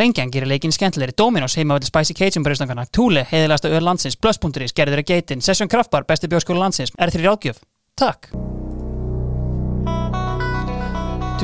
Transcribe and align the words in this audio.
Lengjan 0.00 0.30
gerir 0.32 0.48
leikin 0.48 0.72
skemmtilegri, 0.72 1.12
Dominos 1.18 1.58
heima 1.60 1.76
veldi 1.76 1.90
Spicy 1.90 2.16
Cajun 2.16 2.46
bröðstangana, 2.46 2.86
Thule, 2.88 3.26
heiðilegasta 3.28 3.68
öð 3.68 3.84
landsins, 3.84 4.16
Plus.is, 4.16 4.72
gerður 4.72 5.02
að 5.02 5.10
geitin, 5.12 5.44
Session 5.44 5.68
Kraftbar, 5.68 6.08
besti 6.08 6.30
bjóskóla 6.30 6.64
landsins, 6.64 6.94
R3 6.96 7.26
Ráðgjöf. 7.26 7.60
Takk! 8.00 8.32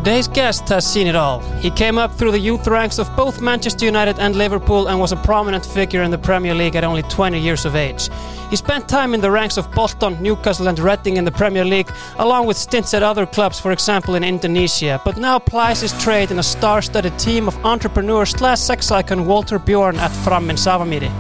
Today's 0.06 0.28
guest 0.28 0.68
has 0.68 0.86
seen 0.86 1.08
it 1.08 1.16
all. 1.16 1.40
He 1.58 1.68
came 1.68 1.98
up 1.98 2.14
through 2.14 2.30
the 2.30 2.38
youth 2.38 2.68
ranks 2.68 3.00
of 3.00 3.10
both 3.16 3.40
Manchester 3.40 3.86
United 3.86 4.20
and 4.20 4.36
Liverpool 4.36 4.86
and 4.86 5.00
was 5.00 5.10
a 5.10 5.16
prominent 5.16 5.66
figure 5.66 6.04
in 6.04 6.12
the 6.12 6.16
Premier 6.16 6.54
League 6.54 6.76
at 6.76 6.84
only 6.84 7.02
20 7.02 7.40
years 7.40 7.64
of 7.64 7.74
age. 7.74 8.08
He 8.48 8.54
spent 8.54 8.88
time 8.88 9.14
in 9.14 9.20
the 9.20 9.32
ranks 9.32 9.56
of 9.56 9.68
Bolton, 9.72 10.22
Newcastle, 10.22 10.68
and 10.68 10.78
Reading 10.78 11.16
in 11.16 11.24
the 11.24 11.32
Premier 11.32 11.64
League, 11.64 11.90
along 12.20 12.46
with 12.46 12.56
stints 12.56 12.94
at 12.94 13.02
other 13.02 13.26
clubs, 13.26 13.58
for 13.58 13.72
example 13.72 14.14
in 14.14 14.22
Indonesia, 14.22 15.00
but 15.04 15.16
now 15.16 15.40
plies 15.40 15.80
his 15.80 15.92
trade 16.00 16.30
in 16.30 16.38
a 16.38 16.44
star 16.44 16.82
studded 16.82 17.18
team 17.18 17.48
of 17.48 17.56
entrepreneurs 17.66 18.30
slash 18.30 18.60
sex 18.60 18.92
icon 18.92 19.26
Walter 19.26 19.58
Bjorn 19.58 19.96
at 19.96 20.12
Fram 20.22 20.50
in 20.50 20.54
Safamýri. 20.54 21.10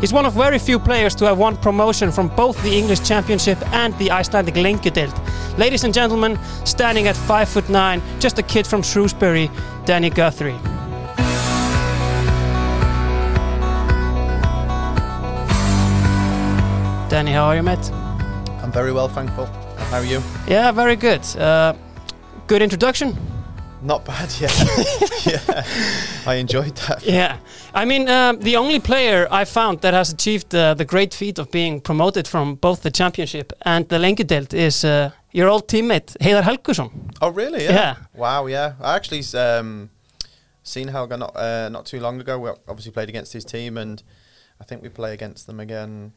He's 0.00 0.12
one 0.12 0.26
of 0.26 0.34
very 0.34 0.60
few 0.60 0.78
players 0.78 1.14
to 1.16 1.24
have 1.24 1.38
won 1.38 1.56
promotion 1.56 2.12
from 2.12 2.28
both 2.28 2.62
the 2.62 2.72
English 2.78 3.00
Championship 3.00 3.58
and 3.72 3.92
the 3.98 4.12
Icelandic 4.12 4.54
Lengjudeild. 4.54 5.12
Ladies 5.58 5.82
and 5.82 5.92
gentlemen, 5.92 6.38
standing 6.64 7.08
at 7.08 7.16
5 7.16 7.48
foot 7.48 7.68
9, 7.68 8.00
just 8.20 8.38
a 8.38 8.42
kid 8.42 8.64
from 8.64 8.80
Shrewsbury, 8.80 9.50
Danny 9.86 10.08
Guthrie. 10.08 10.56
Danny, 17.08 17.32
how 17.32 17.46
are 17.46 17.56
you, 17.56 17.62
mate? 17.64 17.90
I'm 18.62 18.70
very 18.70 18.92
well, 18.92 19.08
thankful. 19.08 19.46
How 19.90 19.98
are 19.98 20.04
you? 20.04 20.22
Yeah, 20.46 20.70
very 20.70 20.94
good. 20.94 21.26
Uh, 21.36 21.74
good 22.46 22.62
introduction. 22.62 23.16
Not 23.82 24.04
bad, 24.04 24.34
yeah. 24.40 24.50
yeah, 25.24 25.64
I 26.26 26.34
enjoyed 26.34 26.74
that. 26.76 27.04
Yeah, 27.04 27.38
I 27.72 27.84
mean, 27.84 28.08
uh, 28.08 28.32
the 28.32 28.56
only 28.56 28.80
player 28.80 29.28
I 29.30 29.44
found 29.44 29.80
that 29.82 29.94
has 29.94 30.12
achieved 30.12 30.54
uh, 30.54 30.74
the 30.74 30.84
great 30.84 31.14
feat 31.14 31.38
of 31.38 31.50
being 31.50 31.80
promoted 31.80 32.26
from 32.26 32.56
both 32.56 32.82
the 32.82 32.90
championship 32.90 33.52
and 33.62 33.88
the 33.88 33.98
Lengjudeild 33.98 34.52
is 34.52 34.84
uh, 34.84 35.10
your 35.32 35.48
old 35.48 35.68
teammate 35.68 36.16
Heiðar 36.18 36.42
Helguson. 36.42 36.90
Oh, 37.22 37.28
really? 37.30 37.64
Yeah. 37.64 37.72
Yeah. 37.72 37.96
Wow, 38.14 38.46
yeah. 38.46 38.72
I 38.80 38.96
actually 38.96 39.22
um, 39.38 39.90
seen 40.64 40.88
Helga 40.88 41.16
not 41.16 41.36
uh, 41.36 41.68
not 41.68 41.86
too 41.86 42.00
long 42.00 42.20
ago. 42.20 42.38
We 42.38 42.50
obviously 42.66 42.92
played 42.92 43.08
against 43.08 43.32
his 43.32 43.44
team, 43.44 43.78
and 43.78 44.02
I 44.60 44.64
think 44.64 44.82
we 44.82 44.88
play 44.88 45.14
against 45.14 45.46
them 45.46 45.60
again 45.60 46.12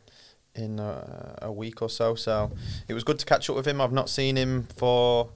in 0.55 0.79
uh, 0.79 1.37
a 1.41 1.51
week 1.51 1.81
or 1.81 1.89
so. 1.89 2.15
So 2.15 2.51
it 2.87 2.93
was 2.93 3.03
good 3.03 3.19
to 3.19 3.25
catch 3.25 3.49
up 3.49 3.55
with 3.55 3.67
him. 3.67 3.79
I've 3.81 3.93
not 3.93 4.09
seen 4.09 4.35
him 4.35 4.67
for 4.77 5.29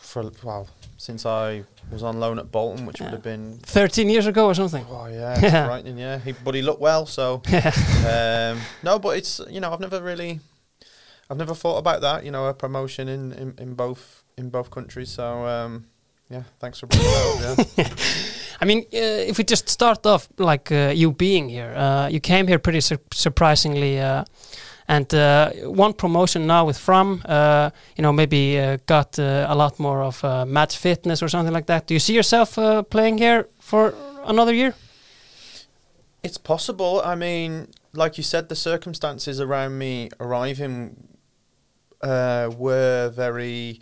for 0.00 0.30
well 0.42 0.68
since 1.02 1.26
I 1.26 1.64
was 1.90 2.04
on 2.04 2.20
loan 2.20 2.38
at 2.38 2.52
Bolton, 2.52 2.86
which 2.86 3.00
would 3.00 3.10
have 3.10 3.24
been 3.24 3.58
13 3.64 4.08
years 4.08 4.26
ago 4.26 4.46
or 4.46 4.54
something. 4.54 4.86
Oh 4.88 5.06
yeah, 5.06 5.36
Yeah. 5.42 5.66
frightening. 5.66 5.98
Yeah, 5.98 6.18
he, 6.20 6.30
but 6.44 6.54
he 6.54 6.62
looked 6.62 6.80
well. 6.80 7.06
So 7.06 7.42
um, 8.06 8.60
no, 8.84 8.98
but 9.00 9.16
it's 9.18 9.40
you 9.50 9.60
know 9.60 9.72
I've 9.72 9.80
never 9.80 10.00
really, 10.00 10.38
I've 11.28 11.38
never 11.38 11.54
thought 11.54 11.78
about 11.78 12.00
that. 12.02 12.24
You 12.24 12.30
know, 12.30 12.46
a 12.46 12.54
promotion 12.54 13.08
in 13.08 13.32
in, 13.32 13.54
in 13.58 13.74
both 13.74 14.22
in 14.38 14.48
both 14.50 14.70
countries. 14.70 15.10
So 15.10 15.24
um, 15.46 15.86
yeah, 16.30 16.44
thanks 16.60 16.78
for 16.78 16.86
bringing 16.86 17.10
that 17.10 17.58
up. 17.58 17.66
Yeah. 17.76 17.88
I 18.62 18.64
mean, 18.64 18.84
uh, 18.94 19.26
if 19.30 19.38
we 19.38 19.44
just 19.44 19.68
start 19.68 20.06
off 20.06 20.28
like 20.38 20.70
uh, 20.70 20.92
you 20.94 21.10
being 21.12 21.48
here, 21.48 21.74
uh, 21.76 22.06
you 22.08 22.20
came 22.20 22.46
here 22.46 22.60
pretty 22.60 22.80
sur- 22.80 23.00
surprisingly, 23.12 23.98
uh, 23.98 24.22
and 24.88 25.12
uh, 25.14 25.50
one 25.64 25.92
promotion 25.92 26.46
now 26.46 26.64
with 26.66 26.78
Fram. 26.78 27.22
Uh, 27.24 27.70
you 27.96 28.02
know, 28.02 28.12
maybe 28.12 28.58
uh, 28.58 28.78
got 28.86 29.18
uh, 29.18 29.46
a 29.48 29.54
lot 29.54 29.78
more 29.78 30.02
of 30.02 30.22
uh, 30.24 30.44
match 30.46 30.76
fitness 30.76 31.22
or 31.22 31.28
something 31.28 31.52
like 31.54 31.66
that. 31.66 31.86
Do 31.86 31.94
you 31.94 32.00
see 32.00 32.14
yourself 32.14 32.58
uh, 32.58 32.82
playing 32.82 33.18
here 33.18 33.48
for 33.60 33.94
another 34.26 34.52
year? 34.54 34.74
It's 36.22 36.38
possible. 36.38 37.02
I 37.04 37.14
mean, 37.14 37.68
like 37.92 38.16
you 38.16 38.22
said, 38.24 38.48
the 38.48 38.54
circumstances 38.56 39.40
around 39.40 39.78
me 39.78 40.08
arriving 40.20 41.08
uh, 42.00 42.50
were 42.56 43.08
very. 43.14 43.80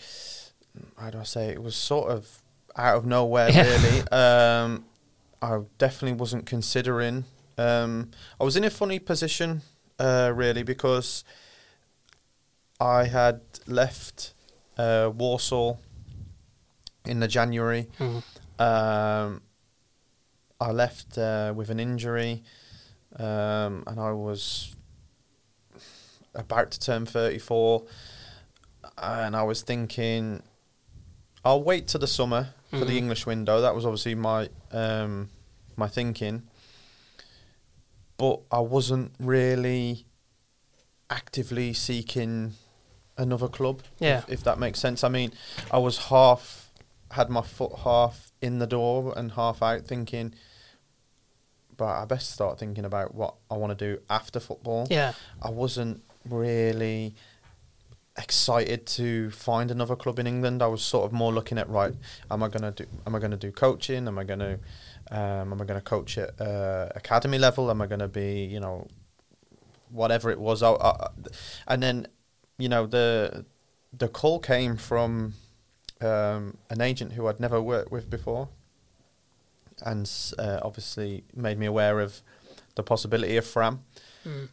How 0.98 1.10
do 1.10 1.18
I 1.18 1.24
say? 1.24 1.48
It 1.50 1.62
was 1.62 1.76
sort 1.76 2.10
of 2.10 2.42
out 2.76 2.96
of 2.96 3.06
nowhere, 3.06 3.50
Yeah. 3.50 3.62
really. 3.64 4.02
Um, 4.12 4.84
I 5.42 5.58
definitely 5.78 6.16
wasn't 6.18 6.46
considering. 6.46 7.24
Um, 7.58 8.10
I 8.40 8.44
was 8.44 8.56
in 8.56 8.64
a 8.64 8.70
funny 8.70 8.98
position, 8.98 9.62
uh, 10.00 10.32
really, 10.34 10.62
because 10.62 11.22
I 12.80 13.04
had 13.04 13.40
left 13.66 14.32
uh, 14.78 15.10
Warsaw 15.14 15.76
in 17.04 17.20
the 17.20 17.28
January. 17.28 17.88
Mhm. 17.98 18.22
Um, 18.58 19.42
I 20.60 20.70
left 20.72 21.16
uh, 21.18 21.52
with 21.54 21.70
an 21.70 21.78
injury, 21.80 22.42
um, 23.18 23.84
and 23.86 23.98
I 24.00 24.12
was 24.12 24.74
about 26.34 26.70
to 26.72 26.80
turn 26.80 27.06
34, 27.06 27.84
and 28.98 29.34
I 29.36 29.42
was 29.42 29.62
thinking, 29.62 30.42
I'll 31.44 31.62
wait 31.62 31.88
till 31.88 32.00
the 32.00 32.06
summer 32.06 32.54
for 32.70 32.76
Mhm. 32.76 32.86
the 32.86 32.98
English 32.98 33.26
window. 33.26 33.60
That 33.62 33.74
was 33.74 33.84
obviously 33.84 34.14
my 34.14 34.48
um, 34.72 35.30
my 35.76 35.88
thinking, 35.88 36.42
but 38.20 38.42
I 38.52 38.60
wasn't 38.60 39.12
really 39.18 40.04
actively 41.08 41.72
seeking 41.72 42.52
another 43.16 43.48
club. 43.48 43.80
Yeah. 43.98 44.18
if, 44.18 44.28
if 44.28 44.44
that 44.44 44.58
makes 44.58 44.78
sense. 44.78 45.02
I 45.02 45.08
mean, 45.08 45.32
I 45.70 45.78
was 45.78 45.96
half 45.96 46.70
had 47.12 47.30
my 47.30 47.40
foot 47.40 47.72
half 47.78 48.30
in 48.42 48.58
the 48.58 48.66
door 48.66 49.14
and 49.16 49.32
half 49.32 49.62
out, 49.62 49.86
thinking. 49.86 50.34
But 51.78 51.86
I 51.86 52.04
best 52.04 52.30
start 52.30 52.58
thinking 52.58 52.84
about 52.84 53.14
what 53.14 53.36
I 53.50 53.56
want 53.56 53.76
to 53.76 53.94
do 53.94 54.02
after 54.10 54.38
football. 54.38 54.86
Yeah. 54.90 55.14
I 55.40 55.48
wasn't 55.48 56.02
really 56.28 57.14
excited 58.18 58.84
to 58.86 59.30
find 59.30 59.70
another 59.70 59.96
club 59.96 60.18
in 60.18 60.26
England. 60.26 60.62
I 60.62 60.66
was 60.66 60.82
sort 60.82 61.06
of 61.06 61.12
more 61.12 61.32
looking 61.32 61.56
at 61.56 61.70
right. 61.70 61.94
Am 62.30 62.42
I 62.42 62.48
gonna 62.48 62.72
do? 62.72 62.84
Am 63.06 63.14
I 63.14 63.18
gonna 63.18 63.38
do 63.38 63.50
coaching? 63.50 64.06
Am 64.06 64.18
I 64.18 64.24
gonna? 64.24 64.58
Um, 65.10 65.52
am 65.52 65.60
I 65.60 65.64
gonna 65.64 65.80
coach 65.80 66.18
at 66.18 66.40
uh, 66.40 66.88
academy 66.94 67.38
level? 67.38 67.70
Am 67.70 67.82
I 67.82 67.86
gonna 67.86 68.08
be? 68.08 68.44
You 68.44 68.60
know, 68.60 68.86
whatever 69.90 70.30
it 70.30 70.38
was. 70.38 70.62
I, 70.62 70.70
I, 70.72 71.08
and 71.66 71.82
then, 71.82 72.06
you 72.58 72.68
know, 72.68 72.86
the 72.86 73.44
the 73.92 74.08
call 74.08 74.38
came 74.38 74.76
from 74.76 75.34
um, 76.00 76.56
an 76.70 76.80
agent 76.80 77.12
who 77.12 77.26
I'd 77.26 77.40
never 77.40 77.60
worked 77.60 77.90
with 77.90 78.08
before, 78.08 78.48
and 79.84 80.10
uh, 80.38 80.60
obviously 80.62 81.24
made 81.34 81.58
me 81.58 81.66
aware 81.66 82.00
of 82.00 82.22
the 82.76 82.82
possibility 82.82 83.36
of 83.36 83.46
Fram 83.46 83.84
Mm. 84.24 84.48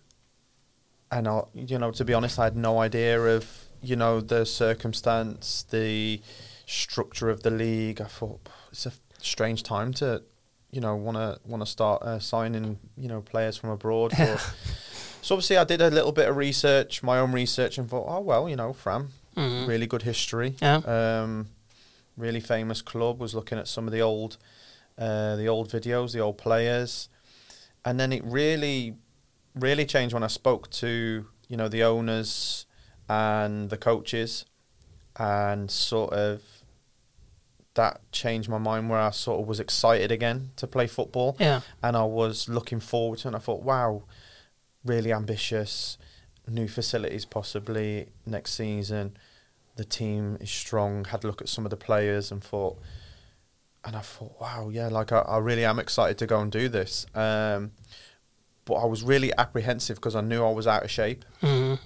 and 1.11 1.27
I, 1.27 1.41
you 1.53 1.77
know, 1.77 1.91
to 1.91 2.05
be 2.05 2.13
honest, 2.13 2.39
I 2.39 2.45
had 2.45 2.55
no 2.55 2.79
idea 2.79 3.21
of 3.21 3.45
you 3.81 3.95
know 3.95 4.21
the 4.21 4.45
circumstance, 4.45 5.63
the 5.69 6.21
structure 6.65 7.29
of 7.29 7.43
the 7.43 7.51
league. 7.51 8.01
I 8.01 8.05
thought 8.05 8.47
it's 8.71 8.85
a 8.85 8.93
strange 9.21 9.61
time 9.63 9.93
to, 9.95 10.23
you 10.71 10.81
know, 10.81 10.95
want 10.95 11.17
to 11.17 11.39
want 11.45 11.61
to 11.61 11.65
start 11.65 12.01
uh, 12.03 12.19
signing 12.19 12.77
you 12.97 13.07
know 13.07 13.21
players 13.21 13.57
from 13.57 13.69
abroad. 13.71 14.13
So 15.21 15.35
obviously, 15.35 15.57
I 15.57 15.65
did 15.65 15.81
a 15.81 15.89
little 15.89 16.13
bit 16.13 16.29
of 16.29 16.37
research, 16.37 17.03
my 17.03 17.19
own 17.19 17.33
research, 17.33 17.77
and 17.77 17.89
thought, 17.89 18.05
oh 18.07 18.21
well, 18.21 18.47
you 18.47 18.55
know, 18.55 18.71
Fram, 18.71 19.09
Mhm. 19.35 19.67
really 19.67 19.85
good 19.85 20.03
history. 20.03 20.55
Yeah. 20.61 20.77
Um, 20.77 21.49
really 22.15 22.39
famous 22.39 22.81
club. 22.81 23.19
Was 23.19 23.33
looking 23.35 23.57
at 23.57 23.67
some 23.67 23.87
of 23.87 23.91
the 23.91 23.99
old, 24.01 24.37
uh, 24.97 25.35
the 25.35 25.47
old 25.49 25.69
videos, 25.69 26.13
the 26.13 26.19
old 26.21 26.37
players, 26.37 27.09
and 27.83 27.99
then 27.99 28.13
it 28.13 28.23
really, 28.23 28.95
really 29.53 29.85
changed 29.85 30.13
when 30.13 30.23
I 30.23 30.27
spoke 30.27 30.69
to 30.71 31.25
you 31.49 31.57
know 31.57 31.67
the 31.67 31.83
owners 31.83 32.65
and 33.09 33.69
the 33.69 33.77
coaches, 33.77 34.45
and 35.17 35.69
sort 35.69 36.13
of 36.13 36.41
that 37.77 38.01
changed 38.11 38.49
my 38.49 38.57
mind 38.59 38.89
where 38.89 38.99
I 38.99 39.09
sort 39.11 39.39
of 39.41 39.47
was 39.47 39.59
excited 39.59 40.11
again 40.11 40.51
to 40.57 40.67
play 40.67 40.85
football 40.87 41.35
Yeah. 41.39 41.61
and 41.81 41.95
I 41.97 42.03
was 42.03 42.47
looking 42.49 42.79
forward 42.79 43.19
to 43.19 43.27
it. 43.27 43.29
And 43.29 43.35
I 43.35 43.39
thought, 43.39 43.63
wow, 43.63 44.03
really 44.85 45.11
ambitious, 45.13 45.97
new 46.47 46.67
facilities 46.67 47.25
possibly 47.25 48.09
next 48.25 48.53
season. 48.53 49.15
The 49.77 49.85
team 49.85 50.37
is 50.41 50.49
strong. 50.51 51.05
Had 51.05 51.23
a 51.23 51.27
look 51.27 51.41
at 51.41 51.49
some 51.49 51.65
of 51.65 51.69
the 51.71 51.77
players 51.77 52.31
and 52.31 52.43
thought, 52.43 52.77
and 53.85 53.95
I 53.95 54.01
thought, 54.01 54.39
wow, 54.41 54.69
yeah, 54.69 54.87
like 54.87 55.11
I, 55.11 55.19
I 55.19 55.37
really 55.37 55.63
am 55.65 55.79
excited 55.79 56.17
to 56.19 56.25
go 56.27 56.39
and 56.41 56.51
do 56.51 56.67
this. 56.69 57.05
Um, 57.15 57.71
but 58.65 58.75
I 58.75 58.85
was 58.85 59.01
really 59.03 59.31
apprehensive 59.37 59.95
because 59.97 60.15
I 60.15 60.21
knew 60.21 60.43
I 60.43 60.51
was 60.51 60.67
out 60.67 60.83
of 60.83 60.91
shape. 60.91 61.23
Mhm. 61.41 61.79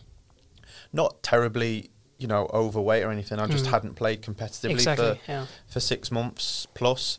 Not 0.94 1.22
terribly, 1.24 1.90
you 2.22 2.28
know, 2.28 2.48
overweight 2.54 3.04
or 3.04 3.12
anything. 3.12 3.40
I 3.40 3.48
just 3.48 3.66
Mm. 3.66 3.72
hadn't 3.72 3.96
played 3.96 4.22
competitively 4.22 4.72
Exactly. 4.72 5.16
for 5.26 5.32
Yeah. 5.32 5.46
for 5.68 5.80
six 5.80 6.12
months 6.12 6.68
plus. 6.76 7.18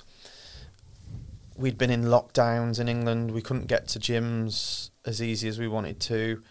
We'd 1.57 1.77
been 1.77 1.91
in 1.91 2.05
lockdowns 2.05 2.79
in 2.81 2.89
England. 2.89 3.33
We 3.33 3.43
couldn't 3.43 3.67
get 3.67 3.89
to 3.89 3.99
gyms 3.99 4.91
as 5.05 5.21
easy 5.21 5.49
as 5.49 5.59
we 5.59 5.69
wanted 5.69 6.01
to, 6.01 6.43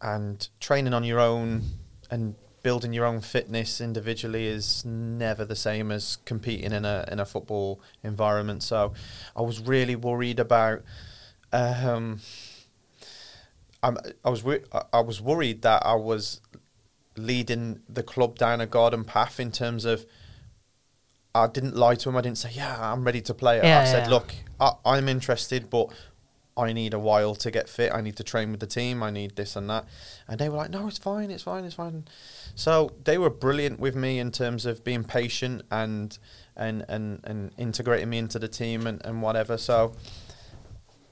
and 0.00 0.48
training 0.60 0.94
on 0.94 1.04
your 1.04 1.18
own 1.20 1.64
and 2.10 2.34
building 2.62 2.92
your 2.92 3.04
own 3.04 3.20
fitness 3.20 3.80
individually 3.80 4.46
is 4.46 4.84
never 4.84 5.44
the 5.44 5.54
same 5.56 5.90
as 5.92 6.18
competing 6.24 6.72
in 6.72 6.84
a 6.84 7.04
in 7.10 7.18
a 7.20 7.26
football 7.26 7.80
environment. 8.02 8.62
So 8.62 8.92
I 9.36 9.42
was 9.42 9.60
really 9.60 9.96
worried 9.96 10.38
about. 10.38 10.82
Um, 11.52 12.20
I'm, 13.82 13.96
I 14.24 14.30
was 14.30 14.44
I- 14.72 14.82
I 14.92 15.00
was 15.00 15.20
worried 15.20 15.62
that 15.62 15.84
I 15.84 15.94
was 15.94 16.40
leading 17.18 17.80
the 17.88 18.02
club 18.02 18.38
down 18.38 18.60
a 18.60 18.66
garden 18.66 19.04
path 19.04 19.40
in 19.40 19.52
terms 19.52 19.84
of. 19.84 20.06
I 21.34 21.46
didn't 21.46 21.76
lie 21.76 21.94
to 21.94 22.08
him. 22.08 22.16
I 22.16 22.20
didn't 22.20 22.38
say, 22.38 22.50
"Yeah, 22.52 22.76
I'm 22.80 23.04
ready 23.04 23.20
to 23.22 23.34
play." 23.34 23.58
Yeah, 23.58 23.80
I 23.80 23.84
said, 23.84 24.04
yeah. 24.04 24.10
"Look, 24.10 24.34
I, 24.58 24.72
I'm 24.84 25.08
interested, 25.08 25.70
but 25.70 25.90
I 26.56 26.72
need 26.72 26.94
a 26.94 26.98
while 26.98 27.34
to 27.36 27.50
get 27.50 27.68
fit. 27.68 27.92
I 27.94 28.00
need 28.00 28.16
to 28.16 28.24
train 28.24 28.50
with 28.50 28.60
the 28.60 28.66
team. 28.66 29.02
I 29.02 29.10
need 29.10 29.36
this 29.36 29.54
and 29.54 29.68
that." 29.70 29.84
And 30.26 30.40
they 30.40 30.48
were 30.48 30.56
like, 30.56 30.70
"No, 30.70 30.88
it's 30.88 30.98
fine. 30.98 31.30
It's 31.30 31.44
fine. 31.44 31.64
It's 31.64 31.74
fine." 31.74 32.06
So 32.54 32.90
they 33.04 33.18
were 33.18 33.30
brilliant 33.30 33.78
with 33.78 33.94
me 33.94 34.18
in 34.18 34.32
terms 34.32 34.66
of 34.66 34.82
being 34.82 35.04
patient 35.04 35.62
and 35.70 36.18
and 36.56 36.84
and, 36.88 37.20
and 37.24 37.52
integrating 37.58 38.10
me 38.10 38.18
into 38.18 38.38
the 38.38 38.48
team 38.48 38.86
and, 38.86 39.00
and 39.04 39.22
whatever. 39.22 39.58
So 39.58 39.92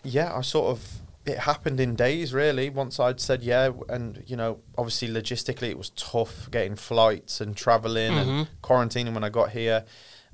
yeah, 0.02 0.34
I 0.34 0.40
sort 0.40 0.68
of 0.68 1.02
it 1.26 1.38
happened 1.40 1.80
in 1.80 1.94
days 1.96 2.32
really. 2.32 2.70
Once 2.70 3.00
I'd 3.00 3.20
said 3.20 3.42
yeah, 3.42 3.70
and 3.88 4.22
you 4.26 4.36
know, 4.36 4.60
obviously 4.78 5.08
logistically 5.08 5.68
it 5.70 5.76
was 5.78 5.90
tough 5.90 6.48
getting 6.50 6.76
flights 6.76 7.40
and 7.40 7.56
traveling 7.56 8.12
Mhm. 8.12 8.20
and 8.22 8.48
quarantining 8.62 9.12
when 9.14 9.24
I 9.24 9.28
got 9.28 9.50
here, 9.50 9.84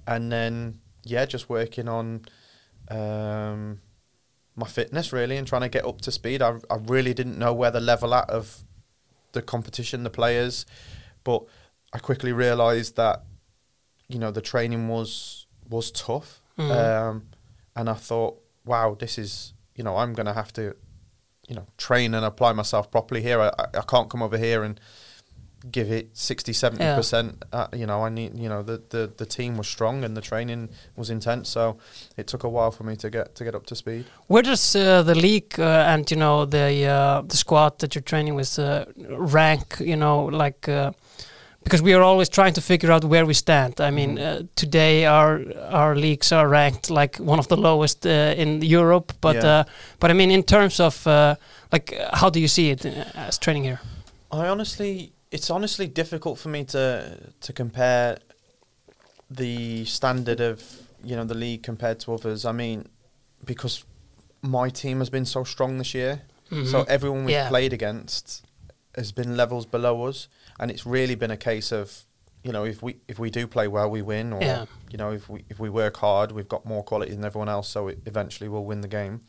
and 0.06 0.31
then 0.31 0.81
yeah, 1.05 1.25
just 1.27 1.49
working 1.49 1.89
on 1.89 2.27
um, 2.89 3.81
my 4.55 4.67
fitness 4.67 5.12
really 5.12 5.37
and 5.37 5.47
trying 5.47 5.62
to 5.62 5.69
get 5.69 5.85
up 5.87 6.00
to 6.03 6.12
speed. 6.12 6.43
I 6.43 6.59
I 6.71 6.77
really 6.85 7.15
didn't 7.15 7.39
know 7.39 7.55
where 7.55 7.71
the 7.71 7.81
level 7.81 8.12
at 8.15 8.29
of 8.31 8.65
the 9.33 9.43
competition, 9.43 10.03
the 10.05 10.11
players, 10.11 10.67
but 11.25 11.43
I 11.93 11.99
quickly 11.99 12.33
realised 12.33 12.97
that 12.97 13.25
you 14.09 14.19
know 14.19 14.31
the 14.31 14.43
training 14.43 14.89
was 14.89 15.47
was 15.71 15.91
tough, 15.91 16.43
Mhm. 16.59 16.71
um, 16.71 17.29
and 17.75 17.89
I 17.89 17.94
thought, 17.94 18.43
wow, 18.67 18.94
this 18.99 19.17
is 19.17 19.55
you 19.77 19.85
know 19.85 19.97
I'm 19.97 20.13
going 20.15 20.27
to 20.27 20.35
have 20.35 20.53
to 20.55 20.75
you 21.49 21.55
know 21.57 21.67
train 21.77 22.15
and 22.15 22.25
apply 22.25 22.53
myself 22.53 22.91
properly 22.91 23.23
here. 23.23 23.41
I, 23.41 23.49
I 23.59 23.67
I 23.79 23.83
can't 23.83 24.09
come 24.11 24.23
over 24.23 24.39
here 24.39 24.63
and 24.63 24.81
give 25.71 25.93
it 25.93 26.17
60 26.17 26.53
70 26.53 26.83
Yeah. 26.83 26.97
percent 26.97 27.45
uh, 27.53 27.69
you 27.73 27.87
know 27.87 28.05
i 28.05 28.09
need 28.09 28.37
you 28.37 28.49
know 28.49 28.63
the, 28.65 28.83
the 28.89 29.13
the 29.17 29.25
team 29.25 29.57
was 29.57 29.69
strong 29.69 30.03
and 30.05 30.17
the 30.17 30.21
training 30.21 30.69
was 30.97 31.09
intense 31.09 31.49
so 31.51 31.79
it 32.17 32.27
took 32.27 32.43
a 32.43 32.49
while 32.49 32.73
for 32.73 32.83
me 32.83 32.97
to 32.97 33.09
get 33.09 33.37
to 33.37 33.45
get 33.45 33.55
up 33.55 33.65
to 33.67 33.77
speed 33.77 34.05
Where 34.27 34.43
does 34.43 34.75
uh, 34.75 35.05
the 35.05 35.15
league 35.15 35.55
uh, 35.61 35.93
and 35.95 36.11
you 36.11 36.17
know 36.17 36.47
the 36.47 36.85
uh, 36.87 37.23
the 37.29 37.37
squad 37.37 37.79
that 37.79 37.95
you're 37.95 38.03
training 38.03 38.35
with 38.35 38.59
uh, 38.59 38.87
rank? 39.35 39.77
You 39.79 39.97
know, 39.97 40.25
like 40.25 40.69
uh, 40.69 40.91
because 41.64 41.82
we 41.82 41.94
are 41.94 42.03
always 42.03 42.29
trying 42.29 42.53
to 42.55 42.61
figure 42.61 42.91
out 42.93 43.05
where 43.05 43.25
we 43.26 43.35
stand. 43.35 43.81
I 43.81 43.91
mean, 43.91 44.17
Mhm. 44.17 44.20
uh, 44.20 44.43
today 44.55 45.05
our 45.06 45.41
our 45.70 45.94
leagues 45.97 46.32
are 46.32 46.49
ranked 46.49 46.91
like 46.91 47.19
one 47.23 47.38
of 47.38 47.47
the 47.49 47.56
lowest 47.56 48.06
uh, 48.06 48.11
in 48.43 48.62
Europe. 48.62 49.12
But 49.20 49.37
Yeah. 49.37 49.61
uh, 49.61 49.64
but 50.00 50.11
I 50.11 50.14
mean, 50.14 50.31
in 50.31 50.43
terms 50.43 50.81
of 50.81 51.06
uh, 51.06 51.35
like, 51.73 51.94
how 52.12 52.31
do 52.31 52.38
you 52.41 52.49
see 52.49 52.70
it 52.70 52.85
uh, 52.87 52.91
as 53.29 53.38
training 53.38 53.64
here? 53.64 53.79
I 54.31 54.49
honestly, 54.49 55.12
it's 55.31 55.50
honestly 55.50 55.87
difficult 55.87 56.38
for 56.38 56.50
me 56.50 56.64
to 56.64 57.17
to 57.41 57.53
compare 57.53 58.17
the 59.31 59.85
standard 59.85 60.41
of 60.41 60.62
you 61.05 61.17
know 61.17 61.25
the 61.25 61.35
league 61.38 61.62
compared 61.67 61.99
to 62.00 62.15
others. 62.15 62.44
I 62.44 62.53
mean, 62.53 62.85
because 63.44 63.85
my 64.43 64.70
team 64.70 64.99
has 64.99 65.11
been 65.11 65.25
so 65.26 65.44
strong 65.44 65.79
this 65.79 65.94
year, 65.94 66.20
so 66.50 66.56
Mhm. 66.82 66.88
everyone 66.88 67.25
we've 67.25 67.35
Yeah. 67.37 67.49
played 67.49 67.73
against 67.73 68.43
has 68.97 69.12
been 69.12 69.37
levels 69.37 69.67
below 69.67 70.08
us, 70.08 70.29
and 70.61 70.71
it's 70.71 70.85
really 70.87 71.15
been 71.15 71.31
a 71.31 71.37
case 71.37 71.73
of 71.73 72.05
you 72.45 72.53
know 72.53 72.65
if 72.65 72.83
we 72.83 72.97
if 73.09 73.19
we 73.19 73.31
do 73.31 73.47
play 73.47 73.69
well, 73.69 73.91
we 73.91 74.03
win, 74.03 74.33
or 74.33 74.41
Yeah. 74.43 74.67
you 74.91 74.99
know 74.99 75.13
if 75.13 75.29
we 75.29 75.45
if 75.49 75.59
we 75.59 75.71
work 75.71 75.97
hard, 75.99 76.33
we've 76.33 76.49
got 76.49 76.65
more 76.67 76.83
quality 76.83 77.13
than 77.13 77.25
everyone 77.25 77.49
else, 77.49 77.69
so 77.69 77.89
it 77.89 78.01
eventually 78.07 78.49
we'll 78.49 78.65
win 78.65 78.81
the 78.81 78.89
game. 78.89 79.23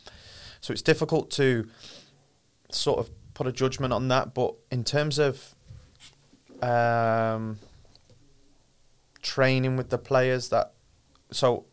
So 0.61 0.71
it's 0.71 0.81
difficult 0.81 1.29
to 1.31 1.67
sort 2.71 2.99
of 2.99 3.09
put 3.33 3.47
a 3.47 3.51
judgment 3.51 3.93
on 3.93 4.07
that, 4.07 4.33
but 4.33 4.55
in 4.71 4.83
terms 4.83 5.19
of 5.19 5.53
um, 6.61 7.59
training 9.21 9.75
with 9.77 9.89
the 9.89 9.97
players, 9.97 10.49
that 10.49 10.73
so 11.31 11.65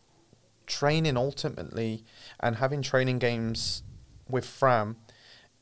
training 0.67 1.17
ultimately 1.17 2.03
and 2.39 2.55
having 2.57 2.81
training 2.81 3.19
games 3.19 3.83
with 4.29 4.45
Fram 4.45 4.95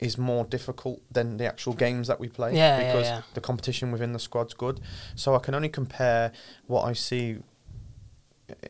is 0.00 0.16
more 0.16 0.44
difficult 0.44 1.00
than 1.12 1.36
the 1.36 1.46
actual 1.46 1.74
games 1.74 2.08
that 2.08 2.18
we 2.18 2.28
play 2.28 2.54
Yeah, 2.54 2.80
yeah, 2.80 2.86
because 2.86 3.06
yeah. 3.06 3.22
the 3.34 3.40
competition 3.40 3.92
within 3.92 4.12
the 4.12 4.18
squad's 4.18 4.54
good. 4.54 4.80
So 5.14 5.34
I 5.34 5.38
can 5.38 5.54
only 5.54 5.68
compare 5.68 6.32
what 6.66 6.84
I 6.84 6.94
see 6.94 7.38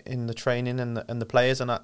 in 0.05 0.27
the 0.27 0.35
training 0.35 0.81
and 0.81 0.97
the, 0.97 1.11
and 1.11 1.21
the 1.23 1.27
players 1.27 1.61
and 1.61 1.71
I, 1.71 1.81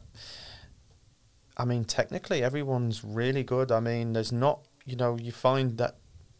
I 1.56 1.64
mean 1.64 1.84
technically 1.84 2.42
everyone's 2.42 3.04
really 3.04 3.42
good. 3.44 3.70
I 3.70 3.80
mean 3.80 4.12
there's 4.12 4.32
not 4.32 4.60
you 4.84 4.96
know 4.96 5.16
you 5.16 5.32
find 5.32 5.78
that 5.78 5.96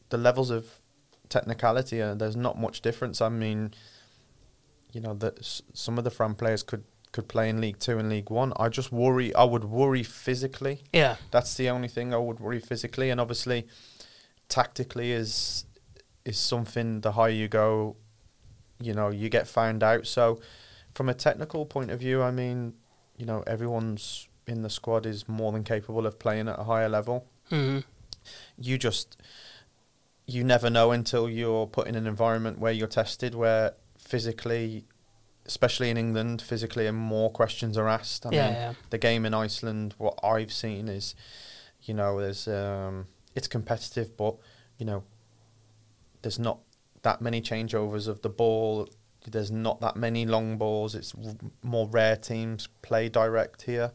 the 0.08 0.18
levels 0.18 0.50
of 0.50 0.66
technicality 1.28 2.00
and 2.00 2.20
there's 2.20 2.36
not 2.36 2.58
much 2.58 2.80
difference. 2.80 3.20
I 3.20 3.28
mean 3.28 3.72
you 4.92 5.00
know 5.00 5.14
that 5.14 5.62
some 5.72 5.96
of 5.98 6.04
the 6.04 6.10
Fram 6.10 6.34
players 6.34 6.62
could 6.62 6.84
could 7.16 7.28
play 7.28 7.48
in 7.48 7.60
League 7.60 7.78
2 7.80 7.98
and 7.98 8.08
League 8.08 8.30
1. 8.30 8.52
I 8.56 8.68
just 8.68 8.92
worry 8.92 9.34
I 9.34 9.44
would 9.44 9.64
worry 9.64 10.04
physically 10.04 10.82
Yeah, 10.92 11.16
that's 11.30 11.54
the 11.54 11.70
only 11.70 11.88
thing 11.88 12.14
I 12.14 12.18
would 12.18 12.38
worry 12.38 12.60
physically, 12.60 13.10
and 13.10 13.20
obviously, 13.20 13.66
tactically 14.48 15.12
is 15.12 15.64
is 16.24 16.38
something. 16.38 17.00
The 17.00 17.12
higher 17.12 17.30
you 17.30 17.48
go, 17.48 17.96
you 18.80 18.94
know, 18.94 19.10
you 19.10 19.28
get 19.28 19.48
found 19.48 19.82
out. 19.82 20.06
So, 20.06 20.40
from 20.94 21.08
a 21.08 21.14
technical 21.14 21.66
point 21.66 21.90
of 21.90 21.98
view, 22.00 22.22
I 22.22 22.30
mean, 22.30 22.74
you 23.16 23.26
know, 23.26 23.42
everyone's 23.46 24.28
in 24.46 24.62
the 24.62 24.70
squad 24.70 25.06
is 25.06 25.28
more 25.28 25.52
than 25.52 25.64
capable 25.64 26.06
of 26.06 26.18
playing 26.18 26.48
at 26.48 26.58
a 26.58 26.64
higher 26.64 26.88
level. 26.88 27.26
hmm 27.48 27.80
You 28.58 28.78
just 28.78 29.16
you 30.26 30.42
never 30.44 30.68
know 30.68 30.90
until 30.90 31.30
you're 31.30 31.66
put 31.66 31.86
in 31.86 31.94
an 31.94 32.06
environment 32.06 32.58
where 32.58 32.72
you're 32.72 32.88
tested, 32.88 33.34
where 33.34 33.74
physically, 33.98 34.84
especially 35.46 35.90
in 35.90 35.96
England, 35.96 36.42
physically, 36.42 36.86
and 36.86 36.96
more 36.96 37.30
questions 37.30 37.78
are 37.78 37.88
asked. 37.88 38.26
I 38.26 38.30
yeah, 38.30 38.44
mean, 38.44 38.54
yeah. 38.54 38.72
the 38.90 38.98
game 38.98 39.24
in 39.24 39.34
Iceland, 39.34 39.94
what 39.98 40.18
I've 40.22 40.52
seen 40.52 40.88
is, 40.88 41.14
you 41.82 41.94
know, 41.94 42.20
there's 42.20 42.48
um, 42.48 43.06
it's 43.34 43.48
competitive, 43.48 44.16
but 44.16 44.36
you 44.78 44.86
know, 44.86 45.04
there's 46.22 46.38
not 46.38 46.58
that 47.02 47.20
many 47.20 47.40
changeovers 47.40 48.08
of 48.08 48.22
the 48.22 48.28
ball. 48.28 48.88
There's 49.28 49.50
not 49.50 49.80
that 49.80 49.96
many 49.96 50.26
long 50.26 50.58
balls. 50.58 50.94
It's 50.94 51.14
r- 51.14 51.34
more 51.62 51.88
rare 51.88 52.16
teams 52.16 52.68
play 52.82 53.08
direct 53.08 53.62
here. 53.62 53.92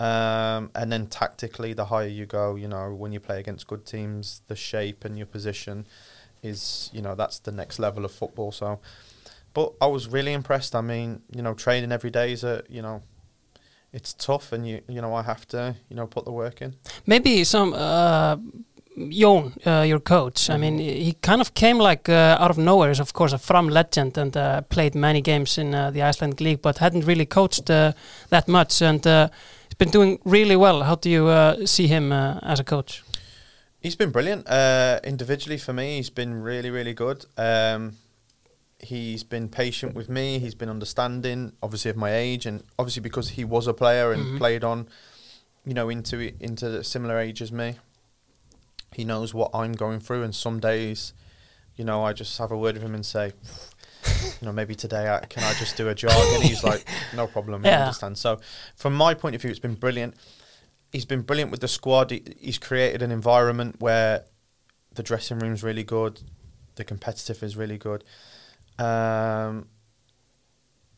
Um, 0.00 0.70
and 0.74 0.90
then 0.90 1.06
tactically, 1.06 1.74
the 1.74 1.84
higher 1.84 2.08
you 2.08 2.26
go, 2.26 2.56
you 2.56 2.66
know, 2.66 2.92
when 2.92 3.12
you 3.12 3.20
play 3.20 3.38
against 3.38 3.68
good 3.68 3.86
teams, 3.86 4.42
the 4.48 4.56
shape 4.56 5.04
and 5.04 5.16
your 5.16 5.26
position 5.26 5.86
is, 6.42 6.90
you 6.92 7.00
know, 7.00 7.14
that's 7.14 7.38
the 7.38 7.52
next 7.52 7.78
level 7.78 8.04
of 8.04 8.10
football. 8.10 8.50
So, 8.50 8.80
but 9.54 9.72
I 9.80 9.86
was 9.86 10.08
really 10.08 10.32
impressed. 10.32 10.74
I 10.74 10.80
mean, 10.80 11.22
you 11.34 11.42
know, 11.42 11.54
training 11.54 11.92
every 11.92 12.10
day 12.10 12.32
is 12.32 12.44
a, 12.44 12.62
you 12.68 12.82
know, 12.82 13.02
it's 13.92 14.14
tough, 14.14 14.52
and 14.52 14.66
you, 14.66 14.80
you 14.88 15.00
know, 15.00 15.14
I 15.14 15.22
have 15.22 15.46
to, 15.48 15.76
you 15.88 15.96
know, 15.96 16.06
put 16.06 16.24
the 16.24 16.32
work 16.32 16.62
in. 16.62 16.74
Maybe 17.06 17.44
some 17.44 17.74
uh, 17.74 18.36
Jon, 18.96 19.54
uh, 19.66 19.84
your 19.86 20.00
coach. 20.00 20.50
I 20.50 20.56
mean, 20.56 20.78
he 20.78 21.14
kind 21.22 21.40
of 21.40 21.54
came 21.54 21.78
like 21.78 22.08
uh, 22.08 22.36
out 22.38 22.50
of 22.50 22.58
nowhere. 22.58 22.88
He's 22.88 23.00
of 23.00 23.12
course 23.12 23.32
a 23.32 23.38
Fram 23.38 23.68
legend 23.68 24.18
and 24.18 24.36
uh, 24.36 24.62
played 24.62 24.94
many 24.94 25.20
games 25.20 25.58
in 25.58 25.74
uh, 25.74 25.90
the 25.90 26.02
Icelandic 26.02 26.40
league, 26.40 26.62
but 26.62 26.78
hadn't 26.78 27.06
really 27.06 27.26
coached 27.26 27.70
uh, 27.70 27.92
that 28.28 28.48
much. 28.48 28.82
And 28.82 29.06
uh, 29.06 29.28
he's 29.68 29.74
been 29.74 29.90
doing 29.90 30.18
really 30.24 30.56
well. 30.56 30.82
How 30.82 30.96
do 30.96 31.10
you 31.10 31.26
uh, 31.26 31.66
see 31.66 31.86
him 31.86 32.12
uh, 32.12 32.38
as 32.42 32.60
a 32.60 32.64
coach? 32.64 33.02
He's 33.80 33.96
been 33.96 34.10
brilliant. 34.10 34.48
Uh, 34.48 35.00
individually 35.04 35.58
for 35.58 35.72
me, 35.72 35.96
he's 35.96 36.10
been 36.10 36.42
really, 36.42 36.70
really 36.70 36.94
good. 36.94 37.24
Um, 37.36 37.96
he's 38.82 39.22
been 39.22 39.48
patient 39.48 39.94
with 39.94 40.08
me. 40.08 40.38
He's 40.40 40.54
been 40.56 40.68
understanding, 40.68 41.52
obviously, 41.62 41.90
of 41.90 41.96
my 41.96 42.12
age, 42.14 42.46
and 42.46 42.62
obviously 42.78 43.00
because 43.02 43.30
he 43.30 43.44
was 43.44 43.66
a 43.66 43.72
player 43.74 44.12
and 44.12 44.26
Mhm. 44.34 44.38
played 44.38 44.64
on, 44.64 44.88
you 45.64 45.72
know, 45.74 45.88
into 45.88 46.32
into 46.42 46.78
a 46.80 46.84
similar 46.84 47.18
age 47.18 47.40
as 47.40 47.52
me. 47.52 47.76
He 48.92 49.04
knows 49.04 49.32
what 49.32 49.50
I'm 49.54 49.72
going 49.72 50.00
through, 50.00 50.22
and 50.22 50.34
some 50.34 50.60
days, 50.60 51.14
you 51.76 51.84
know, 51.84 52.04
I 52.04 52.12
just 52.12 52.36
have 52.38 52.50
a 52.52 52.58
word 52.58 52.74
with 52.74 52.82
him 52.82 52.94
and 52.94 53.06
say, 53.06 53.32
you 54.40 54.46
know, 54.46 54.52
maybe 54.52 54.74
today 54.74 55.08
I, 55.08 55.24
can 55.26 55.42
I 55.44 55.54
just 55.54 55.76
do 55.76 55.88
a 55.88 55.94
jog, 55.94 56.12
and 56.34 56.42
he's 56.42 56.62
like, 56.64 56.84
no 57.14 57.26
problem, 57.26 57.64
I 57.64 57.68
understand. 57.84 58.18
So, 58.18 58.40
from 58.76 58.94
my 58.94 59.14
point 59.14 59.34
of 59.34 59.40
view, 59.40 59.50
it's 59.50 59.60
been 59.60 59.74
brilliant. 59.76 60.14
He's 60.90 61.06
been 61.06 61.22
brilliant 61.22 61.50
with 61.50 61.60
the 61.60 61.68
squad. 61.68 62.10
He, 62.10 62.22
he's 62.38 62.58
created 62.58 63.00
an 63.00 63.10
environment 63.12 63.76
where 63.80 64.24
the 64.94 65.02
dressing 65.02 65.38
room's 65.38 65.62
really 65.62 65.84
good, 65.84 66.20
the 66.74 66.84
competitive 66.84 67.42
is 67.42 67.56
really 67.56 67.78
good. 67.78 68.04
Um, 68.78 69.68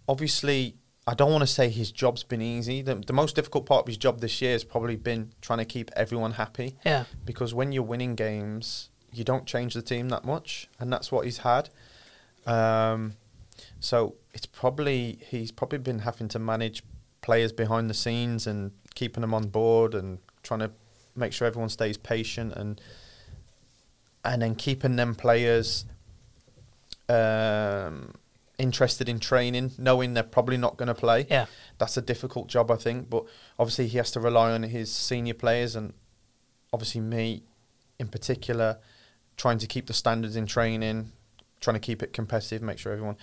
obviously, 0.09 0.76
I 1.07 1.14
don't 1.14 1.31
want 1.31 1.43
to 1.43 1.47
say 1.47 1.69
his 1.69 1.93
job's 1.93 2.23
been 2.23 2.40
easy. 2.40 2.83
The, 2.83 2.95
the 2.95 3.12
most 3.12 3.37
difficult 3.37 3.66
part 3.66 3.83
of 3.83 3.87
his 3.87 3.97
job 3.97 4.21
this 4.21 4.40
year 4.40 4.52
has 4.52 4.64
probably 4.64 4.97
been 4.97 5.33
trying 5.40 5.59
to 5.59 5.64
keep 5.64 5.90
everyone 5.97 6.33
happy 6.33 6.76
Yeah, 6.85 7.04
because 7.25 7.52
when 7.52 7.73
you're 7.73 7.83
winning 7.83 8.14
games, 8.14 8.90
you 9.12 9.25
don't 9.25 9.47
change 9.47 9.75
the 9.75 9.83
team 9.83 10.09
that 10.09 10.25
much, 10.25 10.69
and 10.81 10.93
that's 10.93 11.12
what 11.12 11.25
he's 11.25 11.38
had. 11.38 11.71
Um, 12.47 13.14
so 13.81 14.16
it's 14.33 14.47
probably 14.47 15.19
he's 15.28 15.52
probably 15.52 15.78
been 15.78 16.00
having 16.00 16.28
to 16.28 16.38
manage 16.38 16.83
players 17.21 17.52
behind 17.52 17.88
the 17.88 17.95
scenes 17.95 18.47
and 18.47 18.73
keeping 18.95 19.21
them 19.21 19.35
on 19.35 19.49
board 19.49 19.95
and 19.95 20.19
trying 20.43 20.61
to 20.61 20.71
make 21.16 21.33
sure 21.33 21.47
everyone 21.47 21.69
stays 21.69 21.97
patient 21.97 22.52
and 22.54 22.81
and 24.25 24.43
then 24.43 24.54
keeping 24.54 24.97
them 24.97 25.14
players 25.14 25.85
um, 27.08 28.12
interested 28.58 29.08
in 29.08 29.18
training, 29.18 29.73
knowing 29.78 30.14
they're 30.14 30.23
probably 30.23 30.56
not 30.56 30.76
going 30.76 30.88
to 30.88 30.94
play. 30.94 31.26
Yeah. 31.30 31.46
That's 31.78 31.96
a 31.96 32.02
difficult 32.02 32.49
job, 32.49 32.70
I 32.70 32.76
think. 32.76 33.11
But 33.11 33.25
obviously, 33.58 33.88
he 33.88 33.99
has 33.99 34.11
to 34.12 34.20
rely 34.20 34.52
on 34.52 34.62
his 34.62 34.92
senior 34.92 35.34
players, 35.34 35.76
and 35.76 35.92
obviously 36.73 37.00
me, 37.00 37.42
in 37.99 38.08
particular, 38.08 38.78
trying 39.37 39.58
to 39.58 39.66
keep 39.66 39.87
the 39.87 39.92
standards 39.94 40.37
in 40.37 40.46
training, 40.46 41.11
trying 41.61 41.75
to 41.75 41.80
keep 41.80 42.02
it 42.02 42.12
competitive, 42.12 42.62
make 42.62 42.78
sure 42.78 42.92
everyone. 42.92 43.16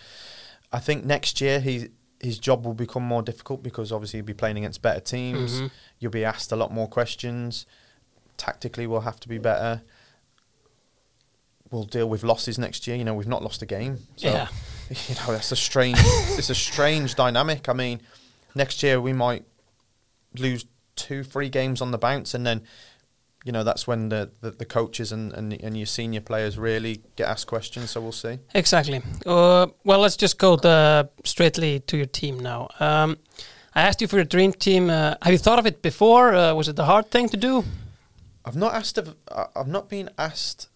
I 0.71 0.79
think 0.79 1.05
next 1.05 1.41
year 1.41 1.59
he 1.59 1.89
his 2.19 2.37
job 2.37 2.65
will 2.65 2.75
become 2.75 3.01
more 3.01 3.23
difficult 3.23 3.63
because 3.63 3.91
obviously 3.91 4.19
he'll 4.19 4.25
be 4.25 4.33
playing 4.33 4.55
against 4.57 4.79
better 4.83 4.99
teams. 4.99 5.59
Mhm. 5.59 5.71
You'll 5.97 6.11
be 6.11 6.23
asked 6.23 6.51
a 6.51 6.55
lot 6.55 6.71
more 6.71 6.87
questions. 6.87 7.65
Tactically, 8.37 8.85
we'll 8.85 9.01
have 9.01 9.19
to 9.21 9.27
be 9.27 9.39
better. 9.39 9.81
We'll 11.71 11.85
deal 11.85 12.07
with 12.09 12.23
losses 12.23 12.59
next 12.59 12.85
year. 12.85 12.97
You 12.97 13.05
know, 13.05 13.13
we've 13.13 13.27
not 13.27 13.41
lost 13.43 13.61
a 13.61 13.65
game. 13.65 13.97
So, 14.17 14.29
Yeah. 14.29 14.47
You 15.07 15.15
know, 15.15 15.31
that's 15.31 15.53
a 15.53 15.55
strange. 15.55 15.97
it's 16.37 16.49
a 16.49 16.55
strange 16.55 17.15
dynamic. 17.15 17.69
I 17.69 17.73
mean, 17.73 18.01
next 18.55 18.83
year 18.83 18.99
we 18.99 19.13
might 19.13 19.45
lose 20.37 20.65
two, 20.97 21.23
three 21.23 21.47
games 21.47 21.81
on 21.81 21.91
the 21.91 21.97
bounce, 21.97 22.33
and 22.33 22.45
then, 22.45 22.63
you 23.45 23.53
know, 23.53 23.63
that's 23.63 23.87
when 23.87 24.09
the 24.09 24.31
the, 24.41 24.51
the 24.51 24.65
coaches 24.65 25.13
and, 25.13 25.31
and 25.31 25.53
and 25.53 25.77
your 25.77 25.85
senior 25.85 26.19
players 26.19 26.57
really 26.57 27.01
get 27.15 27.29
asked 27.29 27.47
questions. 27.47 27.91
So 27.91 28.01
we'll 28.01 28.11
see. 28.11 28.39
Exactly. 28.53 29.01
Uh, 29.25 29.67
well, 29.85 29.99
let's 29.99 30.17
just 30.17 30.37
go 30.37 30.57
the, 30.57 31.09
straightly 31.23 31.79
to 31.79 31.95
your 31.95 32.05
team 32.05 32.39
now. 32.39 32.67
Um, 32.81 33.17
I 33.73 33.83
asked 33.83 34.01
you 34.01 34.07
for 34.07 34.17
your 34.17 34.25
dream 34.25 34.51
team. 34.51 34.89
Uh, 34.89 35.15
have 35.21 35.31
you 35.31 35.37
thought 35.39 35.57
of 35.59 35.65
it 35.65 35.81
before? 35.81 36.35
Uh, 36.35 36.53
was 36.53 36.67
it 36.67 36.75
the 36.75 36.83
hard 36.85 37.09
thing 37.09 37.29
to 37.29 37.37
do? 37.37 37.63
I've 38.43 38.57
not 38.57 38.73
asked 38.73 38.97
of. 38.97 39.15
I've 39.55 39.69
not 39.69 39.87
been 39.87 40.09
asked 40.17 40.67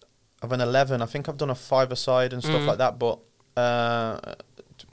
of 0.42 0.52
an 0.52 0.60
eleven. 0.60 1.00
I 1.02 1.06
think 1.06 1.28
I've 1.28 1.36
done 1.38 1.50
a 1.50 1.54
five-a-side 1.54 2.32
and 2.32 2.42
stuff 2.42 2.62
Mm. 2.62 2.66
like 2.66 2.78
that. 2.78 2.98
But 2.98 3.18
uh, 3.56 4.34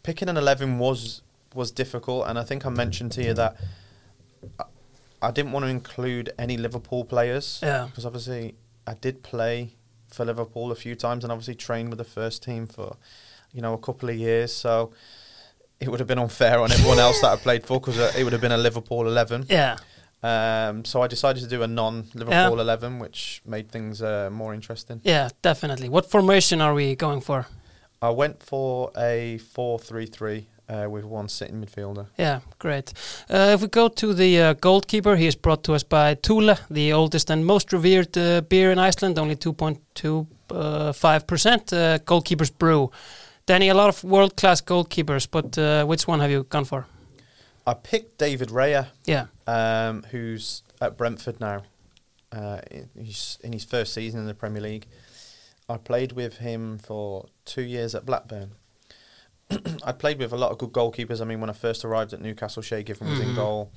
picking 0.04 0.30
an 0.30 0.38
eleven 0.38 0.80
was 0.80 1.22
was 1.54 1.72
difficult, 1.72 2.28
and 2.28 2.40
I 2.40 2.44
think 2.44 2.66
I 2.66 2.70
mentioned 2.70 3.12
to 3.14 3.24
you 3.24 3.34
that 3.36 3.56
I, 4.60 4.64
I 5.22 5.32
didn't 5.32 5.52
want 5.52 5.66
to 5.66 5.70
include 5.70 6.34
any 6.40 6.58
Liverpool 6.58 7.06
players. 7.06 7.60
Yeah. 7.62 7.86
Because 7.86 8.06
obviously 8.06 8.56
I 8.88 8.94
did 8.96 9.22
play 9.24 9.74
for 10.10 10.26
Liverpool 10.26 10.72
a 10.72 10.76
few 10.76 10.96
times, 10.96 11.24
and 11.24 11.32
obviously 11.32 11.56
trained 11.56 11.90
with 11.90 11.98
the 11.98 12.04
first 12.06 12.44
team 12.44 12.68
for 12.68 12.96
you 13.52 13.62
know 13.62 13.74
a 13.74 13.78
couple 13.78 14.10
of 14.10 14.16
years. 14.16 14.54
So 14.54 14.92
it 15.80 15.90
would 15.90 16.00
have 16.00 16.08
been 16.08 16.20
unfair 16.20 16.60
on 16.62 16.72
everyone 16.72 17.00
else 17.00 17.20
that 17.22 17.32
I 17.34 17.36
played 17.36 17.66
for 17.66 17.80
because 17.80 17.98
it 18.16 18.24
would 18.24 18.32
have 18.34 18.42
been 18.42 18.52
a 18.54 18.58
Liverpool 18.58 19.06
eleven. 19.08 19.46
Yeah. 19.50 19.78
Um, 20.24 20.86
so 20.86 21.02
I 21.02 21.08
decided 21.08 21.44
to 21.44 21.50
do 21.50 21.64
a 21.64 21.68
non-Liverpool 21.68 22.62
11, 22.62 23.00
which 23.00 23.42
made 23.46 23.70
things 23.70 24.02
uh, 24.02 24.30
more 24.32 24.54
interesting. 24.54 25.02
Yeah, 25.04 25.28
definitely. 25.42 25.90
What 25.90 26.10
formation 26.10 26.62
are 26.62 26.74
we 26.74 26.96
going 26.96 27.20
for? 27.22 27.48
I 28.02 28.10
went 28.10 28.42
for 28.42 28.92
a 28.98 29.40
4-3-3 29.56 30.46
uh, 30.70 30.88
with 30.90 31.04
one 31.06 31.28
sitting 31.28 31.62
midfielder. 31.62 32.08
Yeah, 32.18 32.40
great. 32.60 32.94
Uh, 33.30 33.52
if 33.54 33.62
we 33.62 33.68
go 33.68 33.90
to 33.90 34.14
the 34.14 34.42
uh, 34.42 34.54
goalkeeper, 34.54 35.18
he 35.18 35.28
is 35.28 35.36
brought 35.36 35.64
to 35.66 35.74
us 35.74 35.84
by 35.84 36.16
Thule, 36.16 36.56
the 36.70 36.94
oldest 36.94 37.30
and 37.30 37.46
most 37.46 37.74
revered 37.74 38.18
uh, 38.18 38.40
beer 38.42 38.72
in 38.72 38.80
Iceland, 38.80 39.20
only 39.20 39.36
2.25% 39.36 41.74
uh, 41.74 41.98
goalkeeper's 42.06 42.50
brew. 42.50 42.90
Danny, 43.46 43.68
a 43.70 43.74
lot 43.74 43.90
of 43.90 44.04
world 44.06 44.38
class 44.38 44.62
goalkeepers, 44.62 45.28
but 45.30 45.58
uh, 45.58 45.84
which 45.86 46.08
one 46.08 46.22
have 46.22 46.32
you 46.32 46.44
gone 46.44 46.64
for? 46.66 46.86
I 47.66 47.74
picked 47.74 48.18
David 48.18 48.50
Raya, 48.50 48.88
Yeah, 49.06 49.28
um, 49.48 50.04
who's 50.12 50.64
at 50.82 50.98
Brentford 50.98 51.40
now. 51.40 51.64
Uh, 52.32 52.60
he's 53.00 53.38
in 53.44 53.54
his 53.54 53.64
first 53.64 53.94
season 53.94 54.20
in 54.22 54.28
the 54.28 54.34
Premier 54.34 54.62
League. 54.62 54.88
I 55.70 55.78
played 55.78 56.12
with 56.14 56.38
him 56.38 56.78
for 56.78 57.28
two 57.46 57.62
years 57.62 57.96
at 57.96 58.06
Blackburn. 58.06 58.52
I 59.84 59.92
played 59.94 60.20
with 60.20 60.34
a 60.34 60.38
lot 60.38 60.52
of 60.52 60.58
good 60.58 60.72
goalkeepers. 60.74 61.22
I 61.22 61.26
mean, 61.26 61.40
when 61.40 61.50
I 61.50 61.54
first 61.54 61.86
arrived 61.86 62.12
at 62.14 62.22
Newcastle, 62.22 62.62
Shay 62.62 62.84
Given 62.84 63.10
was 63.10 63.20
in 63.20 63.30
Mhm. 63.30 63.36
goal. 63.36 63.72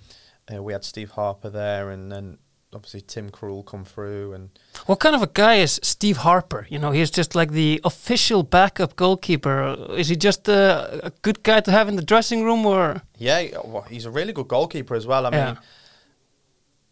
Uh, 0.52 0.62
we 0.62 0.72
had 0.72 0.84
Steve 0.84 1.10
Harper 1.12 1.50
there, 1.50 1.90
and 1.90 2.10
then 2.10 2.38
obviously 2.72 3.00
Tim 3.00 3.30
Krul 3.30 3.64
come 3.64 3.84
through, 3.84 4.32
and 4.34 4.50
What 4.86 5.00
kind 5.00 5.14
of 5.14 5.22
a 5.22 5.26
guy 5.32 5.56
is 5.56 5.80
Steve 5.82 6.18
Harper? 6.18 6.66
You 6.68 6.78
know, 6.78 6.90
he's 6.90 7.10
just 7.10 7.34
like 7.34 7.52
the 7.52 7.80
official 7.84 8.42
backup 8.42 8.96
goalkeeper. 8.96 9.76
Is 9.96 10.08
he 10.08 10.16
just 10.16 10.48
a, 10.48 11.06
a 11.06 11.10
good 11.22 11.42
guy 11.42 11.60
to 11.60 11.70
have 11.70 11.88
in 11.88 11.96
the 11.96 12.02
dressing 12.04 12.42
room, 12.44 12.66
or 12.66 13.02
Yeah, 13.18 13.46
well, 13.64 13.82
he's 13.82 14.04
a 14.04 14.10
really 14.10 14.32
good 14.32 14.48
goalkeeper 14.48 14.94
as 14.94 15.06
well. 15.06 15.26
I 15.26 15.30
Yeah. 15.30 15.46
mean, 15.46 15.58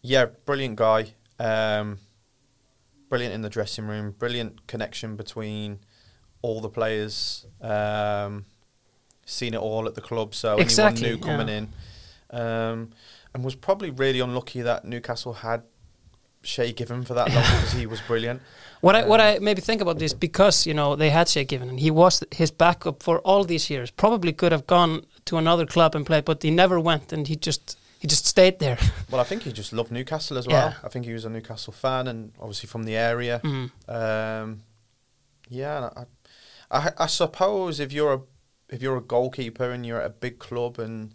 yeah, 0.01 0.25
brilliant 0.45 0.75
guy. 0.77 1.13
Um, 1.39 1.99
brilliant 3.09 3.33
in 3.33 3.41
the 3.41 3.49
dressing 3.49 3.87
room. 3.87 4.11
Brilliant 4.17 4.67
connection 4.67 5.15
between 5.15 5.79
all 6.41 6.61
the 6.61 6.69
players. 6.69 7.45
Um, 7.61 8.45
seen 9.25 9.53
it 9.55 9.59
all 9.59 9.87
at 9.87 9.95
the 9.95 10.01
club, 10.01 10.35
so 10.35 10.57
Exactly, 10.57 11.07
anyone 11.09 11.19
new 11.19 11.25
coming 11.25 11.47
yeah. 11.47 11.55
in, 11.57 12.39
um, 12.41 12.89
and 13.35 13.43
was 13.43 13.53
probably 13.53 13.89
really 13.91 14.21
unlucky 14.21 14.61
that 14.61 14.85
Newcastle 14.85 15.33
had 15.33 15.63
Shay 16.41 16.71
Given 16.71 17.03
for 17.03 17.13
that 17.15 17.27
long 17.27 17.43
because 17.43 17.73
he 17.73 17.85
was 17.85 17.99
brilliant. 18.01 18.41
what 18.81 18.95
I 18.95 19.05
what 19.05 19.19
Um, 19.19 19.27
I 19.27 19.39
maybe 19.39 19.61
think 19.61 19.81
about 19.81 19.99
this 19.99 20.13
because 20.13 20.65
you 20.65 20.73
know 20.73 20.95
they 20.95 21.09
had 21.09 21.27
Shay 21.27 21.43
Given 21.43 21.69
and 21.69 21.79
he 21.79 21.91
was 21.91 22.23
his 22.31 22.49
backup 22.49 23.03
for 23.03 23.19
all 23.19 23.43
these 23.43 23.69
years. 23.69 23.91
Probably 23.91 24.31
could 24.31 24.53
have 24.53 24.65
gone 24.65 25.05
to 25.25 25.37
another 25.37 25.65
club 25.65 25.95
and 25.95 26.05
played, 26.05 26.23
but 26.23 26.43
he 26.43 26.49
never 26.49 26.79
went, 26.79 27.11
and 27.11 27.27
he 27.27 27.35
just 27.35 27.77
he 27.99 28.07
just 28.07 28.25
stayed 28.25 28.59
there. 28.59 28.77
Well, 29.11 29.21
I 29.21 29.25
think 29.25 29.43
he 29.43 29.51
just 29.51 29.71
loved 29.73 29.91
Newcastle 29.91 30.37
as 30.37 30.47
well. 30.47 30.69
Yeah. 30.69 30.73
I 30.83 30.89
think 30.89 31.05
he 31.05 31.13
was 31.13 31.25
a 31.25 31.29
Newcastle 31.29 31.73
fan 31.73 32.07
and 32.07 32.31
obviously 32.39 32.67
from 32.67 32.83
the 32.83 32.95
area. 32.95 33.39
Mm. 33.43 33.69
Um, 33.87 34.61
yeah, 35.47 35.89
I, 35.95 36.05
I, 36.71 36.91
I 37.05 37.07
suppose 37.07 37.79
if 37.79 37.93
you're 37.93 38.13
a 38.13 38.21
if 38.69 38.81
you're 38.81 38.97
a 38.97 39.01
goalkeeper 39.01 39.69
and 39.71 39.85
you're 39.85 40.01
at 40.01 40.07
a 40.07 40.15
big 40.25 40.39
club, 40.39 40.79
and 40.79 41.13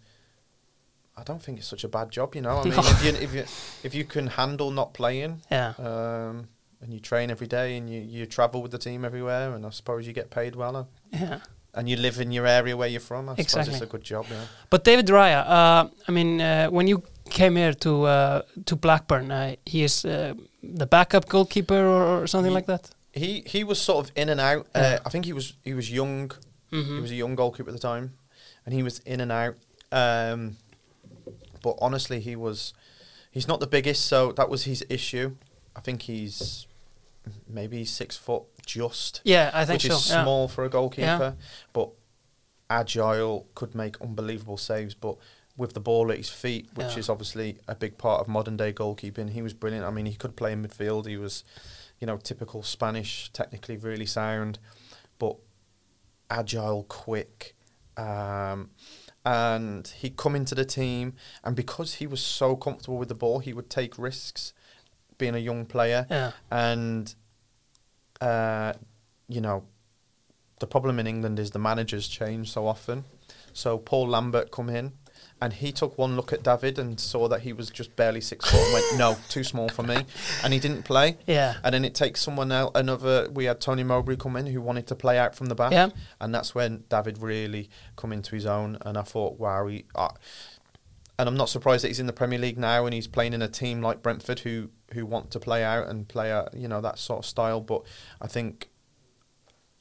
I 1.21 1.25
don't 1.25 1.43
think 1.43 1.59
it's 1.59 1.69
such 1.69 1.85
a 1.85 1.89
bad 1.89 2.11
job, 2.11 2.35
you 2.35 2.41
know. 2.43 2.59
I 2.61 2.65
mean, 2.71 2.75
if 2.79 3.05
you 3.05 3.11
if 3.27 3.35
you 3.35 3.45
if 3.85 3.95
you 3.95 4.05
can 4.05 4.27
handle 4.29 4.71
not 4.71 4.95
playing, 4.95 5.43
Yeah, 5.50 5.75
um, 5.79 6.49
and 6.83 6.93
you 6.95 7.00
train 7.00 7.31
every 7.31 7.47
day 7.47 7.77
and 7.77 7.89
you, 7.91 8.00
you 8.00 8.27
travel 8.27 8.62
with 8.62 8.71
the 8.73 8.79
team 8.79 9.05
everywhere, 9.05 9.55
and 9.55 9.65
I 9.67 9.71
suppose 9.71 10.07
you 10.07 10.12
get 10.15 10.31
paid 10.31 10.57
well, 10.57 10.89
yeah. 11.12 11.39
and 11.75 11.89
you 11.89 11.97
live 11.97 12.21
in 12.23 12.33
your 12.33 12.47
area 12.47 12.75
where 12.77 12.89
you're 12.89 13.00
from, 13.07 13.29
I 13.29 13.35
suppose 13.43 13.69
it's 13.69 13.83
a 13.83 13.87
good 13.87 14.03
job. 14.05 14.27
Yeah. 14.31 14.45
But 14.71 14.85
David 14.85 15.07
Raya, 15.09 15.45
uh, 15.47 15.89
I 16.09 16.12
mean, 16.12 16.41
uh, 16.41 16.69
when 16.71 16.87
you 16.89 17.03
came 17.31 17.57
here 17.57 17.75
to 17.75 18.05
uh, 18.07 18.43
to 18.67 18.77
Blackburn, 18.77 19.31
uh, 19.31 19.55
he 19.67 19.83
is 19.85 20.05
uh, 20.05 20.33
the 20.62 20.87
backup 20.87 21.29
goalkeeper 21.29 21.75
or, 21.87 22.23
or 22.23 22.27
something 22.27 22.50
Ye- 22.53 22.57
like 22.57 22.67
that. 22.67 22.91
He 23.12 23.43
he 23.47 23.65
was 23.65 23.79
sort 23.81 24.07
of 24.07 24.12
in 24.17 24.29
and 24.29 24.41
out. 24.41 24.67
Yeah. 24.75 24.83
Uh, 24.83 25.07
I 25.07 25.11
think 25.11 25.25
he 25.27 25.33
was 25.33 25.55
he 25.65 25.75
was 25.75 25.91
young. 25.91 26.33
Mhm. 26.73 26.95
He 26.95 27.00
was 27.03 27.11
a 27.11 27.15
young 27.17 27.37
goalkeeper 27.37 27.71
at 27.71 27.75
the 27.81 27.89
time, 27.89 28.12
and 28.65 28.75
he 28.75 28.83
was 28.83 29.00
in 29.05 29.21
and 29.21 29.33
out. 29.33 29.55
Um, 29.93 30.57
but 31.62 31.76
honestly, 31.81 32.21
he 32.21 32.37
was. 32.37 32.73
He's 33.33 33.47
not 33.47 33.61
the 33.61 33.67
biggest, 33.69 34.07
so 34.07 34.33
that 34.33 34.49
was 34.49 34.64
his 34.64 34.85
issue. 34.88 35.37
I 35.76 35.81
think 35.81 36.02
he's 36.02 36.67
maybe 37.49 37.85
six 37.85 38.17
foot 38.17 38.43
just, 38.67 39.21
Yeah, 39.25 39.50
I 39.55 39.64
think 39.64 39.83
which 39.83 39.90
so. 39.93 39.97
is 39.99 40.11
yeah. 40.11 40.23
small 40.25 40.49
for 40.49 40.64
a 40.64 40.69
goalkeeper, 40.69 41.37
but 41.73 41.90
agile, 42.69 43.47
could 43.55 43.75
make 43.75 44.00
unbelievable 44.00 44.57
saves. 44.57 44.95
But 44.95 45.17
with 45.57 45.75
the 45.75 45.81
ball 45.81 46.11
at 46.11 46.17
his 46.19 46.29
feet, 46.31 46.69
which 46.75 46.93
Yeah. 46.95 46.99
is 46.99 47.09
obviously 47.09 47.59
a 47.69 47.75
big 47.76 47.99
part 47.99 48.21
of 48.21 48.26
modern 48.29 48.57
day 48.57 48.73
goalkeeping, 48.73 49.31
he 49.31 49.43
was 49.43 49.52
brilliant. 49.52 49.85
I 49.85 49.90
mean, 49.90 50.07
he 50.07 50.14
could 50.14 50.35
play 50.37 50.52
in 50.52 50.67
midfield. 50.67 51.07
He 51.07 51.17
was, 51.17 51.45
you 52.00 52.07
know, 52.07 52.17
typical 52.17 52.62
Spanish, 52.62 53.31
technically 53.33 53.76
really 53.76 54.07
sound, 54.07 54.59
but 55.21 55.37
agile, 56.31 56.85
quick. 56.85 57.55
Um, 57.97 58.71
and 59.25 59.87
he'd 59.99 60.17
come 60.17 60.35
into 60.35 60.55
the 60.55 60.65
team, 60.65 61.15
and 61.45 61.55
because 61.55 61.95
he 61.95 62.07
was 62.07 62.21
so 62.21 62.57
comfortable 62.57 62.99
with 62.99 63.09
the 63.09 63.15
ball, 63.15 63.41
he 63.41 63.53
would 63.53 63.69
take 63.69 63.99
risks 63.99 64.53
being 65.19 65.35
a 65.35 65.39
young 65.39 65.67
player. 65.67 66.07
Yeah. 66.11 66.33
And, 66.50 67.15
uh, 68.21 68.73
you 69.29 69.41
know, 69.41 69.65
the 70.61 70.67
problem 70.67 70.99
in 70.99 71.07
England 71.07 71.39
is 71.39 71.50
the 71.50 71.59
managers 71.59 72.09
change 72.09 72.50
so 72.50 72.67
often. 72.67 73.05
So 73.53 73.79
Paul 73.79 74.09
Lambert 74.09 74.50
come 74.50 74.69
in, 74.71 74.93
and 75.42 75.52
he 75.52 75.73
took 75.73 75.97
one 75.97 76.16
look 76.16 76.32
at 76.32 76.42
David 76.42 76.78
and 76.78 77.00
saw 77.00 77.28
that 77.28 77.40
he 77.40 77.52
was 77.52 77.70
just 77.70 77.97
barely 77.97 78.20
six 78.20 78.50
foot 78.50 78.61
and 78.61 78.73
went, 78.75 78.99
no, 78.99 79.16
too 79.28 79.42
small 79.42 79.68
for 79.68 79.82
me. 79.82 80.04
And 80.44 80.52
he 80.52 80.61
didn't 80.61 80.82
play. 80.82 81.16
Yeah. 81.26 81.56
And 81.64 81.75
then 81.75 81.85
it 81.85 81.94
takes 81.94 82.20
someone 82.20 82.52
else, 82.52 82.73
another, 82.75 83.28
we 83.30 83.47
had 83.47 83.61
Tony 83.61 83.82
Mowbray 83.82 84.16
come 84.16 84.37
in 84.37 84.47
who 84.47 84.61
wanted 84.61 84.87
to 84.88 84.94
play 84.94 85.18
out 85.18 85.35
from 85.35 85.47
the 85.47 85.54
back. 85.54 85.73
Yeah. 85.73 85.90
And 86.20 86.35
that's 86.35 86.54
when 86.54 86.85
David 86.88 87.18
really 87.18 87.70
come 87.97 88.12
into 88.12 88.35
his 88.35 88.44
own. 88.44 88.76
And 88.82 88.99
I 88.99 89.02
thought, 89.02 89.38
wow, 89.38 89.66
he, 89.66 89.87
uh, 89.94 90.11
and 91.18 91.28
I'm 91.28 91.37
not 91.37 91.49
surprised 91.49 91.85
that 91.85 91.88
he's 91.88 92.00
in 92.00 92.06
the 92.06 92.12
Premier 92.12 92.38
League 92.38 92.59
now 92.59 92.87
and 92.87 92.94
he's 92.94 93.06
playing 93.06 93.32
in 93.32 93.42
a 93.42 93.49
team 93.49 93.82
like 93.82 94.02
Brentford 94.02 94.40
who 94.40 94.70
who 94.94 95.06
want 95.06 95.30
to 95.30 95.38
play 95.38 95.62
out 95.62 95.87
and 95.87 96.09
play 96.09 96.30
a 96.30 96.49
you 96.54 96.66
know 96.66 96.80
that 96.80 96.99
sort 96.99 97.18
of 97.18 97.26
style. 97.26 97.61
But 97.61 97.82
I 98.23 98.26
think 98.26 98.70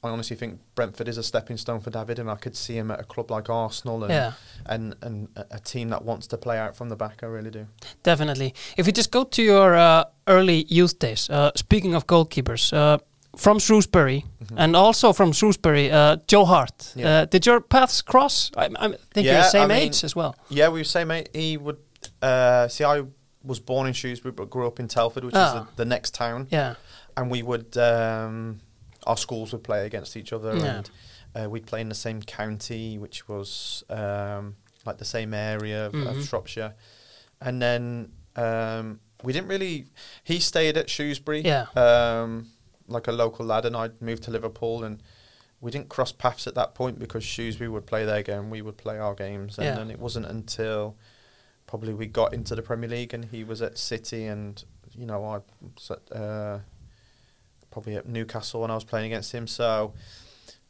I 0.02 0.10
honestly 0.10 0.38
think 0.38 0.60
Brentford 0.76 1.08
is 1.10 1.18
a 1.18 1.24
stepping 1.24 1.58
stone 1.58 1.82
for 1.82 1.90
David, 1.90 2.20
and 2.20 2.30
I 2.32 2.36
could 2.36 2.56
see 2.56 2.78
him 2.78 2.90
at 2.92 3.00
a 3.02 3.04
club 3.04 3.30
like 3.32 3.50
Arsenal 3.50 4.04
and 4.06 4.14
Yeah. 4.14 4.32
and, 4.66 4.96
and 5.02 5.28
a 5.52 5.60
team 5.60 5.90
that 5.90 6.06
wants 6.06 6.28
to 6.28 6.38
play 6.38 6.58
out 6.58 6.76
from 6.78 6.88
the 6.90 6.96
back. 6.96 7.22
I 7.22 7.26
really 7.26 7.50
do. 7.52 7.68
Definitely. 8.04 8.54
If 8.78 8.86
we 8.86 8.94
just 8.94 9.12
go 9.12 9.26
to 9.26 9.42
your 9.44 9.76
uh, 9.76 10.06
early 10.28 10.64
youth 10.70 11.00
days, 11.00 11.30
uh, 11.30 11.52
speaking 11.56 11.96
of 11.96 12.08
goalkeepers, 12.08 12.72
uh, 12.74 12.98
from 13.38 13.60
Shrewsbury 13.60 14.26
and 14.58 14.76
also 14.76 15.14
from 15.14 15.32
Shrewsbury, 15.34 15.92
uh, 15.92 16.18
Joe 16.28 16.46
Hart. 16.46 16.94
Yeah. 16.96 17.08
Uh, 17.22 17.26
did 17.26 17.46
your 17.46 17.62
paths 17.62 18.02
cross? 18.02 18.52
I, 18.58 18.66
I 18.76 18.88
think 19.14 19.26
you're 19.28 19.36
the 19.36 19.44
same 19.50 19.64
I 19.64 19.68
mean- 19.68 19.78
age 19.90 20.04
as 20.04 20.16
well. 20.16 20.36
Yeah, 20.50 20.70
we 20.70 20.80
were 20.80 20.84
saying, 20.86 21.08
mate. 21.08 21.30
He 21.34 21.58
would 21.58 21.78
uh, 22.22 22.68
see. 22.70 22.84
I 22.86 23.04
was 23.44 23.60
born 23.60 23.88
in 23.88 23.94
Shrewsbury, 23.94 24.32
but 24.32 24.50
grew 24.50 24.66
up 24.66 24.80
in 24.80 24.88
Telford, 24.88 25.24
which 25.26 25.36
is 25.36 25.40
Ah. 25.40 25.68
the, 25.76 25.84
the 25.84 25.86
next 25.86 26.14
town. 26.16 26.48
Yeah. 26.52 26.76
and 27.18 27.30
we 27.30 27.44
would 27.44 27.78
um, 27.78 28.62
our 29.10 29.18
schools 29.18 29.52
would 29.54 29.64
play 29.64 29.82
against 29.86 30.16
each 30.16 30.32
other 30.38 30.54
Yeah. 30.56 30.76
and 30.76 30.90
uh, 31.36 31.50
we'd 31.50 31.66
play 31.72 31.82
in 31.82 31.90
the 31.90 32.02
same 32.08 32.22
county 32.22 32.98
which 32.98 33.28
was 33.28 33.84
um, 33.90 34.56
like 34.86 34.98
the 34.98 35.06
same 35.18 35.34
area 35.34 35.88
of, 35.88 35.94
Mhm. 35.94 36.08
of 36.10 36.26
Shropshire 36.28 36.74
and 37.42 37.62
then 37.62 38.12
um, 38.36 39.00
we 39.24 39.34
didn't 39.34 39.50
really 39.56 39.76
he 40.24 40.40
stayed 40.40 40.76
at 40.78 40.90
Shrewsbury 40.90 41.42
Yeah. 41.42 41.66
um, 41.76 42.32
like 42.88 43.08
a 43.08 43.12
local 43.12 43.46
lad 43.46 43.66
and 43.66 43.76
I'd 43.76 44.02
moved 44.02 44.24
to 44.24 44.32
Liverpool 44.32 44.84
and 44.84 45.02
we 45.62 45.72
didn't 45.72 45.90
cross 45.90 46.12
paths 46.14 46.48
at 46.48 46.56
that 46.56 46.74
point 46.74 47.00
because 47.00 47.24
Shrewsbury 47.24 47.70
would 47.70 47.86
play 47.86 48.06
their 48.06 48.24
game 48.24 48.50
we 48.50 48.62
would 48.62 48.78
play 48.78 48.98
our 49.00 49.14
games 49.16 49.58
and 49.58 49.66
Yeah. 49.66 49.76
then 49.76 49.90
it 49.92 50.00
wasn't 50.00 50.26
until 50.28 50.96
probably 51.68 51.94
we 51.94 52.06
got 52.08 52.34
into 52.34 52.56
the 52.56 52.62
Premier 52.64 52.90
League 52.90 53.14
and 53.14 53.26
he 53.26 53.44
was 53.44 53.62
at 53.62 53.78
City 53.78 54.26
and 54.26 54.64
you 54.96 55.06
know 55.06 55.24
I 55.36 55.40
was 55.76 55.92
at 55.96 56.04
uh, 56.16 56.60
probably 57.72 57.96
at 57.96 58.08
Newcastle 58.08 58.62
when 58.62 58.72
I 58.72 58.76
was 58.76 58.84
playing 58.84 59.08
against 59.12 59.32
him 59.32 59.48
so 59.48 59.94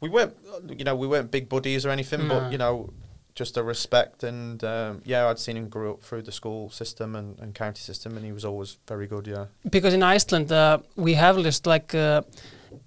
we 0.00 0.08
weren't 0.08 0.34
you 0.78 0.84
know 0.84 0.94
we 0.96 1.06
weren't 1.06 1.30
big 1.30 1.48
buddies 1.48 1.84
or 1.86 1.90
anything 1.90 2.26
No. 2.28 2.40
but 2.40 2.52
you 2.52 2.58
know 2.58 2.92
just 3.34 3.56
a 3.56 3.62
respect 3.62 4.22
and 4.24 4.62
um, 4.64 5.02
yeah 5.04 5.28
I'd 5.28 5.38
seen 5.38 5.56
him 5.56 5.68
grow 5.68 5.92
up 5.92 6.02
through 6.02 6.22
the 6.22 6.32
school 6.32 6.68
system 6.70 7.14
and, 7.16 7.38
and 7.38 7.54
county 7.54 7.80
system 7.80 8.16
and 8.16 8.24
he 8.24 8.32
was 8.32 8.44
always 8.44 8.76
very 8.88 9.06
good 9.06 9.26
yeah 9.26 9.46
because 9.70 9.94
in 9.94 10.02
Iceland 10.02 10.50
uh, 10.52 10.78
we 10.96 11.14
have 11.14 11.36
just 11.42 11.66
like 11.66 11.94
uh, 11.94 12.22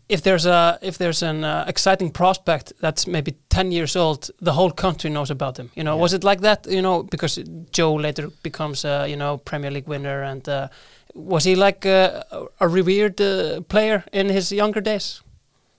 if 0.09 0.21
there's 0.21 0.45
a 0.45 0.77
if 0.81 0.97
there's 0.97 1.23
an 1.23 1.43
uh, 1.43 1.65
exciting 1.67 2.11
prospect 2.11 2.73
that's 2.79 3.07
maybe 3.07 3.33
10 3.49 3.71
years 3.71 3.95
old 3.95 4.29
the 4.41 4.51
whole 4.53 4.71
country 4.71 5.09
knows 5.09 5.31
about 5.31 5.57
him 5.57 5.69
you 5.75 5.83
know 5.83 5.95
Yeah. 5.95 6.01
was 6.01 6.13
it 6.13 6.23
like 6.23 6.41
that 6.41 6.67
you 6.69 6.81
know 6.81 7.03
because 7.03 7.39
Joe 7.71 7.93
later 7.95 8.29
becomes 8.43 8.85
a 8.85 9.07
you 9.07 9.15
know 9.15 9.37
Premier 9.37 9.71
League 9.71 9.87
winner 9.87 10.23
and 10.23 10.47
uh, 10.47 10.67
was 11.13 11.43
he 11.43 11.55
like 11.55 11.85
uh, 11.85 12.23
a, 12.31 12.45
a 12.61 12.67
revered 12.67 13.19
uh, 13.21 13.61
player 13.61 14.03
in 14.11 14.29
his 14.29 14.51
younger 14.51 14.81
days 14.81 15.21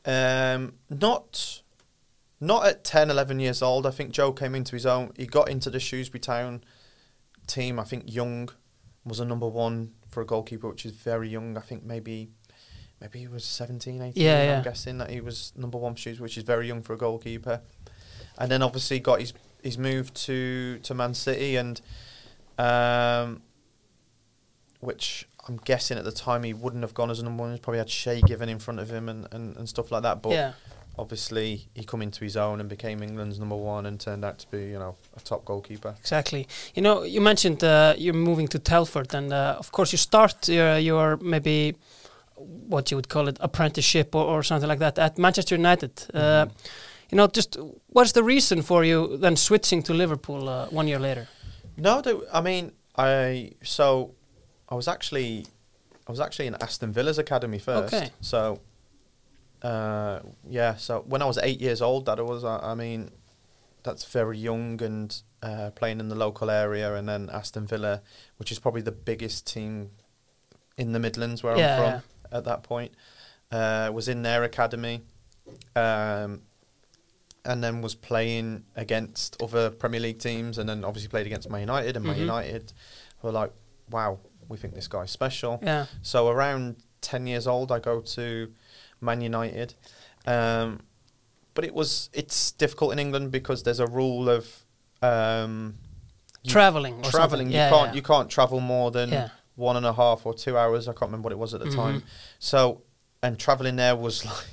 Um, 0.06 0.74
not, 0.90 1.62
not 2.40 2.66
at 2.66 2.84
10, 2.84 3.10
11 3.10 3.40
years 3.40 3.62
old. 3.62 3.86
I 3.86 3.90
think 3.90 4.12
Joe 4.12 4.32
came 4.32 4.54
into 4.54 4.72
his 4.72 4.86
own. 4.86 5.12
He 5.16 5.26
got 5.26 5.48
into 5.48 5.70
the 5.70 5.80
Shrewsbury 5.80 6.20
Town 6.20 6.62
team. 7.46 7.80
I 7.80 7.84
think 7.84 8.04
Young 8.06 8.50
was 9.04 9.20
a 9.20 9.24
number 9.24 9.48
one 9.48 9.92
for 10.08 10.20
a 10.20 10.26
goalkeeper, 10.26 10.68
which 10.68 10.86
is 10.86 10.92
very 10.92 11.28
young. 11.28 11.56
I 11.56 11.60
think 11.60 11.84
maybe, 11.84 12.28
maybe 13.00 13.18
he 13.20 13.26
was 13.26 13.44
17, 13.44 14.00
18. 14.00 14.12
Yeah, 14.22 14.38
I'm 14.38 14.46
yeah. 14.46 14.62
guessing 14.62 14.98
that 14.98 15.10
he 15.10 15.20
was 15.20 15.52
number 15.56 15.78
one 15.78 15.94
for 15.94 16.00
Shrewsbury, 16.00 16.24
which 16.26 16.38
is 16.38 16.44
very 16.44 16.68
young 16.68 16.82
for 16.82 16.92
a 16.92 16.98
goalkeeper. 16.98 17.60
And 18.38 18.50
then 18.50 18.62
obviously 18.62 19.00
got 19.00 19.20
his 19.20 19.32
his 19.62 19.78
move 19.78 20.12
to 20.12 20.78
to 20.82 20.92
Man 20.94 21.14
City 21.14 21.56
and, 21.56 21.80
um, 22.58 23.42
which 24.84 25.26
I'm 25.48 25.56
guessing 25.64 25.98
at 25.98 26.04
the 26.04 26.12
time 26.12 26.42
he 26.42 26.54
wouldn't 26.54 26.82
have 26.82 26.94
gone 26.94 27.10
as 27.10 27.18
a 27.20 27.24
number 27.24 27.42
one. 27.42 27.52
He 27.52 27.58
probably 27.58 27.78
had 27.78 27.90
Shay 27.90 28.20
Given 28.20 28.48
in 28.48 28.58
front 28.58 28.80
of 28.80 28.90
him 28.90 29.08
and, 29.08 29.26
and, 29.32 29.56
and 29.56 29.68
stuff 29.68 29.90
like 29.90 30.02
that. 30.02 30.22
But 30.22 30.32
yeah 30.32 30.52
obviously 30.98 31.68
he 31.74 31.84
come 31.84 32.02
into 32.02 32.24
his 32.24 32.36
own 32.36 32.60
and 32.60 32.68
became 32.68 33.02
England's 33.02 33.38
number 33.38 33.56
one 33.56 33.86
and 33.86 33.98
turned 33.98 34.24
out 34.24 34.38
to 34.38 34.50
be 34.50 34.64
you 34.66 34.78
know 34.78 34.96
a 35.16 35.20
top 35.20 35.44
goalkeeper. 35.44 35.94
exactly 35.98 36.46
you 36.74 36.82
know 36.82 37.02
you 37.02 37.20
mentioned 37.20 37.62
uh, 37.64 37.94
you're 37.96 38.14
moving 38.14 38.48
to 38.48 38.58
Telford 38.58 39.14
and 39.14 39.32
uh, 39.32 39.56
of 39.58 39.72
course 39.72 39.92
you 39.92 39.98
start 39.98 40.48
your, 40.48 40.78
your 40.78 41.16
maybe 41.16 41.74
what 42.36 42.90
you 42.90 42.96
would 42.96 43.08
call 43.08 43.28
it 43.28 43.36
apprenticeship 43.40 44.14
or, 44.14 44.24
or 44.24 44.42
something 44.42 44.68
like 44.68 44.78
that 44.78 44.98
at 44.98 45.18
Manchester 45.18 45.56
United 45.56 45.92
uh, 46.14 46.46
you 47.10 47.16
know 47.16 47.26
just 47.26 47.56
what's 47.88 48.12
the 48.12 48.22
reason 48.22 48.62
for 48.62 48.84
you 48.84 49.16
then 49.16 49.36
switching 49.36 49.82
to 49.82 49.94
Liverpool 49.94 50.48
uh, 50.48 50.66
one 50.66 50.86
year 50.88 50.98
later 50.98 51.26
No, 51.76 52.02
I 52.32 52.40
mean 52.40 52.72
I 52.96 53.52
so 53.62 54.14
I 54.68 54.74
was 54.74 54.88
actually 54.88 55.46
I 56.06 56.10
was 56.10 56.20
actually 56.20 56.46
in 56.46 56.54
Aston 56.56 56.92
Villa's 56.92 57.18
academy 57.18 57.58
first. 57.58 57.94
Okay. 57.94 58.10
So 58.20 58.60
uh, 59.62 60.20
yeah, 60.48 60.74
so 60.76 61.04
when 61.06 61.22
I 61.22 61.24
was 61.24 61.38
eight 61.38 61.60
years 61.60 61.80
old, 61.80 62.06
that 62.06 62.24
was 62.24 62.44
I, 62.44 62.58
I 62.58 62.74
mean 62.74 63.10
that's 63.82 64.04
very 64.04 64.38
young 64.38 64.82
and 64.82 65.22
uh, 65.42 65.70
playing 65.74 66.00
in 66.00 66.08
the 66.08 66.14
local 66.14 66.50
area, 66.50 66.94
and 66.94 67.08
then 67.08 67.30
Aston 67.32 67.66
Villa, 67.66 68.02
which 68.36 68.50
is 68.52 68.58
probably 68.58 68.82
the 68.82 68.92
biggest 68.92 69.46
team 69.46 69.90
in 70.76 70.92
the 70.92 70.98
Midlands 70.98 71.42
where 71.42 71.56
Yeah, 71.56 71.72
I'm 71.72 71.78
from 71.78 72.02
yeah. 72.32 72.38
at 72.38 72.44
that 72.44 72.62
point, 72.62 72.92
uh, 73.50 73.90
was 73.92 74.08
in 74.08 74.22
their 74.22 74.42
academy, 74.44 75.02
um, 75.76 76.42
and 77.44 77.62
then 77.62 77.80
was 77.82 77.94
playing 77.94 78.64
against 78.76 79.40
other 79.42 79.70
Premier 79.70 80.00
League 80.00 80.18
teams, 80.18 80.58
and 80.58 80.68
then 80.68 80.84
obviously 80.84 81.08
played 81.08 81.26
against 81.26 81.48
Man 81.48 81.60
United, 81.60 81.96
and. 81.96 82.04
Man 82.04 82.18
United 82.18 82.72
were 83.22 83.32
like, 83.32 83.52
wow, 83.90 84.18
we 84.48 84.56
think 84.56 84.74
this 84.74 84.88
guy's 84.88 85.10
special. 85.10 85.58
yeah 85.62 85.86
So 86.02 86.28
around 86.28 86.76
ten 87.00 87.26
years 87.26 87.46
old, 87.46 87.70
I 87.72 87.78
go 87.78 88.00
to 88.00 88.52
Man 89.00 89.20
United, 89.20 89.74
um, 90.26 90.80
but 91.54 91.64
it 91.64 91.74
was 91.74 92.10
it's 92.12 92.52
difficult 92.52 92.92
in 92.92 92.98
England 92.98 93.30
because 93.30 93.62
there's 93.62 93.80
a 93.80 93.86
rule 93.86 94.28
of 94.28 94.64
um, 95.02 95.74
traveling 96.46 97.02
traveling. 97.02 97.48
You 97.48 97.54
yeah, 97.54 97.70
can't 97.70 97.88
yeah. 97.90 97.94
you 97.94 98.02
can't 98.02 98.30
travel 98.30 98.60
more 98.60 98.90
than 98.90 99.10
Yeah. 99.10 99.28
one 99.56 99.76
and 99.76 99.86
a 99.86 99.92
half 99.92 100.26
or 100.26 100.34
two 100.34 100.56
hours. 100.58 100.88
I 100.88 100.92
can't 100.92 101.02
remember 101.10 101.26
what 101.26 101.32
it 101.32 101.38
was 101.38 101.54
at 101.54 101.60
the 101.60 101.66
Mhm. 101.66 101.76
time. 101.76 102.02
So 102.38 102.82
and 103.22 103.38
traveling 103.38 103.76
there 103.76 103.96
was 103.96 104.24
like 104.30 104.46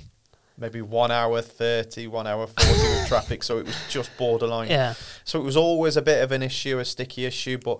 maybe 0.57 0.81
one 0.81 1.11
hour 1.11 1.41
30, 1.41 2.07
one 2.07 2.27
hour 2.27 2.45
forty 2.47 2.71
with 2.71 3.07
traffic. 3.07 3.43
So 3.43 3.57
it 3.57 3.65
was 3.65 3.75
just 3.89 4.15
borderline. 4.17 4.69
yeah 4.69 4.93
So 5.23 5.39
it 5.39 5.43
was 5.43 5.57
always 5.57 5.97
a 5.97 6.01
bit 6.01 6.23
of 6.23 6.31
an 6.31 6.43
issue, 6.43 6.77
a 6.79 6.85
sticky 6.85 7.25
issue, 7.25 7.57
but 7.57 7.79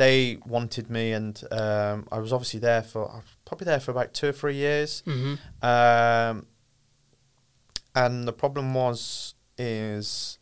they 0.00 0.38
wanted 0.46 0.88
me, 0.88 1.12
and 1.12 1.42
um, 1.50 2.08
I 2.10 2.20
was 2.20 2.32
obviously 2.32 2.58
there 2.58 2.82
for 2.82 3.06
I 3.10 3.16
was 3.16 3.36
probably 3.44 3.66
there 3.66 3.80
for 3.80 3.90
about 3.90 4.14
two 4.14 4.28
or 4.28 4.32
three 4.32 4.54
years. 4.54 5.02
hmm 5.04 5.34
Um, 5.60 6.46
and 7.94 8.26
the 8.26 8.32
problem 8.32 8.72
was 8.72 9.34
is 9.58 10.38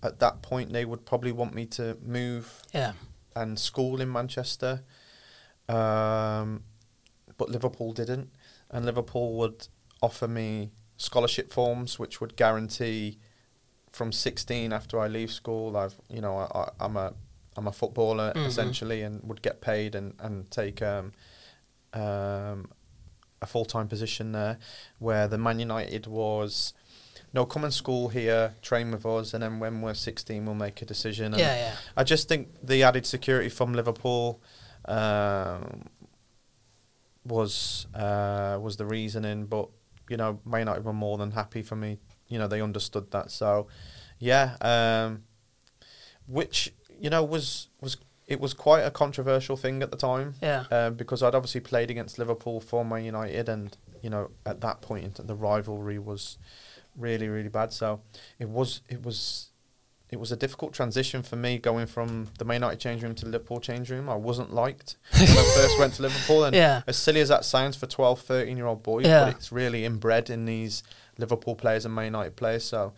at 0.00 0.20
that 0.20 0.42
point 0.42 0.72
they 0.72 0.84
would 0.84 1.04
probably 1.06 1.32
want 1.32 1.54
me 1.54 1.66
to 1.66 1.96
move 2.04 2.62
yeah. 2.72 2.92
and 3.34 3.58
school 3.58 4.00
in 4.00 4.12
Manchester, 4.12 4.84
um, 5.68 6.62
but 7.36 7.48
Liverpool 7.48 7.92
didn't, 7.92 8.30
and 8.70 8.86
Liverpool 8.86 9.34
would 9.38 9.66
offer 10.02 10.28
me 10.28 10.70
scholarship 10.98 11.52
forms 11.52 11.98
which 11.98 12.20
would 12.20 12.36
guarantee 12.36 13.18
from 13.90 14.12
16 14.12 14.72
after 14.72 15.00
I 15.00 15.08
leave 15.08 15.32
school 15.32 15.76
I've 15.76 15.96
you 16.08 16.20
know 16.20 16.36
I, 16.36 16.46
I, 16.60 16.70
I'm 16.78 16.96
a 16.96 17.14
I'm 17.56 17.66
a 17.68 17.72
footballer 17.72 18.32
Mhm. 18.34 18.46
essentially 18.46 19.02
and 19.02 19.22
would 19.24 19.42
get 19.42 19.60
paid 19.60 19.94
and 19.94 20.14
and 20.18 20.50
take 20.50 20.82
um, 20.82 21.12
um, 21.92 22.70
a 23.42 23.46
full 23.46 23.64
time 23.64 23.88
position 23.88 24.32
there 24.32 24.58
where 24.98 25.28
the 25.28 25.38
Man 25.38 25.58
United 25.60 26.06
was 26.06 26.72
no 27.32 27.44
come 27.46 27.64
and 27.64 27.74
school 27.74 28.08
here 28.08 28.54
train 28.62 28.90
with 28.90 29.04
us 29.06 29.34
and 29.34 29.42
then 29.42 29.58
when 29.60 29.80
we're 29.82 29.94
16 29.94 30.44
we'll 30.46 30.54
make 30.54 30.80
a 30.82 30.84
decision 30.84 31.26
and 31.34 31.40
yeah 31.40 31.54
yeah 31.56 31.74
I 31.96 32.04
just 32.04 32.28
think 32.28 32.48
the 32.62 32.82
added 32.82 33.06
security 33.06 33.48
from 33.48 33.72
Liverpool 33.74 34.40
um, 34.86 35.88
was 37.24 37.86
uh, 37.94 38.58
was 38.60 38.76
the 38.76 38.84
reasoning, 38.86 39.46
but 39.46 39.68
you 40.10 40.16
know, 40.18 40.40
Man 40.44 40.60
United 40.60 40.84
were 40.84 40.92
more 40.92 41.16
than 41.16 41.30
happy 41.30 41.62
for 41.62 41.76
me. 41.76 41.98
You 42.28 42.38
know, 42.38 42.46
they 42.46 42.60
understood 42.60 43.10
that. 43.12 43.30
So, 43.30 43.68
yeah, 44.18 44.56
um, 44.60 45.22
which 46.26 46.74
you 47.04 47.10
know 47.10 47.22
was 47.36 47.68
was 47.80 47.96
it 48.26 48.40
was 48.40 48.52
quite 48.54 48.80
a 48.80 48.90
controversial 48.90 49.56
thing 49.62 49.82
at 49.82 49.90
the 49.90 49.96
time 50.10 50.28
yeah 50.42 50.64
um, 50.76 50.94
because 50.94 51.22
I'd 51.22 51.34
obviously 51.34 51.60
played 51.60 51.90
against 51.90 52.18
Liverpool 52.18 52.58
for 52.60 52.84
Man 52.84 53.04
United, 53.04 53.46
and 53.54 53.76
you 54.04 54.10
know 54.10 54.30
at 54.46 54.60
that 54.66 54.80
point 54.80 55.14
the 55.30 55.34
rivalry 55.48 55.98
was 56.10 56.38
really 56.96 57.28
really 57.28 57.50
bad. 57.50 57.72
So 57.72 58.00
it 58.38 58.48
was 58.48 58.80
it 58.88 59.02
was 59.06 59.50
it 60.14 60.20
was 60.20 60.30
a 60.32 60.36
difficult 60.36 60.72
transition 60.72 61.22
for 61.22 61.36
me 61.36 61.58
going 61.58 61.86
from 61.86 62.28
the 62.38 62.44
Man 62.44 62.56
United 62.62 62.78
change 62.80 63.02
room 63.02 63.14
to 63.16 63.24
the 63.26 63.30
Liverpool 63.32 63.60
change 63.60 63.90
room. 63.90 64.08
I 64.08 64.14
wasn't 64.14 64.52
liked 64.54 64.96
when 65.12 65.22
I 65.42 65.52
first 65.56 65.78
went 65.78 65.92
to 65.94 66.02
Liverpool, 66.08 66.44
and 66.44 66.54
yeah 66.56 66.82
as 66.86 66.96
silly 66.96 67.20
as 67.20 67.28
that 67.28 67.44
sounds 67.44 67.76
for 67.76 67.86
12, 67.86 68.20
13 68.20 68.56
year 68.56 68.66
old 68.66 68.82
boys, 68.82 69.04
Yeah. 69.06 69.24
but 69.26 69.34
it's 69.36 69.52
really 69.52 69.84
inbred 69.84 70.30
in 70.30 70.46
these 70.46 70.82
Liverpool 71.18 71.54
players 71.56 71.84
and 71.84 71.94
Man 71.94 72.06
United 72.06 72.36
players. 72.36 72.64
So 72.64 72.92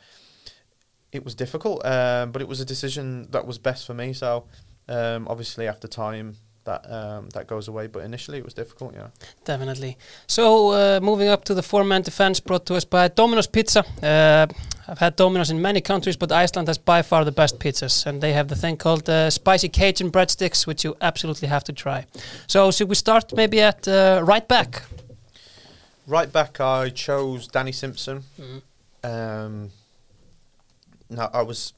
it 1.12 1.24
was 1.24 1.34
difficult, 1.34 1.84
um, 1.86 2.32
but 2.32 2.42
it 2.42 2.48
was 2.48 2.60
a 2.60 2.64
decision 2.64 3.28
that 3.30 3.46
was 3.46 3.58
best 3.58 3.86
for 3.86 3.94
me. 3.94 4.12
So 4.12 4.44
Um, 4.88 5.26
obviously, 5.28 5.68
after 5.68 5.88
time, 5.88 6.36
that 6.64 6.84
um, 6.90 7.28
that 7.30 7.46
goes 7.48 7.68
away. 7.68 7.88
But 7.88 8.04
initially, 8.04 8.38
it 8.38 8.44
was 8.44 8.54
difficult. 8.54 8.94
Yeah. 8.94 9.08
Definitely. 9.44 9.96
So 10.26 10.42
uh, 10.72 11.00
moving 11.02 11.28
up 11.28 11.44
to 11.44 11.54
the 11.54 11.62
four-man 11.62 12.02
defense 12.02 12.40
brought 12.40 12.66
to 12.66 12.74
us 12.76 12.84
by 12.84 13.08
Domino's 13.08 13.48
Pizza. 13.48 13.80
Uh, 14.02 14.46
I've 14.88 14.98
had 15.00 15.16
Domino's 15.16 15.50
in 15.50 15.60
many 15.60 15.80
countries, 15.80 16.16
but 16.16 16.30
Iceland 16.30 16.68
has 16.68 16.78
by 16.78 17.02
far 17.02 17.24
the 17.24 17.32
best 17.32 17.58
pizzas, 17.58 18.06
and 18.06 18.20
they 18.20 18.32
have 18.32 18.46
the 18.48 18.54
thing 18.54 18.76
called 18.78 19.08
uh, 19.08 19.28
spicy 19.30 19.68
Cajun 19.68 20.10
breadsticks, 20.10 20.66
which 20.66 20.84
you 20.84 20.96
absolutely 21.00 21.48
have 21.48 21.64
to 21.64 21.72
try. 21.72 22.06
So 22.46 22.70
should 22.70 22.88
we 22.88 22.94
start 22.94 23.32
maybe 23.34 23.60
at 23.60 23.88
uh, 23.88 24.20
right 24.32 24.46
back? 24.48 24.82
Right 26.06 26.32
back, 26.32 26.60
I 26.60 26.90
chose 26.90 27.48
Danny 27.48 27.72
Simpson. 27.72 28.22
Mhm. 28.38 28.62
Um, 29.02 29.70
now 31.10 31.30
I 31.32 31.42
was 31.42 31.72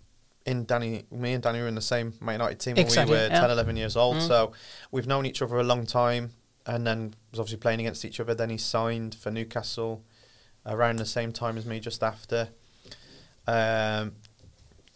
in 0.46 0.64
Danny. 0.64 1.04
Me 1.10 1.34
and 1.34 1.42
Danny 1.42 1.60
were 1.60 1.68
in 1.68 1.74
the 1.74 1.80
same 1.80 2.14
Man 2.20 2.34
United 2.34 2.58
team 2.58 2.74
when 2.76 2.86
Exactly, 2.86 3.14
we 3.14 3.20
were 3.20 3.28
yeah. 3.28 3.40
10, 3.40 3.50
11 3.50 3.76
years 3.76 3.96
old. 3.96 4.16
Mm. 4.16 4.28
So 4.28 4.52
we've 4.90 5.06
known 5.06 5.26
each 5.26 5.42
other 5.42 5.58
a 5.58 5.64
long 5.64 5.86
time, 5.86 6.32
and 6.66 6.86
then 6.86 7.14
was 7.30 7.40
obviously 7.40 7.58
playing 7.58 7.80
against 7.80 8.04
each 8.04 8.20
other. 8.20 8.34
Then 8.34 8.50
he 8.50 8.58
signed 8.58 9.14
for 9.14 9.30
Newcastle 9.30 10.04
around 10.66 10.96
the 10.96 11.06
same 11.06 11.32
time 11.32 11.56
as 11.56 11.66
me, 11.66 11.80
just 11.80 12.02
after. 12.02 12.48
Um, 13.46 14.12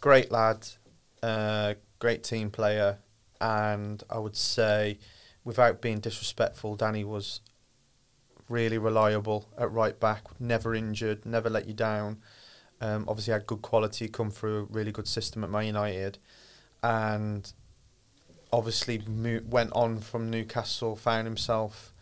great 0.01 0.31
lad, 0.31 0.67
uh, 1.21 1.75
great 1.99 2.23
team 2.23 2.51
player, 2.51 2.99
and 3.41 4.03
I 4.09 4.19
would 4.19 4.35
say, 4.35 4.99
without 5.43 5.81
being 5.81 5.99
disrespectful, 5.99 6.75
Danny 6.75 7.03
was 7.03 7.41
really 8.49 8.77
reliable 8.77 9.49
at 9.57 9.71
right 9.71 9.99
back, 9.99 10.23
never 10.39 10.75
injured, 10.75 11.25
never 11.25 11.49
let 11.49 11.67
you 11.67 11.73
down. 11.73 12.21
Um, 12.85 13.05
obviously 13.07 13.31
had 13.31 13.47
good 13.47 13.61
quality, 13.61 14.07
come 14.09 14.29
through 14.29 14.59
a 14.59 14.63
really 14.63 14.91
good 14.91 15.07
system 15.07 15.43
at 15.43 15.49
Man 15.49 15.65
United, 15.67 16.17
and 16.81 17.51
obviously 18.51 19.01
mo- 19.07 19.41
went 19.49 19.71
on 19.73 19.99
from 19.99 20.29
Newcastle, 20.29 20.95
found 20.95 21.25
himself 21.25 21.93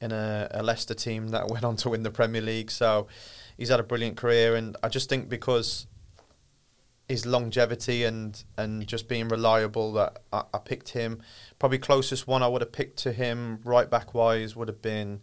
in 0.00 0.10
a, 0.12 0.48
a 0.50 0.62
Leicester 0.62 0.94
team 0.94 1.28
that 1.28 1.48
went 1.54 1.64
on 1.64 1.76
to 1.76 1.90
win 1.90 2.02
the 2.02 2.10
Premier 2.10 2.42
League. 2.42 2.70
So 2.72 3.06
he's 3.56 3.68
had 3.68 3.78
a 3.80 3.84
brilliant 3.84 4.16
career, 4.16 4.56
and 4.56 4.76
I 4.82 4.88
just 4.88 5.08
think 5.08 5.28
because 5.28 5.86
his 7.08 7.26
longevity 7.26 8.02
and 8.02 8.42
and 8.56 8.86
just 8.86 9.08
being 9.08 9.28
reliable 9.28 9.92
that 9.92 10.20
I, 10.32 10.42
I 10.54 10.58
picked 10.58 10.88
him. 10.90 11.20
Probably 11.58 11.78
closest 11.78 12.26
one 12.26 12.42
I 12.42 12.48
would 12.48 12.62
have 12.62 12.72
picked 12.72 12.96
to 13.00 13.12
him 13.12 13.60
right 13.62 13.88
back 13.88 14.14
wise 14.14 14.56
would 14.56 14.68
have 14.68 14.80
been 14.82 15.20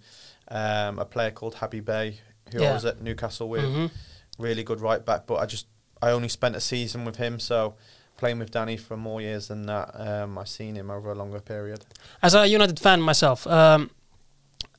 um, 0.48 1.00
a 1.00 1.06
player 1.06 1.32
called 1.32 1.56
Habib 1.56 1.86
Beye 1.86 2.20
who 2.54 2.60
I 2.70 2.74
was 2.74 2.86
at 2.86 3.02
Newcastle 3.02 3.50
with. 3.50 3.64
Mhm. 3.64 3.92
Really 4.40 4.64
good 4.64 4.82
right 4.82 5.06
back, 5.06 5.28
but 5.28 5.36
I 5.36 5.46
just 5.46 5.68
I 6.02 6.12
only 6.12 6.30
spent 6.30 6.56
a 6.56 6.60
season 6.60 7.06
with 7.06 7.18
him, 7.18 7.40
so 7.40 7.76
playing 8.18 8.40
with 8.40 8.52
Danny 8.52 8.78
for 8.78 8.98
more 8.98 9.22
years 9.22 9.48
than 9.48 9.66
that, 9.68 9.92
um, 9.96 10.38
I've 10.38 10.48
seen 10.48 10.76
him 10.76 10.90
over 10.92 11.12
a 11.12 11.16
longer 11.16 11.40
period. 11.40 11.86
As 12.22 12.36
a 12.36 12.48
United 12.48 12.80
fan 12.80 13.02
myself, 13.02 13.46
um, 13.48 13.90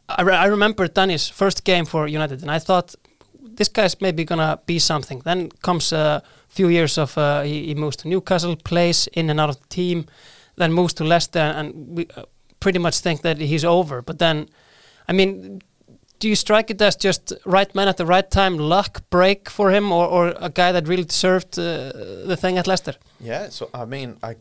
I, 0.08 0.22
re- 0.22 0.36
I 0.36 0.46
remember 0.46 0.88
Danny's 0.88 1.28
first 1.28 1.64
game 1.64 1.84
for 1.84 2.08
United, 2.08 2.42
and 2.42 2.50
I 2.50 2.58
thought 2.58 2.94
this 3.40 3.68
guy's 3.68 4.00
maybe 4.00 4.24
gonna 4.24 4.58
be 4.66 4.78
something. 4.78 5.20
Then 5.24 5.50
comes 5.62 5.92
a 5.92 6.22
few 6.48 6.68
years 6.68 6.98
of 6.98 7.16
uh, 7.18 7.42
he, 7.42 7.66
he 7.66 7.74
moves 7.74 7.96
to 7.96 8.08
Newcastle, 8.08 8.56
plays 8.56 9.08
in 9.12 9.30
and 9.30 9.40
out 9.40 9.50
of 9.50 9.60
the 9.60 9.68
team, 9.68 10.06
then 10.56 10.72
moves 10.72 10.94
to 10.94 11.04
Leicester, 11.04 11.38
and 11.38 11.96
we 11.96 12.06
uh, 12.16 12.22
pretty 12.60 12.78
much 12.78 13.00
think 13.00 13.22
that 13.22 13.38
he's 13.38 13.64
over. 13.64 14.02
But 14.02 14.18
then, 14.18 14.48
I 15.08 15.12
mean. 15.12 15.62
Do 16.22 16.28
you 16.28 16.36
strike 16.36 16.70
it 16.70 16.80
as 16.80 16.94
just 16.94 17.32
right 17.44 17.74
man 17.74 17.88
at 17.88 17.96
the 17.96 18.06
right 18.06 18.30
time, 18.30 18.56
luck 18.56 19.02
break 19.10 19.50
for 19.50 19.72
him, 19.72 19.90
or, 19.90 20.06
or 20.06 20.34
a 20.38 20.50
guy 20.50 20.70
that 20.70 20.86
really 20.86 21.02
deserved 21.02 21.58
uh, 21.58 21.90
the 22.26 22.36
thing 22.40 22.58
at 22.58 22.68
Leicester? 22.68 22.94
Yeah, 23.18 23.48
so 23.48 23.68
I 23.74 23.86
mean, 23.86 24.16
I 24.22 24.36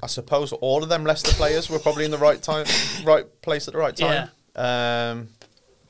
I 0.00 0.06
suppose 0.06 0.52
all 0.52 0.84
of 0.84 0.88
them 0.88 1.02
Leicester 1.02 1.32
players 1.32 1.68
were 1.68 1.80
probably 1.80 2.04
in 2.04 2.12
the 2.12 2.18
right 2.18 2.40
time, 2.40 2.66
right 3.04 3.26
place 3.42 3.66
at 3.66 3.74
the 3.74 3.80
right 3.80 3.96
time. 3.96 4.28
Um, 4.54 5.28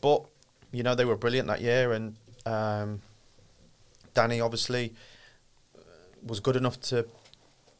but 0.00 0.24
you 0.72 0.82
know 0.82 0.94
they 0.94 1.04
were 1.04 1.16
brilliant 1.16 1.48
that 1.48 1.60
year, 1.60 1.92
and 1.92 2.16
um, 2.46 3.02
Danny 4.14 4.40
obviously 4.40 4.94
uh, 5.76 5.82
was 6.22 6.40
good 6.40 6.56
enough 6.56 6.80
to 6.88 7.06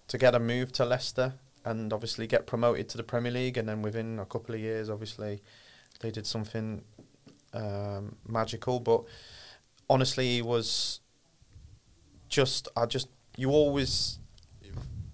to 0.09 0.19
get 0.19 0.35
a 0.35 0.38
move 0.38 0.71
to 0.73 0.85
Leicester 0.85 1.33
and 1.65 1.95
obviously 1.95 2.27
get 2.27 2.47
promoted 2.47 2.91
to 2.91 2.99
the 2.99 3.03
Premier 3.03 3.33
League, 3.33 3.57
and 3.57 3.67
then 3.67 3.81
within 3.81 4.19
a 4.19 4.27
couple 4.27 4.55
of 4.55 4.61
years, 4.61 4.91
obviously 4.91 5.41
they 6.03 6.11
did 6.11 6.27
something 6.27 6.83
um, 7.55 8.17
magical. 8.29 8.81
But 8.81 9.05
honestly, 9.88 10.35
he 10.37 10.43
was 10.43 11.01
just 12.29 12.69
I 12.77 12.87
just 12.87 13.09
you 13.37 13.51
always 13.51 14.19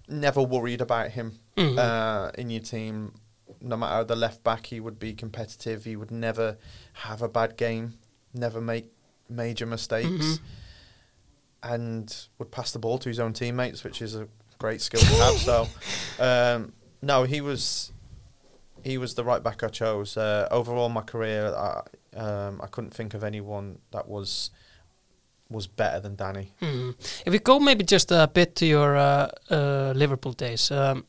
never 0.07 0.41
worried 0.41 0.81
about 0.81 1.11
him 1.11 1.39
Mhm. 1.55 1.77
uh, 1.77 2.31
in 2.37 2.49
your 2.49 2.61
team. 2.61 3.13
No 3.61 3.75
matter 3.77 4.03
the 4.03 4.15
left 4.15 4.43
back, 4.43 4.67
he 4.67 4.79
would 4.79 4.99
be 4.99 5.13
competitive. 5.13 5.83
He 5.85 5.95
would 5.95 6.11
never 6.11 6.57
have 6.93 7.21
a 7.21 7.27
bad 7.29 7.57
game, 7.57 7.97
never 8.33 8.61
make 8.61 8.91
major 9.29 9.65
mistakes, 9.65 10.07
Mhm. 10.25 10.39
and 11.63 12.27
would 12.37 12.51
pass 12.51 12.71
the 12.71 12.79
ball 12.79 12.97
to 12.99 13.09
his 13.09 13.19
own 13.19 13.33
teammates, 13.33 13.83
which 13.83 14.01
is 14.01 14.15
a 14.15 14.27
great 14.57 14.81
skill 14.81 15.01
to 15.01 15.07
have. 15.07 15.37
So, 15.37 15.67
um, 16.19 16.73
no, 17.01 17.23
he 17.23 17.41
was 17.41 17.91
he 18.83 18.97
was 18.97 19.13
the 19.15 19.23
right 19.23 19.43
back 19.43 19.63
I 19.63 19.67
chose. 19.67 20.17
Uh, 20.17 20.47
overall, 20.51 20.89
my 20.89 21.01
career, 21.01 21.53
I, 21.55 21.81
um, 22.17 22.59
I 22.63 22.67
couldn't 22.67 22.93
think 22.93 23.13
of 23.13 23.23
anyone 23.23 23.79
that 23.91 24.07
was 24.07 24.51
was 25.51 25.65
better 25.67 25.99
than 25.99 26.15
Danny. 26.15 26.53
Mhm. 26.61 26.93
If 27.25 27.31
we 27.33 27.39
go 27.39 27.59
maybe 27.59 27.83
just 27.83 28.11
a 28.11 28.27
bit 28.27 28.55
to 28.55 28.65
your 28.65 28.95
uh, 28.95 29.29
uh, 29.49 29.93
Liverpool 29.95 30.33
days, 30.33 30.69
um, 30.71 31.05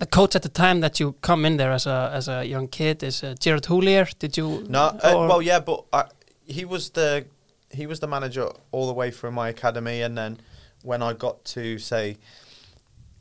the 0.00 0.06
coach 0.06 0.34
at 0.36 0.42
the 0.42 0.48
time 0.48 0.80
that 0.80 0.98
you 0.98 1.12
come 1.22 1.44
in 1.46 1.56
there 1.58 1.70
as 1.72 1.86
a 1.86 2.10
as 2.12 2.28
a 2.28 2.44
young 2.44 2.68
kid 2.68 3.02
is 3.02 3.22
uh, 3.22 3.34
Gerard 3.40 3.64
Houllier. 3.66 4.06
Did 4.18 4.36
you? 4.36 4.64
No, 4.68 4.80
uh, 5.02 5.26
well, 5.28 5.40
yeah, 5.42 5.60
but 5.60 5.84
I, 5.92 6.04
he 6.46 6.64
was 6.64 6.90
the 6.90 7.24
he 7.70 7.86
was 7.86 8.00
the 8.00 8.06
manager 8.08 8.48
all 8.72 8.86
the 8.86 8.94
way 8.94 9.10
through 9.12 9.30
my 9.32 9.48
academy, 9.48 10.02
and 10.02 10.16
then 10.18 10.38
when 10.82 11.02
I 11.02 11.12
got 11.12 11.44
to 11.54 11.78
say, 11.78 12.16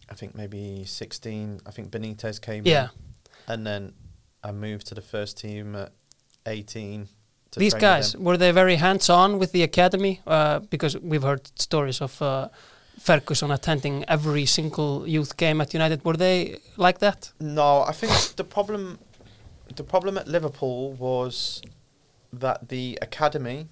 I 0.09 0.15
think 0.15 0.33
maybe 0.35 0.85
sixteen, 0.85 1.59
I 1.67 1.71
think 1.71 1.91
Benitez 1.91 2.39
came 2.41 2.63
Yeah. 2.65 2.83
in, 2.85 2.89
and 3.47 3.65
then 3.65 3.93
I 4.43 4.51
moved 4.51 4.87
to 4.87 4.95
the 4.95 5.01
first 5.01 5.37
team 5.37 5.75
at 5.75 5.91
eighteen. 6.45 7.07
To 7.51 7.59
These 7.59 7.75
guys 7.75 8.13
him. 8.13 8.23
were 8.23 8.37
they 8.37 8.51
very 8.51 8.75
hands 8.75 9.09
on 9.09 9.39
with 9.39 9.51
the 9.51 9.63
academy? 9.63 10.21
Uh, 10.27 10.59
because 10.59 10.97
we've 10.97 11.23
heard 11.23 11.47
stories 11.59 12.01
of 12.01 12.21
uh, 12.21 12.49
Ferguson 12.99 13.51
attending 13.51 14.03
every 14.07 14.45
single 14.45 15.07
youth 15.07 15.37
game 15.37 15.61
at 15.61 15.73
United. 15.73 16.03
Were 16.03 16.17
they 16.17 16.57
like 16.75 16.99
that? 16.99 17.31
No, 17.39 17.83
I 17.83 17.93
think 17.93 18.11
the 18.35 18.43
problem 18.43 18.99
the 19.75 19.83
problem 19.83 20.17
at 20.17 20.27
Liverpool 20.27 20.93
was 20.93 21.61
that 22.33 22.69
the 22.69 22.97
academy 23.01 23.67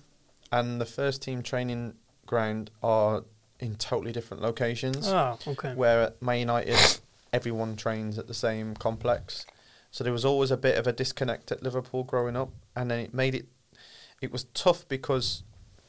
and 0.52 0.80
the 0.80 0.86
first 0.86 1.22
team 1.22 1.44
training 1.44 1.96
ground 2.26 2.72
are 2.82 3.24
in 3.60 3.76
totally 3.76 4.12
different 4.12 4.42
locations. 4.44 5.08
Oh, 5.08 5.38
okay. 5.48 5.74
Where 5.74 6.02
at 6.02 6.22
Man 6.22 6.40
United, 6.40 7.00
everyone 7.34 7.76
trains 7.76 8.18
at 8.18 8.28
the 8.28 8.34
same 8.34 8.76
complex. 8.76 9.46
So 9.96 10.04
there 10.04 10.12
was 10.12 10.26
always 10.26 10.52
a 10.52 10.58
bit 10.58 10.78
of 10.78 10.88
a 10.88 10.92
disconnect 10.92 11.54
at 11.54 11.64
Liverpool 11.64 12.04
growing 12.04 12.36
up, 12.36 12.50
and 12.76 12.92
then 12.92 13.00
it 13.00 13.14
made 13.14 13.34
it. 13.34 13.46
It 14.22 14.30
was 14.30 14.44
tough 14.54 14.86
because, 14.90 15.44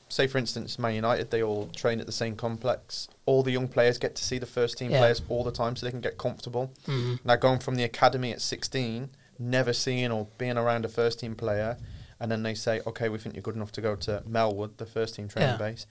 say 0.09 0.29
for 0.29 0.39
instance, 0.39 0.79
Man 0.79 0.95
United, 0.95 1.33
they 1.33 1.43
all 1.43 1.67
train 1.75 1.99
at 1.99 2.07
the 2.07 2.13
same 2.13 2.37
complex. 2.37 3.09
All 3.27 3.43
the 3.43 3.51
young 3.51 3.67
players 3.67 3.99
get 3.99 4.15
to 4.15 4.25
see 4.25 4.39
the 4.39 4.47
first 4.47 4.79
team 4.79 4.93
Yeah. 4.93 5.01
players 5.01 5.23
all 5.29 5.43
the 5.43 5.51
time, 5.51 5.75
so 5.75 5.85
they 5.87 5.91
can 5.91 6.01
get 6.01 6.19
comfortable. 6.19 6.71
Mhm. 6.87 7.19
Now 7.25 7.35
going 7.35 7.59
from 7.59 7.75
the 7.75 7.83
academy 7.83 8.31
at 8.31 8.41
16, 8.41 9.11
never 9.41 9.73
seeing 9.73 10.13
or 10.13 10.29
being 10.39 10.57
around 10.57 10.85
a 10.85 10.89
first 10.89 11.19
team 11.19 11.35
player, 11.35 11.77
and 12.21 12.31
then 12.31 12.45
they 12.45 12.55
say, 12.55 12.81
okay, 12.87 13.09
we 13.09 13.19
think 13.19 13.35
you're 13.35 13.43
good 13.43 13.57
enough 13.57 13.73
to 13.73 13.81
go 13.81 13.97
to 13.97 14.23
Melwood, 14.25 14.77
the 14.77 14.87
first 14.87 15.17
team 15.17 15.27
training 15.27 15.51
Yeah. 15.59 15.71
base. 15.71 15.87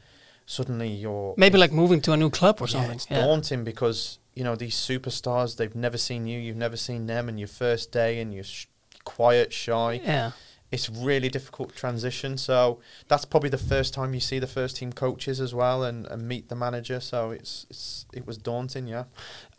Suddenly 0.45 0.87
you're 0.87 1.33
Maybe 1.35 1.57
like 1.57 1.73
moving 1.73 1.99
to 2.03 2.13
a 2.13 2.17
new 2.17 2.29
club 2.29 2.61
or 2.61 2.67
yeah, 2.67 2.71
something. 2.75 2.91
it's 2.95 3.07
daunting 3.07 3.65
because 3.65 4.19
you 4.35 4.43
know 4.43 4.55
these 4.55 4.75
superstars 4.75 5.57
they've 5.57 5.75
never 5.75 5.97
seen 5.97 6.27
you, 6.27 6.39
you've 6.39 6.57
never 6.57 6.77
seen 6.77 7.07
them, 7.07 7.29
and 7.29 7.39
your 7.39 7.47
first 7.47 7.91
day 7.91 8.19
and 8.19 8.33
you're 8.33 8.43
sh- 8.43 8.67
quiet, 9.03 9.53
shy. 9.53 10.01
yeah. 10.03 10.31
It's 10.71 10.89
really 10.89 11.29
difficult 11.29 11.75
transition. 11.75 12.37
So 12.37 12.79
that's 13.07 13.23
probably 13.23 13.49
the 13.49 13.57
first 13.57 13.93
time 13.93 14.13
you 14.13 14.19
see 14.19 14.39
the 14.39 14.47
first 14.47 14.75
team 14.75 14.91
coaches 14.91 15.39
as 15.39 15.53
well 15.53 15.83
and, 15.83 16.05
and 16.07 16.27
meet 16.27 16.49
the 16.49 16.55
manager. 16.55 16.99
So 16.99 17.31
it's 17.31 17.65
it's 17.69 18.05
it 18.11 18.27
was 18.27 18.37
daunting, 18.37 18.87
yeah. 18.87 19.05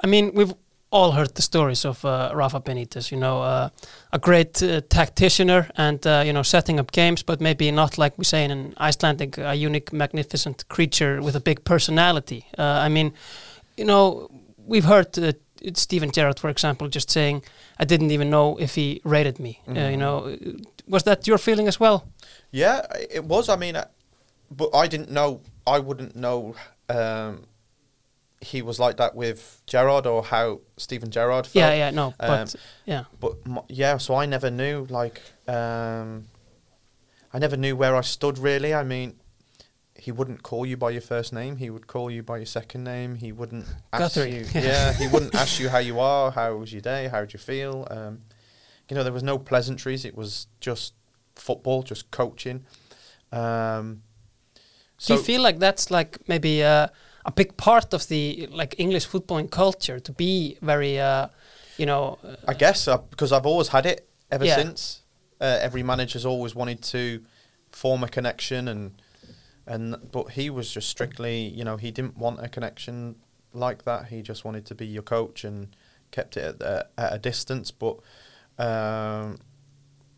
I 0.04 0.08
mean, 0.08 0.34
we've 0.34 0.52
all 0.90 1.12
heard 1.12 1.34
the 1.34 1.42
stories 1.42 1.84
of 1.84 2.04
uh, 2.04 2.32
Rafa 2.34 2.60
Benitez. 2.60 3.10
You 3.10 3.18
know, 3.18 3.42
uh, 3.42 3.68
a 4.12 4.18
great 4.18 4.62
uh, 4.62 4.80
tacticianer 4.82 5.70
and 5.76 6.06
uh, 6.06 6.22
you 6.26 6.32
know 6.32 6.42
setting 6.42 6.80
up 6.80 6.92
games, 6.92 7.22
but 7.22 7.40
maybe 7.40 7.70
not 7.70 7.98
like 7.98 8.18
we 8.18 8.24
say 8.24 8.44
in 8.44 8.50
an 8.50 8.74
Icelandic, 8.78 9.38
a 9.38 9.54
unique, 9.54 9.92
magnificent 9.92 10.68
creature 10.68 11.22
with 11.22 11.36
a 11.36 11.40
big 11.40 11.64
personality. 11.64 12.46
Uh, 12.58 12.62
I 12.62 12.88
mean, 12.88 13.12
you 13.76 13.84
know, 13.84 14.28
we've 14.66 14.84
heard 14.84 15.18
uh, 15.18 15.32
Steven 15.74 16.10
Gerrard, 16.10 16.38
for 16.38 16.50
example, 16.50 16.88
just 16.88 17.10
saying, 17.10 17.42
"I 17.78 17.84
didn't 17.84 18.10
even 18.10 18.28
know 18.30 18.56
if 18.60 18.74
he 18.74 19.00
rated 19.04 19.38
me." 19.38 19.60
Uh, 19.68 19.72
you 19.72 19.96
Mhm. 19.96 19.98
know, 19.98 20.36
was 20.88 21.02
that 21.04 21.26
your 21.26 21.38
feeling 21.38 21.68
as 21.68 21.80
well? 21.80 22.02
Yeah, 22.50 22.80
it 23.10 23.24
was. 23.24 23.48
I 23.48 23.56
mean, 23.56 23.76
uh, 23.76 23.86
but 24.50 24.70
I 24.74 24.86
didn't 24.88 25.10
know. 25.10 25.40
I 25.66 25.78
wouldn't 25.78 26.14
know 26.14 26.54
um, 26.88 27.46
he 28.40 28.62
was 28.62 28.78
like 28.78 28.96
that 28.96 29.14
with 29.14 29.62
Gerrard 29.66 30.06
or 30.06 30.22
how 30.22 30.60
Steven 30.76 31.10
Gerrard 31.10 31.46
felt. 31.46 31.54
Yeah, 31.54 31.74
yeah, 31.74 31.90
no, 31.90 32.14
but 32.18 32.54
Um, 32.54 32.60
yeah, 32.84 33.04
But 33.20 33.32
yeah, 33.68 33.98
so 33.98 34.14
I 34.14 34.26
never 34.26 34.50
knew 34.50 34.86
like 34.90 35.20
um, 35.48 36.28
I 37.32 37.38
never 37.38 37.56
knew 37.56 37.74
where 37.76 37.96
I 37.96 38.02
stood 38.02 38.38
really. 38.38 38.72
I 38.74 38.84
mean, 38.84 39.14
he 40.06 40.12
wouldn't 40.12 40.44
call 40.44 40.64
you 40.64 40.76
by 40.76 40.90
your 40.90 41.00
first 41.00 41.32
name. 41.32 41.56
He 41.56 41.68
would 41.68 41.88
call 41.88 42.12
you 42.12 42.22
by 42.22 42.36
your 42.36 42.46
second 42.46 42.84
name. 42.84 43.16
He 43.16 43.32
wouldn't 43.32 43.66
ask 43.92 44.14
Guthrie. 44.14 44.36
you. 44.36 44.46
yeah, 44.54 44.92
he 44.92 45.08
wouldn't 45.08 45.34
ask 45.34 45.58
you 45.58 45.68
how 45.68 45.78
you 45.78 45.98
are, 45.98 46.30
how 46.30 46.54
was 46.54 46.72
your 46.72 46.80
day, 46.80 47.08
how 47.08 47.22
would 47.22 47.32
you 47.32 47.40
feel. 47.40 47.88
Um, 47.90 48.20
you 48.88 48.94
know, 48.94 49.02
there 49.02 49.12
was 49.12 49.24
no 49.24 49.36
pleasantries. 49.36 50.04
It 50.04 50.16
was 50.16 50.46
just 50.60 50.94
football, 51.34 51.82
just 51.82 52.08
coaching. 52.12 52.64
Um, 53.32 54.02
Do 55.04 55.14
you 55.14 55.18
feel 55.20 55.42
like 55.42 55.58
that's 55.58 55.90
like 55.90 56.18
maybe 56.28 56.62
uh, 56.62 56.86
a 57.24 57.32
big 57.32 57.56
part 57.56 57.92
of 57.92 58.06
the 58.06 58.48
like 58.52 58.76
English 58.78 59.08
footballing 59.08 59.50
culture 59.50 59.98
to 59.98 60.12
be 60.12 60.56
very, 60.62 61.00
uh, 61.00 61.26
you 61.78 61.86
know, 61.86 62.18
uh, 62.22 62.36
I 62.46 62.54
guess 62.54 62.86
uh, 62.86 62.98
because 62.98 63.32
I've 63.32 63.44
always 63.46 63.68
had 63.68 63.86
it 63.86 64.08
ever 64.30 64.44
Yeah. 64.44 64.54
since. 64.54 65.02
Uh, 65.40 65.58
every 65.60 65.82
manager's 65.82 66.24
always 66.24 66.54
wanted 66.54 66.80
to 66.94 67.24
form 67.72 68.04
a 68.04 68.08
connection, 68.08 68.68
and 68.68 68.92
and 69.66 69.96
but 70.12 70.30
he 70.30 70.50
was 70.50 70.70
just 70.70 70.88
strictly, 70.88 71.48
you 71.48 71.64
know, 71.64 71.76
he 71.76 71.90
didn't 71.90 72.16
want 72.16 72.40
a 72.40 72.48
connection 72.48 73.16
like 73.52 73.84
that. 73.84 74.06
He 74.06 74.22
just 74.22 74.44
wanted 74.44 74.64
to 74.66 74.74
be 74.74 74.86
your 74.86 75.02
coach 75.02 75.44
and 75.44 75.74
kept 76.10 76.36
it 76.36 76.44
at, 76.44 76.58
the, 76.58 76.86
at 76.96 77.14
a 77.14 77.18
distance. 77.18 77.70
But 77.70 77.98
um, 78.58 79.38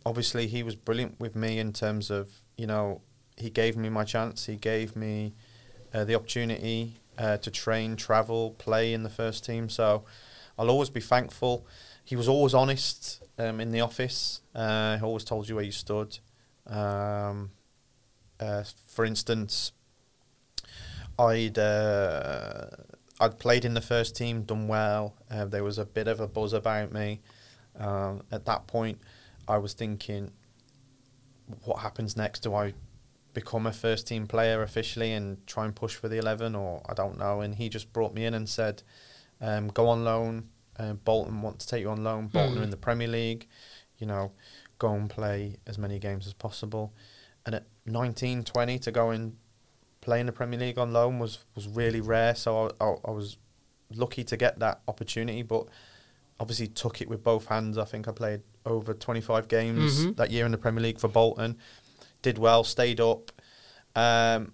obviously, 0.05 0.47
he 0.47 0.63
was 0.63 0.77
brilliant 0.77 1.19
with 1.19 1.35
me 1.35 1.59
in 1.59 1.73
terms 1.73 2.11
of, 2.11 2.31
you 2.57 2.67
know, 2.67 3.01
he 3.37 3.51
gave 3.51 3.77
me 3.77 3.89
my 3.89 4.05
chance. 4.05 4.47
He 4.47 4.57
gave 4.57 4.97
me 4.97 5.35
uh, 5.95 6.05
the 6.05 6.15
opportunity 6.15 6.95
uh, 7.17 7.39
to 7.39 7.51
train, 7.51 7.97
travel, 7.97 8.51
play 8.59 8.93
in 8.93 9.03
the 9.03 9.11
first 9.11 9.45
team. 9.45 9.69
So 9.69 10.05
I'll 10.59 10.71
always 10.71 10.91
be 10.91 11.01
thankful. 11.01 11.67
He 12.05 12.17
was 12.17 12.29
always 12.29 12.55
honest 12.55 13.23
um, 13.39 13.61
in 13.61 13.71
the 13.71 13.81
office. 13.81 14.41
Uh, 14.55 14.97
he 14.97 15.03
always 15.03 15.25
told 15.25 15.49
you 15.49 15.55
where 15.55 15.65
you 15.65 15.73
stood. 15.73 16.19
Um, 16.67 17.51
uh, 18.41 18.65
for 18.87 19.05
instance, 19.05 19.73
I'd 21.19 21.59
uh, 21.59 22.67
I'd 23.21 23.39
played 23.39 23.65
in 23.65 23.75
the 23.75 23.81
first 23.81 24.17
team, 24.17 24.43
done 24.43 24.69
well. 24.69 25.15
Uh, 25.31 25.45
there 25.45 25.65
was 25.65 25.79
a 25.79 25.85
bit 25.85 26.09
of 26.09 26.21
a 26.21 26.29
buzz 26.29 26.53
about 26.53 26.93
me. 26.93 27.21
Um, 27.79 28.23
at 28.31 28.45
that 28.47 28.67
point, 28.67 28.99
I 29.47 29.59
was 29.59 29.73
thinking, 29.73 30.33
what 31.65 31.79
happens 31.81 32.17
next? 32.17 32.41
Do 32.41 32.55
I 32.55 32.75
become 33.35 33.67
a 33.67 33.73
first 33.73 34.07
team 34.09 34.27
player 34.27 34.63
officially 34.63 35.13
and 35.13 35.47
try 35.47 35.65
and 35.65 35.75
push 35.75 35.95
for 35.95 36.09
the 36.09 36.19
11 36.19 36.57
or 36.57 36.83
I 36.89 36.95
don't 36.95 37.19
know 37.19 37.41
and 37.41 37.55
he 37.55 37.69
just 37.69 37.93
brought 37.93 38.13
me 38.13 38.25
in 38.25 38.35
and 38.35 38.49
said 38.49 38.83
um, 39.41 39.69
go 39.69 39.87
on 39.89 40.03
loan 40.03 40.49
uh, 40.77 40.95
Bolton 40.95 41.41
want 41.43 41.61
to 41.61 41.69
take 41.69 41.83
you 41.83 41.91
on 41.91 42.03
loan 42.03 42.29
Bolton 42.29 42.57
Mm. 42.57 42.61
are 42.61 42.63
in 42.65 42.71
the 42.71 42.77
Premier 42.77 43.07
League 43.07 43.47
you 43.99 44.07
know 44.09 44.33
go 44.79 44.93
and 44.93 45.09
play 45.09 45.59
as 45.69 45.79
many 45.79 46.01
games 46.01 46.27
as 46.27 46.33
possible 46.33 46.95
and 47.47 47.55
at 47.55 47.65
19 47.87 48.45
20 48.45 48.79
to 48.81 48.91
go 48.93 49.11
and 49.11 49.37
play 50.01 50.21
in 50.21 50.27
the 50.27 50.33
Premier 50.33 50.59
League 50.61 50.79
on 50.79 50.93
loan 50.93 51.19
was 51.19 51.45
was 51.55 51.67
really 51.69 52.01
rare 52.01 52.35
so 52.35 52.71
I, 52.81 52.85
I, 52.85 52.95
I 53.07 53.11
was 53.11 53.37
lucky 53.95 54.23
to 54.25 54.37
get 54.37 54.59
that 54.59 54.81
opportunity 54.87 55.43
but 55.43 55.67
obviously 56.41 56.67
took 56.69 57.01
it 57.01 57.09
with 57.09 57.23
both 57.23 57.47
hands 57.47 57.79
I 57.79 57.85
think 57.85 58.07
I 58.09 58.13
played 58.13 58.43
over 58.67 58.93
25 58.95 59.49
games 59.49 60.05
Mhm. 60.07 60.17
that 60.17 60.31
year 60.31 60.45
in 60.47 60.53
the 60.53 60.59
Premier 60.59 60.83
League 60.83 60.99
for 61.01 61.09
Bolton 61.09 61.57
did 62.21 62.37
well, 62.37 62.65
stayed 62.65 63.01
up. 63.01 63.31
Um, 63.95 64.53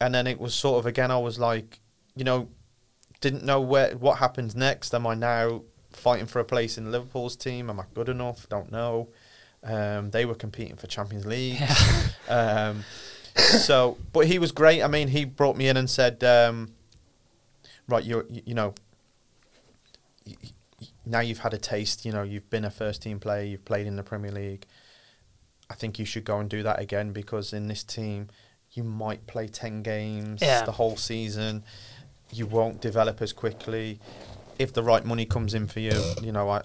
and 0.00 0.12
then 0.14 0.26
it 0.26 0.38
was 0.40 0.54
sort 0.54 0.78
of 0.80 0.86
again, 0.86 1.10
I 1.10 1.18
was 1.18 1.38
like, 1.38 1.80
you 2.16 2.24
know, 2.24 2.48
didn't 3.20 3.44
know 3.44 3.60
where 3.60 3.96
what 3.96 4.18
happens 4.18 4.54
next. 4.54 4.92
Am 4.92 5.06
I 5.06 5.14
now 5.14 5.62
fighting 5.92 6.26
for 6.26 6.40
a 6.40 6.44
place 6.44 6.76
in 6.76 6.90
Liverpool's 6.92 7.36
team? 7.36 7.70
Am 7.70 7.78
I 7.80 7.84
good 7.94 8.08
enough? 8.08 8.48
Don't 8.48 8.70
know. 8.72 9.08
Um, 9.64 10.10
they 10.10 10.26
were 10.26 10.34
competing 10.34 10.76
for 10.76 10.86
Champions 10.86 11.24
League. 11.26 11.58
um, 12.28 12.84
so, 13.34 13.96
but 14.12 14.26
he 14.26 14.38
was 14.38 14.52
great. 14.52 14.82
I 14.82 14.88
mean, 14.88 15.08
he 15.08 15.24
brought 15.24 15.56
me 15.56 15.68
in 15.68 15.76
and 15.76 15.88
said, 15.88 16.22
um, 16.22 16.72
right, 17.88 18.04
you're, 18.04 18.26
you, 18.28 18.42
you 18.46 18.54
know, 18.54 18.74
now 21.06 21.20
you've 21.20 21.38
had 21.38 21.54
a 21.54 21.58
taste. 21.58 22.04
You 22.04 22.12
know, 22.12 22.22
you've 22.22 22.48
been 22.50 22.64
a 22.64 22.70
first 22.70 23.02
team 23.02 23.18
player. 23.20 23.44
You've 23.44 23.64
played 23.64 23.86
in 23.86 23.96
the 23.96 24.02
Premier 24.02 24.30
League. 24.30 24.66
I 25.70 25.74
think 25.74 25.98
you 25.98 26.04
should 26.04 26.24
go 26.24 26.38
and 26.38 26.48
do 26.48 26.62
that 26.62 26.78
again 26.78 27.12
because 27.12 27.52
in 27.52 27.68
this 27.68 27.82
team, 27.82 28.28
you 28.72 28.82
might 28.84 29.26
play 29.26 29.48
10 29.48 29.82
games 29.82 30.42
Yeah. 30.42 30.64
the 30.64 30.72
whole 30.72 30.96
season. 30.96 31.64
You 32.30 32.46
won't 32.46 32.80
develop 32.80 33.22
as 33.22 33.32
quickly. 33.32 33.98
If 34.58 34.72
the 34.72 34.82
right 34.82 35.04
money 35.04 35.24
comes 35.24 35.54
in 35.54 35.66
for 35.68 35.80
you, 35.80 36.14
you 36.22 36.32
know, 36.32 36.48
I 36.50 36.62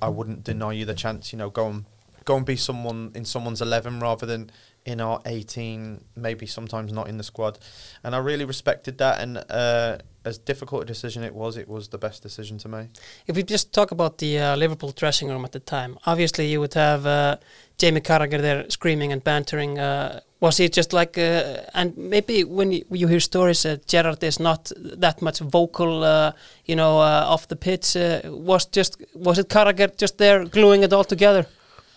I 0.00 0.08
wouldn't 0.08 0.44
deny 0.44 0.72
you 0.72 0.86
the 0.86 0.94
chance, 0.94 1.30
you 1.32 1.38
know, 1.38 1.50
go 1.50 1.68
and 1.68 1.84
go 2.28 2.36
and 2.36 2.46
be 2.46 2.56
someone 2.56 3.10
in 3.14 3.24
someone's 3.24 3.62
11 3.62 4.00
rather 4.00 4.26
than 4.26 4.50
in 4.84 5.00
our 5.00 5.20
18, 5.24 6.04
maybe 6.14 6.46
sometimes 6.46 6.92
not 6.92 7.08
in 7.08 7.16
the 7.16 7.24
squad. 7.24 7.58
And 8.04 8.14
I 8.14 8.18
really 8.18 8.44
respected 8.44 8.98
that 8.98 9.20
and 9.22 9.38
uh, 9.50 9.98
as 10.24 10.36
difficult 10.38 10.82
a 10.82 10.84
decision 10.84 11.24
it 11.24 11.34
was, 11.34 11.56
it 11.56 11.68
was 11.68 11.88
the 11.88 11.98
best 11.98 12.22
decision 12.22 12.58
to 12.58 12.68
make. 12.68 12.88
If 13.26 13.34
we 13.36 13.42
just 13.42 13.72
talk 13.72 13.90
about 13.90 14.18
the 14.18 14.38
uh, 14.38 14.56
Liverpool 14.56 14.92
dressing 14.92 15.28
room 15.28 15.44
at 15.44 15.52
the 15.52 15.60
time, 15.60 15.98
obviously 16.04 16.46
you 16.52 16.60
would 16.60 16.74
have 16.74 17.06
uh, 17.06 17.36
Jamie 17.78 18.02
Carragher 18.02 18.40
there 18.40 18.68
screaming 18.68 19.10
and 19.12 19.24
bantering. 19.24 19.78
Uh, 19.78 20.20
was 20.40 20.58
he 20.58 20.68
just 20.68 20.92
like, 20.92 21.18
uh, 21.18 21.62
and 21.74 21.96
maybe 21.96 22.44
when 22.44 22.70
you, 22.72 23.06
hear 23.08 23.20
stories 23.20 23.62
that 23.62 23.86
Gerrard 23.86 24.22
is 24.22 24.38
not 24.38 24.70
that 24.76 25.20
much 25.22 25.38
vocal, 25.40 26.04
uh, 26.04 26.32
you 26.66 26.76
know, 26.76 27.00
uh, 27.00 27.24
off 27.32 27.48
the 27.48 27.56
pitch, 27.56 27.96
uh, 27.96 28.20
was 28.24 28.66
just 28.66 29.02
was 29.14 29.38
it 29.38 29.48
Carragher 29.48 29.90
just 29.96 30.18
there 30.18 30.44
gluing 30.44 30.84
it 30.84 30.92
all 30.92 31.04
together, 31.04 31.46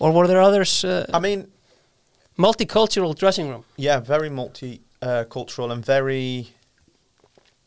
or 0.02 0.12
were 0.12 0.26
there 0.26 0.42
others? 0.42 0.84
Uh, 0.84 1.06
I 1.14 1.20
mean, 1.20 1.48
multicultural 2.38 3.16
dressing 3.16 3.50
room. 3.50 3.64
Yeah, 3.78 4.00
very 4.00 4.30
multicultural 4.30 5.70
uh, 5.70 5.74
and 5.74 5.86
very 5.86 6.48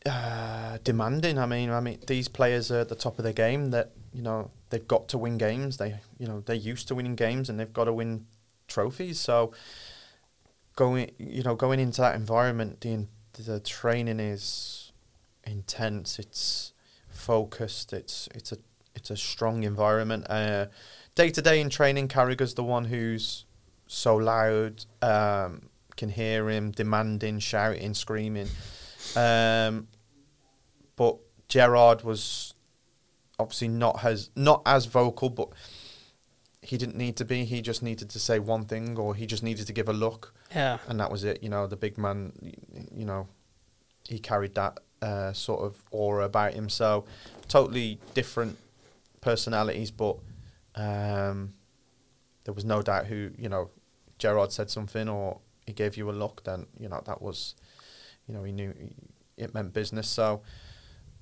uh, 0.05 0.77
demanding. 0.83 1.39
I 1.39 1.45
mean, 1.45 1.69
I 1.69 1.79
mean, 1.79 1.99
these 2.07 2.27
players 2.27 2.71
are 2.71 2.81
at 2.81 2.89
the 2.89 2.95
top 2.95 3.17
of 3.17 3.23
their 3.23 3.33
game. 3.33 3.71
That 3.71 3.91
you 4.13 4.21
know 4.21 4.51
they've 4.69 4.85
got 4.85 5.07
to 5.09 5.17
win 5.17 5.37
games. 5.37 5.77
They 5.77 5.95
you 6.19 6.27
know 6.27 6.41
they're 6.45 6.57
used 6.57 6.89
to 6.89 6.95
winning 6.95 7.15
games 7.15 7.49
and 7.49 7.57
they've 7.57 7.71
got 7.71 7.85
to 7.85 7.93
win 7.93 8.25
trophies. 8.67 9.17
So 9.17 9.53
going 10.75 11.11
you 11.17 11.41
know 11.43 11.55
going 11.55 11.79
into 11.79 12.01
that 12.01 12.15
environment, 12.15 12.81
the 12.81 12.91
in- 12.91 13.07
the 13.31 13.61
training 13.61 14.19
is 14.19 14.91
intense. 15.45 16.19
It's 16.19 16.73
focused. 17.07 17.93
It's 17.93 18.27
it's 18.35 18.51
a 18.51 18.57
it's 18.93 19.09
a 19.09 19.15
strong 19.15 19.63
environment. 19.63 20.25
Uh, 20.29 20.65
day 21.15 21.29
to 21.31 21.41
day 21.41 21.59
in 21.61 21.69
training, 21.69 22.07
Carragher's 22.07 22.53
the 22.53 22.63
one 22.63 22.85
who's 22.85 23.45
so 23.87 24.15
loud, 24.15 24.85
um, 25.01 25.69
can 25.95 26.09
hear 26.09 26.49
him 26.49 26.71
demanding, 26.71 27.39
shouting, 27.39 27.93
screaming. 27.93 28.47
Um, 29.15 29.87
but 30.97 31.17
Gerrard 31.47 32.03
was 32.03 32.53
obviously 33.39 33.67
not 33.69 34.03
as 34.03 34.29
not 34.35 34.61
as 34.65 34.85
vocal, 34.85 35.29
but 35.29 35.49
he 36.61 36.77
didn't 36.77 36.97
need 36.97 37.15
to 37.17 37.25
be. 37.25 37.45
He 37.45 37.61
just 37.61 37.81
needed 37.83 38.09
to 38.09 38.19
say 38.19 38.39
one 38.39 38.65
thing, 38.65 38.97
or 38.97 39.15
he 39.15 39.25
just 39.25 39.43
needed 39.43 39.67
to 39.67 39.73
give 39.73 39.87
a 39.87 39.93
look, 39.93 40.33
Yeah. 40.53 40.79
and 40.87 40.99
that 40.99 41.11
was 41.11 41.23
it. 41.23 41.41
You 41.43 41.49
know, 41.49 41.67
the 41.67 41.75
big 41.77 41.97
man. 41.97 42.33
You 42.93 43.05
know, 43.05 43.27
he 44.09 44.19
carried 44.19 44.55
that 44.55 44.79
uh, 45.01 45.31
sort 45.33 45.61
of 45.63 45.81
aura 45.91 46.25
about 46.25 46.53
him. 46.55 46.67
So 46.69 47.05
totally 47.47 47.99
different 48.15 48.57
personalities, 49.21 49.91
but 49.91 50.17
um, 50.75 51.53
there 52.43 52.53
was 52.53 52.65
no 52.65 52.81
doubt 52.81 53.07
who 53.07 53.31
you 53.37 53.49
know. 53.49 53.69
Gerrard 54.17 54.53
said 54.53 54.69
something, 54.69 55.09
or 55.09 55.39
he 55.65 55.73
gave 55.73 55.97
you 55.97 56.09
a 56.09 56.13
look. 56.13 56.43
Then 56.45 56.67
you 56.79 56.87
know 56.87 57.01
that 57.05 57.21
was, 57.21 57.55
you 58.27 58.33
know, 58.33 58.43
he 58.43 58.53
knew 58.53 58.73
it 59.37 59.53
meant 59.53 59.73
business. 59.73 60.07
So, 60.07 60.41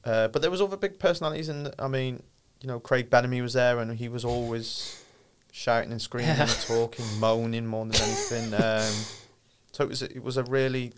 uh, 0.03 0.27
but 0.27 0.41
there 0.41 0.51
was 0.51 0.61
other 0.61 0.77
big 0.77 0.99
personalities, 0.99 1.49
and 1.49 1.73
I 1.79 1.87
mean, 1.87 2.21
you 2.61 2.67
know, 2.67 2.79
Craig 2.79 3.09
Bellamy 3.09 3.41
was 3.41 3.53
there, 3.53 3.79
and 3.79 3.97
he 3.97 4.09
was 4.09 4.23
always 4.23 5.03
shouting 5.51 5.91
and 5.91 6.01
screaming 6.01 6.37
and 6.37 6.49
talking, 6.67 7.05
moaning 7.19 7.65
more 7.65 7.85
than 7.85 7.95
anything. 7.95 8.53
Um, 8.53 8.93
so 9.71 9.83
it 9.83 9.89
was 9.89 10.01
it 10.03 10.23
was 10.23 10.37
a 10.37 10.43
really, 10.43 10.93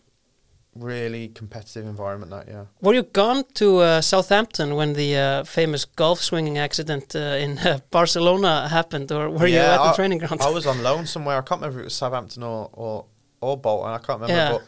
really 0.76 1.30
competitive 1.30 1.86
environment 1.86 2.32
that 2.32 2.48
year. 2.48 2.68
Were 2.82 2.94
you 2.94 3.04
gone 3.04 3.44
to 3.56 3.78
uh, 3.80 4.02
Southampton 4.02 4.76
when 4.76 4.94
the 4.94 5.16
uh, 5.18 5.44
famous 5.46 5.86
golf 5.86 6.20
swinging 6.22 6.58
accident 6.58 7.16
uh, 7.16 7.20
in 7.20 7.58
uh, 7.60 7.80
Barcelona 7.92 8.68
happened, 8.68 9.12
or 9.12 9.30
were 9.30 9.48
you 9.48 9.56
Yeah, 9.56 9.76
at 9.82 9.88
the 9.92 9.94
training 9.96 10.20
ground? 10.20 10.42
I 10.42 10.50
was 10.50 10.66
on 10.68 10.84
loan 10.84 11.06
somewhere. 11.06 11.38
I 11.38 11.42
can't 11.42 11.62
remember 11.62 11.80
if 11.80 11.84
it 11.84 11.86
was 11.86 11.96
Southampton 11.96 12.44
or 12.44 12.70
or, 12.74 13.06
or 13.42 13.58
Bolton. 13.58 13.92
I 13.92 13.98
can't 14.00 14.20
remember, 14.22 14.36
Yeah. 14.36 14.52
but 14.54 14.64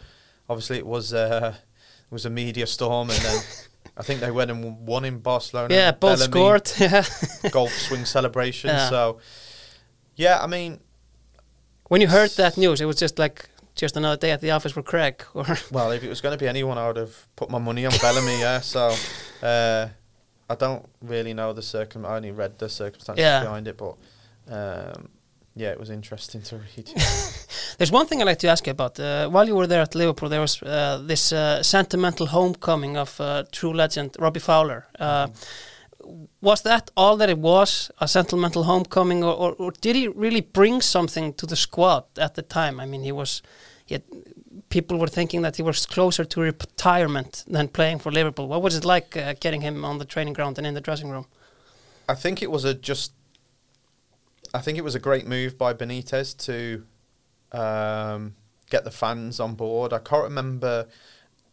obviously 0.49 0.77
it 0.77 0.85
was 0.87 1.13
uh, 1.13 1.53
it 2.09 2.13
was 2.13 2.25
a 2.25 2.29
media 2.29 2.65
storm, 2.67 3.09
and 3.09 3.19
then 3.19 3.41
I 3.97 4.03
think 4.03 4.21
they 4.21 4.31
went 4.31 4.49
and 4.51 4.87
won 4.87 5.03
in 5.05 5.19
Barcelona. 5.19 5.73
yeah, 5.73 5.91
both 5.91 6.19
Bellamy 6.19 6.31
scored. 6.31 6.71
Yeah. 6.79 7.03
golf 7.51 7.71
swing 7.73 8.05
celebration. 8.05 8.69
Yeah. 8.69 8.89
So, 8.89 9.19
yeah, 10.15 10.39
I 10.41 10.47
mean, 10.47 10.79
when 11.89 12.01
you 12.01 12.07
heard 12.07 12.31
that 12.37 12.57
news, 12.57 12.79
it 12.81 12.85
was 12.85 12.95
just 12.95 13.19
like 13.19 13.49
just 13.81 13.95
another 13.97 14.17
day 14.17 14.31
at 14.31 14.41
the 14.41 14.51
office 14.51 14.75
with 14.75 14.85
Craig. 14.85 15.23
Or 15.33 15.45
Well, 15.71 15.91
if 15.91 16.03
it 16.03 16.09
was 16.09 16.21
going 16.21 16.37
to 16.37 16.43
be 16.43 16.47
anyone, 16.49 16.77
I 16.77 16.87
would 16.87 16.97
have 16.97 17.15
put 17.35 17.49
my 17.49 17.59
money 17.59 17.85
on 17.85 17.93
Bellamy. 18.01 18.39
Yeah, 18.39 18.61
so 18.61 18.93
uh, 19.43 19.87
I 20.49 20.55
don't 20.55 20.85
really 21.01 21.33
know 21.33 21.53
the 21.53 21.61
circum. 21.61 22.05
I 22.05 22.15
only 22.15 22.31
read 22.31 22.57
the 22.57 22.69
circumstances 22.69 23.21
Yeah. 23.23 23.43
behind 23.43 23.67
it, 23.67 23.77
but 23.77 23.95
um, 24.49 25.09
yeah, 25.55 25.71
it 25.71 25.79
was 25.79 25.89
interesting 25.89 26.41
to 26.43 26.55
read. 26.57 26.87
there's 27.77 27.91
one 27.91 28.05
thing 28.07 28.21
I'd 28.21 28.27
like 28.27 28.39
to 28.39 28.47
ask 28.47 28.65
you 28.67 28.71
about. 28.71 28.99
Uh, 28.99 29.27
while 29.29 29.47
you 29.47 29.55
were 29.55 29.67
there 29.67 29.81
at 29.81 29.95
Liverpool, 29.95 30.29
there 30.29 30.41
was 30.41 30.61
uh, 30.63 31.01
this 31.05 31.31
uh, 31.33 31.61
sentimental 31.63 32.27
homecoming 32.27 32.97
of 32.97 33.19
uh, 33.19 33.43
true 33.51 33.73
legend 33.73 34.15
Robbie 34.19 34.39
Fowler. 34.39 34.85
Uh, 34.99 35.27
was 36.47 36.61
that 36.61 36.91
all 36.95 37.17
that 37.17 37.29
it 37.29 37.39
was, 37.39 37.91
a 37.99 38.07
sentimental 38.07 38.63
homecoming, 38.63 39.21
or, 39.21 39.33
or, 39.43 39.51
or 39.63 39.71
did 39.81 39.95
he 39.97 40.07
really 40.07 40.39
bring 40.39 40.81
something 40.81 41.33
to 41.33 41.45
the 41.45 41.57
squad 41.57 42.05
at 42.17 42.35
the 42.35 42.41
time? 42.41 42.79
I 42.79 42.85
mean, 42.85 43.03
he 43.03 43.11
was. 43.11 43.41
He 43.85 43.95
had, 43.95 44.03
people 44.69 44.97
were 44.97 45.11
thinking 45.19 45.41
that 45.43 45.57
he 45.57 45.63
was 45.63 45.85
closer 45.85 46.23
to 46.25 46.39
retirement 46.41 47.43
than 47.47 47.67
playing 47.67 47.99
for 47.99 48.11
Liverpool. 48.11 48.47
What 48.47 48.61
was 48.61 48.75
it 48.75 48.85
like 48.85 49.17
uh, 49.17 49.33
getting 49.39 49.61
him 49.61 49.83
on 49.83 49.97
the 49.97 50.05
training 50.05 50.35
ground 50.37 50.57
and 50.57 50.65
in 50.67 50.73
the 50.73 50.81
dressing 50.81 51.09
room? 51.09 51.25
I 52.07 52.15
think 52.15 52.41
it 52.41 52.49
was 52.49 52.63
a 52.63 52.73
just. 52.73 53.11
I 54.53 54.61
think 54.61 54.77
it 54.77 54.85
was 54.85 54.95
a 54.95 54.99
great 54.99 55.27
move 55.27 55.57
by 55.57 55.73
Benitez 55.73 56.27
to 56.47 56.57
um, 57.51 58.35
get 58.69 58.85
the 58.85 58.91
fans 59.01 59.41
on 59.41 59.55
board. 59.55 59.91
I 59.91 59.99
can't 59.99 60.23
remember 60.23 60.87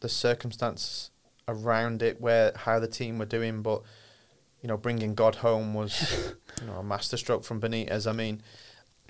the 0.01 0.09
circumstances 0.09 1.11
around 1.49 2.01
it, 2.03 2.21
where 2.21 2.53
how 2.55 2.79
the 2.79 2.93
team 3.01 3.19
were 3.19 3.31
doing, 3.39 3.63
but 3.63 3.83
you 4.65 4.69
know, 4.69 4.79
bringing 4.79 5.15
God 5.15 5.35
home 5.37 5.75
was 5.75 6.33
you 6.59 6.67
know 6.67 6.77
a 6.79 6.83
masterstroke 6.83 7.45
from 7.45 7.61
Benitez. 7.61 8.09
I 8.09 8.13
mean, 8.13 8.41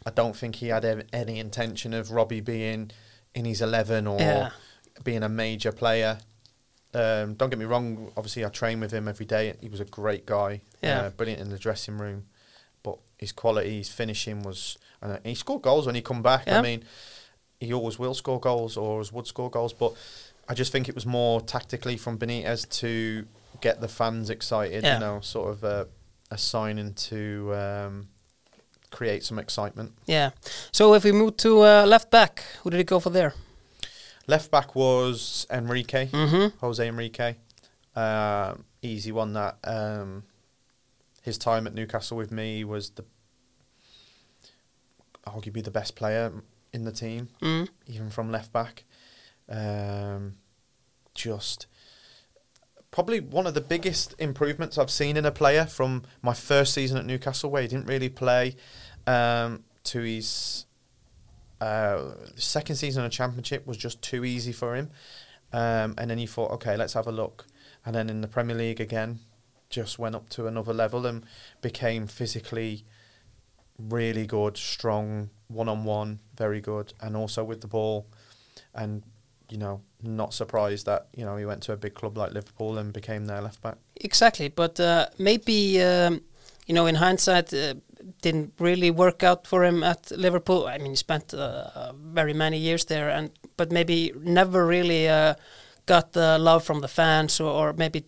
I 0.04 0.10
don't 0.10 0.34
think 0.34 0.56
he 0.56 0.66
had 0.66 0.84
ev- 0.84 1.06
any 1.12 1.38
intention 1.38 1.94
of 1.94 2.10
Robbie 2.10 2.40
being 2.40 2.90
in 3.36 3.44
his 3.44 3.62
eleven 3.62 4.08
or 4.08 4.18
Yeah. 4.18 4.50
being 5.04 5.22
a 5.22 5.28
major 5.28 5.70
player. 5.70 6.18
Um, 6.92 7.34
don't 7.34 7.50
get 7.50 7.58
me 7.60 7.66
wrong. 7.66 8.10
Obviously, 8.16 8.44
I 8.44 8.48
train 8.48 8.80
with 8.80 8.90
him 8.90 9.06
every 9.06 9.26
day. 9.26 9.54
He 9.60 9.68
was 9.68 9.78
a 9.78 9.84
great 9.84 10.26
guy. 10.26 10.60
Yeah. 10.82 11.02
uh, 11.02 11.10
brilliant 11.10 11.40
in 11.40 11.50
the 11.50 11.58
dressing 11.58 11.98
room. 11.98 12.24
But 12.82 12.98
his 13.16 13.30
quality, 13.30 13.78
his 13.78 13.88
finishing 13.88 14.42
was. 14.42 14.76
And 15.00 15.20
he 15.24 15.36
scored 15.36 15.62
goals 15.62 15.86
when 15.86 15.94
he 15.94 16.02
come 16.02 16.20
back. 16.22 16.46
Yeah. 16.48 16.58
I 16.58 16.62
mean, 16.62 16.82
he 17.60 17.72
always 17.72 17.96
will 17.96 18.14
score 18.14 18.40
goals, 18.40 18.76
or 18.76 18.90
always 18.92 19.12
would 19.12 19.28
score 19.28 19.50
goals. 19.50 19.72
But 19.72 19.94
I 20.48 20.54
just 20.54 20.72
think 20.72 20.88
it 20.88 20.94
was 20.96 21.06
more 21.06 21.40
tactically 21.40 21.96
from 21.96 22.18
Benitez 22.18 22.68
to 22.80 23.26
get 23.60 23.80
the 23.80 23.88
fans 23.88 24.30
excited. 24.30 24.84
Yeah. 24.84 24.94
You 24.94 25.00
know, 25.00 25.20
sort 25.20 25.50
of 25.52 25.64
a, 25.64 25.88
a 26.30 26.38
signing 26.38 26.94
to 26.94 27.54
um, 27.54 28.08
create 28.90 29.24
some 29.24 29.38
excitement. 29.38 29.92
Yeah. 30.06 30.30
So 30.72 30.94
if 30.94 31.04
we 31.04 31.12
move 31.12 31.36
to 31.38 31.62
uh, 31.62 31.86
left 31.86 32.10
back, 32.10 32.44
who 32.62 32.70
did 32.70 32.78
he 32.78 32.84
go 32.84 33.00
for 33.00 33.10
there? 33.10 33.34
Left 34.26 34.50
back 34.50 34.74
was 34.74 35.46
Enrique. 35.50 36.06
Mm-hmm. 36.06 36.58
Jose 36.58 36.86
Enrique. 36.88 37.36
Um, 37.94 38.64
easy 38.82 39.12
one 39.12 39.32
that. 39.34 39.58
Um, 39.64 40.24
his 41.22 41.38
time 41.38 41.66
at 41.66 41.74
Newcastle 41.74 42.16
with 42.16 42.30
me 42.32 42.64
was 42.64 42.90
the 42.90 43.04
arguably 45.26 45.62
the 45.64 45.70
best 45.70 45.96
player 45.96 46.32
in 46.72 46.84
the 46.84 46.92
team, 46.92 47.28
Mm. 47.40 47.68
even 47.86 48.10
from 48.10 48.30
left 48.30 48.52
back. 48.52 48.84
Um, 49.48 50.36
just 51.14 51.66
probably 52.94 53.18
one 53.18 53.44
of 53.44 53.54
the 53.54 53.60
biggest 53.60 54.14
improvements 54.20 54.78
I've 54.78 54.88
seen 54.88 55.16
in 55.16 55.26
a 55.26 55.32
player 55.32 55.66
from 55.66 56.04
my 56.22 56.32
first 56.32 56.72
season 56.72 56.96
at 56.96 57.04
Newcastle, 57.04 57.50
where 57.50 57.60
he 57.60 57.66
didn't 57.66 57.86
really 57.86 58.08
play, 58.08 58.54
um, 59.08 59.64
to 59.82 60.02
his 60.02 60.66
uh, 61.60 62.12
second 62.36 62.76
season 62.76 63.04
of 63.04 63.10
Championship 63.10 63.66
was 63.66 63.76
just 63.76 64.00
too 64.00 64.24
easy 64.24 64.52
for 64.52 64.76
him. 64.76 64.92
Um, 65.52 65.96
and 65.98 66.08
then 66.08 66.18
he 66.18 66.26
thought, 66.26 66.52
okay, 66.52 66.76
let's 66.76 66.92
have 66.92 67.08
a 67.08 67.12
look. 67.12 67.46
And 67.84 67.96
then 67.96 68.08
in 68.08 68.20
the 68.20 68.28
Premier 68.28 68.54
League 68.54 68.80
again, 68.80 69.18
just 69.70 69.98
went 69.98 70.14
up 70.14 70.28
to 70.30 70.46
another 70.46 70.72
level 70.72 71.04
and 71.04 71.24
became 71.62 72.06
physically 72.06 72.84
really 73.76 74.24
good, 74.24 74.56
strong, 74.56 75.30
one 75.48 75.68
on 75.68 75.82
one, 75.82 76.20
very 76.36 76.60
good, 76.60 76.92
and 77.00 77.16
also 77.16 77.42
with 77.42 77.60
the 77.60 77.66
ball. 77.66 78.06
And, 78.72 79.02
you 79.54 79.60
know, 79.60 79.80
not 80.02 80.34
surprised 80.34 80.84
that, 80.86 81.02
you 81.18 81.24
know, 81.24 81.36
he 81.40 81.46
went 81.46 81.62
to 81.62 81.72
a 81.72 81.76
big 81.76 81.94
club 81.94 82.14
like 82.16 82.32
Liverpool 82.32 82.78
and 82.78 82.92
became 82.92 83.26
their 83.26 83.40
left 83.40 83.60
back. 83.62 83.76
Exactly, 83.96 84.48
but 84.48 84.80
uh, 84.80 85.06
maybe 85.18 85.80
um, 85.80 86.20
you 86.66 86.74
know, 86.74 86.86
in 86.86 86.94
hindsight, 86.96 87.52
uh, 87.52 87.74
didn't 88.20 88.52
really 88.58 88.90
work 88.90 89.22
out 89.22 89.46
for 89.46 89.64
him 89.64 89.82
at 89.82 90.10
Liverpool. 90.10 90.66
I 90.66 90.78
mean, 90.78 90.90
he 90.90 90.96
spent 90.96 91.34
uh, 91.34 91.92
very 91.92 92.34
many 92.34 92.58
years 92.58 92.84
there, 92.84 93.10
and 93.10 93.30
but 93.56 93.70
maybe 93.70 94.12
never 94.22 94.66
really 94.66 95.08
uh, 95.08 95.34
got 95.86 96.12
the 96.12 96.38
love 96.38 96.64
from 96.64 96.80
the 96.80 96.88
fans, 96.88 97.40
or, 97.40 97.50
or 97.50 97.72
maybe 97.72 98.04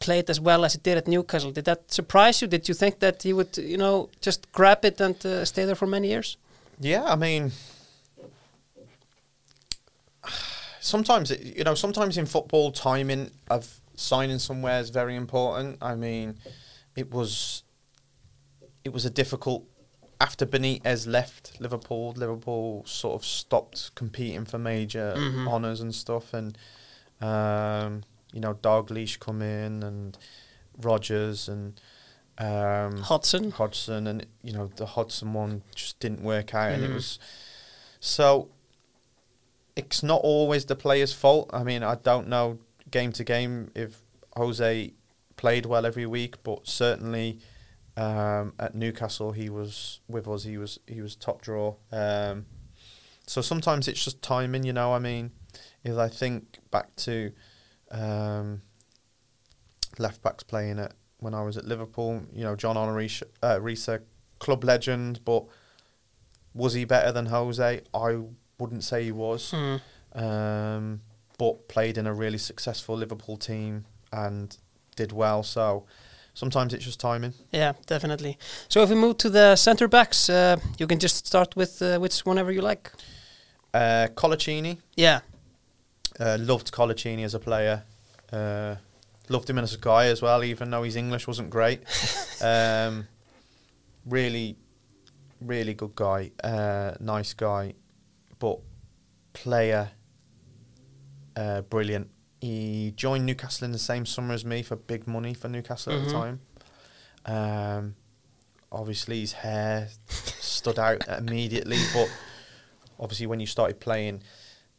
played 0.00 0.30
as 0.30 0.40
well 0.40 0.64
as 0.64 0.72
he 0.72 0.80
did 0.82 0.98
at 0.98 1.06
Newcastle. 1.06 1.52
Did 1.52 1.64
that 1.64 1.92
surprise 1.92 2.40
you? 2.42 2.48
Did 2.48 2.68
you 2.68 2.74
think 2.74 3.00
that 3.00 3.22
he 3.22 3.32
would, 3.32 3.56
you 3.58 3.76
know, 3.76 4.08
just 4.20 4.50
grab 4.52 4.84
it 4.84 5.00
and 5.00 5.26
uh, 5.26 5.44
stay 5.44 5.64
there 5.64 5.74
for 5.76 5.86
many 5.86 6.08
years? 6.08 6.36
Yeah, 6.80 7.04
I 7.04 7.16
mean, 7.16 7.52
sometimes 10.80 11.30
it, 11.30 11.56
you 11.56 11.64
know, 11.64 11.74
sometimes 11.74 12.16
in 12.18 12.26
football, 12.26 12.72
timing 12.72 13.30
of 13.50 13.80
signing 13.96 14.38
somewhere 14.38 14.80
is 14.80 14.90
very 14.90 15.14
important. 15.16 15.78
I 15.82 15.94
mean, 15.94 16.38
it 16.96 17.10
was 17.10 17.62
it 18.84 18.92
was 18.92 19.04
a 19.04 19.10
difficult 19.10 19.64
after 20.20 20.44
Benitez 20.46 21.06
left 21.06 21.60
Liverpool. 21.60 22.12
Liverpool 22.16 22.82
sort 22.86 23.14
of 23.20 23.24
stopped 23.26 23.94
competing 23.94 24.44
for 24.44 24.58
major 24.58 25.14
Mhm. 25.16 25.48
honours 25.48 25.80
and 25.80 25.94
stuff, 25.94 26.34
and 26.34 26.56
um, 27.20 28.02
you 28.32 28.40
know, 28.40 28.54
Dalglish 28.54 29.18
come 29.18 29.42
in 29.42 29.82
and 29.82 30.16
Rodgers 30.80 31.48
and. 31.48 31.80
Um, 32.38 33.02
Hodgson. 33.02 33.50
Hodgson, 33.50 34.06
and 34.06 34.24
you 34.42 34.54
know 34.54 34.68
the 34.76 34.86
Hodgson 34.86 35.34
one 35.34 35.62
just 35.74 36.00
didn't 36.00 36.22
work 36.22 36.54
out, 36.54 36.72
and 36.72 36.82
it 36.82 36.90
Mhm. 36.90 36.94
was 36.94 37.18
so. 38.00 38.48
It's 39.86 40.02
not 40.02 40.20
always 40.22 40.64
the 40.64 40.76
player's 40.76 41.12
fault. 41.12 41.50
I 41.52 41.64
mean, 41.64 41.82
I 41.82 41.96
don't 41.96 42.28
know 42.28 42.58
game 42.90 43.12
to 43.12 43.24
game 43.24 43.70
if 43.74 44.00
Jose 44.36 44.92
played 45.36 45.66
well 45.66 45.86
every 45.86 46.06
week, 46.06 46.42
but 46.42 46.66
certainly 46.66 47.38
um, 47.96 48.54
at 48.58 48.74
Newcastle 48.74 49.32
he 49.32 49.48
was 49.48 50.00
with 50.08 50.28
us. 50.28 50.44
He 50.44 50.58
was 50.58 50.78
he 50.86 51.00
was 51.00 51.16
top 51.16 51.42
draw. 51.42 51.74
Um, 51.92 52.46
so 53.26 53.40
sometimes 53.40 53.88
it's 53.88 54.02
just 54.04 54.22
timing, 54.22 54.64
you 54.64 54.72
know. 54.72 54.92
I 54.92 54.98
mean, 54.98 55.30
if 55.84 55.96
I 55.96 56.08
think 56.08 56.58
back 56.70 56.94
to 56.96 57.32
um, 57.90 58.62
left 59.98 60.22
backs 60.22 60.42
playing 60.42 60.78
at 60.78 60.94
when 61.18 61.34
I 61.34 61.42
was 61.42 61.56
at 61.56 61.64
Liverpool, 61.64 62.22
you 62.32 62.42
know, 62.42 62.56
John 62.56 62.76
Arne 62.76 62.94
Riise, 62.94 63.22
uh, 63.42 63.98
club 64.38 64.64
legend, 64.64 65.20
but 65.24 65.44
was 66.54 66.74
he 66.74 66.84
better 66.84 67.12
than 67.12 67.26
Jose? 67.26 67.82
I 67.94 68.18
wouldn't 68.60 68.84
say 68.84 69.04
he 69.04 69.12
was, 69.12 69.52
Mm. 69.52 69.80
um, 70.14 71.00
but 71.38 71.68
played 71.68 71.96
in 71.98 72.06
a 72.06 72.12
really 72.14 72.38
successful 72.38 72.96
Liverpool 72.96 73.36
team 73.36 73.84
and 74.12 74.56
did 74.96 75.12
well. 75.12 75.42
So 75.42 75.84
sometimes 76.34 76.74
it's 76.74 76.84
just 76.84 77.00
timing. 77.00 77.32
Yeah, 77.52 77.72
definitely. 77.86 78.38
So 78.68 78.82
if 78.82 78.90
we 78.90 78.96
move 78.96 79.16
to 79.18 79.30
the 79.30 79.56
centre 79.56 79.88
backs, 79.88 80.28
uh, 80.28 80.56
you 80.78 80.86
can 80.86 80.98
just 80.98 81.26
start 81.26 81.56
with 81.56 81.80
uh, 81.82 81.98
which 81.98 82.20
whenever 82.26 82.52
you 82.52 82.60
like. 82.62 82.92
Uh, 83.72 84.08
Coloccini, 84.14 84.78
Yeah. 84.96 85.20
uh, 86.18 86.36
loved 86.40 86.70
Coloccini 86.72 87.24
as 87.24 87.34
a 87.34 87.38
player. 87.38 87.84
Uh, 88.32 88.76
loved 89.28 89.48
him 89.48 89.58
as 89.58 89.74
a 89.74 89.78
guy 89.78 90.06
as 90.06 90.20
well, 90.20 90.42
even 90.44 90.70
though 90.70 90.82
his 90.82 90.96
English 90.96 91.26
wasn't 91.28 91.50
great. 91.50 91.80
um, 92.42 93.06
really, 94.04 94.56
really 95.40 95.74
good 95.74 95.94
guy, 95.94 96.30
uh, 96.42 96.92
nice 97.00 97.32
guy, 97.34 97.74
but 98.40 98.58
player, 99.32 99.90
uh, 101.36 101.60
brilliant. 101.62 102.10
He 102.40 102.92
joined 102.96 103.26
Newcastle 103.26 103.66
in 103.66 103.72
the 103.72 103.78
same 103.78 104.04
summer 104.06 104.34
as 104.34 104.44
me 104.44 104.62
for 104.62 104.74
big 104.76 105.06
money 105.06 105.34
for 105.34 105.48
Newcastle 105.48 105.92
at 105.94 106.00
Mhm. 106.00 106.06
the 106.06 106.12
time. 106.12 106.40
Um, 107.26 107.94
obviously, 108.72 109.20
his 109.20 109.32
hair 109.34 109.88
stood 110.08 110.78
out 110.78 111.06
immediately, 111.18 111.78
but 111.92 112.10
obviously, 112.98 113.26
when 113.26 113.40
you 113.40 113.46
started 113.46 113.78
playing, 113.80 114.22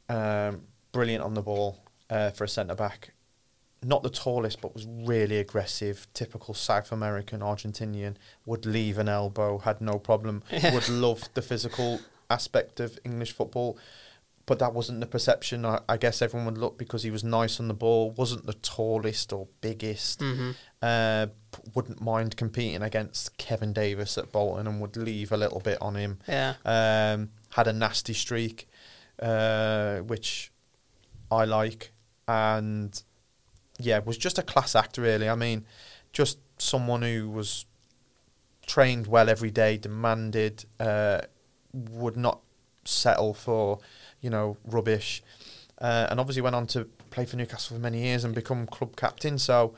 um, 0.10 0.64
brilliant 0.92 1.24
on 1.24 1.34
the 1.36 1.42
ball 1.42 1.84
uh, 2.10 2.32
for 2.32 2.44
a 2.44 2.48
centre 2.50 2.76
back. 2.76 3.14
Not 3.84 4.04
the 4.04 4.10
tallest, 4.12 4.62
but 4.62 4.74
was 4.76 4.86
really 4.86 5.38
aggressive. 5.40 6.06
Typical 6.14 6.54
South 6.54 6.92
American, 6.92 7.40
Argentinian. 7.40 8.16
Would 8.46 8.66
leave 8.66 8.98
an 9.00 9.08
elbow, 9.10 9.58
had 9.60 9.82
no 9.82 9.98
problem. 9.98 10.44
Would 10.52 10.90
love 10.90 11.30
the 11.34 11.42
physical 11.42 12.00
aspect 12.32 12.80
of 12.80 12.98
English 13.04 13.32
football, 13.34 13.78
but 14.46 14.58
that 14.60 14.74
wasn't 14.74 15.00
the 15.00 15.06
perception. 15.06 15.66
I, 15.66 15.80
I 15.88 15.98
guess 15.98 16.22
everyone 16.22 16.46
would 16.48 16.58
look 16.58 16.78
because 16.78 17.04
he 17.04 17.12
was 17.12 17.24
nice 17.24 17.60
on 17.60 17.68
the 17.68 17.74
ball. 17.76 18.12
wasn't 18.12 18.46
the 18.48 18.54
tallest 18.56 19.32
or 19.34 19.48
biggest. 19.62 20.22
hmm 20.22 20.52
Uh, 20.82 21.28
wouldn't 21.76 22.02
mind 22.02 22.36
competing 22.38 22.82
against 22.82 23.38
Kevin 23.38 23.72
Davies 23.74 24.18
at 24.18 24.32
Bolton 24.32 24.66
and 24.68 24.82
would 24.82 24.98
leave 24.98 25.32
a 25.32 25.38
little 25.38 25.60
bit 25.60 25.78
on 25.82 25.94
him 25.96 26.18
Yeah. 26.28 26.56
um, 26.66 27.30
had 27.52 27.68
a 27.68 27.74
nasty 27.74 28.14
streak. 28.14 28.68
uh, 29.22 30.00
which 30.00 30.52
I 31.30 31.46
like, 31.46 31.92
and 32.28 32.92
yeah, 33.80 34.00
was 34.00 34.18
just 34.18 34.40
a 34.40 34.42
class 34.44 34.76
act. 34.76 34.98
Really, 34.98 35.30
I 35.30 35.36
mean, 35.36 35.66
just 36.12 36.40
someone 36.58 37.04
who 37.04 37.30
was 37.30 37.66
trained 38.66 39.06
well 39.08 39.30
every 39.30 39.52
day, 39.52 39.78
demanded, 39.78 40.66
uh, 40.80 41.22
would 41.74 42.18
not 42.18 42.42
settle 42.86 43.34
for 43.34 43.80
you 44.22 44.30
know 44.30 44.58
rubbish, 44.66 45.24
uh, 45.80 46.08
and 46.10 46.20
obviously 46.20 46.42
went 46.42 46.56
on 46.56 46.68
to 46.68 46.86
play 47.10 47.26
for 47.26 47.38
Newcastle 47.38 47.76
for 47.76 47.82
many 47.82 48.02
years 48.04 48.24
and 48.24 48.34
become 48.36 48.68
club 48.68 48.96
captain. 48.96 49.38
So. 49.38 49.74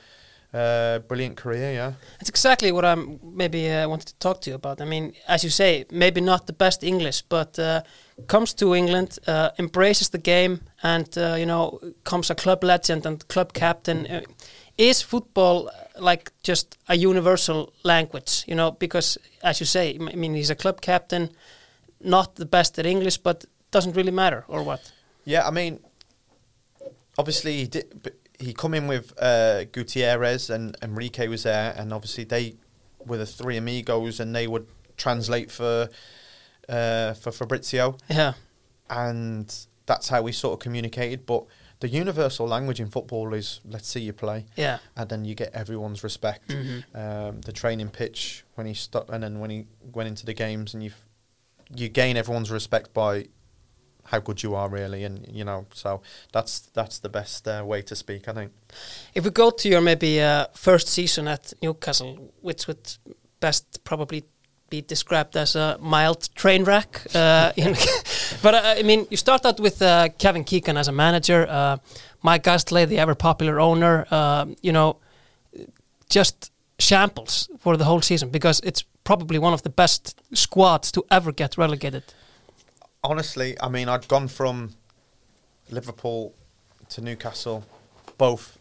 Uh, 0.54 1.00
brilliant 1.00 1.36
career, 1.36 1.74
yeah. 1.74 1.94
That's 2.20 2.30
exactly 2.30 2.72
what 2.72 2.86
I'm 2.86 3.20
maybe 3.24 3.72
uh, 3.72 3.90
wanted 3.90 4.10
to 4.10 4.16
talk 4.20 4.40
to 4.42 4.52
you 4.52 4.56
about. 4.56 4.82
I 4.82 4.86
mean, 4.86 5.14
as 5.28 5.44
you 5.44 5.50
say, 5.50 5.86
maybe 5.90 6.22
not 6.22 6.46
the 6.46 6.54
best 6.54 6.84
English, 6.84 7.24
but 7.24 7.58
uh, 7.58 7.82
comes 8.28 8.54
to 8.56 8.76
England, 8.76 9.18
uh, 9.26 9.50
embraces 9.58 10.10
the 10.10 10.20
game, 10.20 10.62
and 10.84 11.18
uh, 11.18 11.34
you 11.40 11.48
know, 11.48 11.80
comes 12.04 12.30
a 12.30 12.36
club 12.36 12.64
legend 12.64 13.08
and 13.08 13.28
club 13.28 13.54
captain. 13.54 14.06
Uh, 14.06 14.22
is 14.78 15.02
football 15.02 15.72
like 16.00 16.32
just 16.44 16.78
a 16.88 16.96
universal 16.96 17.74
language? 17.84 18.44
You 18.48 18.54
know, 18.54 18.72
because 18.72 19.18
as 19.44 19.60
you 19.60 19.66
say, 19.66 19.98
I 20.00 20.16
mean, 20.16 20.36
he's 20.36 20.52
a 20.52 20.56
club 20.56 20.82
captain, 20.82 21.32
not 22.04 22.36
the 22.36 22.46
best 22.46 22.78
at 22.80 22.86
English, 22.86 23.18
but 23.18 23.46
doesn't 23.72 23.96
really 23.96 24.12
matter, 24.12 24.44
or 24.48 24.64
what? 24.64 24.92
Yeah, 25.26 25.48
I 25.48 25.52
mean, 25.52 25.80
obviously 27.18 27.58
he 27.58 27.68
did. 27.68 28.12
He 28.40 28.54
come 28.54 28.74
in 28.74 28.88
with 28.88 29.14
uh, 29.22 29.66
Gutierrez 29.66 30.50
and 30.50 30.76
Enrique 30.82 31.28
was 31.28 31.44
there, 31.44 31.74
and 31.78 31.94
obviously 31.94 32.24
they 32.26 32.56
were 33.06 33.18
the 33.18 33.26
three 33.26 33.58
amigos, 33.58 34.20
and 34.20 34.36
they 34.36 34.48
would 34.48 34.68
translate 34.98 35.52
for 35.52 35.90
uh, 36.70 37.14
for 37.14 37.32
Fabricio, 37.32 38.00
Yeah, 38.10 38.34
and 38.90 39.54
that's 39.86 40.10
how 40.10 40.22
we 40.22 40.32
sort 40.32 40.54
of 40.54 40.60
communicated. 40.60 41.26
But 41.26 41.44
the 41.80 41.88
universal 41.90 42.48
language 42.48 42.80
in 42.80 42.90
football 42.90 43.34
is 43.34 43.60
let's 43.66 43.88
see 43.88 44.02
you 44.02 44.14
play, 44.14 44.46
yeah, 44.56 44.80
and 44.96 45.10
then 45.10 45.26
you 45.26 45.36
get 45.36 45.54
everyone's 45.54 46.04
respect. 46.04 46.50
Mhm. 46.50 46.84
Um, 46.96 47.42
the 47.42 47.52
training 47.52 47.90
pitch 47.90 48.44
when 48.56 48.68
he 48.68 48.74
stopped, 48.74 49.10
and 49.10 49.24
then 49.24 49.40
when 49.40 49.50
he 49.50 49.68
went 49.94 50.08
into 50.10 50.26
the 50.26 50.34
games, 50.34 50.74
and 50.74 50.84
you 50.84 50.92
you 51.76 51.90
gain 51.90 52.18
everyone's 52.18 52.52
respect 52.52 52.94
by 52.94 53.26
how 54.06 54.20
good 54.20 54.44
you 54.44 54.56
are, 54.56 54.70
really, 54.70 55.04
and 55.04 55.26
you 55.32 55.44
know. 55.44 55.66
So 55.74 56.02
that's 56.32 56.60
that's 56.74 57.00
the 57.00 57.10
best 57.10 57.48
uh, 57.48 57.64
way 57.66 57.82
to 57.84 57.96
speak, 57.96 58.28
I 58.28 58.34
think. 58.34 58.52
If 59.14 59.24
we 59.24 59.32
go 59.32 59.50
to 59.50 59.70
your 59.70 59.82
maybe 59.82 60.22
uh, 60.22 60.48
first 60.54 60.88
season 60.88 61.28
at 61.28 61.54
Newcastle, 61.62 62.34
which 62.42 62.68
would 62.68 62.98
best 63.40 63.84
probably 63.84 64.24
be 64.70 64.82
described 64.82 65.38
as 65.38 65.56
a 65.56 65.78
mild 65.80 66.30
train 66.36 66.64
wreck, 66.64 67.02
uh, 67.16 67.52
but 68.42 68.54
uh, 68.54 68.76
I 68.78 68.84
mean, 68.84 69.08
you 69.10 69.18
start 69.18 69.46
out 69.46 69.60
with 69.60 69.82
uh, 69.82 70.10
Kevin 70.18 70.44
Keegan 70.44 70.78
as 70.78 70.88
a 70.88 70.92
manager, 70.92 71.48
uh, 71.50 71.78
Mike 72.22 72.48
Ashley, 72.48 72.86
the 72.86 73.00
ever 73.00 73.16
popular 73.16 73.60
owner, 73.60 74.06
you 74.62 74.72
know, 74.72 74.98
just 76.10 76.52
shambles 76.80 77.50
for 77.60 77.78
the 77.78 77.86
whole 77.86 78.02
season 78.02 78.30
because 78.30 78.60
it's 78.64 78.84
probably 79.04 79.40
one 79.40 79.54
of 79.54 79.64
the 79.64 79.70
best 79.70 80.22
squads 80.34 80.92
to 80.94 81.04
ever 81.12 81.32
get 81.32 81.58
relegated. 81.58 82.04
Honestly, 83.04 83.58
I 83.62 83.70
mean, 83.70 83.90
I'd 83.90 84.08
gone 84.08 84.28
from 84.28 84.76
Liverpool 85.70 86.34
to 86.90 87.02
Newcastle, 87.02 87.66
both 88.18 88.58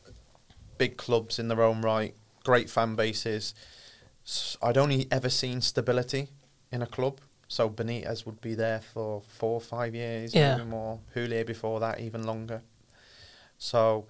big 0.78 0.97
clubs 0.97 1.38
in 1.38 1.49
their 1.49 1.62
own 1.62 1.82
right, 1.82 2.14
great 2.45 2.68
fan 2.68 2.97
bases. 2.97 3.55
I'd 4.62 4.76
only 4.78 5.07
ever 5.11 5.28
seen 5.28 5.61
stability 5.61 6.28
in 6.70 6.82
a 6.82 6.86
club. 6.86 7.20
So 7.49 7.68
Benitez 7.68 8.24
would 8.24 8.40
be 8.40 8.55
there 8.55 8.80
for 8.80 9.20
four 9.28 9.55
or 9.55 9.61
five 9.61 9.95
years, 9.95 10.34
Yeah. 10.34 10.57
maybe 10.57 10.70
more. 10.70 11.01
Houllier 11.14 11.45
before 11.47 11.80
that, 11.80 12.01
even 12.01 12.24
longer. 12.24 12.62
So 13.59 14.07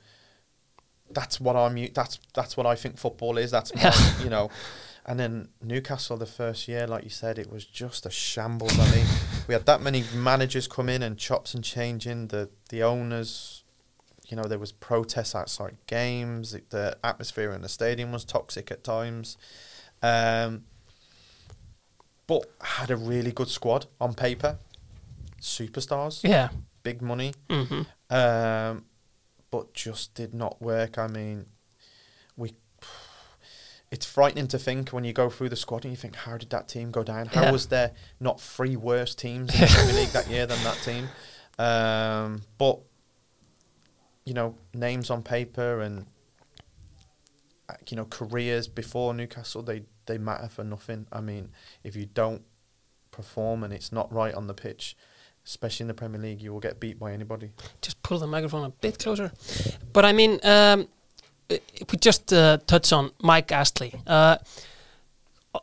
that's 1.10 1.40
what 1.40 1.56
I'm. 1.56 1.74
That's 1.92 2.18
that's 2.34 2.56
what 2.56 2.66
I 2.66 2.74
think 2.76 2.98
football 2.98 3.36
is. 3.38 3.50
That's 3.50 3.74
my, 3.74 3.82
Yeah. 3.82 4.22
you 4.22 4.30
know. 4.30 4.50
And 5.04 5.18
then 5.18 5.48
Newcastle 5.60 6.16
the 6.16 6.26
first 6.26 6.68
year, 6.68 6.86
like 6.86 7.02
you 7.02 7.10
said, 7.10 7.36
it 7.38 7.50
was 7.50 7.64
just 7.64 8.06
a 8.06 8.10
shambles. 8.10 8.78
I 8.78 8.88
mean, 8.94 9.06
we 9.48 9.54
had 9.54 9.66
that 9.66 9.80
many 9.80 10.04
managers 10.14 10.68
come 10.68 10.88
in 10.88 11.02
and 11.02 11.18
chops 11.18 11.54
and 11.54 11.64
changing. 11.64 12.28
The 12.28 12.50
the 12.68 12.82
owners, 12.84 13.64
you 14.28 14.36
know, 14.36 14.44
there 14.44 14.60
was 14.60 14.70
protests 14.70 15.34
outside 15.34 15.76
games. 15.88 16.52
The, 16.52 16.62
the 16.70 16.98
atmosphere 17.02 17.50
in 17.52 17.62
the 17.62 17.68
stadium 17.68 18.12
was 18.12 18.24
toxic 18.24 18.70
at 18.70 18.84
times. 18.84 19.36
Um, 20.02 20.64
but 22.28 22.44
had 22.60 22.90
a 22.90 22.96
really 22.96 23.32
good 23.32 23.48
squad 23.48 23.86
on 24.00 24.14
paper, 24.14 24.58
superstars, 25.40 26.22
Yeah. 26.22 26.50
big 26.84 27.02
money, 27.02 27.34
hmm 27.50 27.82
um, 28.08 28.84
but 29.50 29.74
just 29.74 30.14
did 30.14 30.32
not 30.32 30.62
work. 30.62 30.96
I 30.98 31.08
mean. 31.08 31.46
It's 33.92 34.06
frightening 34.06 34.48
to 34.48 34.58
think 34.58 34.88
when 34.88 35.04
you 35.04 35.12
go 35.12 35.28
through 35.28 35.50
the 35.50 35.56
squad 35.56 35.84
and 35.84 35.92
you 35.92 35.96
think, 35.98 36.16
how 36.16 36.38
did 36.38 36.48
that 36.50 36.66
team 36.66 36.90
go 36.90 37.02
down? 37.04 37.26
How 37.26 37.42
Yeah. 37.42 37.52
was 37.52 37.66
there 37.66 37.92
not 38.18 38.40
three 38.40 38.74
worse 38.74 39.14
teams 39.14 39.54
in 39.54 39.60
the 39.60 39.66
Premier 39.70 39.94
League 39.94 40.08
that 40.08 40.28
year 40.28 40.46
than 40.46 40.58
that 40.64 40.78
team? 40.78 41.08
Um, 41.58 42.42
but 42.58 42.80
you 44.24 44.32
know, 44.34 44.56
names 44.72 45.10
on 45.10 45.22
paper 45.22 45.80
and 45.82 46.06
uh, 47.68 47.74
you 47.90 47.96
know 47.96 48.06
careers 48.06 48.66
before 48.66 49.12
Newcastle, 49.14 49.62
they 49.62 49.82
they 50.06 50.16
matter 50.18 50.48
for 50.48 50.64
nothing. 50.64 51.06
I 51.12 51.20
mean, 51.20 51.50
if 51.84 51.94
you 51.94 52.06
don't 52.06 52.42
perform 53.10 53.62
and 53.62 53.72
it's 53.74 53.92
not 53.92 54.10
right 54.12 54.34
on 54.34 54.46
the 54.46 54.54
pitch, 54.54 54.96
especially 55.44 55.84
in 55.84 55.88
the 55.88 55.94
Premier 55.94 56.20
League, 56.20 56.40
you 56.40 56.50
will 56.52 56.60
get 56.60 56.80
beat 56.80 56.98
by 56.98 57.12
anybody. 57.12 57.50
just 57.82 58.02
pull 58.02 58.18
the 58.18 58.26
microphone 58.26 58.64
a 58.64 58.70
bit 58.70 58.98
closer. 58.98 59.32
But 59.92 60.04
I 60.06 60.12
mean, 60.12 60.40
um, 60.44 60.88
we 61.90 61.98
just 61.98 62.32
uh, 62.32 62.58
touch 62.66 62.92
on 62.92 63.10
Mike 63.22 63.50
Ashley. 63.52 63.94
Uh, 64.06 64.36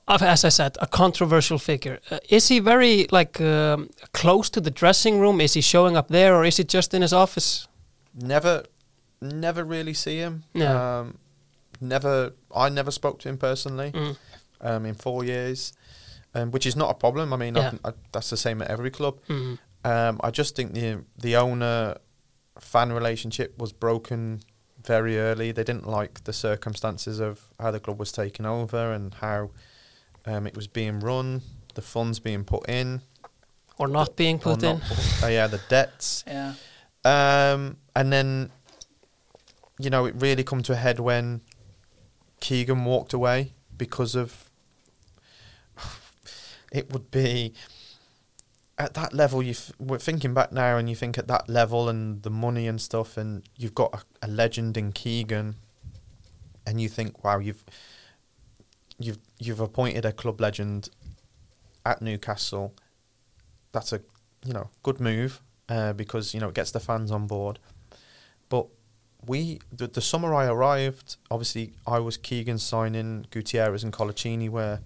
as 0.07 0.45
I 0.45 0.49
said, 0.49 0.77
a 0.81 0.87
controversial 0.87 1.57
figure. 1.57 1.99
Uh, 2.11 2.19
is 2.29 2.47
he 2.47 2.59
very 2.59 3.07
like 3.11 3.41
um, 3.41 3.89
close 4.13 4.49
to 4.51 4.61
the 4.61 4.69
dressing 4.71 5.19
room? 5.19 5.41
Is 5.41 5.53
he 5.53 5.61
showing 5.61 5.97
up 5.97 6.07
there, 6.09 6.35
or 6.35 6.45
is 6.45 6.57
he 6.57 6.63
just 6.63 6.93
in 6.93 7.01
his 7.01 7.13
office? 7.13 7.67
Never, 8.13 8.63
never 9.21 9.63
really 9.63 9.93
see 9.93 10.17
him. 10.17 10.43
No. 10.53 10.77
Um, 10.77 11.17
never. 11.81 12.33
I 12.55 12.69
never 12.69 12.91
spoke 12.91 13.19
to 13.19 13.29
him 13.29 13.37
personally 13.37 13.91
Mm. 13.91 14.17
um, 14.61 14.85
in 14.85 14.95
four 14.95 15.23
years, 15.23 15.73
um, 16.35 16.51
which 16.51 16.65
is 16.65 16.75
not 16.75 16.89
a 16.91 16.93
problem. 16.93 17.33
I 17.33 17.37
mean, 17.37 17.55
Yeah. 17.55 17.69
can- 17.71 17.79
I, 17.83 17.91
that's 18.11 18.29
the 18.29 18.37
same 18.37 18.61
at 18.61 18.69
every 18.69 18.91
club. 18.91 19.19
Um, 19.85 20.19
I 20.23 20.29
just 20.31 20.55
think 20.55 20.73
the 20.73 21.03
the 21.17 21.35
owner 21.37 21.95
fan 22.59 22.91
relationship 22.91 23.57
was 23.57 23.71
broken 23.73 24.41
very 24.85 25.19
early. 25.19 25.51
They 25.51 25.63
didn't 25.63 25.87
like 25.87 26.23
the 26.23 26.33
circumstances 26.33 27.19
of 27.19 27.41
how 27.59 27.71
the 27.71 27.79
club 27.79 27.99
was 27.99 28.11
taken 28.11 28.45
over 28.45 28.91
and 28.93 29.13
how 29.15 29.51
um, 30.25 30.47
it 30.47 30.55
was 30.55 30.67
being 30.67 30.99
run, 30.99 31.41
the 31.75 31.81
funds 31.81 32.19
being 32.19 32.43
put 32.43 32.67
in, 32.69 33.01
Or 33.77 33.87
not 33.87 34.15
being 34.15 34.39
put 34.39 34.63
in? 34.63 34.79
put- 34.79 35.23
uh, 35.23 35.27
yeah, 35.27 35.47
the 35.47 35.61
debts. 35.69 36.23
Yeah. 36.27 36.53
Um, 37.05 37.77
and 37.95 38.11
then, 38.11 38.51
you 39.79 39.89
know, 39.89 40.05
it 40.05 40.15
really 40.17 40.43
come 40.43 40.61
to 40.63 40.73
a 40.73 40.75
head 40.75 40.99
when 40.99 41.39
Keegan 42.41 42.83
walked 42.85 43.13
away 43.13 43.53
because 43.77 44.15
of. 44.15 44.49
It 46.71 46.91
would 46.93 47.09
be 47.09 47.53
at 48.79 48.93
that 48.93 49.13
level. 49.13 49.43
You 49.43 49.51
f- 49.51 49.73
we're 49.77 49.99
thinking 49.99 50.33
back 50.33 50.51
now, 50.51 50.77
and 50.77 50.89
you 50.89 50.95
think 50.95 51.17
at 51.17 51.27
that 51.27 51.49
level 51.49 51.89
and 51.89 52.23
the 52.23 52.29
money 52.29 52.65
and 52.67 52.81
stuff, 52.81 53.17
and 53.17 53.43
you've 53.57 53.75
got 53.75 53.93
a, 53.93 54.25
a 54.25 54.27
legend 54.27 54.77
in 54.77 54.93
Keegan, 54.93 55.55
and 56.65 56.81
you 56.81 56.87
think, 56.87 57.23
wow, 57.23 57.39
you've 57.39 57.63
you've 58.97 59.19
you've 59.37 59.59
appointed 59.59 60.05
a 60.05 60.13
club 60.13 60.39
legend 60.39 60.89
at 61.85 62.01
Newcastle. 62.01 62.73
That's 63.73 63.93
a 63.93 64.01
you 64.45 64.53
know 64.53 64.69
good 64.81 64.99
move 64.99 65.41
uh, 65.67 65.93
because 65.93 66.33
you 66.33 66.39
know 66.39 66.49
it 66.49 66.55
gets 66.55 66.71
the 66.71 66.79
fans 66.79 67.11
on 67.11 67.27
board. 67.27 67.59
But 68.47 68.67
we 69.25 69.59
the, 69.71 69.87
the 69.87 70.01
summer 70.01 70.33
I 70.33 70.47
arrived, 70.47 71.17
obviously 71.29 71.73
I 71.85 71.99
was 71.99 72.15
Keegan 72.15 72.57
signing 72.57 73.25
Gutierrez 73.29 73.83
and 73.83 73.91
Coloccini 73.91 74.49
where, 74.49 74.79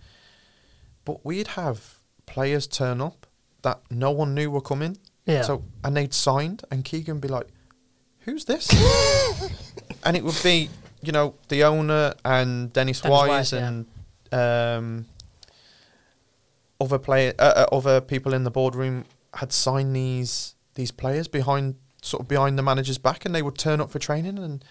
but 1.06 1.24
we'd 1.24 1.50
have 1.50 2.00
players 2.26 2.66
turn 2.66 3.00
up 3.00 3.28
that 3.64 3.82
no 3.90 4.12
one 4.12 4.34
knew 4.34 4.52
were 4.52 4.62
coming. 4.62 4.98
Yeah. 5.26 5.42
So 5.42 5.64
and 5.84 5.98
they'd 5.98 6.14
signed 6.14 6.64
and 6.72 6.86
Keegan 6.86 7.16
would 7.16 7.22
be 7.22 7.28
like, 7.28 7.48
"Who's 8.20 8.46
this?" 8.46 8.70
and 10.04 10.16
it 10.16 10.24
would 10.24 10.40
be 10.44 10.70
you 11.02 11.12
know 11.12 11.36
the 11.50 11.64
owner 11.64 12.14
and 12.24 12.72
Dennis, 12.72 13.02
Dennis 13.02 13.12
Wise, 13.12 13.30
Wise, 13.30 13.54
yeah. 13.54 13.68
and 13.68 13.86
um, 14.32 15.06
other 16.80 17.00
player, 17.00 17.34
uh, 17.40 17.66
uh, 17.72 17.76
other 17.76 18.02
people 18.02 18.34
in 18.34 18.44
the 18.44 18.52
boardroom 18.52 19.06
had 19.34 19.52
signed 19.52 19.96
these 19.96 20.56
these 20.76 20.92
players 20.92 21.28
behind 21.28 21.76
sort 22.02 22.22
of 22.22 22.28
behind 22.28 22.58
the 22.58 22.64
manager's 22.64 22.98
back, 22.98 23.26
and 23.26 23.34
they 23.34 23.42
would 23.42 23.58
turn 23.58 23.82
up 23.82 23.90
for 23.90 24.00
training, 24.00 24.38
and 24.38 24.64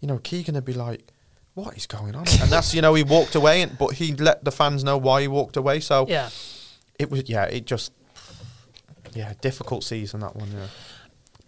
you 0.00 0.08
know 0.08 0.18
Keegan 0.18 0.54
would 0.54 0.64
be 0.64 0.72
like, 0.72 1.12
"What 1.54 1.76
is 1.76 1.86
going 1.86 2.14
on?" 2.14 2.26
and 2.40 2.50
that's 2.50 2.74
you 2.74 2.82
know 2.82 2.94
he 2.94 3.02
walked 3.02 3.34
away, 3.34 3.62
and 3.62 3.76
but 3.78 3.94
he 3.94 4.14
let 4.14 4.44
the 4.44 4.52
fans 4.52 4.84
know 4.84 4.96
why 4.96 5.22
he 5.22 5.28
walked 5.28 5.56
away. 5.56 5.80
So 5.80 6.06
yeah. 6.08 6.30
it 6.98 7.10
was 7.10 7.28
yeah, 7.28 7.44
it 7.44 7.66
just 7.66 7.92
Yeah, 9.16 9.32
difficult 9.40 9.84
season 9.84 10.20
that 10.20 10.36
one. 10.36 10.48
Yeah. 10.52 10.66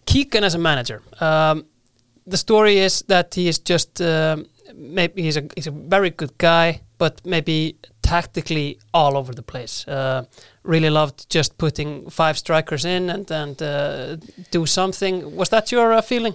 Keegan 0.07 0.45
as 0.45 0.55
a 0.55 0.59
manager. 0.59 1.03
Um, 1.21 1.65
the 2.27 2.37
story 2.37 2.79
is 2.79 3.03
that 3.09 3.35
he 3.35 3.49
is 3.49 3.59
just 3.71 4.01
um 4.01 4.47
maybe 4.75 5.23
he's 5.23 5.37
a 5.37 5.43
he's 5.57 5.67
a 5.69 5.71
very 5.89 6.11
good 6.11 6.37
guy, 6.39 6.81
but 6.99 7.21
maybe 7.25 7.75
tactically 8.03 8.79
all 8.93 9.17
over 9.17 9.35
the 9.35 9.43
place. 9.43 9.87
Uh, 9.89 10.25
really 10.63 10.91
loved 10.91 11.27
just 11.35 11.57
putting 11.59 12.11
five 12.11 12.35
strikers 12.39 12.85
in 12.85 13.11
and 13.11 13.31
and 13.31 13.63
uh, 13.63 14.17
do 14.51 14.67
something. 14.67 15.37
Was 15.37 15.49
that 15.49 15.71
your 15.73 15.93
uh, 15.93 16.03
feeling? 16.03 16.35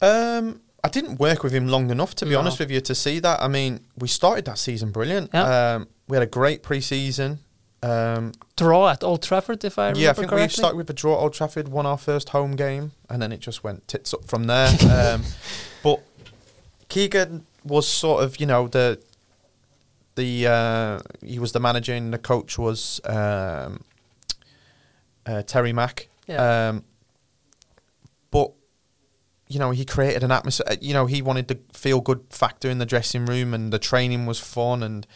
Um, 0.00 0.60
I 0.82 0.88
didn't 0.88 1.18
work 1.18 1.42
with 1.42 1.52
him 1.52 1.66
long 1.68 1.90
enough, 1.90 2.14
to 2.16 2.24
be 2.26 2.32
No. 2.32 2.40
honest 2.40 2.58
with 2.58 2.70
you, 2.70 2.80
to 2.82 2.94
see 2.94 3.20
that. 3.20 3.40
I 3.40 3.48
mean, 3.48 3.80
we 3.96 4.08
started 4.08 4.44
that 4.44 4.58
season 4.58 4.90
brilliant. 4.92 5.30
Yeah. 5.32 5.74
Um, 5.76 5.88
we 6.08 6.16
had 6.16 6.22
a 6.22 6.30
great 6.30 6.62
pre-season. 6.62 7.38
Um, 7.84 8.32
Draw 8.56 8.88
at 8.88 9.04
Old 9.04 9.22
Trafford, 9.22 9.64
if 9.64 9.78
I 9.78 9.88
remember 9.88 10.00
yeah, 10.00 10.10
I 10.10 10.12
think 10.14 10.30
we 10.30 10.48
started 10.48 10.76
with 10.76 10.88
a 10.88 10.94
draw 10.94 11.16
at 11.16 11.18
Old 11.18 11.34
Trafford, 11.34 11.68
won 11.68 11.86
our 11.86 11.98
first 11.98 12.30
home 12.30 12.56
game, 12.56 12.92
and 13.10 13.20
then 13.20 13.32
it 13.32 13.40
just 13.40 13.62
went 13.62 13.86
tits 13.88 14.14
up 14.14 14.24
from 14.24 14.44
there. 14.44 14.68
um, 14.90 15.22
but 15.82 16.02
Keegan 16.88 17.44
was 17.64 17.86
sort 17.86 18.22
of, 18.22 18.40
you 18.40 18.46
know, 18.46 18.68
the 18.68 19.02
the 20.14 20.46
uh, 20.46 21.00
he 21.24 21.38
was 21.38 21.52
the 21.52 21.60
manager, 21.60 21.92
and 21.92 22.12
the 22.12 22.18
coach 22.18 22.58
was 22.58 23.00
um, 23.04 23.82
uh, 25.26 25.42
Terry 25.42 25.72
Mack. 25.72 26.08
Yeah. 26.26 26.68
Um, 26.68 26.84
but 28.30 28.52
you 29.48 29.58
know, 29.58 29.72
he 29.72 29.84
created 29.84 30.22
an 30.22 30.30
atmosphere. 30.30 30.76
You 30.80 30.94
know, 30.94 31.06
he 31.06 31.20
wanted 31.20 31.48
the 31.48 31.58
feel 31.72 32.00
good 32.00 32.24
factor 32.30 32.70
in 32.70 32.78
the 32.78 32.86
dressing 32.86 33.26
room, 33.26 33.52
and 33.52 33.72
the 33.72 33.78
training 33.78 34.26
was 34.26 34.38
fun. 34.38 34.82
And 34.82 35.06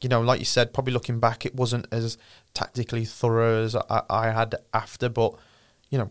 you 0.00 0.08
know, 0.08 0.20
like 0.20 0.38
you 0.38 0.44
said, 0.44 0.72
probably 0.72 0.92
looking 0.92 1.20
back, 1.20 1.44
it 1.44 1.54
wasn't 1.54 1.86
as 1.90 2.18
tactically 2.54 3.04
thorough 3.04 3.64
as 3.64 3.74
I, 3.74 4.02
I 4.08 4.30
had 4.30 4.54
after. 4.72 5.08
But 5.08 5.34
you 5.90 5.98
know, 5.98 6.10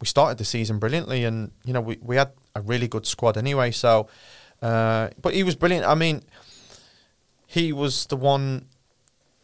we 0.00 0.06
started 0.06 0.38
the 0.38 0.44
season 0.44 0.78
brilliantly, 0.78 1.24
and 1.24 1.52
you 1.64 1.72
know, 1.72 1.80
we 1.80 1.98
we 2.00 2.16
had 2.16 2.32
a 2.54 2.60
really 2.60 2.88
good 2.88 3.06
squad 3.06 3.36
anyway. 3.36 3.70
So, 3.70 4.08
uh, 4.62 5.08
but 5.20 5.34
he 5.34 5.42
was 5.42 5.56
brilliant. 5.56 5.86
I 5.86 5.94
mean, 5.94 6.22
he 7.46 7.72
was 7.72 8.06
the 8.06 8.16
one 8.16 8.66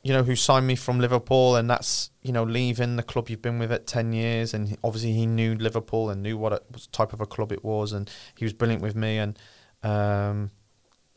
you 0.05 0.12
know, 0.12 0.22
who 0.22 0.37
signed 0.37 0.66
me 0.66 0.76
from 0.76 1.01
Liverpool, 1.01 1.57
and 1.57 1.68
that's 1.68 2.11
you 2.22 2.30
know 2.30 2.45
leaving 2.45 2.97
the 2.97 3.03
club 3.03 3.30
you've 3.30 3.41
been 3.41 3.59
with 3.59 3.72
at 3.72 3.87
ten 3.87 4.12
years, 4.12 4.53
and 4.53 4.76
obviously 4.85 5.14
he 5.14 5.24
knew 5.24 5.55
Liverpool 5.55 6.11
and 6.11 6.22
knew 6.22 6.37
what 6.37 6.53
it 6.53 6.62
was 6.70 6.87
type 6.89 7.14
of 7.14 7.22
a 7.22 7.26
club 7.26 7.51
it 7.51 7.64
was, 7.64 7.93
and 7.93 8.11
he 8.37 8.45
was 8.45 8.53
brilliant 8.53 8.82
with 8.82 8.95
me, 8.95 9.16
and 9.16 9.39
um, 9.82 10.51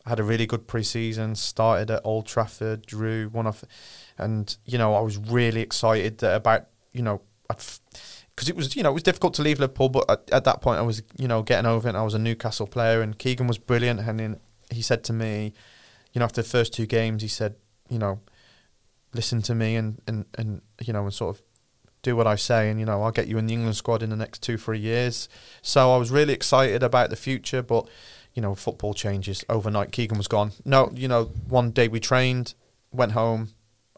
had 0.07 0.19
a 0.19 0.23
really 0.23 0.45
good 0.45 0.67
pre-season. 0.67 1.35
Started 1.35 1.91
at 1.91 2.01
Old 2.03 2.25
Trafford, 2.25 2.85
drew 2.85 3.29
one 3.29 3.47
off, 3.47 3.63
and 4.17 4.55
you 4.65 4.77
know 4.77 4.95
I 4.95 5.01
was 5.01 5.17
really 5.17 5.61
excited 5.61 6.23
about 6.23 6.67
you 6.93 7.01
know 7.01 7.21
because 7.47 8.49
it 8.49 8.55
was 8.55 8.75
you 8.75 8.83
know 8.83 8.91
it 8.91 8.93
was 8.93 9.03
difficult 9.03 9.33
to 9.35 9.41
leave 9.41 9.59
Liverpool, 9.59 9.89
but 9.89 10.09
at, 10.09 10.29
at 10.31 10.43
that 10.45 10.61
point 10.61 10.79
I 10.79 10.83
was 10.83 11.03
you 11.17 11.27
know 11.27 11.43
getting 11.43 11.65
over 11.65 11.87
it. 11.87 11.91
And 11.91 11.97
I 11.97 12.03
was 12.03 12.13
a 12.13 12.19
Newcastle 12.19 12.67
player, 12.67 13.01
and 13.01 13.17
Keegan 13.17 13.47
was 13.47 13.57
brilliant, 13.57 13.99
and 13.99 14.39
he 14.71 14.81
said 14.81 15.03
to 15.05 15.13
me, 15.13 15.53
you 16.13 16.19
know, 16.19 16.25
after 16.25 16.41
the 16.41 16.47
first 16.47 16.73
two 16.73 16.85
games, 16.85 17.21
he 17.21 17.27
said, 17.27 17.55
you 17.89 17.99
know 17.99 18.19
listen 19.13 19.41
to 19.41 19.55
me 19.55 19.75
and, 19.75 20.01
and, 20.07 20.25
and 20.35 20.61
you 20.81 20.93
know 20.93 21.03
and 21.03 21.13
sort 21.13 21.35
of 21.35 21.41
do 22.01 22.15
what 22.15 22.27
I 22.27 22.35
say 22.35 22.69
and 22.69 22.79
you 22.79 22.85
know 22.85 23.01
I'll 23.01 23.11
get 23.11 23.27
you 23.27 23.37
in 23.37 23.47
the 23.47 23.53
England 23.53 23.75
squad 23.75 24.03
in 24.03 24.09
the 24.09 24.15
next 24.15 24.41
two 24.41 24.57
three 24.57 24.79
years 24.79 25.27
so 25.61 25.93
I 25.93 25.97
was 25.97 26.11
really 26.11 26.33
excited 26.33 26.83
about 26.83 27.09
the 27.09 27.15
future 27.15 27.61
but 27.61 27.87
you 28.37 28.41
know 28.43 28.55
football 28.55 28.93
changes 28.93 29.43
overnight 29.49 29.91
Keegan 29.91 30.17
was 30.17 30.27
gone 30.27 30.51
no 30.63 30.91
you 30.93 31.07
know 31.07 31.23
one 31.49 31.71
day 31.71 31.87
we 31.87 31.99
trained 31.99 32.53
went 32.91 33.11
home 33.13 33.49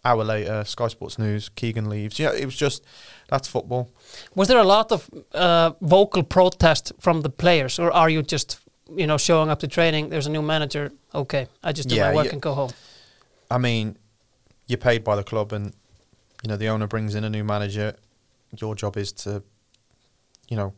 hour 0.05 0.23
later 0.23 0.63
Sky 0.63 0.87
Sports 0.87 1.19
News 1.19 1.49
Keegan 1.49 1.89
leaves 1.89 2.17
yeah 2.19 2.31
it 2.33 2.45
was 2.45 2.55
just 2.55 2.85
that's 3.27 3.47
football 3.49 3.91
Was 4.35 4.47
there 4.47 4.57
a 4.57 4.63
lot 4.63 4.91
of 4.91 5.09
uh, 5.33 5.71
vocal 5.81 6.23
protest 6.23 6.93
from 6.99 7.21
the 7.21 7.29
players, 7.29 7.79
or 7.79 7.91
are 7.91 8.09
you 8.09 8.23
just, 8.23 8.59
you 8.97 9.05
know, 9.05 9.17
showing 9.17 9.51
up 9.51 9.59
to 9.59 9.67
training? 9.67 10.09
There's 10.09 10.25
a 10.27 10.31
new 10.31 10.41
manager. 10.41 10.91
Okay, 11.13 11.47
I 11.63 11.71
just 11.73 11.89
do 11.89 11.95
Yeah, 11.95 12.09
my 12.09 12.15
work 12.15 12.25
yeah. 12.25 12.33
and 12.33 12.41
go 12.41 12.53
home. 12.53 12.71
I 13.51 13.57
mean, 13.59 13.97
you're 14.67 14.79
paid 14.81 15.03
by 15.03 15.15
the 15.15 15.23
club, 15.23 15.53
and 15.53 15.65
you 16.43 16.49
know 16.49 16.57
the 16.57 16.69
owner 16.69 16.87
brings 16.87 17.13
in 17.13 17.23
a 17.23 17.29
new 17.29 17.43
manager. 17.43 17.93
Your 18.61 18.73
job 18.75 18.97
is 18.97 19.11
to, 19.23 19.43
you 20.49 20.57
know, 20.57 20.73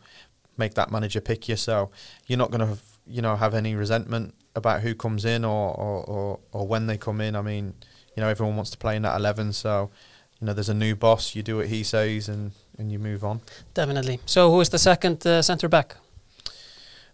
make 0.57 0.73
that 0.73 0.91
manager 0.91 1.21
pick 1.21 1.47
you. 1.47 1.55
So 1.55 1.89
you're 2.27 2.39
not 2.39 2.51
going 2.51 2.67
to, 2.67 2.77
you 3.11 3.21
know, 3.21 3.35
have 3.35 3.53
any 3.53 3.75
resentment 3.75 4.33
about 4.55 4.81
who 4.81 4.95
comes 4.95 5.25
in 5.25 5.45
or, 5.45 5.73
or 5.75 6.03
or 6.03 6.39
or 6.51 6.67
when 6.67 6.87
they 6.87 6.97
come 6.97 7.21
in. 7.21 7.35
I 7.35 7.41
mean, 7.41 7.73
you 8.15 8.21
know, 8.21 8.29
everyone 8.29 8.55
wants 8.55 8.71
to 8.71 8.77
play 8.77 8.95
in 8.95 9.01
that 9.03 9.15
eleven. 9.15 9.53
So, 9.53 9.91
you 10.39 10.47
know, 10.47 10.53
there's 10.53 10.69
a 10.69 10.73
new 10.73 10.95
boss. 10.95 11.35
You 11.35 11.43
do 11.43 11.57
what 11.57 11.67
he 11.67 11.83
says, 11.83 12.29
and 12.29 12.51
and 12.77 12.91
you 12.91 12.99
move 12.99 13.23
on. 13.23 13.41
Definitely. 13.73 14.19
So, 14.25 14.51
who 14.51 14.61
is 14.61 14.69
the 14.69 14.79
second 14.79 15.25
uh, 15.25 15.41
centre 15.41 15.69
back? 15.69 15.97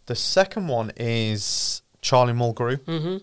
The 0.06 0.16
second 0.16 0.68
one 0.68 0.91
is 0.95 1.82
Charlie 2.02 2.34
Mulgrew. 2.34 2.78
Mm-hmm. 2.78 3.18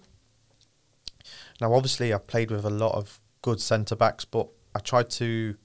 Now, 1.61 1.73
obviously, 1.73 2.13
I've 2.13 2.27
played 2.27 2.51
with 2.51 2.65
a 2.65 2.71
lot 2.71 2.95
of 2.95 3.21
good 3.41 3.61
centre 3.61 3.97
backs, 3.97 4.25
but 4.25 4.49
I 4.75 4.81
tried 4.81 5.09
to, 5.11 5.57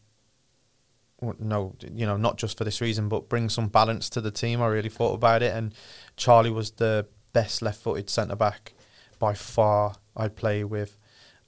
no, 1.40 1.76
you 1.94 2.06
know, 2.06 2.18
not 2.18 2.38
just 2.38 2.58
for 2.58 2.64
this 2.64 2.82
reason, 2.82 3.10
but 3.10 3.30
bring 3.30 3.50
some 3.50 3.68
balance 3.68 4.10
to 4.12 4.22
the 4.22 4.32
team. 4.32 4.62
I 4.62 4.68
really 4.68 4.90
thought 4.90 5.14
about 5.14 5.44
it, 5.44 5.54
and 5.54 5.74
Charlie 6.18 6.52
was 6.52 6.72
the 6.72 7.06
best 7.34 7.62
left-footed 7.62 8.10
centre 8.10 8.36
back 8.36 8.74
by 9.20 9.34
far 9.34 9.96
I'd 10.16 10.36
play 10.36 10.64
with. 10.64 10.98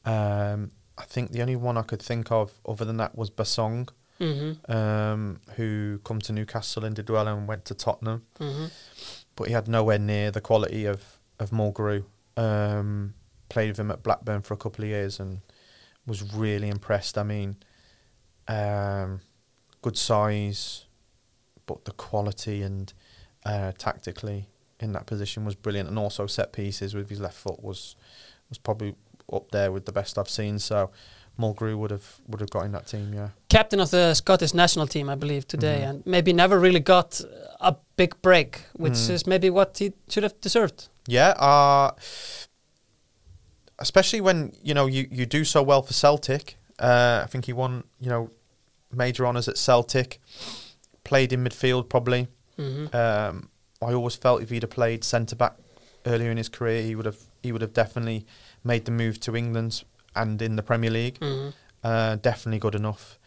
Um, 0.05 0.71
I 0.97 1.03
think 1.05 1.31
the 1.31 1.41
only 1.41 1.55
one 1.55 1.77
I 1.77 1.81
could 1.83 2.01
think 2.01 2.31
of 2.31 2.51
other 2.67 2.85
than 2.85 2.97
that 2.97 3.15
was 3.17 3.29
Bassong, 3.29 3.89
Mm-hmm. 4.19 4.71
um, 4.71 5.39
who 5.55 5.99
come 6.03 6.19
to 6.19 6.31
Newcastle 6.31 6.85
and 6.85 6.95
did 6.95 7.09
well 7.09 7.27
and 7.27 7.47
went 7.47 7.65
to 7.65 7.73
Tottenham 7.73 8.21
Mm-hmm. 8.39 8.65
but 9.35 9.47
he 9.47 9.53
had 9.53 9.67
nowhere 9.67 9.97
near 9.97 10.29
the 10.29 10.41
quality 10.41 10.85
of 10.85 11.17
of 11.39 11.49
Mulgrew. 11.49 12.03
Um, 12.37 13.15
played 13.49 13.69
with 13.69 13.79
him 13.79 13.89
at 13.89 14.03
Blackburn 14.03 14.43
for 14.43 14.53
a 14.53 14.57
couple 14.57 14.83
of 14.85 14.89
years 14.91 15.19
and 15.19 15.41
was 16.05 16.21
really 16.35 16.67
impressed. 16.69 17.17
I 17.17 17.23
mean, 17.23 17.55
um, 18.47 19.21
good 19.81 19.97
size, 19.97 20.85
but 21.65 21.85
the 21.85 21.91
quality 21.91 22.61
and 22.61 22.93
uh, 23.45 23.71
tactically 23.77 24.47
in 24.79 24.91
that 24.93 25.05
position 25.05 25.45
was 25.45 25.55
brilliant, 25.55 25.89
and 25.89 25.97
also 25.99 26.27
set 26.27 26.53
pieces 26.53 26.93
with 26.95 27.09
his 27.09 27.19
left 27.19 27.37
foot 27.37 27.63
was 27.63 27.95
was 28.49 28.57
probably 28.57 28.95
up 29.31 29.49
there 29.51 29.71
with 29.71 29.85
the 29.85 29.91
best 29.91 30.17
I've 30.17 30.29
seen. 30.29 30.59
So 30.59 30.91
Mulgrew 31.39 31.77
would 31.77 31.91
have 31.91 32.19
would 32.27 32.41
have 32.41 32.49
got 32.49 32.65
in 32.65 32.71
that 32.73 32.87
team, 32.87 33.13
yeah. 33.13 33.29
Captain 33.49 33.79
of 33.79 33.89
the 33.91 34.13
Scottish 34.13 34.53
national 34.53 34.87
team, 34.87 35.09
I 35.09 35.15
believe, 35.15 35.47
today, 35.47 35.81
Mhm. 35.83 35.89
and 35.89 36.05
maybe 36.05 36.33
never 36.33 36.59
really 36.59 36.79
got 36.81 37.21
a 37.59 37.75
big 37.95 38.21
break, 38.21 38.63
which 38.73 38.93
Mm. 38.93 39.09
is 39.11 39.27
maybe 39.27 39.49
what 39.49 39.77
he 39.77 39.93
should 40.09 40.23
have 40.23 40.39
deserved. 40.41 40.89
Yeah, 41.07 41.29
uh, 41.39 41.91
especially 43.79 44.21
when 44.21 44.53
you 44.63 44.73
know 44.73 44.85
you, 44.85 45.07
you 45.11 45.25
do 45.25 45.43
so 45.45 45.63
well 45.63 45.81
for 45.81 45.93
Celtic. 45.93 46.57
Uh, 46.79 47.21
I 47.23 47.27
think 47.27 47.45
he 47.45 47.53
won 47.53 47.83
you 47.99 48.09
know 48.09 48.29
major 48.93 49.25
honours 49.25 49.47
at 49.47 49.57
Celtic. 49.57 50.19
Played 51.03 51.33
in 51.33 51.43
midfield 51.43 51.89
probably. 51.89 52.27
Mm-hmm. 52.57 52.95
Um, 52.95 53.49
I 53.81 53.93
always 53.93 54.15
felt 54.15 54.41
if 54.41 54.49
he'd 54.49 54.63
have 54.63 54.69
played 54.69 55.03
centre 55.03 55.35
back 55.35 55.55
earlier 56.05 56.31
in 56.31 56.37
his 56.37 56.49
career, 56.49 56.83
he 56.83 56.95
would 56.95 57.05
have 57.05 57.17
he 57.41 57.51
would 57.51 57.61
have 57.61 57.73
definitely 57.73 58.25
made 58.63 58.85
the 58.85 58.91
move 58.91 59.19
to 59.21 59.35
England 59.35 59.83
and 60.15 60.41
in 60.41 60.55
the 60.55 60.63
Premier 60.63 60.91
League. 60.91 61.19
Mm-hmm. 61.19 61.49
Uh, 61.83 62.15
definitely 62.17 62.59
good 62.59 62.75
enough. 62.75 63.17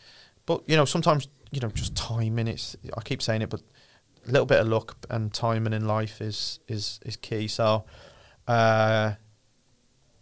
But 0.47 0.63
you 0.69 0.77
know 0.77 0.85
sometimes 0.85 1.29
you 1.51 1.61
know 1.61 1.69
just 1.69 1.95
timing. 1.97 2.49
It's 2.49 2.77
I 2.97 3.01
keep 3.03 3.23
saying 3.23 3.43
it, 3.43 3.51
but 3.51 3.63
a 4.27 4.31
little 4.31 4.47
bit 4.47 4.61
of 4.61 4.69
luck 4.69 4.97
and 5.11 5.33
timing 5.33 5.73
in 5.73 5.87
life 5.87 6.21
is 6.21 6.61
is 6.69 7.01
is 7.05 7.17
key. 7.17 7.49
So, 7.49 7.85
uh, 8.47 9.13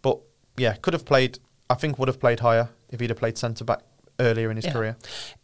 but 0.01 0.19
yeah, 0.57 0.73
could 0.75 0.93
have 0.93 1.05
played. 1.05 1.39
I 1.69 1.75
think 1.75 1.99
would 1.99 2.07
have 2.07 2.19
played 2.19 2.39
higher 2.39 2.69
if 2.89 2.99
he'd 2.99 3.09
have 3.09 3.19
played 3.19 3.37
centre 3.37 3.63
back 3.63 3.81
earlier 4.23 4.49
in 4.49 4.55
his 4.57 4.65
Yeah. 4.65 4.73
career. 4.73 4.95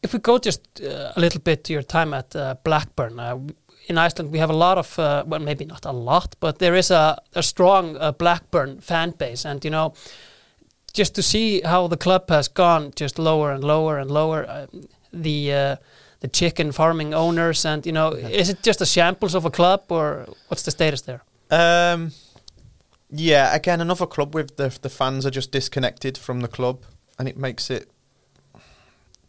If 0.01 0.13
we 0.13 0.19
go 0.19 0.37
just 0.39 0.61
uh, 0.81 1.13
a 1.15 1.19
little 1.19 1.41
bit 1.41 1.63
to 1.63 1.73
your 1.73 1.83
time 1.83 2.13
at 2.17 2.35
uh, 2.35 2.55
Blackburn, 2.63 3.19
uh, 3.19 3.37
in 3.87 3.97
Iceland 3.97 4.31
we 4.31 4.39
have 4.39 4.53
a 4.53 4.57
lot 4.57 4.77
of, 4.77 4.97
uh, 4.99 5.23
well, 5.27 5.41
maybe 5.41 5.65
not 5.65 5.85
a 5.85 5.91
lot, 5.91 6.35
but 6.39 6.57
there 6.59 6.77
is 6.77 6.91
a, 6.91 7.17
a 7.35 7.41
strong 7.41 7.97
uh, 7.97 8.11
Blackburn 8.11 8.81
fan 8.81 9.11
base. 9.17 9.49
And, 9.49 9.63
you 9.65 9.71
know, 9.71 9.93
just 10.93 11.13
to 11.15 11.21
see 11.21 11.61
how 11.61 11.87
the 11.87 11.97
club 11.97 12.29
has 12.29 12.47
gone 12.47 12.91
just 12.95 13.19
lower 13.19 13.51
and 13.53 13.63
lower 13.63 13.99
and 13.99 14.09
lower, 14.11 14.45
uh, 14.49 14.65
the 15.13 15.53
uh, 15.53 15.75
the 16.21 16.27
chicken 16.27 16.71
farming 16.71 17.13
owners, 17.13 17.65
and, 17.65 17.85
you 17.85 17.93
know, 17.93 18.11
is 18.11 18.49
it 18.49 18.61
just 18.67 18.81
a 18.81 18.85
shambles 18.85 19.35
of 19.35 19.45
a 19.45 19.49
club 19.49 19.81
or 19.89 20.25
what's 20.49 20.63
the 20.63 20.71
status 20.71 21.01
there? 21.01 21.21
Um, 21.49 22.11
yeah, 23.09 23.55
again, 23.55 23.81
another 23.81 24.05
club 24.07 24.35
with 24.35 24.55
the 24.57 24.69
the 24.81 24.89
fans 24.89 25.25
are 25.25 25.31
just 25.35 25.51
disconnected 25.51 26.17
from 26.17 26.41
the 26.41 26.47
club, 26.47 26.77
and 27.17 27.27
it 27.27 27.37
makes 27.37 27.69
it, 27.69 27.89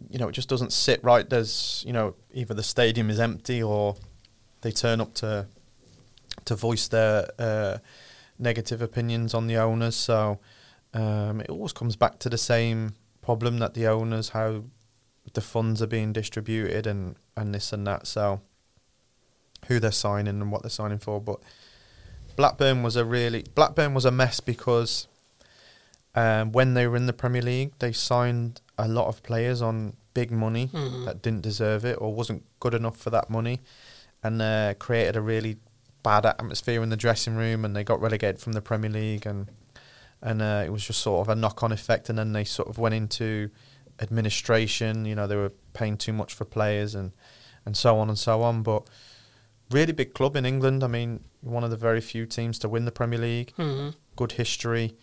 you 0.08 0.18
know, 0.18 0.28
it 0.28 0.32
just 0.32 0.48
doesn't 0.48 0.72
sit 0.72 1.02
right. 1.04 1.28
There's, 1.28 1.84
you 1.86 1.92
know, 1.92 2.14
either 2.32 2.54
the 2.54 2.62
stadium 2.62 3.10
is 3.10 3.20
empty 3.20 3.62
or 3.62 3.96
they 4.62 4.70
turn 4.70 5.00
up 5.00 5.14
to 5.14 5.46
to 6.44 6.54
voice 6.54 6.88
their 6.88 7.28
uh, 7.38 7.78
negative 8.38 8.80
opinions 8.80 9.34
on 9.34 9.46
the 9.46 9.56
owners. 9.56 9.96
So 9.96 10.38
um, 10.94 11.40
it 11.40 11.50
always 11.50 11.72
comes 11.72 11.96
back 11.96 12.18
to 12.20 12.28
the 12.28 12.38
same 12.38 12.94
problem 13.20 13.58
that 13.58 13.74
the 13.74 13.86
owners 13.86 14.30
how 14.30 14.64
the 15.34 15.40
funds 15.40 15.82
are 15.82 15.86
being 15.86 16.12
distributed 16.12 16.86
and 16.86 17.16
and 17.36 17.54
this 17.54 17.72
and 17.72 17.86
that. 17.86 18.06
So 18.06 18.40
who 19.66 19.78
they're 19.78 19.92
signing 19.92 20.40
and 20.40 20.50
what 20.50 20.62
they're 20.62 20.70
signing 20.70 20.98
for, 20.98 21.20
but 21.20 21.40
Blackburn 22.36 22.82
was 22.82 22.96
a 22.96 23.04
really 23.04 23.44
Blackburn 23.54 23.94
was 23.94 24.04
a 24.04 24.10
mess 24.10 24.40
because 24.40 25.06
um, 26.14 26.52
when 26.52 26.74
they 26.74 26.86
were 26.86 26.96
in 26.96 27.06
the 27.06 27.12
Premier 27.12 27.42
League, 27.42 27.72
they 27.78 27.92
signed 27.92 28.60
a 28.84 28.88
lot 28.88 29.06
of 29.08 29.22
players 29.22 29.60
on 29.62 29.94
big 30.14 30.30
money 30.30 30.68
Mhm. 30.72 31.04
that 31.06 31.22
didn't 31.22 31.42
deserve 31.42 31.84
it 31.84 31.96
or 32.00 32.12
wasn't 32.14 32.42
good 32.60 32.74
enough 32.74 32.96
for 32.96 33.10
that 33.10 33.30
money, 33.30 33.60
and 34.22 34.40
uh, 34.42 34.74
created 34.78 35.16
a 35.16 35.20
really 35.20 35.56
bad 36.02 36.24
atmosphere 36.26 36.82
in 36.82 36.88
the 36.90 36.96
dressing 36.96 37.36
room, 37.36 37.64
and 37.64 37.74
they 37.76 37.84
got 37.84 38.00
relegated 38.00 38.40
from 38.40 38.52
the 38.54 38.62
Premier 38.62 38.90
League, 38.90 39.26
and 39.26 39.48
and 40.22 40.42
uh, 40.42 40.62
it 40.66 40.70
was 40.70 40.84
just 40.86 41.00
sort 41.00 41.20
of 41.26 41.28
a 41.30 41.34
knock-on 41.34 41.72
effect, 41.72 42.08
and 42.10 42.18
then 42.18 42.32
they 42.32 42.44
sort 42.44 42.68
of 42.68 42.76
went 42.78 42.94
into 42.94 43.50
administration. 44.04 45.04
You 45.04 45.14
know, 45.14 45.26
they 45.26 45.36
were 45.36 45.52
paying 45.72 45.96
too 45.96 46.12
much 46.12 46.34
for 46.34 46.44
players, 46.44 46.94
and 46.94 47.12
and 47.66 47.76
so 47.76 47.98
on 47.98 48.08
and 48.08 48.18
so 48.18 48.42
on, 48.42 48.62
but. 48.62 48.82
Really 49.72 49.92
big 49.92 50.14
club 50.14 50.34
in 50.34 50.44
England. 50.44 50.82
I 50.82 50.88
mean, 50.88 51.22
one 51.42 51.62
of 51.62 51.70
the 51.70 51.76
very 51.76 52.00
few 52.00 52.26
teams 52.26 52.58
to 52.58 52.68
win 52.68 52.86
the 52.86 52.90
Premier 52.90 53.20
League 53.20 53.52
Mhm. 53.56 53.94
good 54.16 54.32
history, 54.32 54.96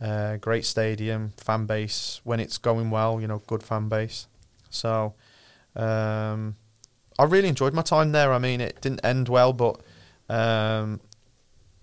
uh, 0.00 0.36
great 0.36 0.64
stadium, 0.64 1.32
fan 1.36 1.66
base. 1.66 2.20
When 2.24 2.40
it's 2.40 2.58
going 2.58 2.90
well, 2.90 3.20
you 3.20 3.26
know, 3.26 3.42
good 3.46 3.62
fan 3.62 3.88
base. 3.88 4.26
So, 4.70 5.14
um, 5.76 6.56
I 7.18 7.24
really 7.24 7.48
enjoyed 7.48 7.74
my 7.74 7.82
time 7.82 8.12
there. 8.12 8.32
I 8.32 8.38
mean, 8.38 8.60
it 8.60 8.80
didn't 8.80 9.04
end 9.04 9.28
well, 9.28 9.52
but 9.52 9.80
um, 10.28 11.00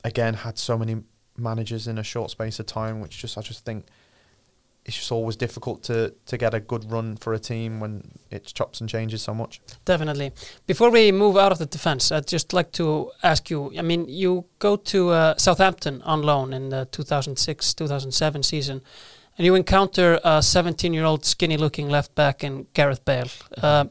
again, 0.03 0.33
had 0.33 0.57
so 0.57 0.77
many 0.77 1.03
managers 1.37 1.87
in 1.87 1.97
a 1.97 2.03
short 2.03 2.31
space 2.31 2.59
of 2.59 2.65
time, 2.65 3.01
which 3.01 3.17
just 3.17 3.37
I 3.37 3.41
just 3.41 3.65
think 3.65 3.85
it's 4.85 4.95
just 4.97 5.11
always 5.11 5.35
difficult 5.35 5.83
to 5.83 6.13
to 6.25 6.37
get 6.37 6.53
a 6.53 6.59
good 6.59 6.91
run 6.91 7.17
for 7.17 7.33
a 7.33 7.39
team 7.39 7.79
when 7.79 8.11
it 8.29 8.45
chops 8.53 8.81
and 8.81 8.89
changes 8.89 9.21
so 9.23 9.33
much. 9.33 9.59
Definitely. 9.83 10.31
Before 10.67 10.91
we 10.91 11.11
move 11.11 11.37
out 11.37 11.51
of 11.51 11.57
the 11.57 11.65
defense, 11.65 12.11
I'd 12.11 12.27
just 12.27 12.53
like 12.53 12.71
to 12.73 13.11
ask 13.23 13.49
you. 13.49 13.73
I 13.77 13.81
mean, 13.81 14.05
you 14.07 14.45
go 14.59 14.75
to 14.75 15.09
uh, 15.09 15.37
Southampton 15.37 16.01
on 16.03 16.21
loan 16.21 16.53
in 16.53 16.69
the 16.69 16.87
2006-2007 16.91 18.45
season, 18.45 18.81
and 19.37 19.45
you 19.45 19.55
encounter 19.55 20.19
a 20.23 20.39
17-year-old 20.39 21.25
skinny-looking 21.25 21.89
left 21.89 22.13
back 22.13 22.43
in 22.43 22.67
Gareth 22.73 23.03
Bale. 23.05 23.29
Uh, 23.57 23.85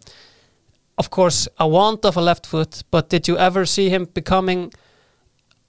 of 0.96 1.10
course, 1.10 1.48
a 1.58 1.66
want 1.66 2.04
of 2.04 2.16
a 2.16 2.20
left 2.20 2.46
foot, 2.46 2.84
but 2.92 3.08
did 3.08 3.26
you 3.26 3.36
ever 3.36 3.66
see 3.66 3.88
him 3.88 4.04
becoming 4.04 4.72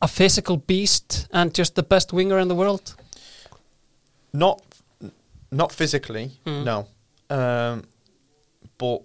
a 0.02 0.08
physical 0.08 0.58
beast 0.58 1.28
and 1.32 1.52
just 1.52 1.74
the 1.74 1.82
best 1.82 2.14
winger 2.14 2.38
in 2.38 2.48
the 2.48 2.54
world? 2.54 2.96
Not 4.34 4.62
not 5.52 5.72
physically, 5.72 6.40
Mm. 6.46 6.64
no. 6.64 6.88
Um, 7.30 7.84
but 8.78 9.02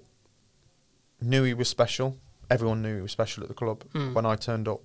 knew 1.20 1.44
he 1.44 1.54
was 1.54 1.68
special. 1.68 2.16
Everyone 2.50 2.82
knew 2.82 2.96
he 2.96 3.02
was 3.02 3.12
special 3.12 3.42
at 3.42 3.48
the 3.48 3.54
club. 3.54 3.84
Mm. 3.94 4.14
When 4.14 4.26
I 4.26 4.36
turned 4.36 4.66
up, 4.68 4.80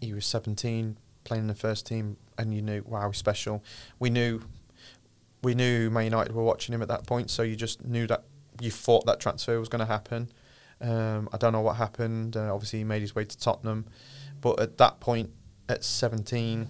he 0.00 0.12
was 0.12 0.24
17, 0.26 0.96
playing 1.24 1.42
in 1.44 1.46
the 1.48 1.54
first 1.54 1.86
team, 1.86 2.16
and 2.38 2.54
you 2.54 2.62
knew, 2.62 2.82
wow, 2.86 3.08
he's 3.10 3.18
special. 3.18 3.62
We 3.98 4.10
knew, 4.10 4.40
we 5.42 5.54
knew 5.54 5.90
Man 5.90 6.04
United 6.04 6.34
were 6.34 6.42
watching 6.42 6.74
him 6.74 6.82
at 6.82 6.88
that 6.88 7.06
point, 7.06 7.30
so 7.30 7.42
you 7.42 7.56
just 7.56 7.84
knew 7.84 8.06
that 8.06 8.24
you 8.60 8.70
thought 8.70 9.04
that 9.06 9.20
transfer 9.20 9.58
was 9.58 9.68
going 9.68 9.80
to 9.80 9.86
happen. 9.86 10.30
Um, 10.80 11.28
I 11.32 11.36
don't 11.36 11.52
know 11.52 11.60
what 11.60 11.76
happened. 11.76 12.36
Uh, 12.36 12.52
obviously, 12.54 12.80
he 12.80 12.84
made 12.84 13.00
his 13.02 13.14
way 13.14 13.24
to 13.24 13.38
Tottenham, 13.38 13.86
but 14.40 14.60
at 14.60 14.78
that 14.78 15.00
point, 15.00 15.30
at 15.68 15.82
17, 15.84 16.68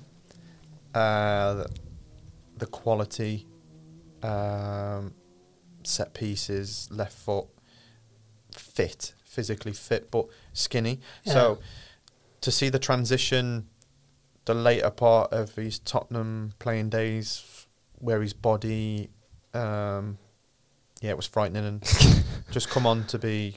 uh, 0.95 1.55
the, 1.55 1.67
the 2.59 2.67
quality, 2.67 3.47
um, 4.25 5.15
set 5.83 6.15
pieces, 6.15 6.89
left 6.91 7.13
foot, 7.13 7.47
fit, 8.53 9.15
physically 9.25 9.73
fit, 9.73 10.11
but 10.11 10.27
skinny. 10.53 11.01
So 11.25 11.59
to 12.41 12.51
see 12.51 12.69
the 12.69 12.79
transition, 12.79 13.69
the 14.47 14.55
later 14.55 14.91
part 14.91 15.33
of 15.33 15.55
his 15.55 15.79
Tottenham 15.79 16.55
playing 16.59 16.91
days, 16.91 17.67
where 17.99 18.23
his 18.23 18.33
body, 18.33 19.11
um, 19.53 20.19
yeah, 21.01 21.11
it 21.11 21.17
was 21.17 21.27
frightening, 21.27 21.65
and 21.65 21.83
just 22.51 22.71
come 22.71 22.87
on 22.87 23.05
to 23.09 23.19
be 23.19 23.57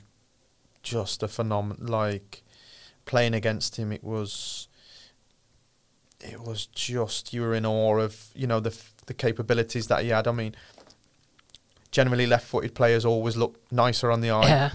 just 0.83 1.23
a 1.23 1.27
phenomenon. 1.27 1.85
Like 1.85 2.43
playing 3.05 3.33
against 3.33 3.77
him, 3.77 3.91
it 3.91 4.03
was. 4.03 4.67
It 6.19 6.41
was 6.41 6.65
just 6.65 7.31
you 7.31 7.41
were 7.41 7.53
in 7.53 7.63
awe 7.63 7.99
of 7.99 8.29
you 8.33 8.47
know 8.47 8.59
the 8.59 8.71
f- 8.71 8.95
the 9.07 9.13
capabilities 9.13 9.87
that 9.87 10.03
he 10.03 10.09
had. 10.09 10.27
I 10.27 10.31
mean, 10.31 10.55
generally 11.91 12.27
left-footed 12.27 12.75
players 12.75 13.05
always 13.05 13.35
look 13.35 13.59
nicer 13.71 14.11
on 14.11 14.21
the 14.21 14.29
eye 14.29 14.47
yeah. 14.47 14.71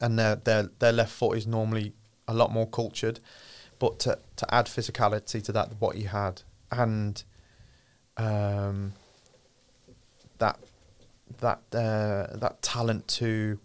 and 0.00 0.18
their 0.18 0.36
their 0.36 0.70
their 0.78 0.92
left 0.92 1.12
foot 1.12 1.38
is 1.38 1.46
normally 1.46 1.92
a 2.28 2.34
lot 2.34 2.52
more 2.52 2.66
cultured. 2.68 3.20
But 3.78 3.98
to 4.00 4.18
to 4.36 4.54
add 4.54 4.66
physicality 4.66 5.42
to 5.44 5.52
that, 5.52 5.80
what 5.80 5.96
he 5.96 6.04
had, 6.04 6.42
and 6.70 7.22
um, 8.16 8.92
that 10.38 10.58
that 11.40 11.60
uh, 11.72 12.36
that 12.36 12.58
talent 12.62 13.08
to 13.08 13.58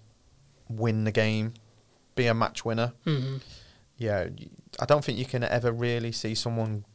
win 0.68 1.04
the 1.04 1.12
game, 1.12 1.54
be 2.16 2.28
a 2.28 2.34
match 2.34 2.66
winner. 2.66 2.94
Mhm. 3.06 3.42
Yeah, 3.98 4.30
I 4.80 4.86
don't 4.86 5.04
think 5.04 5.18
you 5.18 5.26
can 5.26 5.44
ever 5.44 5.72
really 5.72 6.12
see 6.12 6.34
someone 6.36 6.86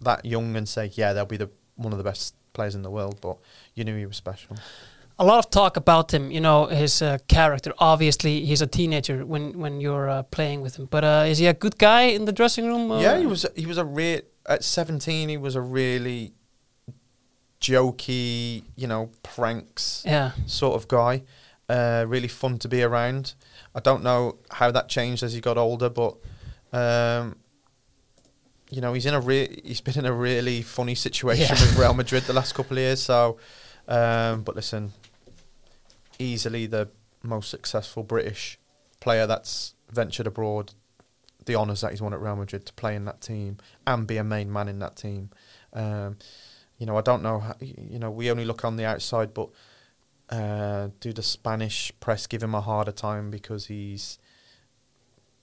that 0.00 0.24
young 0.24 0.56
and 0.56 0.68
say, 0.68 0.90
yeah, 0.94 1.12
they'll 1.12 1.24
be 1.24 1.36
the 1.36 1.50
one 1.76 1.92
of 1.92 1.98
the 1.98 2.04
best 2.04 2.34
players 2.52 2.74
in 2.74 2.82
the 2.82 2.90
world. 2.90 3.18
But 3.20 3.36
you 3.74 3.84
knew 3.84 3.96
he 3.96 4.06
was 4.06 4.16
special. 4.16 4.56
a 5.18 5.24
lot 5.24 5.38
of 5.38 5.50
talk 5.50 5.76
about 5.76 6.12
him. 6.12 6.30
You 6.30 6.40
know 6.40 6.66
his 6.66 7.00
uh, 7.02 7.18
character. 7.28 7.72
Obviously, 7.78 8.44
he's 8.44 8.62
a 8.62 8.66
teenager 8.66 9.24
when 9.24 9.58
when 9.58 9.80
you're 9.80 10.08
uh, 10.10 10.22
playing 10.24 10.62
with 10.62 10.76
him. 10.78 10.86
But 10.90 11.04
uh, 11.04 11.24
is 11.30 11.38
he 11.38 11.46
a 11.46 11.54
good 11.54 11.78
guy 11.78 12.02
in 12.16 12.24
the 12.26 12.32
dressing 12.32 12.66
room? 12.66 12.90
Yeah, 13.00 13.18
he 13.18 13.26
was. 13.26 13.46
He 13.56 13.66
was 13.66 13.78
a 13.78 13.84
real. 13.84 14.20
At 14.48 14.62
seventeen, 14.64 15.28
he 15.28 15.36
was 15.36 15.56
a 15.56 15.60
really 15.60 16.32
jokey, 17.60 18.62
you 18.76 18.86
know, 18.86 19.10
pranks 19.22 20.02
Yeah. 20.06 20.32
sort 20.46 20.74
of 20.76 20.88
guy. 20.88 21.22
Uh, 21.68 22.04
really 22.06 22.28
fun 22.28 22.58
to 22.58 22.68
be 22.68 22.82
around. 22.82 23.34
I 23.74 23.80
don't 23.80 24.02
know 24.02 24.36
how 24.50 24.70
that 24.70 24.88
changed 24.88 25.22
as 25.24 25.32
he 25.32 25.40
got 25.40 25.58
older, 25.58 25.88
but 25.88 26.16
um, 26.72 27.36
you 28.70 28.80
know, 28.80 28.92
he's 28.92 29.06
in 29.06 29.14
a 29.14 29.20
re- 29.20 29.60
he's 29.64 29.80
been 29.80 29.98
in 29.98 30.06
a 30.06 30.12
really 30.12 30.62
funny 30.62 30.94
situation 30.94 31.46
Yeah. 31.56 31.62
with 31.62 31.78
Real 31.78 31.94
Madrid 31.94 32.24
the 32.24 32.32
last 32.32 32.54
couple 32.54 32.76
of 32.76 32.80
years. 32.82 33.02
So, 33.02 33.38
um, 33.88 34.42
but 34.42 34.56
listen, 34.56 34.92
easily 36.18 36.66
the 36.66 36.88
most 37.22 37.50
successful 37.50 38.02
British 38.02 38.58
player 39.00 39.26
that's 39.26 39.74
ventured 39.90 40.26
abroad. 40.26 40.72
The 41.44 41.54
honours 41.54 41.82
that 41.82 41.92
he's 41.92 42.02
won 42.02 42.12
at 42.12 42.20
Real 42.20 42.34
Madrid 42.34 42.66
to 42.66 42.72
play 42.72 42.96
in 42.96 43.04
that 43.04 43.20
team 43.20 43.58
and 43.86 44.04
be 44.06 44.16
a 44.16 44.24
main 44.24 44.52
man 44.52 44.66
in 44.66 44.80
that 44.80 44.96
team. 44.96 45.30
Um, 45.72 46.16
you 46.78 46.86
know, 46.86 46.96
I 46.96 47.02
don't 47.02 47.22
know. 47.22 47.38
How, 47.38 47.54
you 47.60 47.98
know, 48.00 48.10
we 48.10 48.30
only 48.32 48.44
look 48.44 48.64
on 48.64 48.76
the 48.76 48.84
outside, 48.84 49.32
but 49.32 49.50
uh, 50.28 50.88
do 50.98 51.12
the 51.12 51.22
Spanish 51.22 51.92
press 52.00 52.26
give 52.26 52.42
him 52.42 52.52
a 52.54 52.60
harder 52.60 52.90
time 52.90 53.30
because 53.30 53.66
he's 53.66 54.18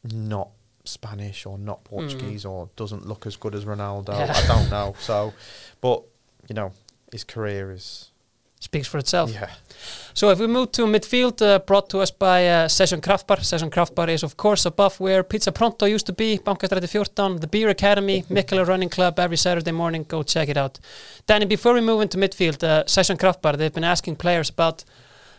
not 0.04 0.50
Spanish 0.84 1.46
or 1.46 1.58
not 1.58 1.84
Portuguese 1.84 2.46
or 2.46 2.70
doesn't 2.76 3.06
look 3.08 3.26
as 3.26 3.36
good 3.36 3.56
as 3.56 3.66
Ronaldo? 3.66 4.10
Yeah. 4.10 4.34
I 4.36 4.48
don't 4.48 4.70
know. 4.70 4.96
So, 5.00 5.34
but 5.82 6.04
you 6.50 6.56
know, 6.56 6.72
his 7.12 7.24
career 7.24 7.72
is 7.72 8.12
Speaks 8.64 8.88
for 8.88 8.98
itself. 8.98 9.30
yeah. 9.30 9.50
So 10.14 10.30
if 10.30 10.40
we 10.40 10.48
move 10.48 10.72
to 10.72 10.86
midfield, 10.86 11.42
uh, 11.42 11.60
brought 11.60 11.90
to 11.90 12.00
us 12.00 12.12
by 12.12 12.48
uh, 12.48 12.70
Session 12.70 13.02
Kraftbar. 13.02 13.44
Session 13.44 13.70
Kraftbar 13.70 14.08
is 14.08 14.24
of 14.24 14.38
course 14.38 14.66
above 14.66 15.02
where 15.02 15.22
Pizza 15.22 15.52
Pronto 15.52 15.86
used 15.86 16.06
to 16.06 16.14
be, 16.14 16.38
Bankastræti 16.38 16.88
14, 16.88 17.42
the 17.42 17.48
Beer 17.48 17.68
Academy, 17.70 18.24
Mikkeller 18.30 18.66
Running 18.66 18.90
Club 18.90 19.20
every 19.20 19.36
Saturday 19.36 19.74
morning. 19.74 20.06
Go 20.08 20.24
check 20.24 20.48
it 20.48 20.56
out. 20.56 20.80
Danny, 21.28 21.46
before 21.46 21.74
we 21.74 21.82
move 21.82 22.02
into 22.02 22.18
midfield, 22.18 22.64
uh, 22.64 22.86
Session 22.88 23.18
Kraftbar, 23.18 23.58
they've 23.58 23.74
been 23.74 23.84
asking 23.84 24.16
players 24.16 24.50
about, 24.50 24.86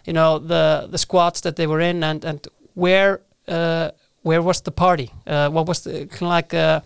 you 0.05 0.13
know, 0.13 0.39
the 0.39 0.87
the 0.91 0.99
squads 0.99 1.41
that 1.41 1.57
they 1.57 1.67
were 1.67 1.81
in 1.81 2.05
and 2.05 2.25
and 2.27 2.47
where 2.75 3.21
uh, 3.49 3.91
where 4.25 4.43
was 4.43 4.61
the 4.63 4.71
party? 4.73 5.11
Uh, 5.27 5.49
what 5.51 5.67
was 5.67 5.83
the 5.85 6.07
kind 6.07 6.23
of 6.23 6.29
like 6.29 6.55
uh, 6.55 6.81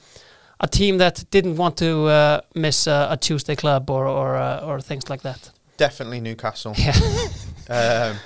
a 0.61 0.66
team 0.68 0.99
that 0.99 1.24
didn't 1.30 1.57
want 1.57 1.76
to 1.76 2.07
uh, 2.07 2.41
miss 2.55 2.86
uh, 2.86 3.07
a 3.11 3.16
Tuesday 3.16 3.55
club 3.57 3.91
or 3.91 4.07
or 4.07 4.36
uh, 4.36 4.61
or 4.66 4.80
things 4.80 5.09
like 5.11 5.22
that? 5.22 5.51
Definitely 5.76 6.20
Newcastle. 6.20 6.74
Yeah. 6.76 6.95
Um, 7.70 8.16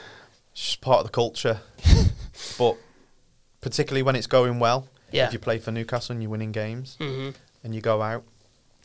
it's 0.53 0.67
just 0.67 0.81
part 0.81 0.99
of 1.01 1.05
the 1.07 1.11
culture. 1.11 1.59
but 2.59 2.77
particularly 3.61 4.03
when 4.05 4.15
it's 4.15 4.29
going 4.29 4.61
well, 4.61 4.87
Yeah. 5.11 5.27
if 5.27 5.33
you 5.33 5.41
play 5.41 5.59
for 5.59 5.73
Newcastle 5.73 6.13
and 6.13 6.23
you're 6.23 6.31
winning 6.31 6.53
games 6.53 6.97
hmm 7.01 7.31
and 7.65 7.75
you 7.75 7.81
go 7.81 8.03
out 8.03 8.23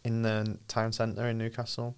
in 0.03 0.23
the 0.23 0.57
town 0.67 0.93
centre 0.93 1.27
in 1.29 1.37
Newcastle, 1.37 1.95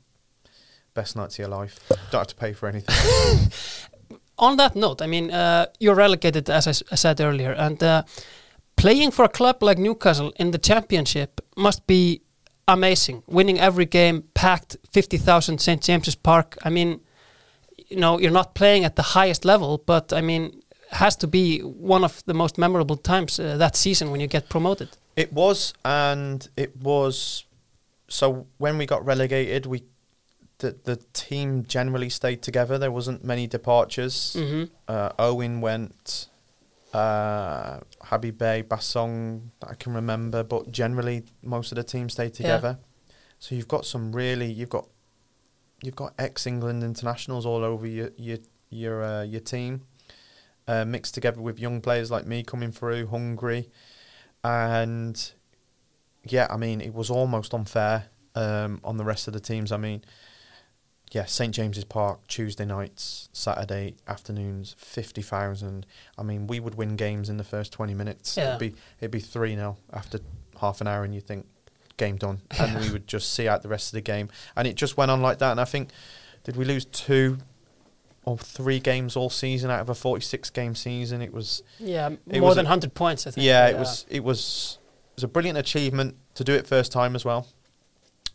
best 0.94 1.16
night 1.16 1.32
of 1.32 1.38
your 1.40 1.48
life. 1.48 1.80
Don't 2.12 2.20
have 2.22 2.28
to 2.28 2.36
pay 2.36 2.52
for 2.54 2.68
anything. 2.68 2.96
on 4.40 4.58
that 4.58 4.76
note, 4.76 5.02
I 5.02 5.08
mean, 5.08 5.32
uh, 5.32 5.66
you're 5.80 5.96
relegated, 5.96 6.50
as 6.50 6.68
I, 6.68 6.70
s- 6.72 6.84
I 6.92 6.96
said 6.96 7.20
earlier, 7.22 7.52
and 7.52 7.82
uh, 7.84 8.04
playing 8.76 9.12
for 9.12 9.26
a 9.26 9.30
club 9.30 9.62
like 9.62 9.78
Newcastle 9.78 10.32
in 10.40 10.52
the 10.52 10.58
championship 10.58 11.42
must 11.56 11.86
be 11.88 12.22
amazing. 12.68 13.24
Winning 13.28 13.60
every 13.60 13.86
game, 13.86 14.24
packed 14.34 14.78
50,000 14.92 15.60
St. 15.60 15.82
James's 15.82 16.16
Park. 16.16 16.58
I 16.64 16.70
mean, 16.70 17.02
you 17.90 17.98
know 17.98 18.20
you're 18.20 18.32
not 18.32 18.54
playing 18.54 18.86
at 18.86 18.96
the 18.96 19.02
highest 19.02 19.46
level, 19.46 19.78
but 19.86 20.14
I 20.14 20.22
mean, 20.22 20.62
has 20.92 21.16
to 21.18 21.28
be 21.28 21.60
one 21.62 22.04
of 22.04 22.24
the 22.26 22.34
most 22.34 22.58
memorable 22.58 22.98
times 22.98 23.40
uh, 23.40 23.58
that 23.58 23.76
season 23.76 24.12
when 24.12 24.20
you 24.22 24.28
get 24.28 24.50
promoted. 24.50 24.90
It 25.16 25.34
was, 25.34 25.74
and 25.84 26.48
it 26.56 26.76
was. 26.78 27.46
So 28.08 28.48
when 28.58 28.78
we 28.78 28.86
got 28.86 29.06
relegated, 29.06 29.66
we 29.66 29.84
the 30.60 30.76
the 30.84 30.96
team 31.14 31.66
generally 31.66 32.10
stayed 32.10 32.42
together. 32.42 32.78
There 32.78 32.92
wasn't 32.92 33.24
many 33.24 33.48
departures. 33.48 34.36
hmm 34.38 34.64
Uh, 34.88 35.12
Owen 35.20 35.62
went, 35.62 36.28
uh, 36.94 37.80
Habib 38.02 38.38
Beye, 38.40 38.64
Bassong, 38.64 39.50
I 39.62 39.76
can 39.76 39.94
remember, 39.94 40.44
but 40.44 40.72
generally 40.72 41.24
most 41.44 41.72
of 41.72 41.76
the 41.76 41.84
team 41.84 42.10
stayed 42.10 42.32
Yeah. 42.32 42.58
together. 42.58 42.80
So 43.40 43.56
you've 43.56 43.68
got 43.68 43.86
some 43.86 44.12
really, 44.12 44.52
you've 44.52 44.70
got, 44.70 44.88
you've 45.84 45.96
got 45.96 46.14
ex 46.18 46.46
England 46.48 46.84
internationals 46.84 47.46
all 47.46 47.64
over 47.64 47.86
your 47.88 48.10
your 48.18 48.40
your 48.70 49.04
uh, 49.04 49.24
your 49.24 49.42
team, 49.42 49.86
uh, 50.68 50.86
mixed 50.86 51.14
together 51.14 51.42
with 51.42 51.58
young 51.60 51.82
players 51.82 52.10
like 52.12 52.26
me 52.26 52.44
coming 52.44 52.72
through, 52.72 53.08
hungry, 53.08 53.70
and 54.44 55.32
yeah, 56.26 56.48
I 56.50 56.58
mean 56.58 56.82
it 56.82 56.94
was 56.94 57.10
almost 57.10 57.54
unfair 57.54 58.06
um, 58.36 58.80
on 58.84 58.98
the 58.98 59.06
rest 59.06 59.28
of 59.28 59.34
the 59.34 59.40
teams. 59.40 59.72
I 59.72 59.78
mean, 59.78 60.04
yeah, 61.12 61.26
St 61.26 61.54
James's 61.54 61.84
Park 61.86 62.28
Tuesday 62.28 62.66
nights, 62.66 63.30
Saturday 63.34 63.96
afternoons, 64.08 64.76
fifty 64.78 65.22
thousand. 65.22 65.86
I 66.18 66.24
mean, 66.24 66.48
we 66.48 66.60
would 66.60 66.76
win 66.76 66.96
games 66.96 67.30
in 67.30 67.38
the 67.38 67.44
first 67.44 67.74
twenty 67.74 67.94
minutes. 67.94 68.38
Yeah. 68.38 68.50
It'd 68.56 68.60
be 68.60 68.76
it'd 69.00 69.12
be 69.12 69.20
three 69.20 69.56
0 69.56 69.78
after 69.92 70.20
half 70.62 70.82
an 70.82 70.88
hour, 70.88 71.04
and 71.04 71.14
you 71.16 71.22
think 71.22 71.46
game 71.98 72.16
done, 72.18 72.42
and 72.60 72.80
we 72.80 72.92
would 72.92 73.08
just 73.08 73.34
see 73.34 73.48
out 73.48 73.62
the 73.64 73.70
rest 73.70 73.88
of 73.90 73.94
the 73.94 74.02
game, 74.02 74.30
and 74.56 74.68
it 74.68 74.76
just 74.76 74.98
went 74.98 75.10
on 75.12 75.22
like 75.22 75.40
that. 75.40 75.52
And 75.52 75.60
I 75.60 75.66
think 75.66 75.90
did 76.44 76.56
we 76.56 76.64
lose 76.66 76.86
two 76.86 77.38
or 78.26 78.38
three 78.38 78.80
games 78.80 79.16
all 79.16 79.30
season 79.30 79.72
out 79.72 79.80
of 79.82 79.90
a 79.90 79.96
forty 79.96 80.22
six 80.24 80.50
game 80.52 80.76
season? 80.76 81.22
It 81.22 81.34
was 81.34 81.64
Yeah, 81.80 82.10
It 82.28 82.40
more 82.40 82.50
was 82.50 82.56
than 82.56 82.68
hundred 82.68 82.94
points. 82.94 83.26
I 83.26 83.32
think. 83.32 83.46
yeah, 83.46 83.68
it 83.68 83.78
was 83.78 84.06
it 84.10 84.24
was 84.24 84.78
it 85.14 85.16
was 85.18 85.24
a 85.24 85.28
brilliant 85.28 85.58
achievement 85.58 86.18
to 86.36 86.44
do 86.44 86.54
it 86.54 86.68
first 86.68 86.92
time 86.92 87.16
as 87.16 87.26
well, 87.26 87.48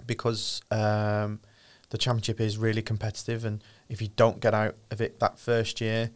because 0.07 0.61
um, 0.71 1.41
the 1.95 1.99
championship 1.99 2.41
is 2.41 2.59
really 2.59 2.83
competitive, 2.83 3.45
and 3.45 3.63
if 3.89 4.03
you 4.03 4.09
don't 4.17 4.41
get 4.41 4.53
out 4.53 4.75
of 4.91 5.01
it 5.01 5.21
that 5.21 5.39
first 5.39 5.81
year, 5.81 6.11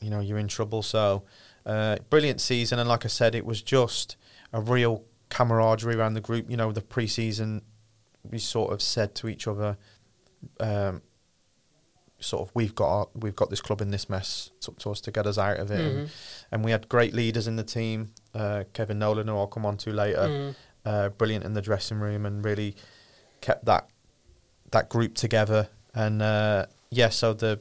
you 0.00 0.10
know 0.10 0.18
you're 0.18 0.36
in 0.36 0.48
trouble. 0.48 0.82
So, 0.82 1.22
uh, 1.64 1.98
brilliant 2.10 2.40
season, 2.40 2.80
and 2.80 2.88
like 2.88 3.04
I 3.04 3.08
said, 3.08 3.36
it 3.36 3.46
was 3.46 3.62
just 3.62 4.16
a 4.52 4.60
real 4.60 5.04
camaraderie 5.28 5.94
around 5.94 6.14
the 6.14 6.20
group. 6.20 6.50
You 6.50 6.56
know, 6.56 6.72
the 6.72 6.80
pre-season, 6.80 7.62
we 8.28 8.38
sort 8.38 8.72
of 8.72 8.82
said 8.82 9.14
to 9.14 9.28
each 9.28 9.46
other, 9.46 9.76
um, 10.58 11.02
sort 12.18 12.48
of, 12.48 12.52
we've 12.56 12.74
got 12.74 12.88
our, 12.88 13.06
we've 13.14 13.36
got 13.36 13.48
this 13.48 13.60
club 13.60 13.80
in 13.80 13.92
this 13.92 14.08
mess. 14.10 14.50
It's 14.56 14.68
up 14.68 14.80
to 14.80 14.90
us 14.90 15.00
to 15.02 15.12
get 15.12 15.24
us 15.24 15.38
out 15.38 15.58
of 15.58 15.70
it. 15.70 15.80
And, 15.86 16.08
Mhm. 16.08 16.10
and 16.50 16.64
we 16.64 16.72
had 16.72 16.88
great 16.88 17.14
leaders 17.14 17.46
in 17.46 17.54
the 17.54 17.62
team. 17.62 18.12
Uh, 18.34 18.64
Kevin 18.72 18.98
Nolan, 18.98 19.28
who 19.28 19.36
I'll 19.36 19.46
come 19.46 19.66
on 19.66 19.76
to 19.76 19.92
later, 19.92 20.26
Mhm. 20.26 20.54
uh, 20.84 21.08
brilliant 21.10 21.44
in 21.44 21.52
the 21.54 21.62
dressing 21.62 22.00
room 22.00 22.26
and 22.26 22.44
really 22.44 22.74
kept 23.40 23.66
that 23.66 23.88
that 24.70 24.88
group 24.88 25.14
together. 25.14 25.68
And 25.94 26.22
uh, 26.22 26.66
yeah, 26.90 27.08
so 27.08 27.32
the 27.32 27.60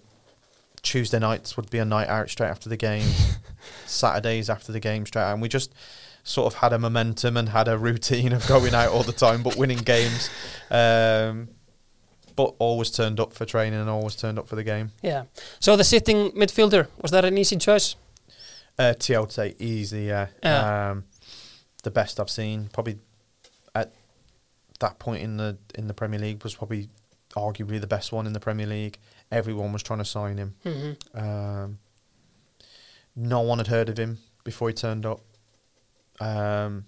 Tuesday 0.82 1.20
nights 1.20 1.58
would 1.58 1.70
be 1.70 1.80
a 1.80 1.86
night 1.86 2.08
out 2.08 2.30
straight 2.30 2.50
after 2.50 2.70
the 2.70 2.78
game, 2.78 3.08
Saturdays 3.86 4.50
after 4.50 4.72
the 4.72 4.80
game 4.80 5.06
straight 5.06 5.24
out, 5.24 5.34
and 5.34 5.42
we 5.42 5.50
just 5.50 5.74
sort 6.24 6.52
of 6.52 6.60
had 6.60 6.74
a 6.74 6.80
momentum 6.80 7.38
and 7.38 7.50
had 7.50 7.68
a 7.68 7.78
routine 7.78 8.34
of 8.34 8.46
going 8.48 8.74
out 8.74 8.92
all 8.92 9.04
the 9.04 9.14
time, 9.14 9.44
but 9.44 9.56
winning 9.56 9.78
games. 9.78 10.30
Um, 10.70 11.50
but 12.36 12.54
always 12.60 12.92
turned 12.92 13.20
up 13.20 13.34
for 13.34 13.46
training 13.46 13.80
and 13.80 13.90
always 13.90 14.16
turned 14.16 14.38
up 14.38 14.48
for 14.48 14.56
the 14.56 14.64
game. 14.64 14.92
Yeah. 15.02 15.24
So 15.60 15.78
the 15.78 15.84
sitting 15.84 16.32
midfielder 16.32 16.88
was 17.02 17.12
that 17.12 17.24
an 17.24 17.38
easy 17.38 17.56
choice? 17.56 17.96
Uh, 18.78 18.94
Tiote, 18.98 19.56
easy, 19.60 20.04
yeah. 20.04 20.28
Yeah. 20.44 20.90
Um, 20.90 21.06
the 21.84 21.92
best 21.92 22.20
I've 22.20 22.30
seen, 22.30 22.70
probably 22.74 22.98
that 24.80 25.00
point 25.00 25.22
in 25.24 25.38
the 25.38 25.58
in 25.76 25.88
the 25.88 25.94
Premier 25.94 26.20
League 26.20 26.44
was 26.44 26.56
probably 26.56 26.90
arguably 27.36 27.80
the 27.82 27.88
best 27.88 28.12
one 28.12 28.26
in 28.28 28.34
the 28.34 28.40
Premier 28.40 28.68
League. 28.68 28.98
Everyone 29.32 29.74
was 29.74 29.84
trying 29.84 30.00
to 30.00 30.06
sign 30.06 30.38
him. 30.38 30.56
hmm 30.64 30.92
Um, 31.18 31.80
no 33.16 33.42
one 33.42 33.58
had 33.60 33.68
heard 33.68 33.90
of 33.90 33.98
him 33.98 34.20
before 34.44 34.68
he 34.70 34.74
turned 34.74 35.06
up. 35.06 35.22
Um, 36.20 36.86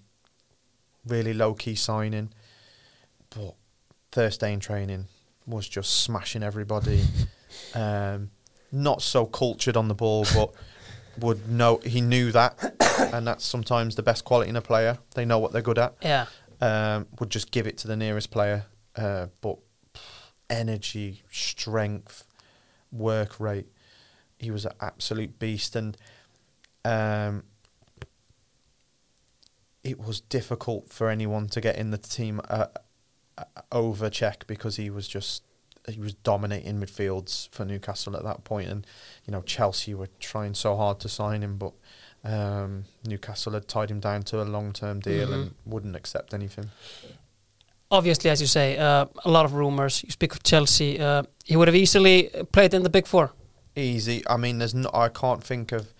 really 1.06 1.34
low 1.34 1.54
key 1.54 1.74
signing, 1.74 2.30
but 3.30 3.54
Thursday 4.12 4.52
in 4.52 4.60
training 4.60 5.06
was 5.46 5.68
just 5.68 6.02
smashing 6.02 6.42
everybody. 6.42 7.02
um, 7.74 8.30
not 8.72 9.02
so 9.02 9.24
cultured 9.26 9.76
on 9.76 9.88
the 9.88 9.94
ball, 9.94 10.26
but 10.34 10.52
would 11.18 11.48
know 11.50 11.78
he 11.84 12.00
knew 12.00 12.30
that, 12.32 12.56
and 13.12 13.26
that's 13.26 13.44
sometimes 13.44 13.96
the 13.96 14.02
best 14.02 14.24
quality 14.24 14.48
in 14.50 14.56
a 14.56 14.60
player. 14.62 14.98
They 15.14 15.24
know 15.24 15.38
what 15.38 15.52
they're 15.52 15.62
good 15.62 15.78
at. 15.78 15.94
Yeah. 16.02 16.26
Um, 16.60 17.06
would 17.20 17.30
just 17.30 17.50
give 17.52 17.66
it 17.68 17.78
to 17.78 17.88
the 17.88 17.96
nearest 17.96 18.30
player, 18.32 18.66
uh, 18.96 19.26
but 19.40 19.58
energy, 20.50 21.22
strength, 21.30 22.24
work 22.90 23.38
rate. 23.38 23.68
He 24.38 24.50
was 24.50 24.64
an 24.64 24.72
absolute 24.80 25.38
beast, 25.38 25.76
and 25.76 25.96
um, 26.84 27.44
it 29.84 29.98
was 29.98 30.20
difficult 30.20 30.90
for 30.90 31.08
anyone 31.08 31.48
to 31.48 31.60
get 31.60 31.76
in 31.76 31.90
the 31.90 31.98
team 31.98 32.40
uh, 32.48 32.66
uh, 33.36 33.44
over 33.72 34.10
Cheick 34.10 34.46
because 34.46 34.76
he 34.76 34.90
was 34.90 35.08
just 35.08 35.42
he 35.88 36.00
was 36.00 36.14
dominating 36.14 36.80
midfields 36.80 37.48
for 37.50 37.64
Newcastle 37.64 38.16
at 38.16 38.24
that 38.24 38.44
point, 38.44 38.68
and 38.68 38.86
you 39.24 39.32
know 39.32 39.42
Chelsea 39.42 39.94
were 39.94 40.08
trying 40.20 40.54
so 40.54 40.76
hard 40.76 41.00
to 41.00 41.08
sign 41.08 41.42
him, 41.42 41.56
but 41.56 41.72
um, 42.24 42.84
Newcastle 43.04 43.52
had 43.52 43.68
tied 43.68 43.90
him 43.90 44.00
down 44.00 44.22
to 44.24 44.42
a 44.42 44.44
long 44.44 44.72
term 44.72 45.00
deal 45.00 45.32
and 45.32 45.54
wouldn't 45.64 45.96
accept 45.96 46.34
anything. 46.34 46.70
Obviously, 47.90 48.28
as 48.28 48.40
you 48.40 48.46
say, 48.46 48.76
uh, 48.76 49.06
a 49.24 49.30
lot 49.30 49.44
of 49.46 49.54
rumors. 49.54 50.02
You 50.04 50.10
speak 50.10 50.32
of 50.32 50.42
Chelsea. 50.42 51.00
Uh, 51.00 51.22
he 51.44 51.56
would 51.56 51.68
have 51.68 51.74
easily 51.74 52.30
played 52.52 52.74
in 52.74 52.82
the 52.82 52.90
big 52.90 53.06
four. 53.06 53.32
Easy. 53.74 54.22
I 54.28 54.36
mean, 54.36 54.58
there's 54.58 54.74
no. 54.74 54.90
I 54.92 55.08
can't 55.08 55.42
think 55.42 55.72
of 55.72 55.92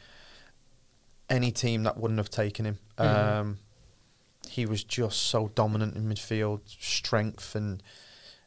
any 1.31 1.51
team 1.51 1.85
that 1.85 1.97
wouldn't 1.97 2.19
have 2.19 2.31
taken 2.31 2.65
him. 2.67 2.79
Mhm. 2.99 3.05
Um, 3.05 3.59
he 4.49 4.67
was 4.67 4.83
just 4.85 5.23
so 5.23 5.51
dominant 5.55 5.95
in 5.97 6.09
midfield, 6.09 6.61
strength 6.67 7.55
and 7.55 7.83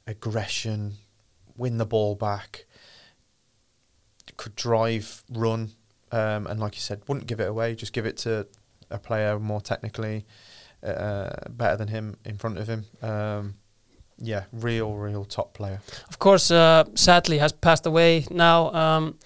aggression, 0.05 0.97
win 1.55 1.78
the 1.78 1.86
ball 1.86 2.15
back, 2.15 2.65
could 4.38 4.55
drive, 4.55 5.24
run, 5.30 5.72
um, 6.12 6.47
and 6.47 6.59
like 6.59 6.76
you 6.76 6.82
said, 6.82 7.01
wouldn't 7.07 7.28
give 7.28 7.39
it 7.39 7.47
away. 7.49 7.76
Just 7.76 7.93
give 7.93 8.05
it 8.05 8.18
to 8.18 8.47
a 8.89 8.97
player 8.99 9.39
more 9.39 9.62
technically 9.62 10.26
uh, 10.84 11.30
better 11.49 11.78
than 11.78 11.88
him 11.88 12.18
in 12.26 12.38
front 12.38 12.57
of 12.57 12.68
him. 12.68 12.86
Um, 13.01 13.55
yeah, 14.18 14.43
real, 14.51 14.93
real 14.95 15.26
top 15.26 15.53
player. 15.53 15.82
Of 16.09 16.20
course, 16.20 16.51
uh, 16.51 16.84
sadly, 16.95 17.38
has 17.39 17.51
passed 17.51 17.86
away 17.86 18.26
now. 18.30 18.72
Um, 18.74 19.18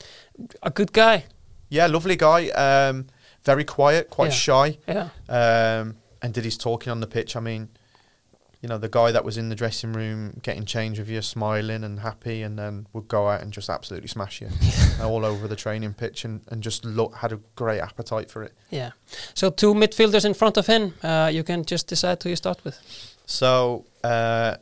a 0.64 0.70
good 0.70 0.94
guy. 0.94 1.26
Yeah, 1.70 1.88
lovely 1.88 2.16
guy. 2.16 2.50
Um, 2.50 3.08
very 3.44 3.64
quiet, 3.64 4.10
quite 4.10 4.32
Yeah. 4.32 4.32
shy, 4.38 4.78
Yeah. 4.88 5.10
um, 5.30 5.98
and 6.22 6.34
did 6.34 6.46
his 6.46 6.58
talking 6.58 6.92
on 6.92 7.00
the 7.00 7.08
pitch. 7.08 7.36
I 7.36 7.40
mean, 7.40 7.70
you 8.66 8.70
know, 8.70 8.80
the 8.80 8.90
guy 8.90 9.12
that 9.12 9.24
was 9.24 9.38
in 9.38 9.50
the 9.50 9.56
dressing 9.56 9.94
room 9.94 10.40
getting 10.42 10.66
change 10.66 10.98
with 10.98 11.08
you, 11.08 11.22
smiling 11.22 11.84
and 11.84 12.00
happy, 12.00 12.42
and 12.42 12.58
then 12.58 12.88
would 12.94 13.08
go 13.08 13.28
out 13.28 13.44
and 13.44 13.54
just 13.54 13.70
absolutely 13.70 14.08
smash 14.08 14.42
you 14.42 14.50
all 15.04 15.24
over 15.24 15.48
the 15.48 15.56
training 15.56 15.94
pitch, 15.94 16.26
and, 16.26 16.42
and 16.48 16.64
just 16.64 16.84
look 16.84 17.14
had 17.18 17.32
a 17.32 17.40
great 17.56 17.80
appetite 17.80 18.32
for 18.32 18.42
it. 18.42 18.54
Yeah. 18.72 18.94
So 19.36 19.52
two 19.52 19.76
midfielders 19.76 20.26
in 20.26 20.34
front 20.34 20.58
of 20.58 20.66
him. 20.66 20.96
Uh, 21.04 21.30
you 21.32 21.44
can 21.44 21.64
just 21.64 21.86
decide 21.86 22.24
who 22.24 22.30
you 22.30 22.36
start 22.36 22.64
with. 22.64 22.80
So, 23.28 23.86
uh, 24.04 24.56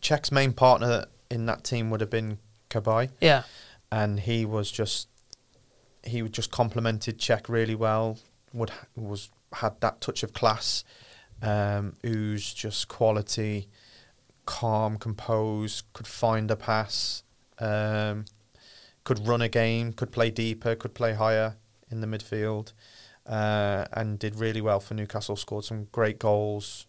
Cheick's 0.00 0.30
main 0.30 0.52
partner 0.52 1.06
in 1.28 1.46
that 1.46 1.64
team 1.64 1.90
would 1.90 2.00
have 2.02 2.10
been 2.10 2.38
Cabaye. 2.70 3.10
Yeah. 3.20 3.42
and 3.90 4.20
he 4.20 4.44
was 4.46 4.70
just 4.70 5.08
he 6.04 6.22
would 6.22 6.32
just 6.32 6.52
complimented 6.52 7.18
Cheick 7.18 7.48
really 7.48 7.74
well. 7.74 8.18
Would 8.52 8.70
was 8.94 9.30
had 9.52 9.80
that 9.80 10.00
touch 10.00 10.22
of 10.22 10.32
class, 10.32 10.84
um, 11.42 11.94
ooze 12.04 12.52
just 12.54 12.88
quality, 12.88 13.68
calm, 14.44 14.96
composed, 14.96 15.84
could 15.92 16.06
find 16.06 16.50
a 16.50 16.56
pass, 16.56 17.22
um, 17.58 18.24
could 19.04 19.26
run 19.26 19.42
a 19.42 19.48
game, 19.48 19.92
could 19.92 20.12
play 20.12 20.30
deeper, 20.30 20.74
could 20.74 20.94
play 20.94 21.14
higher 21.14 21.56
in 21.90 22.00
the 22.00 22.06
midfield, 22.06 22.72
uh, 23.26 23.84
and 23.92 24.18
did 24.18 24.38
really 24.38 24.60
well 24.60 24.80
for 24.80 24.94
Newcastle. 24.94 25.36
Scored 25.36 25.64
some 25.64 25.88
great 25.92 26.18
goals, 26.18 26.86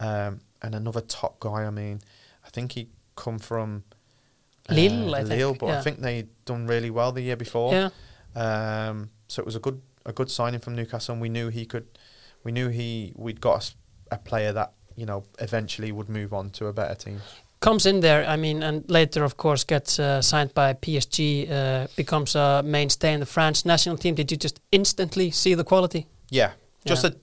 um, 0.00 0.40
and 0.62 0.74
another 0.74 1.00
top 1.00 1.40
guy. 1.40 1.64
I 1.64 1.70
mean, 1.70 2.00
I 2.44 2.50
think 2.50 2.72
he 2.72 2.88
come 3.16 3.38
from. 3.38 3.84
Lille, 4.70 5.14
uh, 5.14 5.18
I 5.18 5.24
think, 5.24 5.30
Lille, 5.30 5.54
but 5.54 5.66
yeah. 5.66 5.78
I 5.78 5.82
think 5.82 6.00
they 6.00 6.26
done 6.44 6.66
really 6.66 6.90
well 6.90 7.10
the 7.10 7.20
year 7.20 7.36
before. 7.36 7.72
Yeah. 7.72 7.90
Um, 8.34 9.10
so 9.28 9.40
it 9.40 9.46
was 9.46 9.56
a 9.56 9.60
good 9.60 9.82
a 10.06 10.12
good 10.12 10.30
signing 10.30 10.60
from 10.60 10.74
Newcastle, 10.74 11.12
and 11.14 11.22
we 11.22 11.28
knew 11.28 11.48
he 11.48 11.66
could. 11.66 11.91
We 12.44 12.52
knew 12.52 12.68
he 12.68 13.12
we'd 13.16 13.40
got 13.40 13.74
a 14.10 14.18
player 14.18 14.52
that 14.52 14.72
you 14.96 15.06
know 15.06 15.24
eventually 15.38 15.92
would 15.92 16.08
move 16.08 16.32
on 16.34 16.50
to 16.50 16.66
a 16.66 16.72
better 16.72 16.94
team. 16.94 17.20
comes 17.60 17.86
in 17.86 18.00
there. 18.00 18.24
I 18.28 18.36
mean, 18.36 18.62
and 18.62 18.84
later, 18.90 19.22
of 19.24 19.36
course, 19.36 19.62
gets 19.64 19.98
uh, 20.00 20.20
signed 20.20 20.52
by 20.52 20.74
PSG, 20.74 21.48
uh, 21.50 21.86
becomes 21.96 22.34
a 22.34 22.60
mainstay 22.64 23.12
in 23.14 23.20
the 23.20 23.26
French 23.26 23.64
national 23.64 23.96
team. 23.98 24.14
Did 24.16 24.30
you 24.32 24.36
just 24.36 24.60
instantly 24.72 25.30
see 25.30 25.54
the 25.54 25.62
quality? 25.64 26.06
Yeah, 26.30 26.52
just 26.84 27.04
Yeah. 27.04 27.10
a 27.10 27.14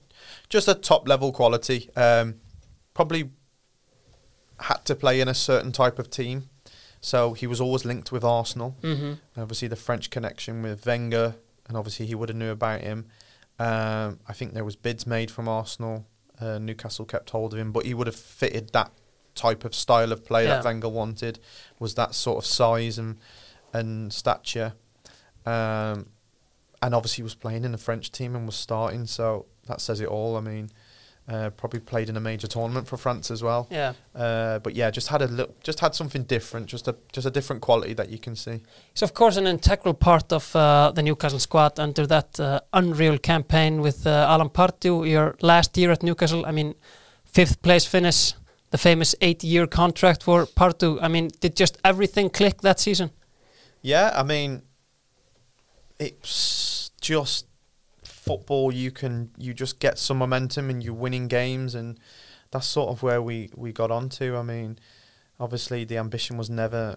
just 0.48 0.68
a 0.68 0.74
top 0.74 1.06
level 1.08 1.30
quality. 1.32 1.90
Um, 1.96 2.36
probably 2.94 3.30
had 4.58 4.84
to 4.86 4.94
play 4.94 5.20
in 5.20 5.28
a 5.28 5.34
certain 5.34 5.72
type 5.72 5.98
of 5.98 6.10
team, 6.10 6.48
so 7.00 7.32
he 7.34 7.46
was 7.46 7.60
always 7.60 7.84
linked 7.84 8.12
with 8.12 8.24
Arsenal. 8.24 8.76
Mm-hmm. 8.82 9.40
Obviously, 9.40 9.68
the 9.68 9.76
French 9.76 10.10
connection 10.10 10.62
with 10.62 10.84
Wenger, 10.86 11.34
and 11.68 11.76
obviously 11.76 12.06
he 12.06 12.14
would 12.14 12.28
have 12.28 12.36
knew 12.36 12.50
about 12.50 12.80
him. 12.82 13.06
Um, 13.60 14.18
I 14.26 14.32
think 14.32 14.54
there 14.54 14.64
was 14.64 14.74
bids 14.76 15.06
made 15.06 15.30
from 15.30 15.46
Arsenal. 15.48 16.06
Uh, 16.40 16.58
Newcastle 16.58 17.04
kept 17.04 17.30
hold 17.30 17.52
of 17.52 17.58
him, 17.58 17.70
but 17.72 17.84
he 17.84 17.92
would 17.92 18.06
have 18.06 18.16
fitted 18.16 18.72
that 18.72 18.90
type 19.34 19.64
of 19.64 19.74
style 19.74 20.12
of 20.12 20.24
play 20.24 20.44
Yeah. 20.44 20.56
that 20.56 20.64
Wenger 20.64 20.88
wanted. 20.88 21.38
Was 21.78 21.94
that 21.96 22.14
sort 22.14 22.38
of 22.38 22.46
size 22.46 22.98
and 22.98 23.18
and 23.72 24.12
stature, 24.12 24.72
um, 25.46 26.06
and 26.82 26.94
obviously 26.94 27.16
he 27.16 27.22
was 27.22 27.34
playing 27.36 27.64
in 27.64 27.72
the 27.72 27.78
French 27.78 28.10
team 28.10 28.34
and 28.34 28.46
was 28.46 28.56
starting, 28.56 29.06
so 29.06 29.46
that 29.66 29.80
says 29.80 30.00
it 30.00 30.08
all. 30.08 30.36
I 30.36 30.40
mean, 30.40 30.70
uh, 31.30 31.50
probably 31.50 31.80
played 31.80 32.08
in 32.08 32.16
a 32.16 32.20
major 32.20 32.48
tournament 32.48 32.88
for 32.88 32.96
France 32.96 33.30
as 33.30 33.42
well. 33.42 33.68
Yeah. 33.70 33.92
Uh, 34.14 34.58
but 34.58 34.74
yeah, 34.74 34.90
just 34.90 35.08
had 35.08 35.22
a 35.22 35.28
look, 35.28 35.62
just 35.62 35.80
had 35.80 35.94
something 35.94 36.24
different, 36.24 36.66
just 36.66 36.88
a 36.88 36.94
just 37.12 37.26
a 37.26 37.30
different 37.30 37.62
quality 37.62 37.94
that 37.94 38.08
you 38.08 38.18
can 38.18 38.36
see. 38.36 38.60
He's 38.92 39.02
of 39.02 39.14
course 39.14 39.36
an 39.36 39.46
integral 39.46 39.94
part 39.94 40.32
of 40.32 40.54
uh, 40.56 40.92
the 40.94 41.02
Newcastle 41.02 41.38
squad 41.38 41.78
under 41.78 42.06
that 42.06 42.40
uh, 42.40 42.60
unreal 42.72 43.18
campaign 43.18 43.80
with 43.80 44.06
uh, 44.06 44.26
Alan 44.28 44.48
Pardew. 44.48 45.08
Your 45.08 45.36
last 45.40 45.76
year 45.76 45.92
at 45.92 46.02
Newcastle, 46.02 46.44
I 46.46 46.52
mean, 46.52 46.74
fifth 47.24 47.62
place 47.62 47.86
finish, 47.86 48.34
the 48.70 48.78
famous 48.78 49.14
eight-year 49.20 49.66
contract 49.66 50.22
for 50.22 50.46
Pardew. 50.46 50.98
I 51.00 51.08
mean, 51.08 51.30
did 51.40 51.56
just 51.56 51.78
everything 51.84 52.30
click 52.30 52.60
that 52.62 52.80
season? 52.80 53.10
Yeah, 53.82 54.12
I 54.14 54.22
mean, 54.24 54.62
it's 55.98 56.90
just 57.00 57.46
football. 58.20 58.72
You 58.72 58.90
can 58.90 59.30
you 59.38 59.54
just 59.54 59.78
get 59.78 59.98
some 59.98 60.18
momentum 60.18 60.70
and 60.70 60.82
you're 60.82 60.94
winning 60.94 61.28
games, 61.28 61.74
and 61.74 61.98
that's 62.50 62.66
sort 62.66 62.90
of 62.90 63.02
where 63.02 63.22
we 63.22 63.50
we 63.56 63.72
got 63.72 63.90
onto. 63.90 64.36
I 64.36 64.42
mean, 64.42 64.78
obviously 65.38 65.84
the 65.84 65.96
ambition 65.98 66.36
was 66.36 66.50
never 66.50 66.96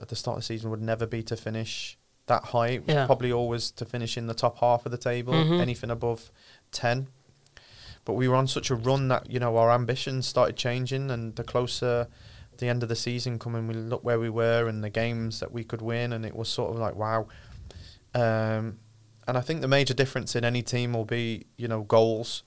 at 0.00 0.08
the 0.08 0.16
start 0.16 0.36
of 0.36 0.42
the 0.42 0.46
season 0.46 0.70
would 0.70 0.82
never 0.82 1.06
be 1.06 1.22
to 1.22 1.36
finish 1.36 1.96
that 2.26 2.44
high. 2.46 2.80
Yeah. 2.86 3.06
probably 3.06 3.32
always 3.32 3.70
to 3.72 3.84
finish 3.84 4.18
in 4.18 4.26
the 4.26 4.34
top 4.34 4.58
half 4.58 4.84
of 4.84 4.92
the 4.92 4.98
table. 4.98 5.32
Mhm. 5.32 5.60
Anything 5.60 5.90
above 5.90 6.30
ten. 6.72 7.06
But 8.04 8.14
we 8.14 8.28
were 8.28 8.36
on 8.36 8.46
such 8.46 8.70
a 8.70 8.74
run 8.74 9.08
that 9.08 9.30
you 9.30 9.38
know 9.40 9.56
our 9.56 9.70
ambitions 9.70 10.26
started 10.26 10.56
changing, 10.56 11.10
and 11.10 11.34
the 11.36 11.44
closer 11.44 12.08
the 12.58 12.68
end 12.68 12.82
of 12.82 12.88
the 12.88 12.96
season 12.96 13.38
coming, 13.38 13.68
we 13.68 13.74
looked 13.74 14.02
where 14.04 14.18
we 14.18 14.30
were 14.30 14.66
and 14.66 14.82
the 14.82 14.88
games 14.88 15.40
that 15.40 15.52
we 15.52 15.62
could 15.62 15.82
win, 15.82 16.12
and 16.12 16.24
it 16.24 16.34
was 16.34 16.48
sort 16.48 16.70
of 16.72 16.78
like 16.78 16.94
wow. 16.96 17.26
Um, 18.14 18.78
and 19.26 19.36
I 19.36 19.40
think 19.40 19.60
the 19.60 19.68
major 19.68 19.94
difference 19.94 20.36
in 20.36 20.44
any 20.44 20.62
team 20.62 20.92
will 20.92 21.04
be 21.04 21.46
you 21.56 21.68
know 21.68 21.82
goals, 21.82 22.42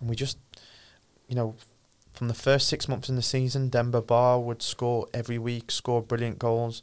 and 0.00 0.08
we 0.08 0.16
just 0.16 0.38
you 1.28 1.34
know 1.34 1.54
from 2.12 2.28
the 2.28 2.34
first 2.34 2.68
six 2.68 2.86
months 2.88 3.08
in 3.08 3.16
the 3.16 3.22
season, 3.22 3.68
Demba 3.68 4.00
Ba 4.00 4.38
would 4.38 4.62
score 4.62 5.08
every 5.12 5.38
week, 5.38 5.70
score 5.70 6.00
brilliant 6.00 6.38
goals. 6.38 6.80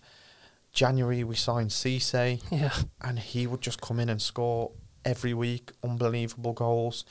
January 0.74 1.24
we 1.24 1.36
signed 1.36 1.70
Cisse 1.70 2.42
Yeah. 2.50 2.74
and 3.02 3.20
he 3.20 3.46
would 3.48 3.62
just 3.62 3.82
come 3.82 4.00
in 4.00 4.10
and 4.10 4.22
score 4.22 4.72
every 5.04 5.34
week, 5.34 5.72
unbelievable 5.84 6.54
goals. 6.54 7.04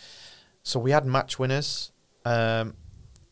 So 0.62 0.78
we 0.80 0.91
had 0.93 1.05
match 1.07 1.38
winners, 1.38 1.93
um, 2.24 2.74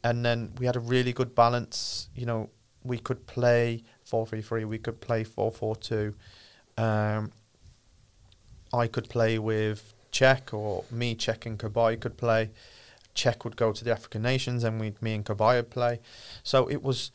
and 0.02 0.24
then 0.24 0.52
we 0.58 0.66
had 0.66 0.76
a 0.76 0.80
really 0.80 1.12
good 1.12 1.34
balance. 1.34 2.08
You 2.14 2.26
know, 2.26 2.50
we 2.82 2.98
could 2.98 3.26
play 3.26 3.84
four 4.04 4.26
three 4.26 4.42
three, 4.42 4.64
we 4.64 4.78
could 4.78 5.00
play 5.00 5.24
four 5.24 5.50
four 5.50 5.76
two. 5.76 6.14
Um, 6.76 7.32
I 8.72 8.86
could 8.86 9.08
play 9.08 9.38
with 9.38 9.94
Cheick, 10.12 10.52
or 10.52 10.84
me, 10.90 11.14
Cheick 11.14 11.46
and 11.46 11.58
Cabaye 11.58 12.00
could 12.00 12.16
play. 12.16 12.50
Cheick 13.14 13.44
would 13.44 13.56
go 13.56 13.72
to 13.72 13.84
the 13.84 13.90
African 13.92 14.22
nations, 14.22 14.64
and 14.64 14.80
we, 14.80 14.94
me 15.00 15.14
and 15.14 15.24
Cabaye 15.24 15.56
would 15.56 15.70
play. 15.70 16.00
So 16.42 16.66
it 16.68 16.82
was, 16.82 17.10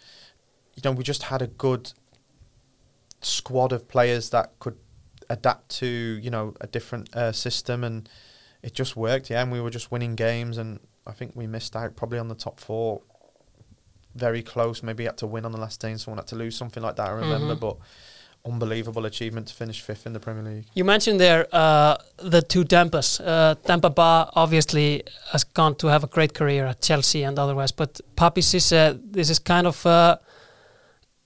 you 0.76 0.82
know, 0.84 0.91
we 0.91 1.04
just 1.04 1.24
had 1.24 1.41
a 1.41 1.47
good 1.47 1.93
squad 3.22 3.72
of 3.72 3.88
players 3.88 4.30
that 4.32 4.51
could 4.60 4.78
adapt 5.30 5.70
to 5.70 5.88
you 5.88 6.30
know 6.30 6.54
a 6.60 6.68
different 6.68 7.16
uh, 7.16 7.32
system 7.32 7.84
and 7.86 8.10
it 8.62 8.74
just 8.74 8.97
worked 8.97 9.30
yeah 9.30 9.41
and 9.41 9.49
we 9.51 9.62
were 9.62 9.70
just 9.70 9.89
winning 9.89 10.16
games 10.16 10.58
and 10.58 10.78
I 11.08 11.14
think 11.14 11.32
we 11.34 11.47
missed 11.47 11.74
out 11.78 11.95
probably 11.95 12.20
on 12.20 12.28
the 12.28 12.36
top 12.36 12.60
four 12.60 13.01
very 14.16 14.43
close 14.43 14.84
maybe 14.84 15.06
had 15.06 15.18
to 15.20 15.28
win 15.28 15.45
on 15.45 15.54
the 15.54 15.58
last 15.58 15.80
day 15.80 15.91
and 15.91 15.99
someone 16.01 16.18
had 16.18 16.28
to 16.28 16.36
lose 16.36 16.58
something 16.58 16.84
like 16.84 16.97
that 16.97 17.08
I 17.08 17.12
remember 17.12 17.56
Mhm. 17.56 17.60
but 17.62 17.78
unbelievable 18.45 19.05
achievement 19.05 19.47
to 19.47 19.53
finish 19.53 19.81
fifth 19.81 20.05
in 20.05 20.13
the 20.13 20.19
Premier 20.19 20.43
League 20.43 20.65
You 20.73 20.83
mentioned 20.83 21.19
there 21.19 21.47
uh, 21.53 21.95
the 22.17 22.41
two 22.41 22.65
Dembas. 22.65 23.21
Uh, 23.25 23.55
Demba 23.65 23.89
Ba 23.89 24.29
obviously 24.35 25.03
has 25.31 25.43
gone 25.43 25.75
to 25.75 25.87
have 25.87 26.03
a 26.03 26.07
great 26.07 26.33
career 26.33 26.65
at 26.65 26.81
Chelsea 26.81 27.23
and 27.23 27.39
otherwise, 27.39 27.71
but 27.71 28.01
Papiss 28.15 28.53
Cisse, 28.53 28.99
this 29.11 29.29
is 29.29 29.39
kind 29.39 29.67
of 29.67 29.85
uh, 29.85 30.17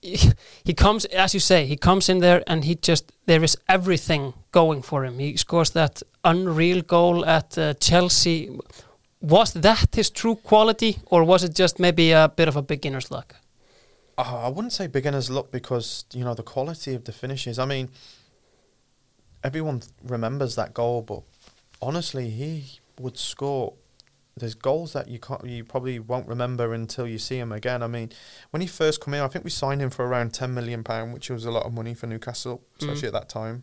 he 0.00 0.74
comes, 0.74 1.04
as 1.06 1.34
you 1.34 1.40
say, 1.40 1.66
he 1.66 1.76
comes 1.76 2.08
in 2.08 2.18
there 2.20 2.42
and 2.46 2.64
he 2.64 2.76
just 2.76 3.12
there 3.26 3.42
is 3.42 3.56
everything 3.68 4.32
going 4.52 4.82
for 4.82 5.04
him. 5.04 5.18
He 5.18 5.36
scores 5.36 5.70
that 5.70 6.02
unreal 6.24 6.82
goal 6.82 7.24
at 7.26 7.58
uh, 7.58 7.74
Chelsea. 7.74 8.50
Was 9.20 9.52
that 9.54 9.94
his 9.96 10.10
true 10.10 10.36
quality, 10.36 10.98
or 11.06 11.24
was 11.24 11.42
it 11.42 11.52
just 11.54 11.80
maybe 11.80 12.12
a 12.12 12.28
bit 12.28 12.46
of 12.46 12.56
a 12.56 12.62
beginner's 12.62 13.10
luck? 13.10 13.34
Oh, 14.20 14.42
I 14.44 14.48
wouldn't 14.48 14.72
say 14.72 14.88
beginner's 14.88 15.30
luck 15.30 15.52
because 15.52 16.04
you 16.12 16.24
know 16.24 16.34
the 16.34 16.42
quality 16.42 16.94
of 16.94 17.04
the 17.04 17.12
finishes. 17.12 17.56
I 17.58 17.66
mean, 17.66 17.88
everyone 19.44 19.82
remembers 20.02 20.56
that 20.56 20.74
goal, 20.74 21.02
but 21.02 21.22
honestly, 21.80 22.28
he 22.28 22.80
would 22.98 23.16
score. 23.16 23.74
There's 24.36 24.54
goals 24.54 24.92
that 24.92 25.08
you 25.08 25.18
can't, 25.18 25.44
you 25.44 25.64
probably 25.64 25.98
won't 25.98 26.28
remember 26.28 26.72
until 26.74 27.06
you 27.08 27.18
see 27.18 27.38
him 27.38 27.52
again. 27.52 27.82
I 27.82 27.86
mean, 27.86 28.10
when 28.50 28.60
he 28.60 28.66
first 28.66 29.04
came 29.04 29.14
in, 29.14 29.20
I 29.20 29.28
think 29.28 29.44
we 29.44 29.50
signed 29.50 29.80
him 29.80 29.90
for 29.90 30.04
around 30.04 30.34
ten 30.34 30.52
million 30.52 30.82
pound, 30.82 31.14
which 31.14 31.30
was 31.30 31.44
a 31.44 31.50
lot 31.50 31.64
of 31.64 31.72
money 31.72 31.94
for 31.94 32.08
Newcastle, 32.08 32.60
especially 32.80 33.08
at 33.08 33.14
that 33.14 33.28
time. 33.28 33.62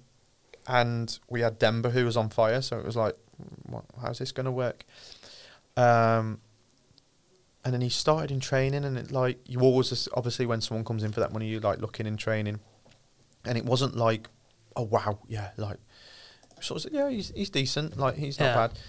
And 0.68 1.18
we 1.30 1.42
had 1.42 1.60
Demba, 1.60 1.92
who 1.92 2.06
was 2.06 2.18
on 2.18 2.30
fire, 2.30 2.62
so 2.62 2.80
it 2.80 2.86
was 2.86 2.96
like, 2.96 3.16
what, 3.68 3.86
how's 4.02 4.20
this 4.20 4.32
going 4.32 4.46
to 4.46 4.52
work? 4.52 4.86
Um, 5.78 6.40
and 7.66 7.74
then 7.74 7.82
he 7.82 7.90
started 7.90 8.32
in 8.32 8.40
training, 8.40 8.86
and 8.86 8.98
it 8.98 9.12
like 9.12 9.40
you 9.50 9.60
always 9.60 9.90
just- 9.90 10.08
obviously 10.14 10.46
when 10.46 10.62
someone 10.62 10.86
comes 10.86 11.04
in 11.04 11.12
for 11.12 11.20
that 11.20 11.34
money, 11.34 11.48
you 11.48 11.60
like 11.60 11.80
looking 11.80 12.06
in 12.08 12.16
training, 12.16 12.60
and 13.44 13.58
it 13.58 13.66
wasn't 13.66 13.98
like, 13.98 14.30
oh 14.78 14.84
wow, 14.84 15.20
yeah, 15.28 15.50
like 15.58 15.78
sort 16.62 16.78
of 16.78 16.84
said, 16.84 16.94
yeah, 16.94 17.10
he's 17.10 17.34
he's 17.36 17.50
decent, 17.50 17.98
like 17.98 18.16
he's 18.16 18.40
not 18.40 18.46
Yeah. 18.46 18.56
bad. 18.68 18.80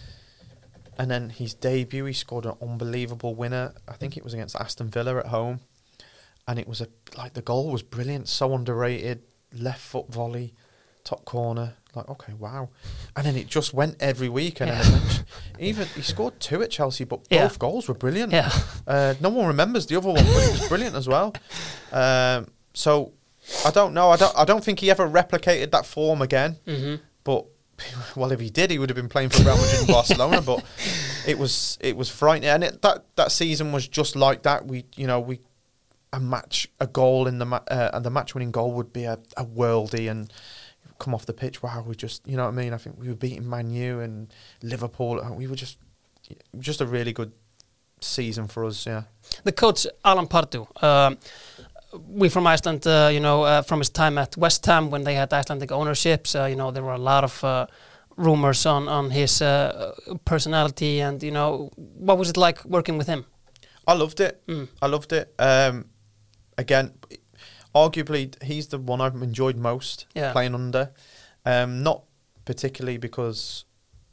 And 0.99 1.11
then 1.11 1.29
his 1.31 1.53
debut, 1.53 2.05
he 2.07 2.13
scored 2.15 2.47
an 2.47 2.55
unbelievable 2.63 3.35
winner. 3.35 3.75
I 3.87 3.95
think 3.95 4.17
it 4.17 4.25
was 4.25 4.33
against 4.33 4.57
Aston 4.57 4.89
Villa 4.89 5.19
at 5.19 5.27
home, 5.27 5.61
and 6.49 6.59
it 6.59 6.69
was 6.69 6.81
a 6.81 6.89
like 7.17 7.33
the 7.35 7.43
goal 7.43 7.71
was 7.71 7.83
brilliant, 7.83 8.29
so 8.29 8.55
underrated, 8.55 9.23
left 9.53 9.81
foot 9.81 10.09
volley, 10.09 10.55
top 11.07 11.25
corner. 11.25 11.75
Like 11.95 12.11
okay, 12.11 12.35
wow, 12.35 12.69
and 13.17 13.25
then 13.25 13.37
it 13.37 13.47
just 13.47 13.73
went 13.73 13.97
every 14.01 14.29
week, 14.29 14.61
and 14.61 14.69
Yeah. 14.69 14.83
then 14.83 15.03
even 15.59 15.87
he 15.95 16.03
scored 16.03 16.39
two 16.41 16.63
at 16.63 16.71
Chelsea, 16.71 17.05
but 17.05 17.21
Yeah. 17.31 17.45
both 17.49 17.59
goals 17.59 17.89
were 17.89 17.95
brilliant. 17.95 18.33
Yeah, 18.33 18.51
Uh, 18.87 19.15
no 19.21 19.31
one 19.31 19.47
remembers 19.47 19.87
the 19.87 19.97
other 19.97 20.09
one, 20.09 20.17
but 20.17 20.45
it 20.45 20.53
was 20.61 20.69
brilliant 20.69 20.95
as 20.95 21.09
well. 21.09 21.33
Um, 21.93 22.49
so 22.75 23.13
I 23.65 23.71
don't 23.71 23.95
know. 23.95 24.11
I 24.11 24.17
don't. 24.17 24.37
I 24.37 24.45
don't 24.45 24.63
think 24.63 24.81
he 24.81 24.91
ever 24.91 25.09
replicated 25.09 25.71
that 25.71 25.87
form 25.87 26.21
again. 26.21 26.59
hmm 26.67 26.97
But 27.25 27.47
well, 28.17 28.31
if 28.33 28.41
he 28.41 28.51
did, 28.51 28.71
he 28.71 28.79
would 28.79 28.91
have 28.91 28.97
been 28.97 29.09
playing 29.09 29.31
for 29.31 29.43
Real 29.43 29.57
Madrid 29.57 29.79
and 29.79 29.89
Barcelona. 29.89 30.43
But 30.43 30.65
it 31.27 31.39
was 31.39 31.79
it 31.81 31.97
was 31.97 32.11
frightening, 32.11 32.51
and 32.51 32.63
it, 32.65 32.83
that 32.83 33.05
that 33.17 33.33
season 33.33 33.73
was 33.73 33.89
just 33.89 34.17
like 34.17 34.43
that. 34.43 34.67
We 34.67 34.85
you 34.97 35.07
know 35.07 35.21
we 35.21 35.41
a 36.13 36.21
match 36.21 36.69
a 36.79 36.87
goal 36.87 37.27
in 37.27 37.39
the 37.39 37.47
ma- 37.47 37.65
uh, 37.69 37.91
and 37.95 38.05
the 38.05 38.11
match 38.11 38.35
winning 38.35 38.51
goal 38.51 38.73
would 38.73 38.93
be 38.93 39.05
a, 39.05 39.19
a 39.37 39.45
worldie 39.47 40.11
and 40.11 40.31
come 40.99 41.15
off 41.15 41.27
the 41.27 41.33
pitch. 41.33 41.63
Wow, 41.63 41.85
we 41.87 41.95
just 41.95 42.27
you 42.27 42.37
know 42.37 42.45
what 42.45 42.55
I 42.55 42.63
mean. 42.63 42.73
I 42.73 42.79
think 42.79 42.99
we 42.99 43.09
were 43.09 43.15
beating 43.15 43.49
Man 43.49 43.71
U 43.71 44.01
and 44.01 44.33
Liverpool. 44.63 45.21
We 45.37 45.47
were 45.47 45.57
just 45.57 45.79
just 46.59 46.81
a 46.81 46.87
really 46.87 47.13
good 47.13 47.33
season 48.01 48.49
for 48.49 48.65
us. 48.65 48.87
Yeah. 48.87 49.03
the 49.45 49.53
coach 49.53 49.87
Alan 50.05 50.27
Pardew. 50.27 50.67
Um, 50.83 51.19
we 52.09 52.29
from 52.29 52.47
Iceland, 52.47 52.87
uh, 52.87 53.09
you 53.13 53.21
know, 53.21 53.45
uh, 53.45 53.63
from 53.63 53.79
his 53.79 53.91
time 53.91 54.19
at 54.19 54.37
West 54.37 54.67
Ham 54.67 54.91
when 54.91 55.05
they 55.05 55.15
had 55.15 55.33
Icelandic 55.33 55.73
ownerships, 55.73 56.35
uh, 56.35 56.45
you 56.45 56.57
know, 56.57 56.71
there 56.71 56.83
were 56.83 56.95
a 56.95 56.99
lot 56.99 57.25
of 57.25 57.45
uh, 57.45 57.67
rumors 58.17 58.67
on 58.67 58.89
on 58.89 59.11
his 59.11 59.41
uh, 59.41 59.93
personality, 60.25 61.01
and 61.01 61.23
you 61.23 61.31
know, 61.31 61.71
what 61.77 62.19
was 62.19 62.29
it 62.29 62.37
like 62.37 62.65
working 62.65 62.99
with 62.99 63.07
him? 63.07 63.25
I 63.87 63.95
loved 63.95 64.21
it. 64.21 64.43
Mm. 64.47 64.69
I 64.83 64.87
loved 64.87 65.13
it. 65.13 65.35
Um, 65.39 65.87
again, 66.59 66.93
arguably, 67.77 68.43
he's 68.43 68.69
the 68.69 68.79
one 68.79 69.01
I've 69.01 69.15
enjoyed 69.23 69.57
most 69.57 70.07
Yeah. 70.15 70.33
playing 70.33 70.55
under. 70.55 70.91
Um, 71.45 71.83
not 71.83 72.03
particularly 72.45 72.97
because, 72.99 73.65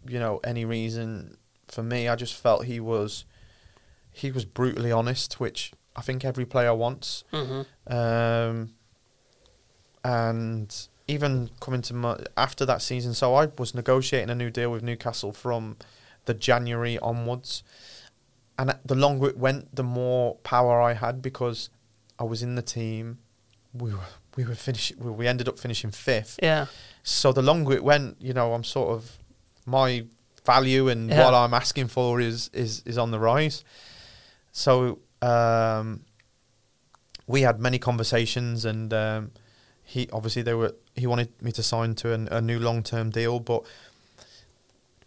you 0.07 0.19
know, 0.19 0.39
any 0.43 0.65
reason 0.65 1.37
for 1.67 1.81
me. 1.81 2.07
I 2.07 2.15
just 2.15 2.35
felt 2.35 2.65
he 2.65 2.79
was, 2.79 3.25
he 4.11 4.31
was 4.31 4.45
brutally 4.45 4.91
honest, 4.91 5.39
which 5.39 5.71
I 5.95 6.01
think 6.01 6.23
every 6.25 6.45
player 6.45 6.75
wants. 6.75 7.23
Mm-hmm. 7.31 7.93
Um, 7.93 8.73
and 10.03 10.87
even 11.07 11.49
coming 11.59 11.81
to 11.83 11.93
my, 11.93 12.17
after 12.37 12.65
that 12.65 12.81
season, 12.81 13.13
so 13.13 13.33
I 13.35 13.47
was 13.57 13.73
negotiating 13.73 14.29
a 14.29 14.35
new 14.35 14.49
deal 14.49 14.71
with 14.71 14.83
Newcastle 14.83 15.31
from 15.31 15.77
the 16.25 16.33
January 16.33 16.97
onwards, 16.99 17.63
and 18.57 18.75
the 18.85 18.95
longer 18.95 19.27
it 19.29 19.37
went, 19.37 19.75
the 19.75 19.83
more 19.83 20.35
power 20.43 20.81
I 20.81 20.93
had 20.93 21.21
because 21.21 21.69
I 22.19 22.23
was 22.23 22.43
in 22.43 22.55
the 22.55 22.61
team. 22.61 23.19
We 23.73 23.91
were 23.91 23.99
we 24.35 24.45
were 24.45 24.55
finishing. 24.55 24.97
We 25.17 25.27
ended 25.27 25.47
up 25.47 25.57
finishing 25.59 25.91
fifth. 25.91 26.39
Yeah. 26.41 26.67
So 27.03 27.31
the 27.33 27.41
longer 27.41 27.73
it 27.73 27.83
went, 27.83 28.17
you 28.21 28.33
know, 28.33 28.53
I'm 28.53 28.63
sort 28.63 28.89
of 28.95 29.17
my 29.65 30.05
value 30.45 30.89
and 30.89 31.09
Yeah. 31.09 31.23
what 31.25 31.33
I'm 31.33 31.53
asking 31.53 31.87
for 31.87 32.19
is 32.21 32.49
is 32.53 32.81
is 32.85 32.97
on 32.97 33.11
the 33.11 33.19
rise. 33.19 33.63
So 34.51 34.99
um, 35.21 36.01
we 37.27 37.41
had 37.41 37.59
many 37.59 37.79
conversations, 37.79 38.65
and 38.65 38.93
um, 38.93 39.31
he 39.83 40.07
obviously 40.13 40.41
they 40.43 40.53
were 40.53 40.75
he 40.95 41.07
wanted 41.07 41.29
me 41.41 41.51
to 41.53 41.63
sign 41.63 41.95
to 41.95 42.13
an, 42.13 42.27
a 42.29 42.41
new 42.41 42.59
long 42.59 42.83
term 42.83 43.09
deal, 43.09 43.39
but 43.39 43.63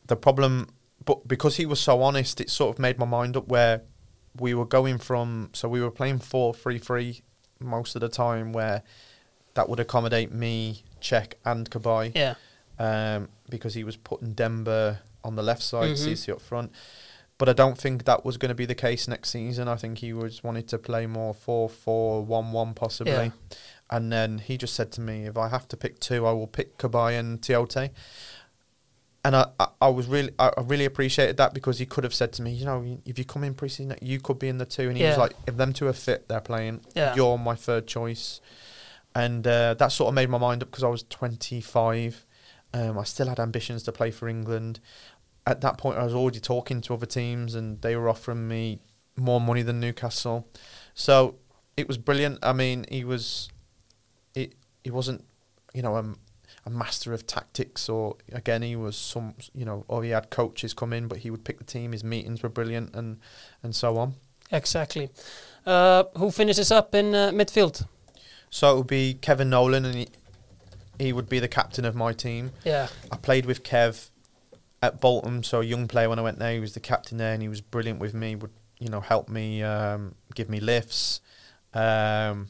the 0.07 0.17
problem, 0.17 0.69
but 1.05 1.27
because 1.29 1.57
he 1.57 1.67
was 1.67 1.81
so 1.81 2.03
honest, 2.03 2.41
it 2.41 2.51
sort 2.51 2.75
of 2.75 2.79
made 2.81 2.99
my 2.99 3.07
mind 3.07 3.37
up 3.37 3.49
where 3.49 3.83
we 4.41 4.55
were 4.55 4.67
going 4.67 4.99
from. 4.99 5.51
So 5.53 5.69
we 5.69 5.81
were 5.81 5.91
playing 5.91 6.19
four 6.19 6.55
three 6.55 6.79
three 6.79 7.23
most 7.61 7.95
of 7.95 8.01
the 8.01 8.09
time, 8.09 8.53
where 8.53 8.83
that 9.55 9.69
would 9.69 9.81
accommodate 9.81 10.33
me, 10.33 10.83
Cheick, 11.01 11.35
and 11.45 11.71
Cabaye 11.71 12.13
Yeah. 12.15 12.35
um, 12.79 13.29
because 13.49 13.75
he 13.75 13.85
was 13.85 13.97
putting 13.97 14.33
Demba 14.35 15.01
on 15.25 15.35
the 15.37 15.43
left 15.43 15.63
side, 15.63 15.91
Mhm. 15.97 16.07
Cisse 16.13 16.33
up 16.33 16.41
front. 16.41 16.71
But 17.39 17.49
I 17.51 17.53
don't 17.53 17.77
think 17.77 18.05
that 18.05 18.25
was 18.25 18.39
going 18.39 18.49
to 18.49 18.55
be 18.55 18.65
the 18.65 18.75
case 18.75 19.07
next 19.09 19.29
season. 19.31 19.69
I 19.69 19.77
think 19.77 19.99
he 19.99 20.13
was 20.15 20.43
wanted 20.43 20.69
to 20.69 20.79
play 20.79 21.07
more 21.07 21.35
4 21.35 21.69
4 21.69 22.23
1 22.25 22.53
1 22.53 22.73
possibly. 22.75 23.13
Yeah. 23.13 23.31
And 23.91 24.11
then 24.11 24.39
he 24.39 24.57
just 24.57 24.75
said 24.75 24.91
to 24.93 25.01
me, 25.01 25.27
if 25.27 25.37
I 25.37 25.49
have 25.49 25.69
to 25.69 25.77
pick 25.77 26.01
two, 26.01 26.27
I 26.27 26.33
will 26.33 26.47
pick 26.47 26.77
Cabaye 26.79 27.19
and 27.19 27.41
Tiote. 27.41 27.91
And 29.27 29.35
I, 29.35 29.47
I, 29.59 29.67
I 29.83 29.89
was 29.89 30.07
really, 30.07 30.31
I 30.39 30.53
really 30.63 30.85
appreciated 30.85 31.37
that 31.39 31.53
because 31.53 31.81
he 31.81 31.85
could 31.85 32.05
have 32.05 32.15
said 32.15 32.33
to 32.35 32.43
me, 32.43 32.53
you 32.53 32.65
know, 32.65 33.01
if 33.05 33.19
you 33.19 33.25
come 33.25 33.43
in 33.43 33.57
preseason, 33.57 33.99
you 34.01 34.21
could 34.21 34.39
be 34.39 34.47
in 34.47 34.59
the 34.59 34.65
two. 34.65 34.89
And 34.89 34.97
he 34.97 35.03
was 35.03 35.19
like, 35.19 35.33
if 35.49 35.57
them 35.57 35.73
two 35.73 35.89
are 35.89 35.93
fit, 35.93 36.29
they're 36.29 36.41
playing. 36.41 36.83
Yeah. 36.95 37.13
You're 37.17 37.37
my 37.37 37.57
third 37.57 37.89
choice. 37.89 38.41
And 39.17 39.45
uh, 39.45 39.75
that 39.75 39.89
sort 39.89 40.11
of 40.11 40.15
made 40.15 40.31
my 40.31 40.39
mind 40.39 40.63
up 40.63 40.71
because 40.71 40.85
I 40.85 40.89
was 40.89 41.03
25. 41.03 42.25
Um, 42.73 42.99
I 43.01 43.03
still 43.03 43.27
had 43.27 43.41
ambitions 43.41 43.83
to 43.83 43.91
play 43.91 44.13
for 44.13 44.29
England. 44.29 44.79
At 45.45 45.61
that 45.63 45.77
point, 45.77 45.99
I 45.99 46.05
was 46.05 46.15
already 46.15 46.39
talking 46.39 46.81
to 46.83 46.95
other 46.95 47.07
teams, 47.07 47.57
and 47.57 47.83
they 47.83 47.97
were 47.97 48.09
offering 48.09 48.47
me 48.47 48.79
more 49.17 49.41
money 49.41 49.63
than 49.63 49.81
Newcastle. 49.81 50.47
So 50.95 51.35
it 51.77 51.89
was 51.89 51.99
brilliant. 51.99 52.39
I 52.45 52.53
mean, 52.53 52.85
he 52.89 53.03
was, 53.03 53.49
it 54.37 54.55
he 54.85 54.93
wasn't, 54.93 55.25
you 55.75 55.83
know, 55.83 55.97
a, 55.97 56.15
a 56.67 56.71
master 56.71 57.13
of 57.15 57.27
tactics, 57.27 57.89
or 57.89 58.17
again, 58.33 58.61
he 58.61 58.75
was 58.75 58.97
some, 58.97 59.35
you 59.55 59.65
know, 59.65 59.85
or 59.87 60.03
he 60.03 60.11
had 60.11 60.31
coaches 60.31 60.75
come 60.75 60.93
in, 60.93 61.07
but 61.07 61.19
he 61.19 61.31
would 61.31 61.45
pick 61.45 61.59
the 61.59 61.65
team. 61.65 61.93
His 61.93 62.03
meetings 62.03 62.43
were 62.43 62.49
brilliant, 62.49 62.95
and 62.95 63.19
and 63.63 63.75
so 63.75 63.97
on. 63.97 64.15
Exactly. 64.51 65.11
Uh, 65.65 66.05
who 66.17 66.31
finishes 66.31 66.71
up 66.71 66.95
in 66.95 67.15
uh, 67.15 67.31
midfield? 67.31 67.87
So 68.51 68.73
it 68.73 68.77
would 68.79 68.87
be 68.87 69.15
Kevin 69.15 69.51
Nolan, 69.51 69.85
and 69.85 69.95
he, 69.95 70.09
he 70.99 71.13
would 71.13 71.29
be 71.29 71.39
the 71.39 71.49
captain 71.49 71.85
of 71.85 71.95
my 71.95 72.13
team. 72.13 72.53
Yeah. 72.65 72.89
I 73.11 73.17
played 73.17 73.47
with 73.47 73.63
Kev 73.63 74.11
at 74.83 75.01
Bolton, 75.01 75.43
so 75.43 75.61
a 75.61 75.65
young 75.65 75.89
player 75.89 76.09
when 76.09 76.19
I 76.19 76.23
went 76.23 76.39
there. 76.39 76.53
He 76.53 76.61
was 76.61 76.75
the 76.75 76.81
captain 76.81 77.19
there, 77.19 77.33
and 77.33 77.43
he 77.43 77.49
was 77.49 77.61
brilliant 77.61 78.01
with 78.01 78.13
me. 78.13 78.35
Would 78.35 78.53
you 78.79 78.89
know 78.89 79.01
help 79.01 79.29
me, 79.29 79.63
um, 79.63 80.17
give 80.35 80.51
me 80.51 80.59
lifts. 80.61 81.21
Um, 81.75 82.49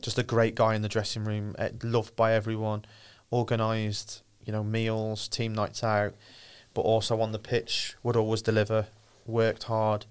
just 0.00 0.18
a 0.18 0.22
great 0.22 0.54
guy 0.54 0.74
in 0.74 0.82
the 0.82 0.88
dressing 0.88 1.24
room, 1.24 1.54
eh, 1.58 1.70
loved 1.82 2.16
by 2.16 2.32
everyone. 2.32 2.84
Organised, 3.32 4.22
you 4.44 4.52
know, 4.52 4.64
meals, 4.64 5.28
team 5.28 5.54
nights 5.54 5.84
out, 5.84 6.14
but 6.74 6.82
also 6.82 7.20
on 7.20 7.32
the 7.32 7.38
pitch 7.38 7.94
would 8.02 8.16
always 8.16 8.42
deliver. 8.42 8.86
Worked 9.26 9.64
hard. 9.64 10.06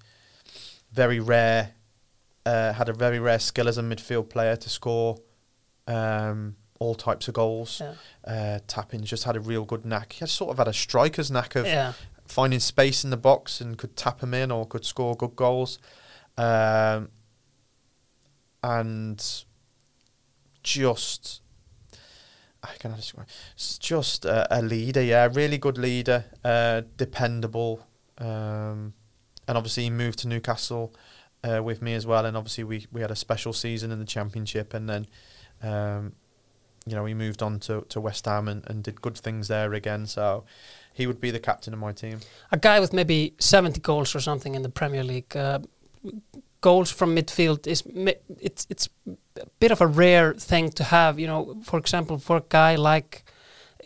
Very 0.91 1.19
rare. 1.19 1.71
Uh, 2.45 2.73
had 2.73 2.87
a 2.89 2.93
very 2.93 3.19
rare 3.19 3.39
skill 3.39 3.67
as 3.67 3.77
a 3.77 3.81
midfield 3.81 4.29
player 4.29 4.55
to 4.55 4.69
score 4.69 5.17
um, 5.87 6.55
all 6.79 6.95
types 6.95 7.27
of 7.27 7.33
goals 7.33 7.81
Yeah. 7.81 7.93
uh, 8.25 8.59
tapping. 8.67 9.03
Just 9.03 9.23
had 9.25 9.35
a 9.35 9.39
real 9.39 9.65
good 9.65 9.83
knack. 9.85 10.13
He 10.13 10.19
had 10.19 10.29
sort 10.29 10.51
of 10.51 10.57
had 10.59 10.67
a 10.67 10.73
striker's 10.73 11.29
knack 11.31 11.55
of 11.55 11.65
Yeah. 11.65 11.93
finding 12.25 12.59
space 12.59 13.03
in 13.03 13.09
the 13.09 13.17
box 13.17 13.59
and 13.59 13.77
could 13.77 13.95
tap 13.97 14.21
him 14.21 14.33
in 14.33 14.51
or 14.51 14.65
could 14.65 14.85
score 14.85 15.15
good 15.15 15.35
goals. 15.35 15.79
Um, 16.37 17.09
and 18.63 19.23
just, 20.63 21.41
I 22.63 22.73
can 22.79 22.95
describe, 22.95 23.27
s- 23.55 23.77
just 23.77 24.25
a, 24.25 24.47
a 24.59 24.61
leader. 24.61 25.01
Yeah, 25.01 25.29
really 25.31 25.57
good 25.57 25.77
leader, 25.77 26.25
uh, 26.43 26.81
dependable. 26.97 27.85
Um, 28.17 28.93
and 29.47 29.57
obviously 29.57 29.83
he 29.83 29.89
moved 29.89 30.19
to 30.19 30.27
Newcastle 30.27 30.93
uh, 31.43 31.61
with 31.63 31.81
me 31.81 31.93
as 31.93 32.05
well. 32.05 32.25
And 32.25 32.35
obviously 32.35 32.63
we 32.63 32.87
we 32.91 33.01
had 33.01 33.11
a 33.11 33.15
special 33.15 33.53
season 33.53 33.91
in 33.91 33.99
the 33.99 34.05
championship, 34.05 34.73
and 34.73 34.89
then. 34.89 35.07
Um, 35.61 36.13
you 36.85 36.95
know, 36.95 37.03
he 37.03 37.13
moved 37.13 37.41
on 37.43 37.59
to, 37.59 37.81
to 37.89 37.99
West 37.99 38.23
Ham 38.27 38.47
and, 38.47 38.63
and 38.69 38.81
did 38.81 39.01
good 39.01 39.17
things 39.17 39.49
there 39.49 39.73
again. 39.73 40.05
So 40.05 40.45
he 40.93 41.05
would 41.05 41.19
be 41.19 41.31
the 41.31 41.39
captain 41.39 41.73
of 41.73 41.79
my 41.81 41.91
team. 41.91 42.21
A 42.49 42.57
guy 42.57 42.79
with 42.79 42.93
maybe 42.93 43.33
70 43.39 43.81
goals 43.81 44.15
or 44.15 44.21
something 44.21 44.55
in 44.55 44.61
the 44.61 44.69
Premier 44.69 45.03
League. 45.03 45.35
Uh, 45.35 45.59
goals 46.61 46.91
from 46.91 47.15
midfield 47.15 47.67
is 47.67 47.83
it's 48.41 48.65
it's 48.69 48.89
a 49.39 49.45
bit 49.59 49.71
of 49.71 49.81
a 49.81 49.87
rare 49.87 50.33
thing 50.33 50.71
to 50.71 50.83
have. 50.83 51.19
You 51.19 51.27
know, 51.27 51.55
for 51.63 51.79
example, 51.79 52.17
for 52.19 52.37
a 52.37 52.43
guy 52.49 52.75
like 52.75 53.23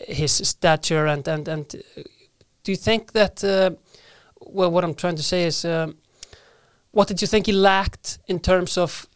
his 0.08 0.32
stature 0.48 1.06
and 1.08 1.28
and 1.28 1.48
and 1.48 1.76
uh, 1.76 2.02
do 2.64 2.72
you 2.72 2.78
think 2.78 3.12
that? 3.12 3.44
Uh, 3.44 3.72
well, 4.54 4.72
what 4.72 4.84
I'm 4.84 4.96
trying 4.96 5.16
to 5.18 5.24
say 5.24 5.46
is, 5.46 5.66
um, 5.66 5.96
what 6.92 7.08
did 7.08 7.22
you 7.22 7.28
think 7.28 7.46
he 7.46 7.52
lacked 7.54 8.20
in 8.28 8.40
terms 8.40 8.78
of 8.78 9.08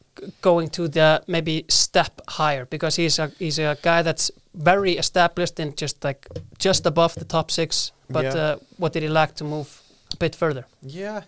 going 0.41 0.69
to 0.69 0.87
the 0.87 1.21
maybe 1.27 1.65
step 1.67 2.21
higher? 2.27 2.65
Because 2.65 2.95
he's 2.95 3.19
a 3.19 3.31
he's 3.39 3.59
a 3.59 3.75
guy 3.81 4.01
that's 4.03 4.31
very 4.53 4.97
established 4.97 5.59
in 5.59 5.73
just 5.75 6.03
like 6.03 6.27
just 6.59 6.85
above 6.85 7.15
the 7.15 7.25
top 7.25 7.51
six. 7.51 7.91
But 8.09 8.23
Yeah. 8.23 8.35
uh, 8.35 8.55
what 8.77 8.93
did 8.93 9.03
he 9.03 9.09
lack 9.09 9.35
to 9.35 9.43
move 9.43 9.81
a 10.13 10.17
bit 10.17 10.35
further? 10.35 10.65
Yeah. 10.81 11.21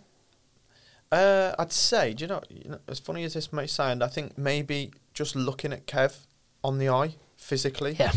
Uh, 1.11 1.53
I'd 1.57 1.71
say, 1.71 2.13
do 2.13 2.23
you 2.23 2.27
know, 2.27 2.41
you 2.49 2.69
know, 2.69 2.79
as 2.87 2.99
funny 2.99 3.23
as 3.23 3.33
this 3.33 3.53
may 3.53 3.67
sound, 3.67 4.03
I 4.03 4.07
think 4.07 4.37
maybe 4.37 4.91
just 5.13 5.35
looking 5.35 5.71
at 5.73 5.87
Kev 5.87 6.25
on 6.63 6.77
the 6.79 6.89
eye 6.89 7.15
physically, 7.37 7.95
Yeah. 7.97 8.11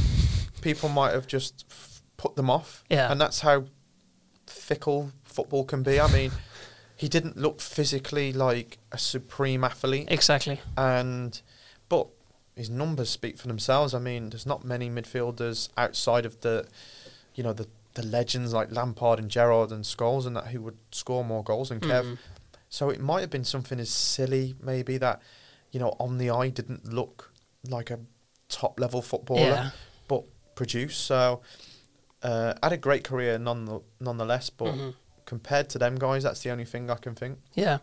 people 0.60 0.88
might 0.88 1.12
have 1.12 1.26
just 1.26 1.64
f- 1.70 2.02
put 2.16 2.34
them 2.36 2.50
off. 2.50 2.82
Yeah. 2.90 3.10
And 3.12 3.20
that's 3.20 3.40
how 3.40 3.66
fickle 4.46 5.12
football 5.24 5.64
can 5.64 5.82
be. 5.82 6.00
I 6.00 6.10
mean, 6.12 6.32
he 6.96 7.08
didn't 7.08 7.36
look 7.36 7.60
physically 7.60 8.32
like 8.32 8.78
a 8.92 8.98
supreme 8.98 9.64
athlete. 9.64 10.08
Exactly. 10.10 10.60
and 10.76 11.40
but 11.88 12.08
his 12.56 12.68
numbers 12.70 13.08
speak 13.10 13.38
for 13.38 13.48
themselves. 13.48 13.94
I 13.94 13.98
mean, 13.98 14.30
there's 14.30 14.46
not 14.46 14.64
many 14.64 14.90
midfielders 14.90 15.68
outside 15.76 16.26
of 16.26 16.40
the, 16.40 16.66
you 17.34 17.42
know, 17.42 17.52
the 17.52 17.68
the 17.94 18.06
legends 18.06 18.52
like 18.52 18.70
Lampard 18.70 19.18
and 19.18 19.28
Gerrard 19.28 19.72
and 19.72 19.82
Scholes 19.82 20.24
and 20.24 20.36
that 20.36 20.46
who 20.48 20.62
would 20.62 20.76
score 20.92 21.24
more 21.24 21.42
goals 21.42 21.70
than 21.70 21.80
Kev. 21.80 22.18
So 22.70 22.88
it 22.88 23.00
might 23.00 23.20
have 23.20 23.30
been 23.30 23.44
something 23.44 23.78
as 23.80 23.90
silly, 23.90 24.54
maybe 24.62 24.96
that, 24.98 25.20
you 25.72 25.80
know, 25.80 25.94
on 25.98 26.16
the 26.18 26.30
eye 26.30 26.48
didn't 26.48 26.90
look 26.92 27.32
like 27.68 27.90
a 27.90 27.98
top 28.48 28.80
level 28.80 29.02
footballer, 29.02 29.40
Yeah. 29.40 29.70
but 30.08 30.22
produced. 30.54 31.00
So 31.04 31.42
uh, 32.22 32.54
had 32.62 32.72
a 32.72 32.76
great 32.76 33.02
career 33.04 33.38
none 33.38 33.80
nonetheless. 33.98 34.50
But 34.50 34.74
Mhm. 34.74 34.94
compared 35.26 35.68
to 35.70 35.78
them 35.78 35.96
guys, 35.98 36.22
that's 36.22 36.40
the 36.42 36.50
only 36.52 36.64
thing 36.64 36.90
I 36.90 36.96
can 36.96 37.14
think. 37.14 37.38
Yeah. 37.54 37.78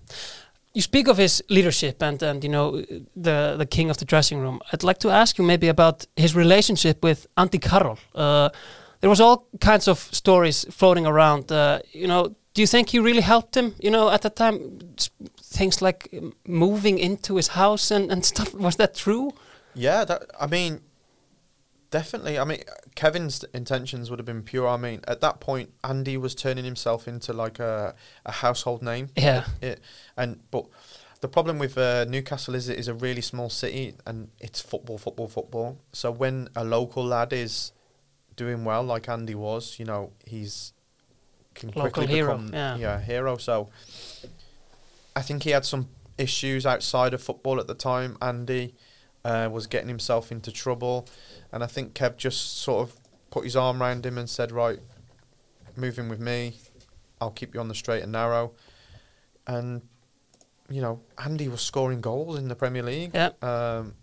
You 0.74 0.82
speak 0.82 1.08
of 1.08 1.18
his 1.18 1.44
leadership 1.50 2.04
and, 2.04 2.22
and 2.24 2.44
you 2.44 2.50
know 2.50 2.82
the 3.16 3.56
the 3.58 3.66
king 3.66 3.90
of 3.90 3.98
the 3.98 4.06
dressing 4.06 4.40
room. 4.40 4.60
I'd 4.72 4.84
like 4.84 5.00
to 5.00 5.10
ask 5.10 5.38
you 5.40 5.46
maybe 5.46 5.68
about 5.70 6.06
his 6.16 6.36
relationship 6.36 7.04
with 7.04 7.26
Andy 7.36 7.58
Carroll. 7.60 7.98
Uh, 8.14 8.50
there 9.02 9.10
was 9.10 9.20
all 9.20 9.48
kinds 9.60 9.88
of 9.88 9.98
stories 10.12 10.66
floating 10.70 11.08
around. 11.08 11.52
Uh, 11.52 11.80
you 11.94 12.08
know, 12.08 12.36
do 12.58 12.64
you 12.64 12.68
think 12.68 12.89
he 12.89 12.97
really 12.97 13.22
helped 13.22 13.55
him? 13.55 13.76
You 13.80 13.91
know, 13.91 14.10
at 14.10 14.24
that 14.24 14.36
time, 14.36 14.80
things 15.43 15.80
like 15.80 16.10
um, 16.18 16.34
moving 16.47 16.97
into 16.97 17.36
his 17.36 17.49
house 17.49 17.91
and, 17.91 18.12
and 18.12 18.26
stuff. 18.32 18.51
Was 18.55 18.78
that 18.78 18.95
true? 18.95 19.32
Yeah, 19.76 20.03
that 20.05 20.24
I 20.39 20.47
mean, 20.47 20.82
definitely. 21.91 22.39
I 22.39 22.45
mean, 22.45 22.64
Kevin's 22.95 23.43
intentions 23.53 24.10
would 24.10 24.18
have 24.18 24.26
been 24.26 24.41
pure. 24.41 24.68
I 24.68 24.78
mean, 24.78 25.01
at 25.08 25.22
that 25.22 25.39
point, 25.39 25.72
Andy 25.84 26.18
was 26.18 26.34
turning 26.34 26.66
himself 26.66 27.08
into 27.08 27.32
like 27.32 27.60
a 27.60 27.93
a 28.26 28.32
household 28.32 28.82
name. 28.82 29.10
Yeah. 29.16 29.45
It, 29.62 29.80
and 30.18 30.39
but 30.49 30.66
the 31.22 31.28
problem 31.28 31.60
with 31.60 31.78
uh, 31.78 32.05
Newcastle 32.05 32.55
is 32.55 32.70
it 32.70 32.80
is 32.80 32.88
a 32.88 32.95
really 32.95 33.22
small 33.22 33.51
city 33.51 33.93
and 34.08 34.30
it's 34.39 34.62
football, 34.62 34.97
football, 34.97 35.28
football. 35.28 35.78
So 35.93 36.10
when 36.10 36.49
a 36.55 36.64
local 36.64 37.05
lad 37.05 37.34
is 37.34 37.72
doing 38.36 38.66
well, 38.66 38.82
like 38.82 39.08
Andy 39.08 39.36
was, 39.36 39.78
you 39.78 39.86
know, 39.86 40.10
he's 40.26 40.74
can 41.58 41.70
Local 41.70 41.82
quickly 41.91 42.08
hero, 42.08 42.38
become 42.38 42.53
yeah. 42.53 42.97
a 42.97 42.99
hero. 42.99 43.38
So 43.38 43.70
I 45.16 45.22
think 45.22 45.43
he 45.43 45.49
had 45.51 45.66
some 45.66 45.89
issues 46.18 46.66
outside 46.66 47.14
of 47.14 47.22
football 47.22 47.60
at 47.60 47.68
the 47.68 47.76
time. 47.76 48.18
Andy 48.22 48.74
uh, 49.26 49.49
was 49.51 49.68
getting 49.68 49.89
himself 49.89 50.32
into 50.32 50.51
trouble, 50.51 51.08
and 51.51 51.64
I 51.64 51.68
think 51.68 51.93
Kev 51.93 52.18
just 52.18 52.62
sort 52.62 52.88
of 52.88 52.95
put 53.32 53.43
his 53.43 53.55
arm 53.55 53.82
around 53.82 54.05
him 54.05 54.18
and 54.18 54.30
said, 54.30 54.51
"Right, 54.51 54.80
move 55.76 55.99
in 55.99 56.10
with 56.10 56.20
me. 56.20 56.58
I'll 57.20 57.32
keep 57.32 57.53
you 57.53 57.60
on 57.60 57.68
the 57.68 57.76
straight 57.76 58.03
and 58.03 58.12
narrow." 58.12 58.53
And 59.45 59.82
you 60.70 60.82
know, 60.82 61.01
Andy 61.18 61.47
was 61.47 61.62
scoring 61.62 62.01
goals 62.01 62.38
in 62.38 62.47
the 62.47 62.55
Premier 62.55 62.84
League. 62.84 63.12
Yeah. 63.14 63.32
Um, 63.41 63.93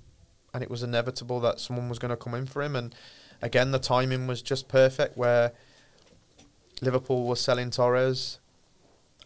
and 0.52 0.62
it 0.62 0.70
was 0.70 0.82
inevitable 0.82 1.40
that 1.40 1.61
someone 1.61 1.88
was 1.88 1.98
going 1.98 2.11
to 2.11 2.16
come 2.16 2.34
in 2.34 2.46
for 2.46 2.62
him. 2.62 2.76
And 2.76 2.94
again, 3.42 3.72
the 3.72 3.78
timing 3.78 4.26
was 4.26 4.40
just 4.40 4.68
perfect 4.68 5.16
where 5.16 5.52
Liverpool 6.85 7.24
was 7.26 7.41
selling 7.41 7.70
Torres, 7.70 8.39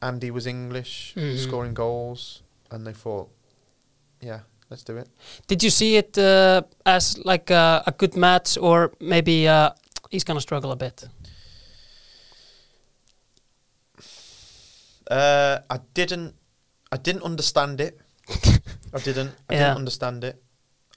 Andy 0.00 0.30
was 0.30 0.46
English, 0.46 1.14
Mhm. 1.16 1.38
scoring 1.38 1.74
goals, 1.74 2.42
and 2.70 2.86
they 2.86 2.92
thought, 2.94 3.28
yeah, 4.20 4.40
let's 4.70 4.82
do 4.84 4.96
it. 4.96 5.08
Did 5.46 5.62
you 5.62 5.70
see 5.70 5.96
it 5.96 6.16
uh, 6.18 6.62
as 6.86 7.18
like 7.24 7.50
a, 7.50 7.82
a 7.86 7.92
good 7.92 8.16
match, 8.16 8.56
or 8.58 8.92
maybe 9.00 9.48
uh, 9.48 9.70
he's 10.10 10.24
gonna 10.24 10.40
struggle 10.40 10.70
a 10.72 10.76
bit? 10.76 11.04
Uh, 15.10 15.58
I 15.70 15.78
didn't, 15.94 16.34
I 16.92 16.96
didn't 16.96 17.22
understand 17.22 17.80
it. 17.80 17.98
I 18.92 18.98
didn't. 18.98 19.30
I 19.48 19.54
Yeah. 19.54 19.58
didn't 19.60 19.76
understand 19.78 20.24
it. 20.24 20.42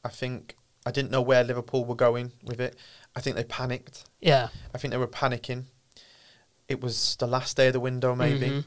I 0.04 0.10
think 0.10 0.58
I 0.86 0.92
didn't 0.92 1.12
know 1.12 1.22
where 1.22 1.44
Liverpool 1.44 1.86
were 1.86 1.96
going 1.96 2.32
with 2.44 2.60
it. 2.60 2.76
I 3.16 3.22
think 3.22 3.36
they 3.36 3.44
panicked. 3.44 4.06
Yeah. 4.20 4.50
I 4.74 4.78
think 4.78 4.92
they 4.92 4.98
were 4.98 5.08
panicking. 5.08 5.66
It 6.72 6.82
was 6.82 7.16
the 7.18 7.28
last 7.28 7.58
day 7.58 7.68
of 7.68 7.74
the 7.74 7.80
window, 7.80 8.16
maybe. 8.16 8.48
Mhm. 8.50 8.66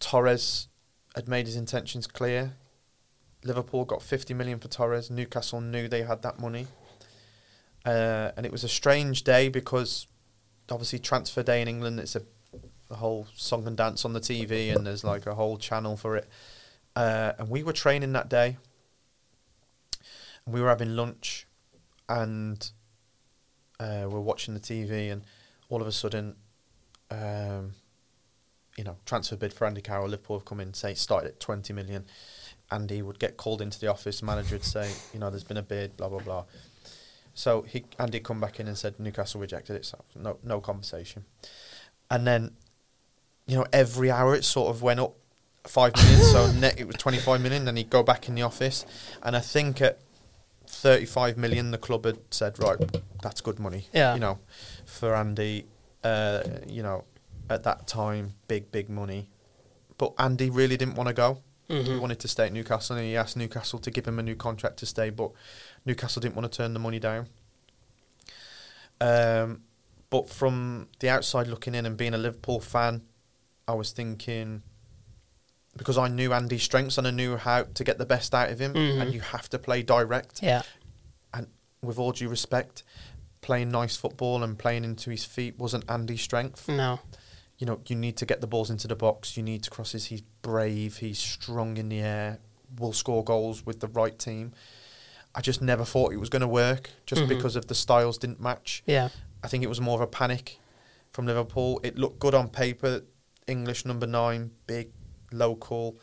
Torres 0.00 0.68
had 1.14 1.28
made 1.28 1.46
his 1.46 1.56
intentions 1.56 2.06
clear. 2.06 2.56
Liverpool 3.44 3.84
got 3.84 4.02
50 4.02 4.34
million 4.34 4.58
for 4.58 4.68
Torres. 4.68 5.10
Newcastle 5.10 5.60
knew 5.60 5.88
they 5.88 6.02
had 6.02 6.22
that 6.22 6.38
money. 6.38 6.66
Uh, 7.84 8.30
and 8.36 8.46
it 8.46 8.52
was 8.52 8.64
a 8.64 8.68
strange 8.68 9.24
day 9.24 9.48
because 9.48 10.06
obviously 10.70 10.98
transfer 10.98 11.42
day 11.42 11.60
in 11.62 11.68
England, 11.68 11.98
it's 12.00 12.14
a, 12.16 12.22
a 12.90 12.96
whole 12.96 13.26
song 13.34 13.66
and 13.66 13.76
dance 13.76 14.04
on 14.04 14.12
the 14.12 14.20
TV 14.20 14.74
and 14.74 14.86
there's 14.86 15.02
like 15.04 15.26
a 15.26 15.34
whole 15.34 15.56
channel 15.58 15.96
for 15.96 16.16
it. 16.16 16.28
Uh, 16.94 17.32
and 17.38 17.48
we 17.48 17.62
were 17.62 17.72
training 17.72 18.12
that 18.12 18.28
day. 18.28 18.56
And 20.44 20.54
we 20.54 20.60
were 20.60 20.68
having 20.68 20.94
lunch 20.96 21.46
and 22.08 22.70
uh, 23.80 24.06
we're 24.08 24.20
watching 24.20 24.54
the 24.54 24.60
TV 24.60 25.10
and 25.10 25.22
all 25.68 25.80
of 25.80 25.86
a 25.88 25.92
sudden, 25.92 26.36
um, 27.12 27.72
you 28.76 28.84
know, 28.84 28.96
transfer 29.04 29.36
bid 29.36 29.52
for 29.52 29.66
Andy 29.66 29.80
Carroll, 29.80 30.08
Liverpool 30.08 30.38
have 30.38 30.44
come 30.44 30.60
in, 30.60 30.74
say, 30.74 30.94
started 30.94 31.28
at 31.28 31.40
20 31.40 31.72
million. 31.72 32.04
Andy 32.70 33.02
would 33.02 33.18
get 33.18 33.36
called 33.36 33.60
into 33.60 33.78
the 33.78 33.88
office, 33.88 34.22
manager 34.22 34.56
would 34.56 34.64
say, 34.64 34.90
you 35.12 35.20
know, 35.20 35.28
there's 35.30 35.44
been 35.44 35.58
a 35.58 35.62
bid, 35.62 35.96
blah, 35.96 36.08
blah, 36.08 36.20
blah. 36.20 36.44
So 37.34 37.62
he 37.62 37.84
Andy 37.98 38.20
come 38.20 38.40
back 38.40 38.60
in 38.60 38.68
and 38.68 38.76
said 38.76 38.98
Newcastle 39.00 39.40
rejected 39.40 39.76
it, 39.76 39.86
so 39.86 40.04
no 40.14 40.38
no 40.42 40.60
conversation. 40.60 41.24
And 42.10 42.26
then, 42.26 42.52
you 43.46 43.56
know, 43.56 43.66
every 43.72 44.10
hour 44.10 44.34
it 44.34 44.44
sort 44.44 44.74
of 44.74 44.82
went 44.82 45.00
up 45.00 45.14
five 45.64 45.96
million, 45.96 46.20
so 46.20 46.52
net 46.58 46.78
it 46.78 46.86
was 46.86 46.96
25 46.96 47.40
million, 47.40 47.64
then 47.64 47.76
he'd 47.76 47.90
go 47.90 48.02
back 48.02 48.28
in 48.28 48.34
the 48.34 48.42
office. 48.42 48.84
And 49.22 49.34
I 49.34 49.40
think 49.40 49.80
at 49.80 49.98
35 50.66 51.38
million, 51.38 51.70
the 51.70 51.78
club 51.78 52.04
had 52.04 52.18
said, 52.30 52.58
right, 52.58 52.78
that's 53.22 53.40
good 53.40 53.58
money. 53.58 53.86
Yeah. 53.94 54.14
You 54.14 54.20
know, 54.20 54.38
for 54.84 55.14
Andy, 55.14 55.66
uh, 56.04 56.42
you 56.66 56.82
know, 56.82 57.04
at 57.50 57.62
that 57.64 57.86
time, 57.86 58.34
big, 58.48 58.70
big 58.72 58.88
money. 58.88 59.28
But 59.98 60.12
Andy 60.18 60.50
really 60.50 60.76
didn't 60.76 60.94
want 60.96 61.08
to 61.08 61.14
go. 61.14 61.42
He 61.68 61.74
Mhm. 61.74 62.00
wanted 62.00 62.18
to 62.20 62.28
stay 62.28 62.46
at 62.46 62.52
Newcastle, 62.52 62.96
and 62.96 63.04
he 63.06 63.16
asked 63.16 63.36
Newcastle 63.36 63.78
to 63.78 63.90
give 63.90 64.06
him 64.06 64.18
a 64.18 64.22
new 64.22 64.34
contract 64.36 64.76
to 64.78 64.86
stay, 64.86 65.10
but 65.10 65.30
Newcastle 65.86 66.20
didn't 66.20 66.34
want 66.34 66.50
to 66.50 66.56
turn 66.56 66.74
the 66.74 66.80
money 66.80 66.98
down. 66.98 67.28
Um, 69.00 69.62
but 70.10 70.28
from 70.28 70.88
the 71.00 71.08
outside 71.08 71.46
looking 71.46 71.74
in 71.74 71.86
and 71.86 71.96
being 71.96 72.14
a 72.14 72.18
Liverpool 72.18 72.60
fan, 72.60 73.02
I 73.66 73.74
was 73.74 73.92
thinking 73.92 74.62
because 75.76 75.96
I 75.96 76.08
knew 76.08 76.34
Andy's 76.34 76.62
strengths 76.62 76.98
and 76.98 77.06
I 77.06 77.10
knew 77.10 77.36
how 77.38 77.62
to 77.62 77.84
get 77.84 77.96
the 77.96 78.04
best 78.04 78.34
out 78.34 78.50
of 78.50 78.58
him, 78.58 78.74
Mhm. 78.74 79.00
and 79.00 79.14
you 79.14 79.20
have 79.20 79.48
to 79.50 79.58
play 79.58 79.82
direct. 79.82 80.42
Yeah. 80.42 80.62
And 81.32 81.46
with 81.80 81.98
all 81.98 82.12
due 82.12 82.28
respect, 82.28 82.82
playing 83.42 83.70
nice 83.70 83.96
football 83.96 84.42
and 84.42 84.58
playing 84.58 84.84
into 84.84 85.10
his 85.10 85.24
feet 85.24 85.58
wasn't 85.58 85.84
Andy's 85.90 86.22
strength 86.22 86.68
No. 86.68 87.00
you 87.58 87.66
know, 87.66 87.80
you 87.86 87.94
need 87.96 88.16
to 88.16 88.24
get 88.26 88.40
the 88.40 88.46
balls 88.46 88.70
into 88.70 88.88
the 88.88 88.96
box. 88.96 89.36
You 89.36 89.42
need 89.42 89.62
to 89.64 89.70
crosses. 89.70 90.06
He's 90.06 90.22
brave. 90.42 90.96
He's 90.98 91.18
strong 91.18 91.76
in 91.76 91.88
the 91.90 92.00
air. 92.00 92.38
Will 92.78 92.92
score 92.92 93.22
goals 93.22 93.66
with 93.66 93.80
the 93.80 93.88
right 93.88 94.18
team. 94.18 94.52
I 95.34 95.40
just 95.42 95.60
never 95.62 95.84
thought 95.84 96.12
it 96.12 96.16
was 96.18 96.28
going 96.28 96.40
to 96.42 96.48
work, 96.48 96.90
just 97.06 97.22
Mhm. 97.22 97.28
because 97.28 97.54
of 97.56 97.66
the 97.66 97.74
styles 97.74 98.16
didn't 98.18 98.40
match. 98.40 98.82
Yeah. 98.86 99.10
I 99.44 99.48
think 99.48 99.62
it 99.64 99.68
was 99.68 99.80
more 99.80 99.94
of 99.96 100.00
a 100.00 100.06
panic 100.06 100.58
from 101.12 101.26
Liverpool. 101.26 101.80
It 101.82 101.96
looked 101.98 102.18
good 102.18 102.34
on 102.34 102.48
paper. 102.48 103.02
English 103.46 103.84
number 103.84 104.06
nine, 104.06 104.52
big, 104.66 104.90
local, 105.32 105.98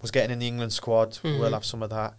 was 0.00 0.10
getting 0.10 0.30
in 0.32 0.38
the 0.38 0.46
England 0.48 0.72
squad. 0.72 1.12
Mhm. 1.22 1.40
We'll 1.40 1.52
have 1.52 1.64
some 1.64 1.82
of 1.82 1.90
that. 1.90 2.14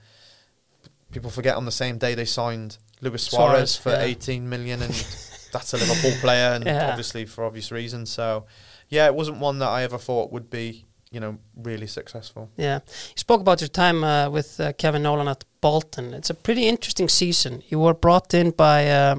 People 1.12 1.30
forget 1.30 1.56
on 1.56 1.66
the 1.66 1.72
same 1.72 1.98
day 1.98 2.14
they 2.16 2.26
signed 2.26 2.78
Luis 3.02 3.24
Suarez, 3.24 3.72
Suarez, 3.72 3.76
for 3.78 3.90
yeah. 3.92 4.02
18 4.02 4.50
million, 4.50 4.82
and 4.82 4.94
that's 5.54 5.74
a 5.74 5.78
Liverpool 5.78 6.14
player, 6.22 6.54
and 6.54 6.66
Yeah. 6.66 6.90
obviously 6.90 7.26
for 7.26 7.44
obvious 7.46 7.72
reasons. 7.72 8.10
So, 8.10 8.46
yeah, 8.90 9.06
it 9.08 9.16
wasn't 9.16 9.38
one 9.40 9.60
that 9.60 9.70
I 9.70 9.84
ever 9.84 9.98
thought 9.98 10.32
would 10.32 10.50
be, 10.50 10.86
you 11.12 11.20
know, 11.20 11.38
really 11.56 11.88
successful. 11.88 12.50
Yeah. 12.58 12.80
You 12.86 13.14
spoke 13.18 13.42
about 13.42 13.62
your 13.62 13.70
time 13.70 14.04
uh, 14.04 14.30
with 14.30 14.60
uh, 14.60 14.74
Kevin 14.74 15.04
Nolan 15.04 15.28
at 15.28 15.44
Bolton. 15.62 16.14
It's 16.14 16.30
a 16.30 16.34
pretty 16.34 16.68
interesting 16.68 17.10
season. 17.10 17.62
You 17.70 17.80
were 17.80 17.94
brought 17.94 18.34
in 18.34 18.52
by, 18.52 18.90
uh, 18.90 19.16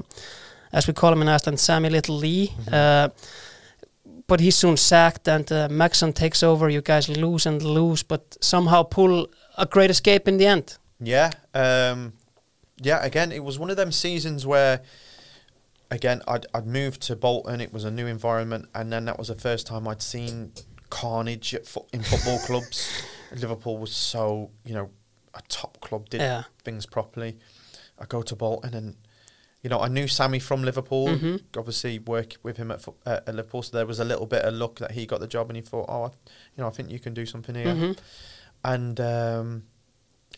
as 0.73 0.87
we 0.87 0.93
call 0.93 1.13
him 1.13 1.21
in 1.21 1.27
Iceland, 1.29 1.59
Sammy 1.59 1.89
Little 1.89 2.15
Lee. 2.17 2.51
Uh, 2.71 3.09
but 4.27 4.39
he's 4.39 4.55
soon 4.55 4.77
sacked, 4.77 5.27
and 5.27 5.51
uh, 5.51 5.67
Megson 5.69 6.13
takes 6.13 6.43
over. 6.43 6.69
You 6.69 6.81
guys 6.81 7.09
lose 7.09 7.47
and 7.47 7.63
lose, 7.63 8.03
but 8.03 8.37
somehow 8.41 8.83
pull 8.83 9.27
a 9.57 9.65
great 9.65 9.89
escape 9.89 10.27
in 10.27 10.37
the 10.37 10.45
end. 10.45 10.77
Yeah, 10.99 11.31
um, 11.55 12.13
yeah. 12.81 13.03
Again, 13.03 13.31
it 13.31 13.43
was 13.43 13.57
one 13.59 13.69
of 13.69 13.77
them 13.77 13.91
seasons 13.91 14.45
where, 14.45 14.81
again, 15.91 16.21
I'd 16.27 16.45
I'd 16.53 16.67
moved 16.67 17.01
to 17.03 17.15
Bolton. 17.15 17.61
It 17.61 17.73
was 17.73 17.83
a 17.83 17.91
new 17.91 18.07
environment, 18.07 18.69
and 18.75 18.91
then 18.91 19.05
that 19.05 19.17
was 19.17 19.27
the 19.29 19.35
first 19.35 19.67
time 19.67 19.87
I'd 19.87 20.01
seen 20.01 20.51
carnage 20.89 21.53
at 21.53 21.67
fo- 21.67 21.87
in 21.93 22.01
football 22.03 22.39
clubs. 22.45 23.03
Liverpool 23.35 23.77
was 23.77 23.91
so 23.93 24.49
you 24.65 24.73
know 24.73 24.89
a 25.35 25.41
top 25.47 25.79
club, 25.81 26.09
did 26.09 26.21
Yeah. 26.21 26.43
things 26.63 26.85
properly. 26.85 27.37
I 27.99 28.05
go 28.05 28.21
to 28.23 28.35
Bolton, 28.35 28.73
and 28.73 28.95
you 29.61 29.69
know 29.69 29.79
I 29.79 29.87
knew 29.87 30.07
Sammy 30.07 30.39
from 30.39 30.63
Liverpool. 30.63 31.07
Mhm. 31.09 31.41
Obviously, 31.57 31.99
work 31.99 32.37
with 32.43 32.57
him 32.57 32.71
at, 32.71 32.81
fo- 32.81 32.95
uh, 33.05 33.19
at 33.27 33.35
Liverpool, 33.35 33.61
so 33.61 33.75
there 33.77 33.85
was 33.85 33.99
a 33.99 34.05
little 34.05 34.25
bit 34.25 34.43
of 34.43 34.53
luck 34.53 34.79
that 34.79 34.91
he 34.91 35.05
got 35.05 35.19
the 35.19 35.27
job, 35.27 35.49
and 35.49 35.57
he 35.57 35.61
thought, 35.61 35.85
oh, 35.89 36.03
I, 36.03 36.07
you 36.07 36.57
know, 36.63 36.67
I 36.67 36.71
think 36.71 36.89
you 36.89 36.99
can 36.99 37.13
do 37.13 37.25
something 37.25 37.53
here 37.55 37.65
Mhm. 37.67 37.97
and 38.63 38.99
um, 38.99 39.63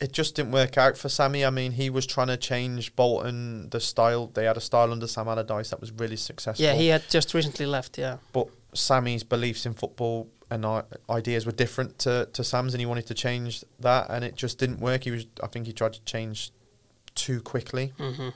it 0.02 0.12
just 0.12 0.36
didn't 0.36 0.52
work 0.52 0.78
out 0.78 0.98
for 0.98 1.08
Sammy. 1.10 1.46
I 1.46 1.52
mean, 1.52 1.74
he 1.74 1.90
was 1.90 2.06
trying 2.06 2.28
to 2.28 2.38
change 2.38 2.96
Bolton 2.96 3.70
the 3.70 3.80
style. 3.80 4.28
They 4.28 4.46
had 4.46 4.58
a 4.58 4.62
style 4.62 4.92
under 4.92 5.08
Sam 5.08 5.28
Allardyce 5.28 5.70
that 5.70 5.80
was 5.80 5.92
really 5.92 6.18
successful. 6.18 6.66
Yeah, 6.66 6.74
he 6.74 6.88
had 6.88 7.08
just 7.10 7.34
recently 7.34 7.66
left. 7.68 7.98
Yeah. 7.98 8.18
but 8.34 8.48
Sammy's 8.74 9.24
beliefs 9.24 9.66
in 9.66 9.74
football 9.74 10.28
and 10.50 10.66
ideas 11.10 11.46
were 11.46 11.52
different 11.52 12.00
to, 12.00 12.28
to 12.34 12.44
Sam's, 12.44 12.74
and 12.74 12.82
he 12.82 12.86
wanted 12.86 13.06
to 13.08 13.14
change 13.14 13.64
that, 13.80 14.08
and 14.10 14.26
it 14.26 14.36
just 14.36 14.58
didn't 14.58 14.80
work. 14.80 15.04
He 15.06 15.12
was, 15.12 15.26
I 15.42 15.48
think, 15.48 15.66
he 15.66 15.72
tried 15.74 15.94
to 15.94 16.04
change 16.04 16.52
too 17.16 17.42
quickly, 17.42 17.94
hmm 17.98 18.30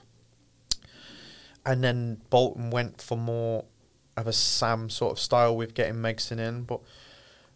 and 1.66 1.84
then 1.84 2.22
Bolton 2.30 2.70
went 2.70 3.02
for 3.02 3.18
more 3.18 3.66
of 4.16 4.28
a 4.28 4.34
Sam 4.34 4.90
sort 4.90 5.12
of 5.14 5.20
style 5.20 5.56
with 5.58 5.74
getting 5.74 5.96
Megson 5.96 6.40
in. 6.40 6.64
But 6.64 6.80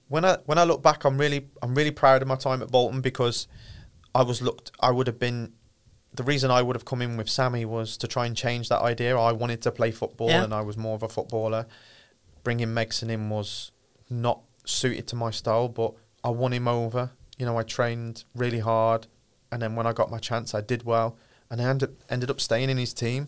when 0.07 0.25
I 0.25 0.37
when 0.45 0.57
I 0.57 0.63
look 0.63 0.81
back, 0.81 1.05
I'm 1.05 1.17
really 1.17 1.47
I'm 1.61 1.75
really 1.75 1.91
proud 1.91 2.21
of 2.21 2.27
my 2.27 2.35
time 2.35 2.61
at 2.61 2.71
Bolton 2.71 3.01
because 3.01 3.47
I 4.15 4.23
was 4.23 4.41
looked. 4.41 4.71
I 4.79 4.91
would 4.91 5.07
have 5.07 5.19
been. 5.19 5.53
The 6.13 6.23
reason 6.23 6.49
I 6.49 6.61
would 6.63 6.75
have 6.75 6.85
come 6.85 7.01
in 7.03 7.17
with 7.17 7.29
Sammy 7.29 7.65
was 7.65 7.95
to 7.97 8.07
try 8.07 8.25
and 8.25 8.35
change 8.35 8.67
that 8.69 8.81
idea. 8.81 9.15
I 9.17 9.31
wanted 9.31 9.61
to 9.61 9.71
play 9.71 9.91
football, 9.91 10.29
Yeah. 10.29 10.43
and 10.43 10.53
I 10.53 10.61
was 10.61 10.75
more 10.75 10.95
of 10.95 11.03
a 11.03 11.07
footballer. 11.09 11.67
Bringing 12.43 12.69
Megson 12.69 13.09
in 13.09 13.29
was 13.29 13.71
not 14.09 14.41
suited 14.65 15.07
to 15.09 15.15
my 15.15 15.29
style, 15.29 15.67
but 15.69 15.93
I 16.23 16.29
won 16.29 16.51
him 16.53 16.67
over. 16.67 17.11
You 17.37 17.45
know, 17.45 17.57
I 17.57 17.63
trained 17.63 18.23
really 18.35 18.59
hard, 18.59 19.05
and 19.51 19.61
then 19.61 19.75
when 19.75 19.85
I 19.85 19.93
got 19.93 20.09
my 20.09 20.17
chance, 20.17 20.55
I 20.55 20.61
did 20.61 20.83
well, 20.83 21.15
and 21.51 21.61
I 21.61 21.65
ended 21.65 21.95
ended 22.09 22.31
up 22.31 22.41
staying 22.41 22.69
in 22.71 22.77
his 22.77 22.93
team. 22.93 23.27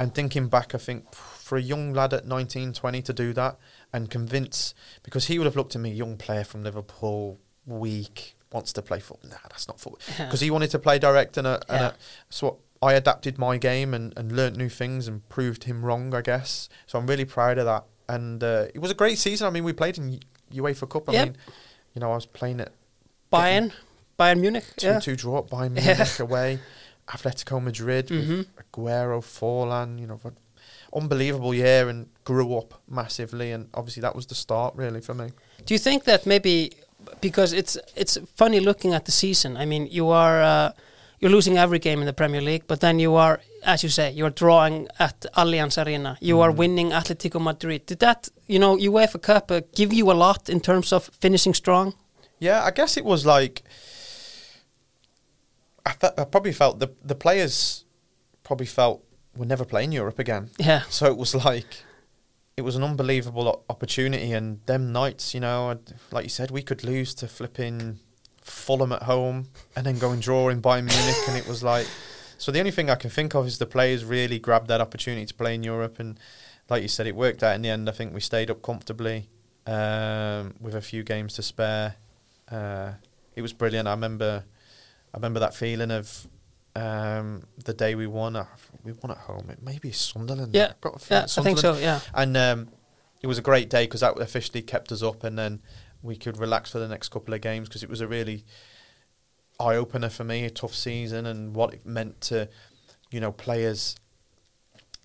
And 0.00 0.14
thinking 0.14 0.48
back, 0.48 0.74
I 0.74 0.78
think 0.78 1.12
for 1.14 1.56
a 1.58 1.60
young 1.62 1.92
lad 1.92 2.12
at 2.12 2.24
19, 2.26 2.72
20 2.72 3.02
to 3.02 3.12
do 3.12 3.32
that 3.32 3.58
and 3.92 4.08
convince, 4.10 4.72
because 5.02 5.26
he 5.26 5.38
would 5.38 5.44
have 5.46 5.56
looked 5.56 5.74
at 5.74 5.80
me, 5.80 5.90
young 5.92 6.16
player 6.16 6.44
from 6.44 6.62
Liverpool, 6.62 7.38
weak, 7.66 8.36
wants 8.52 8.72
to 8.74 8.82
play 8.82 9.00
football. 9.00 9.30
Nah, 9.30 9.36
that's 9.50 9.68
not 9.68 9.78
football. 9.80 10.00
Because 10.18 10.40
he 10.40 10.50
wanted 10.50 10.70
to 10.70 10.78
play 10.78 10.98
direct, 10.98 11.36
and, 11.36 11.46
a, 11.46 11.60
and 11.68 11.80
Yeah. 11.80 11.88
a, 11.88 11.94
so 12.30 12.58
I 12.82 12.94
adapted 12.94 13.38
my 13.38 13.56
game 13.58 13.92
and, 13.94 14.16
and 14.16 14.32
learnt 14.32 14.56
new 14.56 14.68
things 14.68 15.06
and 15.08 15.28
proved 15.28 15.64
him 15.64 15.84
wrong, 15.84 16.14
I 16.14 16.22
guess. 16.22 16.68
So 16.86 16.98
I'm 16.98 17.06
really 17.06 17.24
proud 17.24 17.58
of 17.58 17.66
that. 17.66 17.84
And 18.08 18.42
uh, 18.42 18.66
it 18.74 18.78
was 18.80 18.90
a 18.90 18.94
great 18.94 19.18
season. 19.18 19.46
I 19.46 19.50
mean, 19.50 19.64
we 19.64 19.72
played 19.72 19.98
in 19.98 20.20
UEFA 20.54 20.88
Cup. 20.88 21.08
I 21.08 21.12
Yep. 21.12 21.24
mean, 21.26 21.36
you 21.94 22.00
know, 22.00 22.12
I 22.12 22.14
was 22.14 22.24
playing 22.26 22.60
at 22.60 22.72
Bayern, 23.32 23.72
Bayern 24.18 24.40
Munich. 24.40 24.64
two 24.76 24.86
yeah. 24.86 25.00
two 25.00 25.16
draw 25.16 25.38
up 25.40 25.50
by 25.50 25.64
Yeah. 25.64 25.68
Munich 25.70 26.18
away, 26.20 26.58
Atletico 27.08 27.62
Madrid 27.62 28.08
Mhm. 28.08 28.38
with 28.38 28.48
Aguero, 28.72 29.20
Forlan, 29.22 29.98
you 29.98 30.06
know, 30.06 30.18
unbelievable 30.94 31.52
year 31.54 31.88
and 31.88 32.08
grew 32.24 32.56
up 32.56 32.80
massively, 32.88 33.52
and 33.52 33.68
obviously 33.74 34.00
that 34.00 34.14
was 34.16 34.26
the 34.26 34.34
start 34.34 34.74
really 34.76 35.00
for 35.00 35.14
me. 35.14 35.30
Do 35.66 35.74
you 35.74 35.78
think 35.78 36.04
that 36.04 36.24
maybe 36.26 36.72
because 37.20 37.52
it's 37.52 37.76
it's 37.96 38.18
funny 38.36 38.60
looking 38.60 38.94
at 38.94 39.04
the 39.04 39.12
season? 39.12 39.56
I 39.56 39.64
mean, 39.66 39.86
you 39.90 40.08
are 40.10 40.42
uh, 40.42 40.72
you're 41.20 41.30
losing 41.32 41.58
every 41.58 41.78
game 41.78 42.00
in 42.00 42.06
the 42.06 42.12
Premier 42.12 42.40
League, 42.40 42.64
but 42.66 42.80
then 42.80 42.98
you 43.00 43.14
are, 43.16 43.40
as 43.64 43.82
you 43.82 43.88
say, 43.88 44.10
you 44.12 44.24
are 44.26 44.30
drawing 44.34 44.88
at 44.98 45.26
Allianz 45.36 45.76
Arena. 45.84 46.16
You 46.20 46.40
are 46.40 46.52
Mhm. 46.52 46.56
winning 46.58 46.90
Atletico 46.92 47.40
Madrid. 47.40 47.86
Did 47.86 47.98
that, 47.98 48.28
you 48.46 48.58
know, 48.58 48.76
UEFA 48.76 49.20
Cup 49.20 49.50
uh, 49.50 49.60
give 49.74 49.92
you 49.92 50.10
a 50.10 50.14
lot 50.14 50.48
in 50.48 50.60
terms 50.60 50.92
of 50.92 51.10
finishing 51.20 51.54
strong? 51.54 51.94
Yeah, 52.40 52.62
I 52.64 52.70
guess 52.70 52.96
it 52.96 53.04
was 53.04 53.24
like 53.26 53.62
I, 55.86 55.92
fe- 55.92 56.14
I 56.18 56.24
probably 56.24 56.52
felt 56.52 56.78
the 56.78 56.88
the 57.04 57.14
players 57.14 57.84
probably 58.42 58.66
felt 58.66 59.02
we're 59.36 59.46
never 59.46 59.64
playing 59.64 59.92
Europe 59.92 60.18
again. 60.18 60.50
Yeah, 60.58 60.82
So 60.90 61.06
it 61.06 61.16
was 61.16 61.34
like 61.34 61.82
it 62.58 62.64
was 62.64 62.74
an 62.74 62.82
unbelievable 62.82 63.64
opportunity, 63.68 64.32
and 64.32 64.60
them 64.66 64.92
nights, 64.92 65.32
you 65.32 65.38
know, 65.38 65.78
like 66.10 66.24
you 66.24 66.28
said, 66.28 66.50
we 66.50 66.60
could 66.60 66.82
lose 66.82 67.14
to 67.14 67.28
flipping 67.28 68.00
Fulham 68.42 68.90
at 68.90 69.04
home 69.04 69.46
and 69.76 69.86
then 69.86 69.96
go 69.96 70.10
and 70.10 70.20
draw 70.20 70.48
in 70.48 70.60
Bayern 70.60 70.84
Munich, 70.84 71.28
and 71.28 71.36
it 71.38 71.46
was 71.46 71.62
like. 71.62 71.86
So 72.36 72.50
the 72.52 72.58
only 72.58 72.70
thing 72.72 72.90
I 72.90 72.94
can 72.96 73.10
think 73.10 73.34
of 73.34 73.46
is 73.46 73.58
the 73.58 73.66
players 73.66 74.04
really 74.04 74.38
grabbed 74.38 74.68
that 74.68 74.80
opportunity 74.80 75.26
to 75.26 75.34
play 75.34 75.54
in 75.54 75.62
Europe, 75.62 76.00
and 76.00 76.18
like 76.68 76.82
you 76.82 76.88
said, 76.88 77.06
it 77.06 77.14
worked 77.14 77.44
out 77.44 77.54
in 77.54 77.62
the 77.62 77.68
end. 77.68 77.88
I 77.88 77.92
think 77.92 78.12
we 78.12 78.20
stayed 78.20 78.50
up 78.50 78.60
comfortably 78.60 79.28
um, 79.64 80.54
with 80.60 80.74
a 80.74 80.80
few 80.80 81.04
games 81.04 81.34
to 81.34 81.42
spare. 81.42 81.94
Uh, 82.50 82.92
it 83.36 83.42
was 83.42 83.52
brilliant. 83.52 83.86
I 83.86 83.92
remember, 83.92 84.44
I 85.14 85.16
remember 85.16 85.38
that 85.40 85.54
feeling 85.54 85.92
of 85.92 86.26
um, 86.74 87.44
the 87.64 87.74
day 87.74 87.94
we 87.94 88.08
won. 88.08 88.34
Uh, 88.34 88.46
we 88.84 88.92
won 88.92 89.10
at 89.10 89.18
home. 89.18 89.48
It 89.50 89.62
maybe 89.62 89.92
Sunderland. 89.92 90.54
Yeah, 90.54 90.68
I've 90.70 90.80
got 90.80 90.96
a 90.96 90.98
feeling 90.98 91.20
yeah, 91.20 91.24
I 91.24 91.26
Sunderland. 91.26 91.60
think 91.62 91.76
so. 91.76 91.80
Yeah, 91.82 92.00
And 92.14 92.36
um, 92.36 92.68
it 93.22 93.26
was 93.26 93.38
a 93.38 93.42
great 93.42 93.68
day 93.70 93.84
because 93.84 94.00
that 94.00 94.18
officially 94.20 94.62
kept 94.62 94.92
us 94.92 95.02
up, 95.02 95.24
and 95.24 95.38
then 95.38 95.60
we 96.02 96.16
could 96.16 96.38
relax 96.38 96.70
for 96.70 96.78
the 96.78 96.88
next 96.88 97.08
couple 97.10 97.34
of 97.34 97.40
games 97.40 97.68
because 97.68 97.82
it 97.82 97.90
was 97.90 98.00
a 98.00 98.06
really 98.06 98.44
eye 99.60 99.74
opener 99.74 100.08
for 100.08 100.22
me, 100.24 100.44
a 100.44 100.50
tough 100.50 100.74
season, 100.74 101.26
and 101.26 101.54
what 101.54 101.74
it 101.74 101.84
meant 101.84 102.20
to, 102.22 102.48
you 103.10 103.18
know, 103.20 103.32
players' 103.32 103.96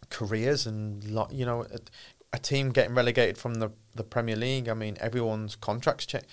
careers 0.10 0.66
and 0.68 1.04
lo- 1.06 1.28
you 1.32 1.46
know, 1.46 1.64
a, 1.64 1.78
a 2.34 2.40
team 2.40 2.72
getting 2.72 2.94
relegated 2.96 3.38
from 3.38 3.56
the 3.56 3.72
the 3.96 4.04
Premier 4.04 4.36
League. 4.36 4.70
I 4.70 4.74
mean, 4.74 4.98
everyone's 5.00 5.56
contracts 5.56 6.06
check. 6.06 6.24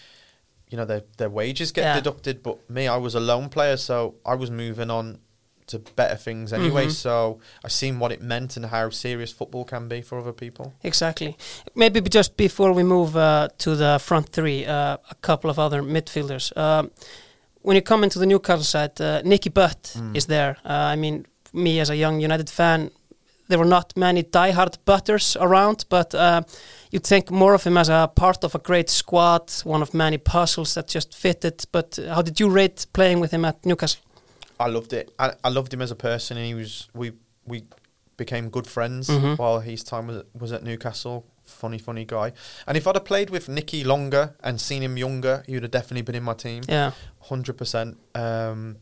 You 0.69 0.77
know, 0.77 0.85
their 0.85 1.03
their 1.17 1.31
wages 1.31 1.73
get 1.73 1.83
Yeah. 1.83 1.95
deducted, 1.95 2.43
but 2.43 2.69
me, 2.71 2.87
I 2.87 2.97
was 2.97 3.15
a 3.15 3.21
lone 3.21 3.49
player, 3.49 3.77
so 3.77 4.15
I 4.25 4.35
was 4.35 4.51
moving 4.51 4.91
on 4.91 5.19
to 5.71 5.79
better 5.97 6.17
things 6.17 6.53
anyway. 6.53 6.87
Mhm. 6.87 6.93
So 6.93 7.39
I've 7.65 7.73
seen 7.73 7.99
what 7.99 8.13
it 8.13 8.21
meant 8.23 8.57
and 8.57 8.67
how 8.67 8.91
serious 8.91 9.33
football 9.33 9.65
can 9.65 9.89
be 9.89 10.03
for 10.03 10.19
other 10.19 10.33
people. 10.33 10.73
exactly. 10.83 11.37
Maybe 11.75 12.01
just 12.01 12.37
before 12.37 12.73
we 12.73 12.83
move 12.83 13.17
uh, 13.17 13.49
to 13.59 13.77
the 13.77 13.99
front 13.99 14.29
three, 14.33 14.67
uh, 14.67 14.97
a 15.11 15.15
couple 15.21 15.51
of 15.51 15.59
other 15.59 15.83
midfielders. 15.83 16.53
Um, 16.57 16.91
when 17.63 17.77
you 17.77 17.83
come 17.83 18.05
into 18.05 18.19
the 18.19 18.27
Newcastle 18.27 18.65
side, 18.65 19.01
uh, 19.01 19.21
Nicky 19.25 19.51
Butt 19.51 19.83
Mm. 19.97 20.17
is 20.17 20.27
there. 20.27 20.57
Uh, 20.65 20.93
I 20.95 20.97
mean, 20.97 21.27
me 21.53 21.81
as 21.81 21.91
a 21.91 21.95
young 21.97 22.21
United 22.25 22.49
fan, 22.51 22.91
there 23.49 23.59
were 23.59 23.69
not 23.69 23.93
many 23.97 24.23
diehard 24.23 24.77
Butters 24.85 25.37
around, 25.41 25.85
but 25.89 26.15
uh, 26.15 26.43
you'd 26.93 27.07
think 27.07 27.31
more 27.31 27.55
of 27.55 27.65
him 27.65 27.77
as 27.77 27.89
a 27.89 28.09
part 28.15 28.45
of 28.45 28.55
a 28.55 28.59
great 28.59 28.89
squad, 28.91 29.51
one 29.65 29.83
of 29.83 29.93
many 29.93 30.19
puzzles 30.19 30.75
that 30.75 30.87
just 30.95 31.15
fitted. 31.15 31.65
But 31.73 31.99
uh, 31.99 32.15
how 32.15 32.23
did 32.23 32.39
you 32.41 32.49
rate 32.49 32.87
playing 32.93 33.21
with 33.21 33.33
him 33.33 33.45
at 33.45 33.57
Newcastle? 33.67 34.01
I 34.61 34.69
loved 34.69 34.93
it. 34.93 35.11
I, 35.19 35.33
I 35.43 35.49
loved 35.49 35.73
him 35.75 35.83
as 35.83 35.91
a 35.91 35.97
person, 35.97 36.37
and 36.37 36.47
he 36.47 36.55
was 36.55 36.89
we 36.95 37.13
we 37.47 37.65
became 38.17 38.51
good 38.51 38.67
friends 38.67 39.09
Mhm. 39.09 39.39
while 39.39 39.61
his 39.61 39.83
time 39.83 40.07
was 40.07 40.23
was 40.39 40.53
at 40.53 40.63
Newcastle. 40.63 41.25
Funny, 41.45 41.79
funny 41.79 42.05
guy. 42.05 42.33
And 42.67 42.77
if 42.77 42.87
I'd 42.87 42.95
have 42.95 43.05
played 43.05 43.31
with 43.31 43.49
Nicky 43.49 43.83
longer 43.83 44.37
and 44.41 44.61
seen 44.61 44.83
him 44.83 44.97
younger, 44.97 45.43
he 45.47 45.55
would 45.55 45.65
have 45.65 45.73
definitely 45.73 46.03
been 46.03 46.15
in 46.15 46.23
my 46.23 46.35
team. 46.35 46.63
Yeah, 46.69 46.93
Hundred 47.23 47.57
percent. 47.59 47.97
Um, 48.15 48.77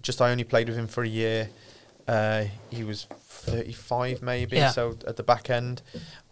just 0.00 0.22
I 0.22 0.30
only 0.30 0.44
played 0.44 0.68
with 0.68 0.78
him 0.78 0.86
for 0.86 1.02
a 1.04 1.08
year. 1.08 1.50
Uh, 2.06 2.44
he 2.70 2.84
was 2.84 3.06
thirty 3.20 3.72
five 3.74 4.22
maybe, 4.22 4.56
Yeah. 4.56 4.70
so 4.70 4.96
at 5.06 5.16
the 5.16 5.22
back 5.22 5.50
end, 5.50 5.82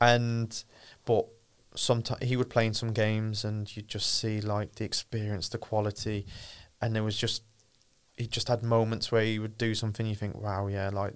and 0.00 0.64
but 1.04 1.26
sometimes 1.74 2.22
he 2.24 2.36
would 2.36 2.48
play 2.48 2.64
in 2.66 2.72
some 2.74 2.92
games, 2.92 3.44
and 3.44 3.76
you 3.76 3.82
just 3.82 4.18
see 4.20 4.40
like 4.40 4.76
the 4.76 4.84
experience, 4.84 5.48
the 5.50 5.58
quality, 5.58 6.26
and 6.80 6.94
there 6.94 7.02
was 7.04 7.16
just 7.16 7.42
he 8.16 8.26
just 8.26 8.48
had 8.48 8.62
moments 8.62 9.12
where 9.12 9.22
he 9.24 9.38
would 9.38 9.59
do 9.59 9.74
something 9.74 10.06
you 10.06 10.14
think, 10.14 10.40
wow, 10.40 10.66
yeah, 10.68 10.88
like 10.93 11.14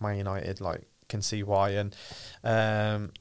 Man 0.00 0.16
United, 0.16 0.60
like 0.60 0.82
can 1.08 1.22
see 1.22 1.42
why, 1.42 1.70
and 1.70 1.94
um, 2.44 3.12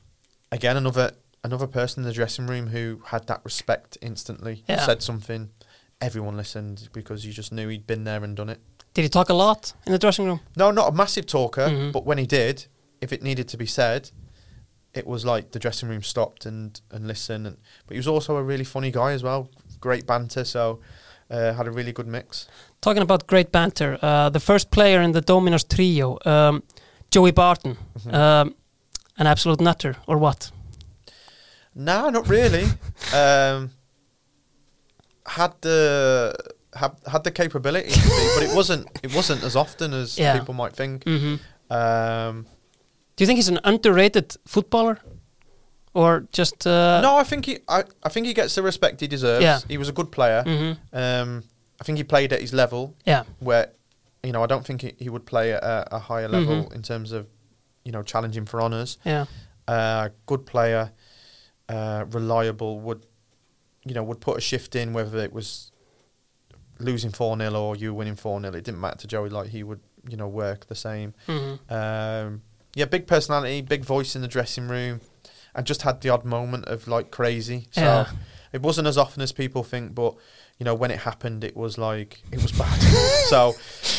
again 0.51 0.77
another 0.77 1.11
another 1.43 1.67
person 1.67 2.03
in 2.03 2.07
the 2.07 2.13
dressing 2.13 2.47
room 2.47 2.67
who 2.67 3.01
had 3.05 3.27
that 3.27 3.41
respect 3.45 3.97
instantly, 4.01 4.63
Yeah. 4.67 4.85
said 4.85 5.01
something, 5.01 5.49
everyone 6.01 6.35
listened 6.35 6.89
because 6.91 7.25
you 7.25 7.31
just 7.31 7.51
knew 7.53 7.67
he'd 7.69 7.87
been 7.87 8.03
there 8.03 8.23
and 8.23 8.35
done 8.35 8.49
it. 8.49 8.59
did 8.93 9.03
he 9.03 9.09
talk 9.09 9.29
a 9.29 9.33
lot 9.33 9.73
in 9.85 9.91
the 9.91 9.99
dressing 9.99 10.25
room? 10.25 10.39
No, 10.55 10.71
not 10.71 10.89
a 10.89 10.91
massive 10.91 11.25
talker, 11.27 11.67
Mhm. 11.69 11.91
but 11.91 12.03
when 12.05 12.17
he 12.17 12.25
did, 12.25 12.65
if 12.99 13.13
it 13.13 13.21
needed 13.21 13.47
to 13.49 13.57
be 13.57 13.65
said, 13.67 14.09
it 14.93 15.05
was 15.05 15.23
like 15.23 15.51
the 15.51 15.59
dressing 15.59 15.87
room 15.87 16.01
stopped 16.01 16.45
and 16.47 16.81
and 16.91 17.07
listened. 17.07 17.45
And 17.47 17.57
but 17.85 17.93
he 17.93 17.99
was 17.99 18.07
also 18.07 18.35
a 18.37 18.43
really 18.43 18.63
funny 18.63 18.89
guy 18.91 19.11
as 19.13 19.21
well, 19.23 19.49
great 19.79 20.07
banter. 20.07 20.43
So 20.43 20.79
uh, 21.29 21.53
had 21.53 21.67
a 21.67 21.71
really 21.71 21.91
good 21.91 22.07
mix. 22.07 22.47
Talking 22.81 23.01
about 23.03 23.27
great 23.27 23.51
banter, 23.51 23.97
uh, 24.01 24.29
the 24.29 24.39
first 24.39 24.69
player 24.71 25.01
in 25.01 25.11
the 25.11 25.21
Dominos 25.21 25.63
trio, 25.67 26.17
um, 26.25 26.63
Joey 27.11 27.31
Barton, 27.31 27.77
Mhm. 27.99 28.13
um, 28.13 28.55
an 29.17 29.27
absolute 29.27 29.61
nutter, 29.63 29.95
or 30.07 30.17
what? 30.17 30.51
Nah, 31.75 32.09
not 32.09 32.27
really. 32.29 32.65
um, 33.13 33.71
had 35.25 35.53
the 35.61 36.33
had, 36.73 36.91
had 37.11 37.23
the 37.23 37.31
capability 37.31 37.89
to 37.89 37.99
be, 38.01 38.29
but 38.35 38.43
it 38.43 38.55
wasn't 38.55 38.87
it 39.03 39.13
wasn't 39.15 39.43
as 39.43 39.55
often 39.55 39.93
as 39.93 40.17
Yeah. 40.17 40.37
people 40.39 40.53
might 40.53 40.75
think. 40.75 41.03
hmm 41.03 41.35
Um, 41.69 42.45
Do 43.15 43.23
you 43.23 43.27
think 43.27 43.37
he's 43.37 43.49
an 43.49 43.59
underrated 43.63 44.37
footballer, 44.45 44.99
or 45.97 46.27
just 46.39 46.67
uh, 46.67 47.01
no, 47.01 47.17
I 47.21 47.23
think 47.23 47.45
he 47.45 47.53
I, 47.67 47.83
I 48.03 48.09
think 48.09 48.27
he 48.27 48.33
gets 48.33 48.53
the 48.55 48.61
respect 48.61 49.01
he 49.01 49.07
deserves. 49.07 49.43
Yeah. 49.43 49.59
He 49.67 49.77
was 49.77 49.89
a 49.89 49.93
good 49.93 50.11
player. 50.11 50.43
hmm 50.43 50.73
Um, 50.93 51.43
I 51.81 51.83
think 51.83 51.97
he 51.97 52.03
played 52.03 52.33
at 52.33 52.41
his 52.41 52.53
level. 52.53 52.93
Yeah, 53.05 53.23
where 53.39 53.67
you 54.23 54.31
know 54.31 54.43
I 54.43 54.47
don't 54.47 54.65
think 54.65 54.81
he, 54.81 54.93
he 54.97 55.09
would 55.09 55.25
play 55.25 55.53
at 55.53 55.63
a, 55.63 55.95
a 55.95 55.99
higher 55.99 56.27
level 56.29 56.55
Mhm. 56.55 56.75
in 56.75 56.81
terms 56.81 57.11
of 57.11 57.25
you 57.85 57.91
know 57.91 58.03
challenging 58.03 58.45
for 58.47 58.61
honours. 58.61 58.97
yeah, 59.05 59.25
Uh, 59.67 60.09
good 60.25 60.43
player, 60.45 60.91
uh, 61.69 62.05
reliable. 62.19 62.79
Would 62.79 63.01
you 63.87 63.93
know 63.95 64.03
would 64.09 64.19
put 64.21 64.37
a 64.37 64.41
shift 64.41 64.75
in 64.75 64.93
whether 64.93 65.17
it 65.23 65.33
was 65.33 65.71
losing 66.79 67.11
four 67.11 67.37
0 67.37 67.53
or 67.61 67.75
you 67.75 67.93
winning 67.93 68.15
four 68.15 68.39
0 68.41 68.53
It 68.53 68.63
didn't 68.63 68.81
matter 68.81 68.97
to 68.97 69.07
Joey. 69.07 69.29
Like 69.29 69.49
he 69.49 69.63
would 69.63 69.79
you 70.09 70.17
know 70.17 70.27
work 70.27 70.67
the 70.67 70.75
same. 70.75 71.13
hmm 71.25 71.55
Um, 71.69 72.41
yeah, 72.75 72.85
big 72.85 73.07
personality, 73.07 73.61
big 73.61 73.83
voice 73.85 74.15
in 74.15 74.21
the 74.21 74.27
dressing 74.27 74.67
room, 74.67 75.01
and 75.57 75.65
just 75.67 75.81
had 75.81 75.99
the 76.01 76.09
odd 76.09 76.23
moment 76.23 76.65
of 76.65 76.87
like 76.87 77.11
crazy. 77.11 77.67
So 77.71 77.81
Yeah. 77.81 78.11
it 78.53 78.61
wasn't 78.61 78.87
as 78.87 78.97
often 78.97 79.21
as 79.21 79.31
people 79.33 79.63
think, 79.63 79.93
but 79.95 80.15
you 80.59 80.63
know 80.63 80.73
when 80.75 80.91
it 80.91 80.99
happened, 80.99 81.43
it 81.43 81.57
was 81.57 81.77
like 81.77 82.21
it 82.31 82.41
was 82.41 82.51
bad. 82.53 82.79
so 83.29 83.55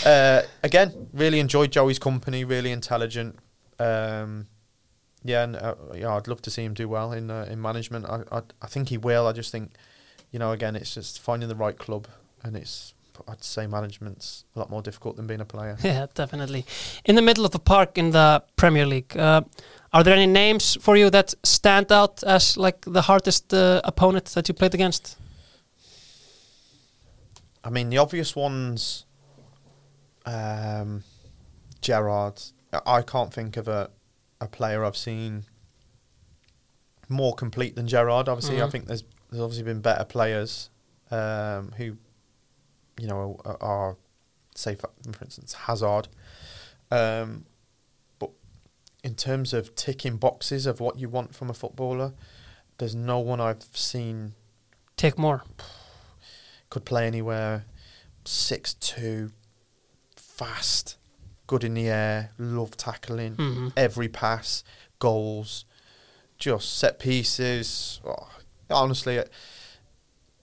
uh, 0.08 0.42
again, 0.62 1.08
really 1.12 1.40
enjoyed 1.40 1.70
Joey's 1.72 1.98
company. 1.98 2.44
Really 2.44 2.72
intelligent. 2.72 3.38
Um, 3.78 4.46
yeah, 5.24 5.42
and 5.44 5.56
uh, 5.56 5.74
yeah, 5.94 6.14
I'd 6.16 6.28
love 6.28 6.40
to 6.42 6.50
see 6.50 6.64
him 6.64 6.74
do 6.74 6.88
well 6.88 7.12
in 7.12 7.30
uh, 7.30 7.46
in 7.50 7.60
management. 7.60 8.06
I, 8.06 8.22
I 8.32 8.42
I 8.62 8.66
think 8.68 8.88
he 8.88 8.96
will. 8.96 9.26
I 9.26 9.32
just 9.32 9.50
think, 9.52 9.72
you 10.30 10.38
know, 10.38 10.52
again, 10.52 10.76
it's 10.76 10.94
just 10.94 11.20
finding 11.20 11.48
the 11.48 11.56
right 11.56 11.76
club, 11.78 12.06
and 12.44 12.56
it's 12.56 12.94
I'd 13.26 13.42
say 13.42 13.66
management's 13.66 14.44
a 14.54 14.58
lot 14.60 14.70
more 14.70 14.80
difficult 14.82 15.16
than 15.16 15.26
being 15.26 15.40
a 15.40 15.44
player. 15.44 15.76
yeah, 15.84 16.06
definitely. 16.14 16.64
In 17.04 17.16
the 17.16 17.22
middle 17.22 17.44
of 17.44 17.50
the 17.50 17.58
park 17.58 17.98
in 17.98 18.12
the 18.12 18.42
Premier 18.56 18.86
League, 18.86 19.16
uh, 19.16 19.42
are 19.92 20.02
there 20.04 20.14
any 20.14 20.26
names 20.26 20.76
for 20.80 20.96
you 20.96 21.10
that 21.10 21.34
stand 21.42 21.90
out 21.92 22.22
as 22.24 22.56
like 22.56 22.80
the 22.82 23.02
hardest 23.02 23.52
uh, 23.54 23.80
opponent 23.84 24.26
that 24.26 24.48
you 24.48 24.54
played 24.54 24.74
against? 24.74 25.16
I 27.64 27.70
mean, 27.70 27.90
the 27.90 27.98
obvious 27.98 28.36
ones, 28.36 29.04
um, 30.26 31.04
Gerrard. 31.80 32.40
I 32.86 33.02
can't 33.02 33.32
think 33.32 33.56
of 33.56 33.66
a, 33.68 33.90
a 34.40 34.46
player 34.46 34.84
I've 34.84 34.96
seen 34.96 35.44
more 37.08 37.34
complete 37.34 37.74
than 37.74 37.86
Gerrard. 37.88 38.28
Obviously, 38.28 38.60
I 38.60 38.66
Mhm. 38.66 38.70
think 38.70 38.86
there's 38.86 39.04
there's 39.30 39.42
obviously 39.42 39.64
been 39.64 39.80
better 39.80 40.04
players 40.04 40.70
um, 41.10 41.72
who, 41.76 41.96
you 42.98 43.06
know, 43.06 43.38
are, 43.44 43.56
are 43.62 43.96
say 44.54 44.74
for, 44.74 44.90
for 45.12 45.24
instance 45.24 45.52
Hazard. 45.52 46.08
Um, 46.90 47.44
in 49.08 49.14
terms 49.14 49.54
of 49.54 49.74
ticking 49.74 50.18
boxes 50.18 50.66
of 50.66 50.80
what 50.80 50.98
you 50.98 51.08
want 51.08 51.34
from 51.34 51.48
a 51.48 51.54
footballer, 51.54 52.12
there's 52.76 52.94
no 52.94 53.18
one 53.18 53.40
I've 53.40 53.62
seen 53.72 54.34
Take 54.98 55.16
more. 55.16 55.42
could 56.68 56.84
play 56.84 57.06
anywhere. 57.06 57.64
Six 58.26 58.74
two, 58.74 59.30
fast, 60.14 60.98
good 61.46 61.64
in 61.64 61.72
the 61.72 61.88
air, 61.88 62.32
love 62.36 62.76
tackling, 62.76 63.36
Mhm. 63.36 63.72
every 63.78 64.08
pass, 64.08 64.62
goals, 64.98 65.64
just 66.36 66.76
set 66.76 66.98
pieces. 66.98 68.00
Oh, 68.04 68.28
honestly, 68.68 69.18
uh, 69.18 69.24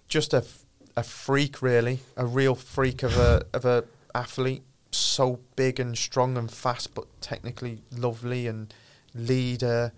just 0.08 0.34
a, 0.34 0.38
f- 0.38 0.66
a 0.98 1.04
freak, 1.04 1.62
really, 1.62 2.00
a 2.18 2.26
real 2.26 2.56
freak 2.56 3.04
of 3.04 3.16
a 3.18 3.46
of 3.54 3.64
a 3.66 3.84
athlete. 4.16 4.64
So 4.96 5.40
big 5.56 5.80
and 5.80 5.98
strong 5.98 6.38
and 6.38 6.50
fast, 6.52 6.94
but 6.94 7.06
technically 7.22 7.82
lovely 7.92 8.48
and 8.48 8.74
leader, 9.14 9.92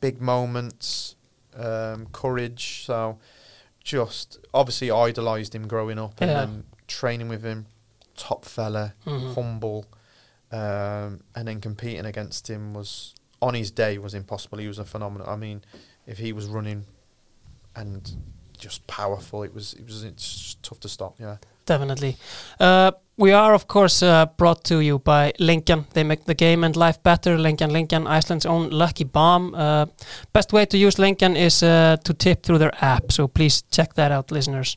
big 0.00 0.20
moments, 0.20 1.16
um, 1.54 2.06
courage. 2.12 2.84
So, 2.84 3.18
just 3.82 4.38
obviously 4.54 4.90
idolised 4.90 5.54
him 5.54 5.66
growing 5.66 5.98
up, 5.98 6.20
and 6.20 6.30
Yeah. 6.30 6.40
then 6.46 6.64
training 6.86 7.28
with 7.28 7.42
him, 7.42 7.66
top 8.16 8.44
fella, 8.44 8.94
Mhm. 9.06 9.34
humble, 9.34 9.86
um, 10.50 11.22
and 11.34 11.48
then 11.48 11.60
competing 11.60 12.04
against 12.04 12.48
him 12.48 12.74
was 12.74 13.14
on 13.40 13.54
his 13.54 13.70
day 13.70 13.98
was 13.98 14.14
impossible. 14.14 14.58
He 14.58 14.68
was 14.68 14.78
a 14.78 14.84
phenomenal. 14.84 15.28
I 15.28 15.36
mean, 15.36 15.64
if 16.06 16.18
he 16.18 16.32
was 16.32 16.46
running 16.46 16.86
and 17.74 18.16
just 18.56 18.86
powerful, 18.86 19.42
it 19.42 19.52
was 19.54 19.72
it 19.74 19.84
was 19.86 20.04
it's 20.04 20.36
just 20.36 20.62
tough 20.62 20.78
to 20.80 20.88
stop. 20.88 21.18
Yeah. 21.18 21.38
Definitely. 21.66 22.16
Uh, 22.58 22.92
we 23.16 23.32
are, 23.32 23.54
of 23.54 23.66
course, 23.68 24.02
uh, 24.02 24.26
brought 24.36 24.64
to 24.64 24.80
you 24.80 24.98
by 24.98 25.32
Lengjan. 25.38 25.84
They 25.92 26.02
make 26.02 26.24
the 26.24 26.34
game 26.34 26.64
and 26.64 26.76
life 26.76 27.02
better. 27.02 27.36
Lengjan, 27.36 27.70
Lengjan, 27.70 28.06
Iceland's 28.06 28.46
own 28.46 28.70
lucky 28.70 29.04
bomb. 29.04 29.54
Uh, 29.54 29.86
best 30.32 30.52
way 30.52 30.66
to 30.66 30.76
use 30.76 30.96
Lengjan 30.96 31.36
is 31.36 31.62
uh, 31.62 31.96
to 32.04 32.14
tip 32.14 32.42
through 32.42 32.58
their 32.58 32.72
app. 32.80 33.12
So 33.12 33.28
please 33.28 33.62
check 33.70 33.94
that 33.94 34.10
out, 34.10 34.32
listeners. 34.32 34.76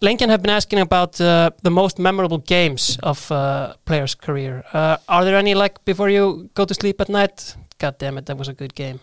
Lengjan 0.00 0.28
have 0.28 0.42
been 0.42 0.50
asking 0.50 0.80
about 0.80 1.20
uh, 1.20 1.50
the 1.62 1.70
most 1.70 1.98
memorable 1.98 2.38
games 2.38 2.98
of 3.02 3.30
uh, 3.30 3.74
players' 3.84 4.14
career. 4.14 4.64
Are 4.72 5.24
there 5.24 5.36
any 5.36 5.54
like 5.54 5.84
before 5.84 6.08
you 6.08 6.50
go 6.54 6.64
to 6.64 6.74
sleep 6.74 7.00
at 7.00 7.08
night? 7.08 7.56
God 7.78 7.98
damn 7.98 8.18
it, 8.18 8.26
that 8.26 8.36
was 8.36 8.48
a 8.48 8.54
good 8.54 8.74
game. 8.74 9.00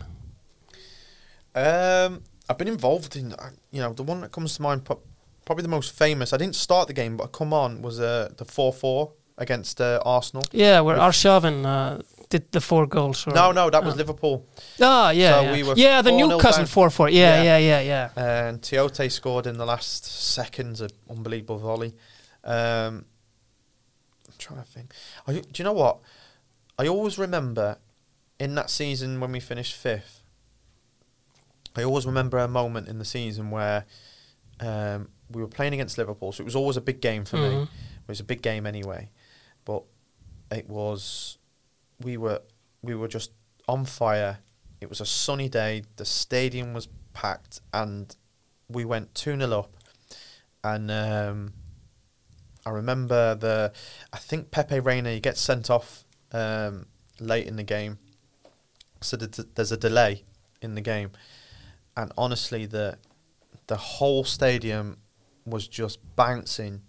Um, 1.53 2.23
I've 2.49 2.57
been 2.57 2.67
involved 2.67 3.15
in, 3.15 3.33
you 3.71 3.81
know, 3.81 3.93
the 3.93 4.03
one 4.03 4.21
that 4.21 4.31
comes 4.31 4.55
to 4.55 4.61
mind, 4.61 4.83
probably 5.45 5.61
the 5.63 5.69
most 5.69 5.91
famous. 5.93 6.33
I 6.33 6.37
didn't 6.37 6.55
start 6.55 6.87
the 6.87 6.93
game, 6.93 7.17
but 7.17 7.27
come 7.31 7.53
on 7.53 7.81
was 7.81 7.99
uh, 7.99 8.29
the 8.37 8.45
four 8.45 8.73
four 8.73 9.13
against 9.37 9.79
uh, 9.81 9.99
Arsenal. 10.05 10.43
Yeah, 10.51 10.81
where 10.81 10.97
Arshavin 10.97 11.65
uh, 11.65 12.01
did 12.29 12.51
the 12.51 12.61
four 12.61 12.87
goals. 12.87 13.27
Or, 13.27 13.31
No, 13.31 13.51
no, 13.51 13.69
that 13.69 13.83
was 13.83 13.93
Oh. 13.95 13.97
Liverpool. 13.97 14.45
Ah, 14.81 15.11
yeah, 15.11 15.33
So 15.35 15.41
yeah. 15.41 15.51
we 15.51 15.63
were 15.63 15.73
yeah, 15.75 16.01
the 16.01 16.11
4-0 16.11 16.29
Newcastle 16.29 16.65
four 16.65 16.89
four. 16.89 17.09
Yeah, 17.09 17.43
yeah, 17.43 17.57
Yeah. 17.57 17.79
yeah, 17.81 18.09
yeah. 18.17 18.45
And 18.47 18.61
Tiote 18.61 19.11
scored 19.11 19.45
in 19.47 19.57
the 19.57 19.65
last 19.65 20.05
seconds, 20.05 20.81
an 20.81 20.89
unbelievable 21.09 21.57
volley. 21.57 21.93
Um, 22.43 23.05
I'm 24.27 24.33
trying 24.37 24.61
to 24.61 24.65
think. 24.67 24.93
I, 25.27 25.33
do 25.33 25.41
you 25.57 25.63
know 25.63 25.73
what? 25.73 25.99
I 26.79 26.87
always 26.87 27.17
remember 27.17 27.77
in 28.39 28.55
that 28.55 28.69
season 28.69 29.19
when 29.19 29.31
we 29.31 29.39
finished 29.39 29.75
fifth. 29.75 30.21
I 31.75 31.83
always 31.83 32.05
remember 32.05 32.37
a 32.37 32.47
moment 32.47 32.87
in 32.87 32.99
the 32.99 33.05
season 33.05 33.51
where 33.51 33.85
um, 34.61 35.09
we 35.31 35.41
were 35.41 35.47
playing 35.47 35.73
against 35.73 35.97
Liverpool, 35.97 36.31
so 36.31 36.41
it 36.41 36.45
was 36.45 36.55
always 36.55 36.77
a 36.77 36.81
big 36.81 37.01
game 37.01 37.25
for 37.25 37.37
me. 37.37 37.49
Mhm. 37.49 37.63
It 37.63 38.07
was 38.07 38.19
a 38.19 38.23
big 38.23 38.41
game 38.41 38.65
anyway, 38.67 39.09
but 39.65 39.83
it 40.51 40.69
was 40.69 41.37
we 42.01 42.17
were 42.17 42.41
we 42.81 42.93
were 42.95 43.07
just 43.07 43.31
on 43.67 43.85
fire. 43.85 44.39
It 44.81 44.89
was 44.89 45.01
a 45.01 45.05
sunny 45.05 45.49
day. 45.49 45.83
The 45.95 46.05
stadium 46.05 46.73
was 46.73 46.87
packed, 47.13 47.61
and 47.73 48.15
we 48.69 48.85
went 48.85 49.15
two 49.15 49.35
0 49.37 49.51
up. 49.59 49.71
And 50.63 50.89
um, 50.91 51.53
I 52.65 52.69
remember 52.71 53.35
the 53.35 53.71
I 54.13 54.17
think 54.17 54.51
Pepe 54.51 54.79
Reina 54.79 55.11
he 55.11 55.19
gets 55.19 55.41
sent 55.41 55.69
off 55.69 56.03
um, 56.31 56.87
late 57.19 57.47
in 57.47 57.55
the 57.55 57.63
game, 57.63 57.97
so 59.01 59.17
th- 59.17 59.47
there's 59.55 59.71
a 59.71 59.77
delay 59.77 60.23
in 60.61 60.75
the 60.75 60.81
game, 60.81 61.11
and 61.97 62.11
honestly 62.17 62.65
the 62.65 62.97
the 63.67 63.77
whole 63.77 64.23
stadium 64.23 64.97
was 65.45 65.67
just 65.67 65.99
bouncing 66.15 66.81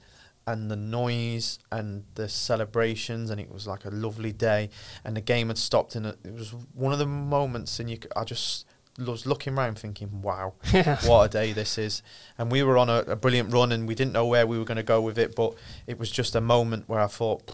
and 0.46 0.70
the 0.70 0.76
noise 0.76 1.58
and 1.72 2.04
the 2.14 2.28
celebrations 2.28 3.30
and 3.30 3.40
it 3.40 3.50
was 3.50 3.66
like 3.66 3.84
a 3.84 3.90
lovely 3.90 4.32
day. 4.32 4.70
And 5.04 5.16
the 5.16 5.20
game 5.20 5.48
had 5.48 5.58
stopped 5.58 5.96
and 5.96 6.06
it 6.06 6.32
was 6.32 6.54
one 6.74 6.92
of 6.92 6.98
the 6.98 7.06
moments 7.06 7.80
and 7.80 7.90
you 7.90 7.98
I 8.14 8.24
just 8.24 8.66
was 8.98 9.26
looking 9.26 9.58
around 9.58 9.78
thinking 9.78 10.22
wow 10.22 10.54
what 11.04 11.24
a 11.24 11.28
day 11.28 11.52
this 11.52 11.78
is. 11.78 12.02
And 12.38 12.50
we 12.50 12.62
were 12.62 12.78
on 12.78 12.88
a, 12.88 12.98
a 13.00 13.16
brilliant 13.16 13.52
run 13.52 13.72
and 13.72 13.88
we 13.88 13.94
didn't 13.94 14.12
know 14.12 14.26
where 14.26 14.46
we 14.46 14.58
were 14.58 14.64
going 14.64 14.76
to 14.76 14.82
go 14.82 15.00
with 15.00 15.18
it 15.18 15.34
but 15.34 15.54
it 15.86 15.98
was 15.98 16.10
just 16.10 16.34
a 16.34 16.40
moment 16.40 16.88
where 16.88 17.00
I 17.00 17.08
thought 17.08 17.52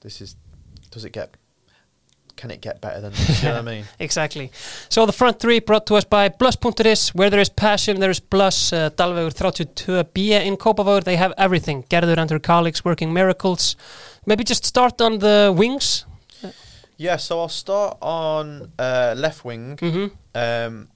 this 0.00 0.20
is 0.20 0.36
does 0.90 1.04
it 1.04 1.12
get 1.12 1.36
can 2.38 2.50
it 2.50 2.60
get 2.62 2.80
better 2.80 3.00
than 3.00 3.12
this 3.18 3.42
you 3.42 3.48
know 3.48 3.56
what 3.56 3.68
I 3.68 3.74
mean 3.74 3.84
Exactly. 3.98 4.50
So 4.88 5.04
the 5.06 5.12
front 5.12 5.38
three 5.40 5.60
brought 5.60 5.86
to 5.86 5.96
us 5.96 6.04
by 6.04 6.28
Plus.is. 6.28 7.10
Where 7.10 7.30
there 7.30 7.40
is 7.40 7.50
passion, 7.50 8.00
there 8.00 8.10
is 8.10 8.20
Plus. 8.20 8.72
Uh, 8.72 8.90
Dalvegur 8.90 9.34
32B 9.34 10.18
in 10.46 10.56
Kópavogur. 10.56 11.04
They 11.04 11.16
have 11.16 11.32
everything. 11.36 11.82
Gerður 11.90 12.18
and 12.18 12.30
her 12.30 12.38
colleagues 12.38 12.84
working 12.84 13.12
miracles. 13.12 13.76
Maybe 14.24 14.44
just 14.44 14.64
start 14.64 15.00
on 15.00 15.18
the 15.18 15.52
wings. 15.56 16.06
yeah 16.96 17.16
so 17.18 17.40
I'll 17.40 17.48
start 17.64 17.98
on 18.00 18.72
uh, 18.78 19.14
left 19.16 19.44
wing 19.44 19.76
Mm-hmm. 19.76 20.06
Um, 20.34 20.88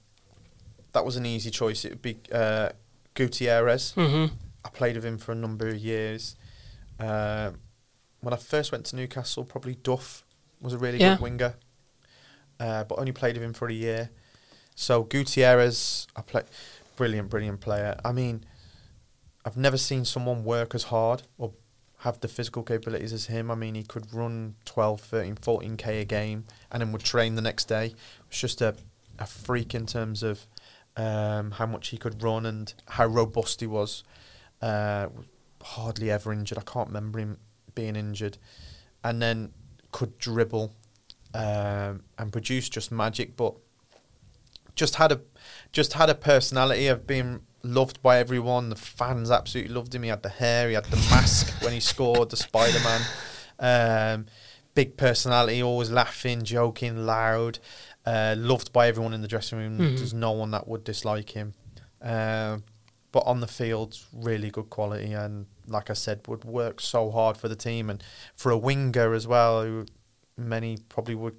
that 0.93 1.03
was 1.05 1.15
an 1.17 1.25
easy 1.25 1.51
choice. 1.51 1.85
It 1.85 1.89
would 1.89 2.01
be 2.01 2.17
uh, 2.31 2.69
Gutierrez. 3.15 3.93
Mm-hmm. 3.95 4.33
I 4.65 4.69
played 4.69 4.95
with 4.95 5.05
him 5.05 5.17
for 5.17 5.31
a 5.31 5.35
number 5.35 5.67
of 5.67 5.77
years. 5.77 6.35
Um, 6.99 7.59
when 8.21 8.33
I 8.33 8.37
first 8.37 8.71
went 8.71 8.85
to 8.85 8.95
Newcastle, 8.95 9.43
probably 9.43 9.75
Duff 9.75 10.23
was 10.63 10.73
a 10.73 10.77
really 10.77 10.97
Yeah. 10.99 11.15
good 11.15 11.21
winger, 11.21 11.55
uh, 12.59 12.83
but 12.85 12.97
only 12.99 13.11
played 13.11 13.35
with 13.35 13.43
him 13.43 13.53
for 13.53 13.67
a 13.67 13.73
year. 13.73 14.09
So 14.75 15.03
Gutierrez, 15.03 16.07
I 16.15 16.21
play, 16.21 16.43
brilliant, 16.95 17.29
brilliant 17.29 17.59
player. 17.61 17.99
I 18.03 18.11
mean, 18.11 18.45
I've 19.45 19.57
never 19.57 19.77
seen 19.77 20.05
someone 20.05 20.43
work 20.43 20.73
as 20.73 20.83
hard 20.85 21.23
or 21.37 21.53
have 21.99 22.19
the 22.21 22.27
physical 22.27 22.63
capabilities 22.63 23.13
as 23.13 23.27
him. 23.27 23.51
I 23.51 23.55
mean, 23.55 23.75
he 23.75 23.83
could 23.83 24.13
run 24.13 24.55
12, 24.65 25.01
13, 25.01 25.35
14k 25.35 26.01
a 26.01 26.05
game 26.05 26.45
and 26.71 26.81
then 26.81 26.91
would 26.91 27.03
train 27.03 27.35
the 27.35 27.41
next 27.41 27.65
day. 27.65 27.93
It's 28.29 28.39
just 28.39 28.61
a, 28.61 28.75
a 29.19 29.25
freak 29.25 29.75
in 29.75 29.85
terms 29.85 30.23
of 30.23 30.47
um, 30.97 31.51
how 31.51 31.65
much 31.65 31.89
he 31.89 31.97
could 31.97 32.21
run 32.23 32.45
and 32.45 32.73
how 32.87 33.05
robust 33.05 33.59
he 33.61 33.67
was. 33.67 34.03
Uh, 34.61 35.07
hardly 35.61 36.09
ever 36.11 36.31
injured. 36.33 36.57
I 36.57 36.61
can't 36.61 36.87
remember 36.87 37.19
him 37.19 37.37
being 37.75 37.95
injured. 37.95 38.37
And 39.03 39.21
then 39.21 39.53
could 39.93 40.17
dribble 40.17 40.75
um, 41.33 42.03
and 42.17 42.31
produce 42.33 42.67
just 42.67 42.91
magic, 42.91 43.37
but 43.37 43.55
just 44.75 44.95
had 44.95 45.11
a 45.13 45.21
just 45.71 45.93
had 45.93 46.09
a 46.09 46.15
personality 46.15 46.87
of 46.87 47.07
being 47.07 47.41
loved 47.63 48.01
by 48.01 48.17
everyone. 48.17 48.69
The 48.69 48.75
fans 48.75 49.31
absolutely 49.31 49.73
loved 49.73 49.95
him. 49.95 50.03
He 50.03 50.09
had 50.09 50.23
the 50.23 50.29
hair, 50.29 50.67
he 50.67 50.73
had 50.75 50.85
the 50.85 50.97
mask 51.09 51.47
when 51.63 51.71
he 51.73 51.79
scored, 51.79 52.29
the 52.29 52.37
Spider 52.37 52.79
Man. 52.83 53.01
Um, 53.59 54.25
big 54.75 54.97
personality, 54.97 55.63
always 55.63 55.89
laughing, 55.91 56.43
joking, 56.43 57.05
loud. 57.05 57.59
Uh, 58.05 58.35
loved 58.37 58.73
by 58.73 58.87
everyone 58.89 59.13
in 59.13 59.21
the 59.21 59.29
dressing 59.29 59.57
room. 59.59 59.77
Mhm. 59.77 59.95
There's 59.97 60.13
no 60.13 60.31
one 60.33 60.51
that 60.51 60.67
would 60.67 60.83
dislike 60.83 61.29
him. 61.29 61.53
Um, 62.01 62.63
but 63.13 63.19
on 63.25 63.39
the 63.39 63.47
field, 63.47 63.97
really 64.11 64.49
good 64.49 64.69
quality, 64.69 65.13
and 65.13 65.45
like 65.67 65.89
I 65.89 65.93
said, 65.93 66.21
would 66.27 66.43
work 66.45 66.79
so 66.81 67.09
hard 67.11 67.37
for 67.37 67.47
the 67.47 67.55
team 67.55 67.89
and 67.89 68.03
for 68.35 68.51
a 68.51 68.57
winger 68.57 69.13
as 69.13 69.27
well. 69.27 69.63
Who 69.63 69.85
many 70.37 70.77
probably 70.89 71.15
would 71.15 71.37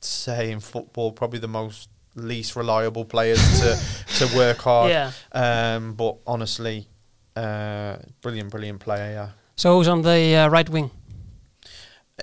say 0.00 0.50
in 0.50 0.60
football, 0.60 1.12
probably 1.12 1.38
the 1.38 1.48
most 1.48 1.88
least 2.14 2.56
reliable 2.56 3.04
players 3.04 3.38
to 3.60 3.78
to 4.26 4.36
work 4.36 4.58
hard. 4.58 4.90
Yeah. 4.90 5.12
Um, 5.32 5.94
but 5.94 6.16
honestly, 6.26 6.88
uh, 7.36 7.96
brilliant, 8.22 8.50
brilliant 8.50 8.80
player. 8.80 9.12
Yeah, 9.12 9.28
So 9.56 9.76
who's 9.76 9.88
on 9.88 10.02
the 10.02 10.36
uh, 10.36 10.48
right 10.48 10.68
wing? 10.68 10.90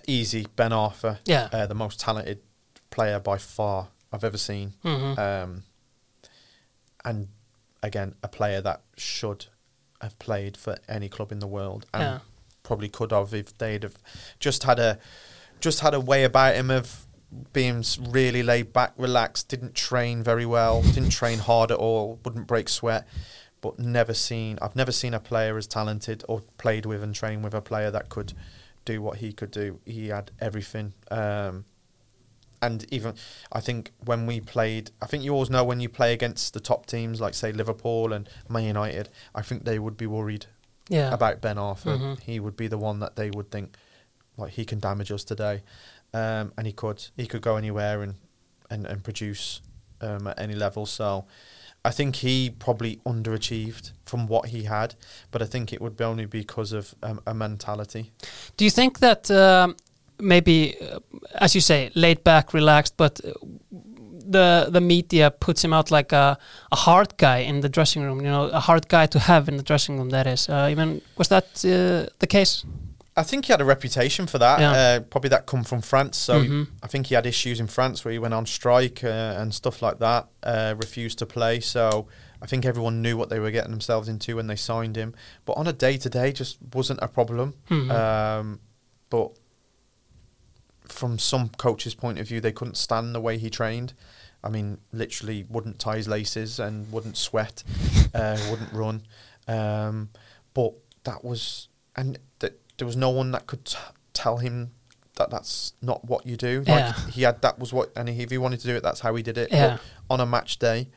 easy. 0.06 0.46
Ben 0.56 0.72
Arfa, 0.72 1.18
Yeah. 1.26 1.50
uh, 1.52 1.66
the 1.66 1.74
most 1.74 2.00
talented 2.00 2.40
player 2.92 3.20
by 3.20 3.38
far 3.40 3.88
I've 4.12 4.24
ever 4.24 4.38
seen. 4.38 4.74
Mhm. 4.84 5.18
Um, 5.18 5.64
and 7.04 7.28
again, 7.82 8.16
a 8.24 8.28
player 8.28 8.62
that 8.62 8.82
should 8.96 9.48
have 10.02 10.18
played 10.20 10.58
for 10.58 10.78
any 10.88 11.10
club 11.10 11.32
in 11.32 11.40
the 11.40 11.48
world, 11.48 11.86
and 11.94 12.02
Yeah. 12.04 12.20
probably 12.64 12.90
could 12.90 13.12
have 13.12 13.34
if 13.34 13.58
they'd 13.58 13.84
have 13.84 13.98
just 14.40 14.64
had 14.64 14.80
a 14.80 15.00
just 15.60 15.80
had 15.80 15.94
a 15.96 16.00
way 16.00 16.24
about 16.24 16.54
him 16.56 16.70
of 16.70 17.08
being 17.52 17.84
really 18.10 18.44
laid 18.44 18.72
back, 18.72 18.94
relaxed. 18.98 19.48
Didn't 19.50 19.74
train 19.74 20.22
very 20.24 20.46
well. 20.46 20.82
didn't 20.94 21.10
train 21.10 21.40
hard 21.40 21.72
at 21.72 21.78
all. 21.78 22.20
Wouldn't 22.24 22.46
break 22.48 22.70
sweat. 22.70 23.08
But 23.60 23.80
never 23.80 24.14
seen. 24.14 24.60
I've 24.62 24.76
never 24.76 24.92
seen 24.92 25.14
a 25.16 25.20
player 25.20 25.58
as 25.58 25.66
talented 25.66 26.24
or 26.30 26.42
played 26.60 26.86
with 26.86 27.02
and 27.02 27.16
trained 27.16 27.44
with 27.44 27.56
a 27.56 27.62
player 27.62 27.90
that 27.90 28.10
could 28.10 28.34
do 28.86 29.02
what 29.02 29.18
he 29.18 29.34
could 29.34 29.50
do. 29.52 29.80
He 29.84 30.10
had 30.10 30.30
everything. 30.40 30.94
Um, 31.10 31.66
and 32.68 32.86
even 32.94 33.16
I 33.52 33.60
think 33.62 33.92
when 34.06 34.26
we 34.28 34.40
played, 34.40 34.92
I 35.02 35.06
think 35.08 35.24
you 35.24 35.34
always 35.34 35.50
know 35.50 35.64
when 35.64 35.80
you 35.80 35.90
play 35.90 36.14
against 36.14 36.54
the 36.54 36.60
top 36.60 36.86
teams 36.86 37.20
like 37.20 37.34
say 37.34 37.52
Liverpool 37.52 38.14
and 38.14 38.30
Man 38.50 38.64
United, 38.66 39.10
I 39.34 39.42
think 39.42 39.64
they 39.66 39.80
would 39.80 39.98
be 39.98 40.06
worried 40.08 40.46
Yeah. 40.90 41.12
about 41.14 41.42
Ben 41.42 41.56
Arfa. 41.58 41.98
Mhm. 41.98 42.20
He 42.22 42.40
would 42.40 42.56
be 42.56 42.68
the 42.68 42.78
one 42.78 43.00
that 43.00 43.16
they 43.16 43.30
would 43.32 43.50
think 43.52 43.76
like 44.38 44.52
he 44.54 44.66
can 44.66 44.80
damage 44.80 45.12
us 45.12 45.24
today, 45.24 45.64
um, 46.14 46.54
and 46.58 46.68
he 46.68 46.74
could 46.74 47.00
he 47.18 47.26
could 47.26 47.42
go 47.42 47.56
anywhere 47.58 48.04
and 48.04 48.16
and, 48.70 48.86
and 48.86 49.04
produce 49.04 49.62
um, 50.02 50.28
at 50.28 50.38
any 50.40 50.54
level. 50.54 50.86
So 50.86 51.26
I 51.86 51.92
think 51.92 52.18
he 52.18 52.50
probably 52.50 52.98
underachieved 53.06 53.92
from 54.06 54.28
what 54.28 54.50
he 54.50 54.64
had, 54.64 54.96
but 55.32 55.42
I 55.42 55.46
think 55.46 55.72
it 55.74 55.80
would 55.82 55.96
be 55.98 56.04
only 56.04 56.26
because 56.26 56.74
of 56.74 56.94
um, 57.02 57.22
a 57.26 57.34
mentality. 57.34 58.12
Do 58.58 58.66
you 58.66 58.72
think 58.72 59.00
that 59.00 59.32
um, 59.32 59.76
maybe, 60.20 60.76
uh, 60.82 61.00
as 61.36 61.54
you 61.56 61.62
say, 61.62 61.90
laid 61.96 62.24
back, 62.24 62.54
relaxed, 62.54 62.96
but 62.98 63.20
the 64.30 64.68
the 64.70 64.82
media 64.82 65.32
puts 65.32 65.64
him 65.64 65.74
out 65.74 65.90
like 65.92 66.12
a, 66.12 66.38
a 66.72 66.76
hard 66.76 67.16
guy 67.18 67.38
in 67.38 67.62
the 67.62 67.70
dressing 67.70 68.04
room? 68.04 68.20
You 68.20 68.28
know, 68.28 68.46
a 68.50 68.60
hard 68.60 68.88
guy 68.88 69.06
to 69.08 69.20
have 69.20 69.48
in 69.48 69.58
the 69.58 69.64
dressing 69.64 69.98
room. 69.98 70.10
That 70.10 70.28
is. 70.28 70.50
Uh, 70.50 70.68
even 70.72 71.02
was 71.18 71.28
that 71.30 71.46
uh, 71.66 72.10
the 72.20 72.28
case? 72.28 72.66
I 73.20 73.24
think 73.24 73.46
he 73.46 73.54
had 73.54 73.62
a 73.62 73.66
reputation 73.66 74.28
for 74.28 74.38
that. 74.38 74.60
Yeah. 74.60 74.72
Uh, 74.72 75.00
probably 75.00 75.30
that 75.30 75.46
come 75.48 75.64
from 75.64 75.82
France. 75.82 76.18
So 76.18 76.42
Mhm. 76.44 76.68
I 76.84 76.88
think 76.88 77.08
he 77.08 77.16
had 77.16 77.26
issues 77.26 77.60
in 77.60 77.68
France 77.68 78.06
where 78.06 78.12
he 78.12 78.20
went 78.20 78.34
on 78.36 78.46
strike 78.46 79.04
uh, 79.04 79.42
and 79.42 79.52
stuff 79.54 79.82
like 79.82 79.98
that. 80.00 80.28
Uh, 80.44 80.76
refused 80.78 81.18
to 81.20 81.26
play. 81.26 81.60
So 81.60 82.08
I 82.44 82.46
think 82.46 82.64
everyone 82.66 83.02
knew 83.02 83.18
what 83.18 83.30
they 83.30 83.40
were 83.40 83.50
getting 83.50 83.72
themselves 83.72 84.08
into 84.08 84.36
when 84.36 84.46
they 84.48 84.56
signed 84.56 84.96
him. 84.98 85.16
But 85.46 85.54
on 85.54 85.66
a 85.68 85.74
day 85.74 85.98
to 85.98 86.10
day, 86.10 86.32
just 86.32 86.58
wasn't 86.76 87.00
a 87.02 87.08
problem. 87.08 87.56
Mhm. 87.72 87.90
Um, 87.92 88.60
but 89.10 89.32
from 90.90 91.20
some 91.20 91.50
coaches' 91.50 91.96
point 91.96 92.20
of 92.20 92.28
view, 92.28 92.40
they 92.42 92.52
couldn't 92.52 92.78
stand 92.78 93.14
the 93.16 93.22
way 93.22 93.38
he 93.38 93.50
trained. 93.50 93.94
I 94.44 94.50
mean, 94.50 94.78
literally 94.92 95.46
wouldn't 95.50 95.80
tie 95.80 95.98
his 95.98 96.08
laces 96.08 96.60
and 96.60 96.92
wouldn't 96.92 97.18
sweat, 97.18 97.64
uh, 98.14 98.38
wouldn't 98.50 98.72
run. 98.72 99.02
Um, 99.48 100.10
but 100.54 100.74
that 101.04 101.24
was, 101.24 101.68
and 101.96 102.20
th- 102.40 102.54
there 102.78 102.86
was 102.86 102.96
no 102.96 103.10
one 103.10 103.32
that 103.32 103.48
could 103.48 103.66
t- 103.66 103.78
tell 104.14 104.38
him 104.38 104.72
that 105.16 105.32
that's 105.32 105.74
not 105.82 106.06
what 106.06 106.26
you 106.28 106.38
do. 106.38 106.60
Like 106.60 106.68
Yeah. 106.68 106.94
he 107.12 107.22
had 107.24 107.42
that 107.42 107.58
was 107.58 107.74
what, 107.74 107.92
and 107.96 108.08
if 108.08 108.30
he 108.30 108.38
wanted 108.38 108.60
to 108.62 108.68
do 108.68 108.76
it, 108.76 108.84
that's 108.84 109.00
how 109.00 109.16
he 109.16 109.24
did 109.24 109.38
it. 109.38 109.52
Yeah. 109.52 109.78
But 110.08 110.14
on 110.14 110.20
a 110.22 110.26
match 110.26 110.60
day, 110.60 110.90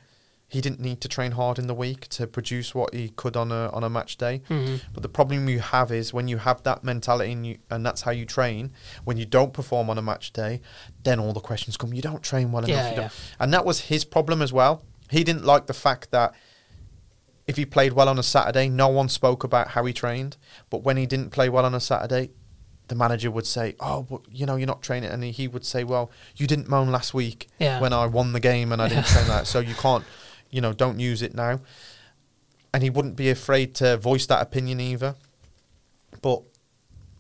he 0.51 0.61
didn't 0.61 0.81
need 0.81 1.01
to 1.01 1.09
train 1.09 1.33
hard 1.33 1.59
in 1.61 1.67
the 1.69 1.75
week 1.75 2.09
to 2.09 2.27
produce 2.27 2.75
what 2.75 2.93
he 2.93 3.11
could 3.11 3.37
on 3.37 3.53
a 3.53 3.71
on 3.71 3.85
a 3.85 3.89
match 3.89 4.17
day. 4.17 4.43
Mhm. 4.51 4.81
But 4.93 5.03
the 5.05 5.09
problem 5.09 5.49
you 5.49 5.61
have 5.61 5.93
is 5.93 6.13
when 6.13 6.27
you 6.29 6.39
have 6.39 6.63
that 6.65 6.83
mentality 6.83 7.33
and, 7.33 7.47
you, 7.47 7.59
and 7.71 7.87
that's 7.87 8.03
how 8.03 8.11
you 8.11 8.27
train, 8.27 8.73
when 9.05 9.17
you 9.17 9.25
don't 9.27 9.53
perform 9.53 9.89
on 9.89 9.97
a 9.97 10.03
match 10.03 10.33
day, 10.33 10.61
then 11.05 11.21
all 11.21 11.33
the 11.33 11.41
questions 11.41 11.77
come. 11.77 11.95
You 11.95 12.03
don't 12.03 12.23
train 12.23 12.51
well 12.53 12.65
enough. 12.65 12.77
Yeah, 12.77 12.91
don't. 12.95 13.05
yeah. 13.05 13.11
And 13.39 13.55
that 13.55 13.65
was 13.65 13.81
his 13.93 14.05
problem 14.05 14.43
as 14.43 14.53
well. 14.53 14.83
He 15.11 15.23
didn't 15.25 15.45
like 15.45 15.67
the 15.67 15.75
fact 15.75 16.11
that 16.11 16.35
if 17.47 17.57
he 17.57 17.65
played 17.65 17.93
well 17.95 18.09
on 18.09 18.19
a 18.19 18.23
Saturday, 18.23 18.69
no 18.69 18.89
one 18.89 19.09
spoke 19.09 19.45
about 19.45 19.69
how 19.69 19.85
he 19.85 19.93
trained. 19.93 20.37
But 20.69 20.83
when 20.83 20.97
he 20.97 21.07
didn't 21.07 21.31
play 21.31 21.49
well 21.49 21.65
on 21.65 21.75
a 21.75 21.81
Saturday, 21.81 22.31
the 22.89 22.95
manager 22.97 23.31
would 23.31 23.47
say, 23.47 23.75
"Oh, 23.79 24.03
but, 24.03 24.21
you 24.31 24.47
know, 24.47 24.57
you're 24.57 24.67
not 24.67 24.83
training," 24.83 25.11
and 25.11 25.23
he- 25.23 25.31
he 25.31 25.47
would 25.49 25.65
say, 25.65 25.85
"Well, 25.85 26.11
you 26.37 26.47
didn't 26.49 26.69
moan 26.69 26.91
last 26.91 27.15
week 27.15 27.49
Yeah. 27.61 27.79
when 27.81 27.93
I 27.93 28.07
won 28.07 28.33
the 28.33 28.41
game 28.41 28.73
and 28.73 28.83
I 28.83 28.89
didn't 28.89 29.07
train 29.15 29.29
that, 29.29 29.47
so 29.47 29.61
you 29.61 29.75
can't, 29.75 30.05
you 30.51 30.61
know, 30.61 30.73
don't 30.73 31.01
use 31.01 31.23
it 31.23 31.35
now." 31.35 31.61
And 32.73 32.83
he 32.83 32.91
wouldn't 32.91 33.17
be 33.17 33.31
afraid 33.31 33.75
to 33.77 33.97
voice 33.97 34.27
that 34.27 34.43
opinion 34.43 34.81
either. 34.81 35.15
But 36.23 36.43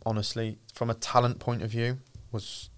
honestly, 0.07 0.59
from 0.73 0.90
a 0.90 0.94
talent 0.94 1.39
point 1.39 1.62
of 1.62 1.70
view, 1.70 1.98
was 2.32 2.70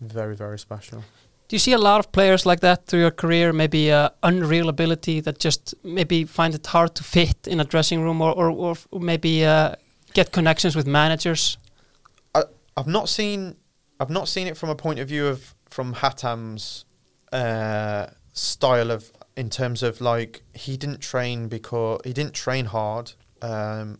very 0.00 0.36
very 0.36 0.58
special. 0.58 1.04
Do 1.46 1.56
you 1.56 1.60
see 1.60 1.72
a 1.72 1.78
lot 1.78 2.00
of 2.00 2.10
players 2.10 2.46
like 2.46 2.60
that 2.60 2.86
through 2.86 3.00
your 3.00 3.10
career? 3.10 3.52
Maybe 3.52 3.92
uh, 3.92 4.08
unreal 4.22 4.68
ability 4.68 5.20
that 5.20 5.38
just 5.38 5.74
maybe 5.84 6.24
find 6.24 6.54
it 6.54 6.66
hard 6.66 6.94
to 6.94 7.04
fit 7.04 7.46
in 7.46 7.60
a 7.60 7.64
dressing 7.64 8.02
room, 8.02 8.20
or 8.22 8.32
or, 8.32 8.50
or 8.90 9.00
maybe 9.00 9.44
uh, 9.44 9.74
get 10.14 10.32
connections 10.32 10.74
with 10.74 10.86
managers. 10.86 11.58
I, 12.34 12.44
I've 12.76 12.86
not 12.86 13.08
seen 13.08 13.56
I've 14.00 14.10
not 14.10 14.28
seen 14.28 14.46
it 14.46 14.56
from 14.56 14.70
a 14.70 14.74
point 14.74 14.98
of 14.98 15.08
view 15.08 15.26
of 15.26 15.54
from 15.68 15.94
Hatem's 15.94 16.86
uh, 17.32 18.06
style 18.32 18.90
of 18.90 19.12
in 19.36 19.50
terms 19.50 19.82
of 19.82 20.00
like 20.00 20.42
he 20.54 20.76
didn't 20.76 21.00
train 21.00 21.48
because 21.48 22.00
he 22.04 22.12
didn't 22.12 22.34
train 22.34 22.66
hard, 22.66 23.12
um, 23.42 23.98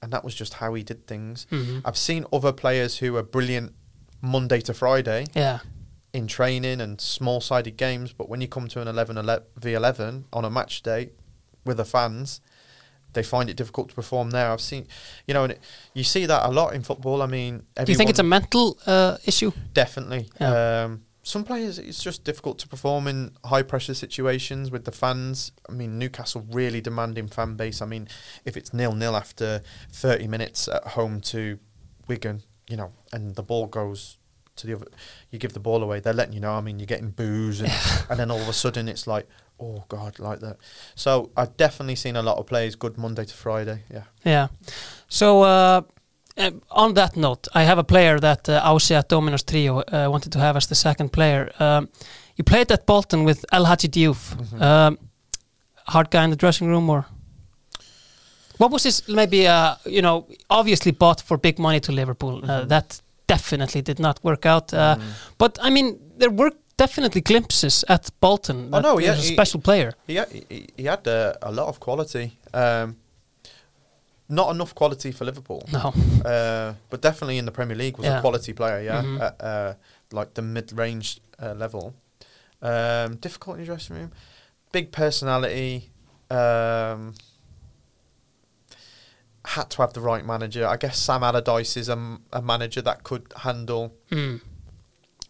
and 0.00 0.12
that 0.12 0.24
was 0.24 0.34
just 0.34 0.54
how 0.54 0.74
he 0.74 0.82
did 0.82 1.06
things. 1.06 1.46
Mhm. 1.50 1.82
I've 1.84 1.96
seen 1.98 2.24
other 2.32 2.52
players 2.52 2.98
who 2.98 3.16
are 3.16 3.22
brilliant 3.22 3.74
Monday 4.20 4.60
to 4.60 4.72
Friday 4.74 5.26
Yeah, 5.34 5.60
in 6.12 6.26
training 6.26 6.80
and 6.80 7.00
small 7.00 7.40
sided 7.40 7.76
games, 7.76 8.12
but 8.12 8.28
when 8.28 8.40
you 8.40 8.48
come 8.48 8.68
to 8.68 8.80
an 8.80 8.88
11 8.88 9.18
ele- 9.18 9.42
v 9.56 9.74
11 9.74 10.26
on 10.32 10.44
a 10.44 10.50
match 10.50 10.82
day 10.82 11.10
with 11.64 11.76
the 11.78 11.84
fans, 11.84 12.40
they 13.14 13.22
find 13.22 13.50
it 13.50 13.56
difficult 13.56 13.88
to 13.90 13.94
perform 13.94 14.30
there. 14.30 14.50
I've 14.50 14.60
seen, 14.60 14.86
you 15.26 15.34
know, 15.34 15.42
and 15.44 15.52
it, 15.52 15.60
you 15.92 16.02
see 16.04 16.24
that 16.26 16.46
a 16.46 16.50
lot 16.50 16.72
in 16.74 16.82
football. 16.82 17.20
I 17.20 17.26
mean, 17.26 17.66
do 17.84 17.90
you 17.92 17.96
think 17.98 18.10
it's 18.10 18.18
a 18.18 18.22
mental 18.22 18.78
uh, 18.86 19.18
issue? 19.26 19.52
Definitely. 19.74 20.28
Yeah. 20.40 20.84
Um, 20.84 21.02
some 21.22 21.44
players, 21.44 21.78
it's 21.78 22.02
just 22.02 22.24
difficult 22.24 22.58
to 22.60 22.68
perform 22.68 23.06
in 23.06 23.32
high 23.44 23.62
pressure 23.62 23.94
situations 23.94 24.70
with 24.70 24.84
the 24.84 24.92
fans. 24.92 25.52
I 25.68 25.72
mean, 25.72 25.98
Newcastle 25.98 26.44
really 26.50 26.80
demanding 26.80 27.28
fan 27.28 27.54
base. 27.54 27.80
I 27.80 27.86
mean, 27.86 28.08
if 28.44 28.56
it's 28.56 28.74
nil 28.74 28.92
nil 28.92 29.16
after 29.16 29.62
30 29.92 30.26
minutes 30.26 30.66
at 30.66 30.84
home 30.88 31.20
to 31.22 31.58
Wigan, 32.08 32.42
you 32.68 32.76
know, 32.76 32.92
and 33.12 33.36
the 33.36 33.42
ball 33.42 33.66
goes 33.66 34.18
to 34.56 34.66
the 34.66 34.74
other, 34.74 34.86
you 35.30 35.38
give 35.38 35.52
the 35.52 35.60
ball 35.60 35.82
away, 35.82 36.00
they're 36.00 36.12
letting 36.12 36.34
you 36.34 36.40
know. 36.40 36.52
I 36.52 36.60
mean, 36.60 36.80
you're 36.80 36.86
getting 36.86 37.10
boos, 37.10 37.60
and, 37.60 37.72
and 38.10 38.18
then 38.18 38.30
all 38.30 38.40
of 38.40 38.48
a 38.48 38.52
sudden 38.52 38.88
it's 38.88 39.06
like, 39.06 39.28
oh 39.60 39.84
God, 39.88 40.18
like 40.18 40.40
that. 40.40 40.56
So 40.96 41.30
I've 41.36 41.56
definitely 41.56 41.96
seen 41.96 42.16
a 42.16 42.22
lot 42.22 42.38
of 42.38 42.46
players 42.46 42.74
good 42.74 42.98
Monday 42.98 43.24
to 43.24 43.34
Friday. 43.34 43.84
Yeah. 43.90 44.04
Yeah. 44.24 44.48
So 45.08 45.42
uh, 45.42 45.82
uh, 46.38 46.50
on 46.70 46.94
that 46.94 47.16
note, 47.16 47.48
I 47.54 47.62
have 47.64 47.78
a 47.78 47.84
player 47.84 48.18
that 48.20 48.48
uh, 48.48 48.60
Ausia 48.72 49.02
Dominos 49.08 49.44
Trio 49.44 49.78
uh, 49.80 50.08
wanted 50.10 50.32
to 50.32 50.38
have 50.38 50.56
as 50.56 50.66
the 50.66 50.74
second 50.74 51.10
player. 51.12 51.50
Um, 51.58 51.88
you 52.36 52.44
played 52.44 52.72
at 52.72 52.86
Bolton 52.86 53.24
with 53.24 53.44
El 53.52 53.64
Hadji 53.64 53.88
Diouf. 53.88 54.34
Mhm. 54.36 54.60
Um, 54.62 54.98
hard 55.86 56.10
guy 56.10 56.24
in 56.24 56.30
the 56.30 56.36
dressing 56.36 56.68
room, 56.68 56.88
or 56.90 57.04
what 58.58 58.70
was 58.70 58.82
his? 58.84 59.02
Maybe 59.08 59.46
uh, 59.48 59.74
you 59.84 60.02
know, 60.02 60.26
obviously 60.48 60.92
bought 60.92 61.20
for 61.20 61.36
big 61.38 61.58
money 61.58 61.80
to 61.80 61.92
Liverpool. 61.92 62.36
Uh, 62.44 62.48
Mhm. 62.64 62.68
that 62.68 63.00
definitely 63.26 63.82
did 63.82 63.98
not 63.98 64.18
work 64.22 64.46
out. 64.46 64.72
Uh, 64.72 64.78
Mm. 64.96 65.02
But 65.38 65.58
I 65.62 65.70
mean, 65.70 65.98
there 66.18 66.30
were 66.30 66.50
definitely 66.76 67.20
glimpses 67.20 67.84
at 67.88 68.10
Bolton. 68.20 68.68
Oh, 68.72 68.80
no, 68.80 68.96
he 68.98 69.08
was 69.08 69.18
a 69.18 69.22
he- 69.22 69.34
special 69.34 69.60
player. 69.60 69.92
He 70.06 70.16
had, 70.18 70.28
he, 70.32 70.66
he 70.76 70.84
had 70.88 71.06
uh, 71.06 71.32
a 71.42 71.50
lot 71.52 71.66
of 71.68 71.78
quality. 71.78 72.30
Um, 72.54 72.96
not 74.32 74.50
enough 74.54 74.74
quality 74.74 75.12
for 75.12 75.24
Liverpool, 75.26 75.62
No. 75.72 75.92
uh, 76.24 76.74
but 76.90 77.00
definitely 77.02 77.36
in 77.38 77.44
the 77.44 77.52
Premier 77.52 77.76
League 77.76 77.96
was 77.98 78.06
Yeah. 78.06 78.18
a 78.18 78.20
quality 78.20 78.52
player. 78.52 78.80
Yeah, 78.80 79.02
Mhm. 79.02 79.20
at 79.20 79.34
uh, 79.42 79.74
like 80.10 80.34
the 80.34 80.42
mid-range 80.42 81.20
uh, 81.40 81.52
level. 81.54 81.94
Um, 82.62 83.16
difficult 83.16 83.56
in 83.56 83.60
the 83.62 83.66
dressing 83.66 83.96
room, 83.96 84.12
big 84.72 84.90
personality. 84.92 85.90
Um, 86.30 87.14
had 89.44 89.68
to 89.70 89.82
have 89.82 89.92
the 89.92 90.00
right 90.00 90.24
manager. 90.24 90.66
I 90.66 90.76
guess 90.76 90.98
Sam 90.98 91.22
Allardyce 91.24 91.76
is 91.76 91.88
a 91.88 91.96
manager 92.42 92.80
that 92.82 93.02
could 93.02 93.26
handle 93.38 93.92
Mm. 94.10 94.40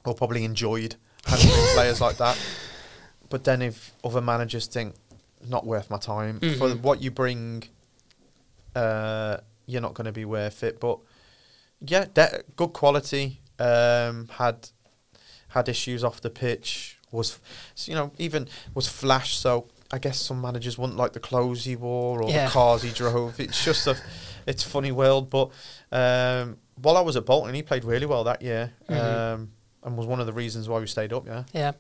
or 0.05 0.15
probably 0.15 0.45
enjoyed 0.45 0.97
handling 1.25 1.67
players 1.75 2.01
like 2.01 2.19
that. 2.19 2.39
But 3.31 3.45
then 3.45 3.63
if 3.63 3.93
other 4.05 4.21
managers 4.21 4.67
think 4.67 4.95
not 5.49 5.65
worth 5.67 5.89
my 5.91 5.97
time 5.99 6.39
for 6.41 6.69
Mhm. 6.69 6.83
what 6.83 7.01
you 7.03 7.11
bring, 7.11 7.65
uh, 8.75 9.37
you're 9.67 9.81
not 9.83 9.95
going 9.95 10.07
to 10.07 10.13
be 10.13 10.25
worth 10.25 10.63
it. 10.63 10.81
But 10.81 10.99
yeah, 11.81 12.07
de- 12.13 12.43
good 12.57 12.73
quality. 12.73 13.41
Um, 13.59 14.29
had 14.29 14.71
had 15.49 15.69
issues 15.69 16.03
off 16.03 16.21
the 16.21 16.31
pitch. 16.31 16.99
Was 17.11 17.39
you 17.87 17.95
know 17.95 18.13
even 18.19 18.49
was 18.75 18.89
flash. 18.89 19.37
So 19.37 19.69
I 19.93 19.99
guess 19.99 20.19
some 20.21 20.41
managers 20.41 20.79
wouldn't 20.79 20.99
like 20.99 21.13
the 21.13 21.21
clothes 21.21 21.65
he 21.65 21.77
wore 21.77 22.23
or 22.23 22.31
Yeah. 22.31 22.47
the 22.47 22.51
cars 22.51 22.83
he 22.83 22.91
drove. 22.91 23.39
It's 23.39 23.63
just 23.65 23.87
a 23.87 23.97
it's 24.47 24.63
funny 24.63 24.91
world. 24.93 25.29
But 25.31 25.51
um, 25.93 26.57
while 26.81 26.97
I 26.97 27.01
was 27.03 27.17
at 27.17 27.27
Bolton, 27.27 27.55
he 27.55 27.63
played 27.63 27.85
really 27.85 28.07
well 28.07 28.25
that 28.25 28.41
year. 28.43 28.73
Mhm. 28.89 29.35
Um, 29.35 29.53
and 29.85 29.97
was 29.97 30.07
one 30.07 30.21
of 30.21 30.27
the 30.27 30.33
reasons 30.33 30.69
why 30.69 30.79
we 30.79 30.87
stayed 30.87 31.13
up. 31.13 31.27
Yeah. 31.27 31.45
Yeah, 31.53 31.73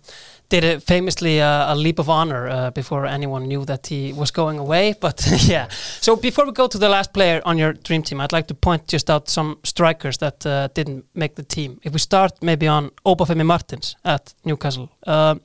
did 0.49 0.65
a 0.65 0.81
famously 0.81 1.41
uh, 1.41 1.73
a 1.73 1.77
leap 1.77 1.99
of 1.99 2.09
honor 2.09 2.49
uh, 2.49 2.71
before 2.71 3.07
anyone 3.07 3.47
knew 3.47 3.65
that 3.65 3.87
he 3.87 4.13
was 4.13 4.31
going 4.31 4.59
away. 4.59 4.95
But 5.01 5.27
yeah, 5.49 5.69
so 6.01 6.17
before 6.17 6.47
we 6.47 6.53
go 6.53 6.69
to 6.69 6.79
the 6.79 6.89
last 6.89 7.13
player 7.13 7.41
on 7.45 7.59
your 7.59 7.73
dream 7.73 8.03
team, 8.03 8.21
I'd 8.21 8.33
like 8.33 8.47
to 8.49 8.55
point 8.55 8.87
just 8.93 9.11
out 9.11 9.29
some 9.29 9.59
strikers 9.65 10.19
that 10.19 10.47
uh, 10.47 10.69
didn't 10.75 11.05
make 11.15 11.35
the 11.35 11.45
team. 11.45 11.81
If 11.83 11.93
we 11.93 11.99
start 11.99 12.33
maybe 12.43 12.69
on 12.69 12.91
Obafemi 13.05 13.45
Martins 13.45 13.97
at 14.05 14.35
Newcastle. 14.45 14.89
Uh, 15.07 15.37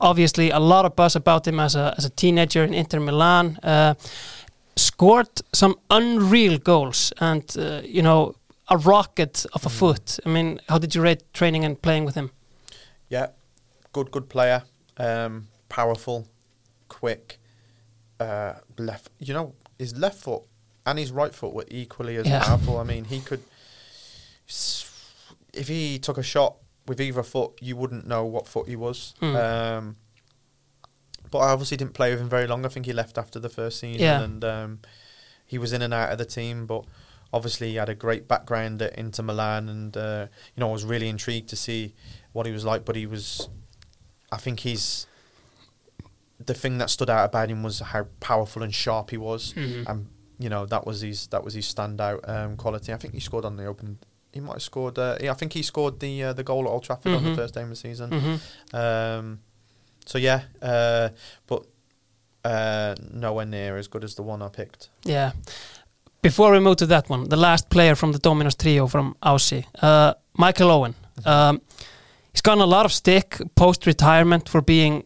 obviously, 0.00 0.50
a 0.50 0.60
lot 0.60 0.84
of 0.84 0.94
buzz 0.96 1.16
about 1.16 1.46
him 1.46 1.60
as 1.60 1.76
a 1.76 1.94
as 1.98 2.04
a 2.04 2.10
teenager 2.10 2.64
in 2.64 2.74
Inter 2.74 3.00
Milan. 3.00 3.58
Uh, 3.62 3.94
scored 4.76 5.42
some 5.52 5.74
unreal 5.90 6.58
goals, 6.58 7.12
and 7.20 7.56
uh, 7.58 7.80
you 7.84 8.02
know. 8.02 8.34
A 8.68 8.76
rocket 8.76 9.46
of 9.52 9.64
a 9.64 9.68
Mm. 9.68 9.78
foot. 9.78 10.18
I 10.26 10.28
mean, 10.28 10.60
how 10.68 10.78
did 10.78 10.94
you 10.94 11.02
rate 11.02 11.22
training 11.32 11.64
and 11.64 11.80
playing 11.80 12.04
with 12.04 12.14
him? 12.16 12.30
Yeah, 13.08 13.28
good, 13.92 14.10
good 14.10 14.28
player. 14.28 14.64
Um, 14.96 15.48
powerful, 15.68 16.26
quick. 16.88 17.38
Uh, 18.18 18.54
left, 18.78 19.10
you 19.18 19.32
know, 19.34 19.54
his 19.78 19.94
left 19.96 20.18
foot 20.22 20.42
and 20.86 20.98
his 20.98 21.12
right 21.12 21.34
foot 21.34 21.52
were 21.52 21.66
equally 21.68 22.16
as 22.16 22.26
Yeah. 22.26 22.42
powerful. 22.44 22.78
I 22.78 22.84
mean, 22.84 23.04
he 23.04 23.20
could. 23.28 23.42
If 25.52 25.68
he 25.68 25.98
took 25.98 26.18
a 26.18 26.22
shot 26.22 26.56
with 26.86 27.00
either 27.00 27.22
foot, 27.22 27.52
you 27.60 27.76
wouldn't 27.76 28.06
know 28.06 28.24
what 28.24 28.46
foot 28.46 28.68
he 28.68 28.76
was. 28.76 29.14
Mm. 29.20 29.36
Um, 29.36 29.96
but 31.30 31.38
I 31.38 31.50
obviously 31.50 31.76
didn't 31.76 31.94
play 31.94 32.10
with 32.10 32.20
him 32.20 32.28
very 32.28 32.46
long. 32.46 32.64
I 32.64 32.68
think 32.68 32.86
he 32.86 32.92
left 32.92 33.18
after 33.18 33.38
the 33.40 33.48
first 33.48 33.80
season, 33.80 34.00
Yeah. 34.00 34.22
and 34.22 34.44
um, 34.44 34.80
he 35.46 35.58
was 35.58 35.72
in 35.72 35.82
and 35.82 35.92
out 35.94 36.10
of 36.12 36.18
the 36.18 36.24
team. 36.24 36.66
But 36.66 36.84
obviously, 37.32 37.70
he 37.70 37.74
had 37.76 37.88
a 37.88 37.94
great 37.94 38.26
background 38.28 38.82
at 38.82 38.94
Inter 38.96 39.22
Milan, 39.22 39.68
and 39.68 39.96
uh, 39.96 40.26
you 40.54 40.60
know, 40.60 40.68
I 40.68 40.72
was 40.72 40.84
really 40.84 41.08
intrigued 41.08 41.48
to 41.50 41.56
see 41.56 41.94
what 42.32 42.46
he 42.46 42.52
was 42.52 42.64
like. 42.64 42.84
But 42.84 42.96
he 42.96 43.06
was, 43.06 43.48
I 44.32 44.36
think 44.38 44.60
he's. 44.60 45.06
The 46.38 46.52
thing 46.54 46.76
that 46.78 46.90
stood 46.90 47.08
out 47.08 47.24
about 47.24 47.48
him 47.50 47.62
was 47.62 47.80
how 47.80 48.06
powerful 48.20 48.62
and 48.62 48.74
sharp 48.74 49.10
he 49.10 49.16
was, 49.16 49.54
Mhm. 49.54 49.86
and 49.88 50.06
you 50.38 50.50
know 50.50 50.66
that 50.66 50.86
was 50.86 51.00
his 51.00 51.28
that 51.28 51.42
was 51.42 51.54
his 51.54 51.64
standout 51.72 52.28
um, 52.28 52.56
quality. 52.58 52.92
I 52.92 52.96
think 52.98 53.14
he 53.14 53.20
scored 53.20 53.46
on 53.46 53.56
the 53.56 53.64
open. 53.64 53.98
He 54.32 54.40
might 54.40 54.52
have 54.54 54.62
scored. 54.62 54.98
Uh, 54.98 55.16
yeah, 55.18 55.30
I 55.30 55.34
think 55.34 55.54
he 55.54 55.62
scored 55.62 55.98
the 55.98 56.24
uh, 56.24 56.32
the 56.34 56.44
goal 56.44 56.64
at 56.66 56.70
Old 56.70 56.84
Trafford 56.84 57.12
on 57.14 57.22
Mhm. 57.22 57.30
the 57.30 57.36
first 57.36 57.54
game 57.54 57.64
of 57.64 57.70
the 57.70 57.76
season. 57.76 58.10
Mhm. 58.10 58.40
Um, 58.74 59.40
so 60.04 60.18
yeah, 60.18 60.42
uh, 60.60 61.08
but 61.46 61.64
uh, 62.44 62.94
nowhere 63.12 63.46
near 63.46 63.78
as 63.78 63.88
good 63.88 64.04
as 64.04 64.14
the 64.14 64.22
one 64.22 64.42
I 64.42 64.48
picked. 64.48 64.90
Yeah. 65.04 65.32
Before 66.26 66.50
we 66.50 66.58
move 66.58 66.74
to 66.78 66.86
that 66.86 67.08
one, 67.08 67.28
the 67.28 67.36
last 67.36 67.70
player 67.70 67.94
from 67.94 68.10
the 68.10 68.18
Dominos 68.18 68.56
trio 68.56 68.88
from 68.88 69.14
Aussie, 69.22 69.64
uh, 69.80 70.14
Michael 70.36 70.72
Owen. 70.72 70.96
Um, 71.24 71.60
he's 72.32 72.40
gotten 72.40 72.60
a 72.60 72.66
lot 72.66 72.84
of 72.84 72.92
stick 72.92 73.40
post 73.54 73.86
retirement 73.86 74.48
for 74.48 74.60
being, 74.60 75.04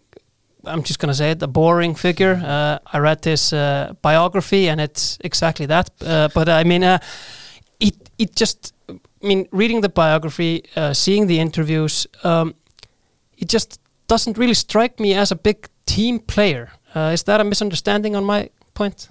I'm 0.65 0.83
just 0.83 0.99
going 0.99 1.11
to 1.11 1.15
say 1.15 1.33
it, 1.33 1.43
a 1.43 1.47
boring 1.47 1.95
figure. 1.95 2.41
Uh, 2.43 2.79
I 2.91 2.99
read 3.01 3.23
his 3.23 3.53
uh, 3.53 3.93
biography 4.01 4.71
and 4.71 4.81
it's 4.81 5.19
exactly 5.21 5.67
that. 5.67 5.91
Uh, 6.01 6.31
but 6.35 6.49
I 6.49 6.65
mean, 6.65 6.83
uh, 6.83 7.01
it, 7.81 7.97
it 8.17 8.35
just, 8.35 8.73
I 8.89 8.97
mean, 9.21 9.47
reading 9.53 9.83
the 9.83 9.91
biography, 9.91 10.65
uh, 10.75 10.95
seeing 10.95 11.27
the 11.27 11.39
interviews, 11.39 12.07
um, 12.25 12.55
it 13.37 13.51
just 13.51 13.79
doesn't 14.07 14.39
really 14.39 14.55
strike 14.55 14.99
me 14.99 15.13
as 15.13 15.31
a 15.31 15.37
big 15.37 15.69
team 15.85 16.19
player. 16.19 16.71
Is 16.95 17.25
that 17.25 17.41
a 17.41 17.45
misunderstanding 17.45 18.17
on 18.17 18.25
my 18.25 18.49
point? 18.73 19.11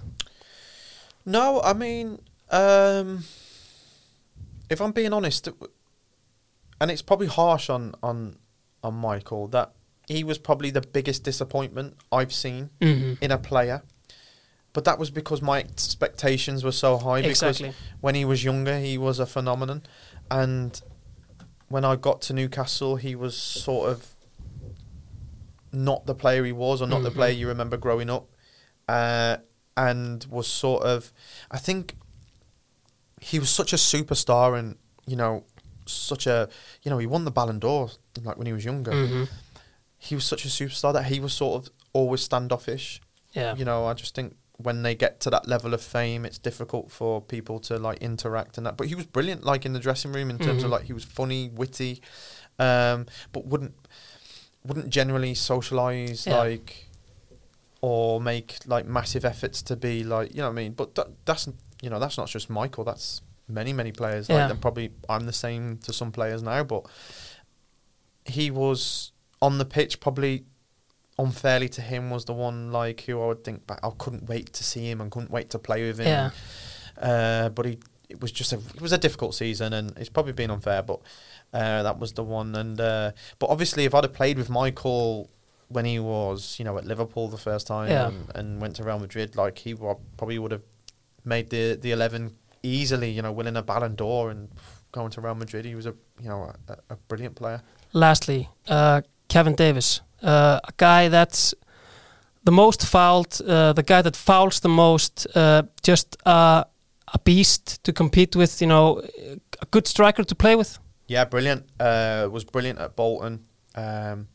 No, 1.30 1.60
I 1.62 1.72
mean, 1.74 2.18
um, 2.50 3.24
if 4.68 4.80
I'm 4.80 4.92
being 4.92 5.12
honest, 5.12 5.48
and 6.80 6.90
it's 6.90 7.02
probably 7.02 7.28
harsh 7.28 7.70
on 7.70 7.94
on 8.02 8.36
on 8.82 8.94
Michael 8.94 9.46
that 9.48 9.72
he 10.08 10.24
was 10.24 10.38
probably 10.38 10.70
the 10.70 10.80
biggest 10.80 11.22
disappointment 11.22 11.94
I've 12.10 12.32
seen 12.32 12.70
Mm-hmm. 12.80 13.22
in 13.24 13.30
a 13.30 13.38
player. 13.38 13.82
But 14.72 14.84
that 14.84 14.98
was 14.98 15.10
because 15.10 15.42
my 15.42 15.58
expectations 15.58 16.62
were 16.64 16.72
so 16.72 16.96
high. 16.96 17.18
Exactly. 17.20 17.68
Because 17.68 17.80
when 18.00 18.14
he 18.14 18.24
was 18.24 18.42
younger, 18.44 18.78
he 18.78 18.98
was 18.98 19.18
a 19.20 19.26
phenomenon, 19.26 19.82
and 20.30 20.80
when 21.68 21.84
I 21.84 21.94
got 21.96 22.22
to 22.22 22.32
Newcastle, 22.32 22.96
he 22.96 23.14
was 23.14 23.36
sort 23.36 23.88
of 23.90 24.14
not 25.72 26.06
the 26.06 26.14
player 26.14 26.44
he 26.44 26.52
was, 26.52 26.82
or 26.82 26.88
not 26.88 27.02
the 27.04 27.10
Mhm. 27.10 27.14
player 27.14 27.32
you 27.32 27.46
remember 27.48 27.76
growing 27.76 28.10
up, 28.10 28.28
uh, 28.88 29.36
and 29.88 30.24
was 30.30 30.46
sort 30.46 30.82
of. 30.84 31.12
I 31.50 31.58
think 31.58 31.94
he 33.20 33.38
was 33.38 33.50
such 33.50 33.72
a 33.72 33.76
superstar, 33.76 34.58
and 34.58 34.76
you 35.06 35.16
know, 35.16 35.44
such 35.86 36.26
a 36.26 36.48
you 36.82 36.90
know, 36.90 36.98
he 36.98 37.06
won 37.06 37.24
the 37.24 37.30
Ballon 37.30 37.58
d'Or 37.58 37.90
like 38.22 38.36
when 38.38 38.46
he 38.46 38.52
was 38.52 38.64
younger. 38.64 38.92
hmm 38.92 39.24
He 39.98 40.14
was 40.14 40.24
such 40.24 40.44
a 40.44 40.48
superstar 40.48 40.92
that 40.92 41.04
he 41.06 41.20
was 41.20 41.32
sort 41.32 41.62
of 41.66 41.72
always 41.92 42.20
standoffish 42.22 43.00
Yeah. 43.32 43.54
you 43.56 43.64
know, 43.64 43.86
I 43.86 43.94
just 43.94 44.14
think 44.14 44.36
when 44.56 44.82
they 44.82 44.94
get 44.94 45.20
to 45.20 45.30
that 45.30 45.48
level 45.48 45.72
of 45.74 45.80
fame, 45.82 46.24
it's 46.26 46.38
difficult 46.38 46.90
for 46.92 47.20
people 47.22 47.58
to 47.60 47.78
like 47.78 47.98
interact 48.02 48.58
and 48.58 48.66
that. 48.66 48.76
But 48.76 48.86
he 48.88 48.94
was 48.94 49.06
brilliant, 49.06 49.42
like 49.44 49.64
in 49.66 49.72
the 49.72 49.80
dressing 49.80 50.12
room, 50.12 50.28
in 50.30 50.38
terms 50.38 50.62
of 50.62 50.68
Mhm. 50.68 50.72
like 50.72 50.84
he 50.84 50.92
was 50.92 51.04
funny, 51.04 51.48
witty, 51.48 52.02
um, 52.58 53.06
but 53.32 53.46
wouldn't 53.46 53.74
wouldn't 54.64 54.90
generally 54.90 55.34
socialize 55.34 56.26
Yeah. 56.26 56.36
like 56.38 56.86
or 57.80 58.20
make 58.20 58.58
like 58.66 58.86
massive 58.86 59.24
efforts 59.24 59.62
to 59.62 59.76
be 59.76 60.04
like 60.04 60.30
you 60.30 60.38
know 60.38 60.44
what 60.44 60.52
I 60.52 60.54
mean. 60.54 60.72
But 60.72 60.94
that, 60.96 61.08
that's 61.24 61.48
you 61.82 61.90
know 61.90 61.98
that's 61.98 62.18
not 62.18 62.28
just 62.28 62.50
Michael. 62.50 62.84
That's 62.84 63.22
many 63.48 63.72
many 63.72 63.92
players. 63.92 64.28
Yeah. 64.28 64.42
Like 64.42 64.50
and 64.50 64.60
probably 64.60 64.92
I'm 65.08 65.26
the 65.26 65.32
same 65.32 65.78
to 65.78 65.92
some 65.92 66.12
players 66.12 66.42
now, 66.42 66.64
but 66.64 66.86
he 68.24 68.50
was 68.50 69.12
on 69.42 69.58
the 69.58 69.64
pitch 69.64 70.00
probably 70.00 70.44
unfairly 71.18 71.68
to 71.68 71.82
him 71.82 72.10
was 72.10 72.24
the 72.24 72.32
one 72.32 72.72
like 72.72 73.02
who 73.02 73.20
I 73.20 73.26
would 73.26 73.44
think 73.44 73.66
back. 73.66 73.80
I 73.82 73.90
couldn't 73.98 74.28
wait 74.28 74.52
to 74.54 74.64
see 74.64 74.90
him 74.90 75.00
and 75.00 75.10
couldn't 75.10 75.30
wait 75.30 75.50
to 75.50 75.58
play 75.58 75.86
with 75.86 75.98
him. 75.98 76.06
Yeah. 76.06 76.30
Uh, 77.00 77.48
but 77.50 77.66
he 77.66 77.78
it 78.08 78.20
was 78.20 78.32
just 78.32 78.52
a 78.52 78.56
it 78.56 78.80
was 78.80 78.92
a 78.92 78.98
difficult 78.98 79.34
season 79.34 79.72
and 79.72 79.96
it's 79.96 80.08
probably 80.08 80.32
been 80.32 80.50
unfair, 80.50 80.82
but 80.82 81.00
uh, 81.52 81.82
that 81.82 81.98
was 81.98 82.12
the 82.12 82.24
one. 82.24 82.54
And 82.54 82.80
uh, 82.80 83.12
but 83.38 83.48
obviously, 83.48 83.84
if 83.84 83.94
I'd 83.94 84.04
have 84.04 84.12
played 84.12 84.36
with 84.36 84.50
Michael 84.50 85.30
when 85.70 85.84
he 85.84 85.98
was 85.98 86.56
you 86.58 86.64
know 86.64 86.76
at 86.78 86.84
Liverpool 86.84 87.28
the 87.28 87.38
first 87.38 87.66
time 87.66 87.88
Yeah. 87.90 88.08
and, 88.08 88.30
and 88.34 88.60
went 88.60 88.76
to 88.76 88.82
Real 88.84 88.98
Madrid, 88.98 89.36
like 89.36 89.58
he 89.58 89.74
wa- 89.74 89.96
probably 90.16 90.38
would 90.38 90.52
have 90.52 90.62
made 91.24 91.50
the 91.50 91.76
the 91.80 91.90
eleven 91.92 92.36
easily. 92.62 93.10
You 93.10 93.22
know, 93.22 93.32
winning 93.32 93.56
a 93.56 93.62
Ballon 93.62 93.94
d'Or 93.94 94.30
and 94.30 94.48
going 94.92 95.10
to 95.12 95.20
Real 95.20 95.34
Madrid. 95.34 95.64
He 95.64 95.74
was 95.74 95.86
a 95.86 95.94
you 96.22 96.28
know 96.28 96.52
a, 96.68 96.76
a 96.90 96.96
brilliant 97.08 97.34
player. 97.36 97.60
Lastly, 97.92 98.48
uh, 98.68 99.00
Kevin 99.28 99.54
Davies, 99.54 100.00
uh, 100.22 100.60
a 100.64 100.72
guy 100.76 101.08
that's 101.08 101.54
the 102.44 102.52
most 102.52 102.86
fouled, 102.86 103.40
uh, 103.46 103.72
the 103.72 103.82
guy 103.82 104.02
that 104.02 104.16
fouls 104.16 104.60
the 104.60 104.68
most, 104.68 105.26
uh, 105.36 105.62
just 105.82 106.16
uh, 106.26 106.64
a 107.14 107.18
beast 107.24 107.82
to 107.84 107.92
compete 107.92 108.34
with. 108.36 108.60
You 108.62 108.68
know, 108.68 109.02
a 109.62 109.66
good 109.70 109.86
striker 109.86 110.24
to 110.24 110.34
play 110.34 110.56
with. 110.56 110.78
Yeah, 111.08 111.24
brilliant. 111.28 111.62
Uh, 111.78 112.28
was 112.32 112.44
brilliant 112.44 112.78
at 112.78 112.94
Bolton. 112.96 113.44
Um, 113.74 114.28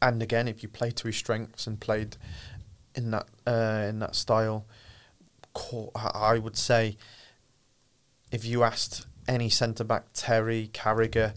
and 0.00 0.22
again, 0.22 0.48
if 0.48 0.62
you 0.62 0.68
play 0.68 0.90
to 0.90 1.06
his 1.08 1.16
strengths 1.16 1.66
and 1.66 1.80
played 1.80 2.16
in 2.94 3.10
that 3.10 3.26
uh, 3.46 3.86
in 3.88 3.98
that 4.00 4.14
style, 4.14 4.66
I 5.94 6.38
would 6.38 6.56
say 6.56 6.96
if 8.30 8.44
you 8.44 8.62
asked 8.62 9.06
any 9.26 9.48
centre 9.48 9.84
back, 9.84 10.06
Terry, 10.12 10.70
Carragher, 10.72 11.34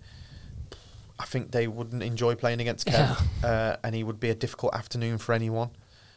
I 1.19 1.25
think 1.25 1.51
they 1.51 1.67
wouldn't 1.67 2.03
enjoy 2.03 2.35
playing 2.35 2.61
against 2.61 2.88
Kev, 2.88 3.21
uh, 3.43 3.77
and 3.83 3.95
he 3.95 4.03
would 4.03 4.19
be 4.19 4.29
a 4.29 4.35
difficult 4.35 4.73
afternoon 4.75 5.17
for 5.17 5.33
anyone. 5.33 5.69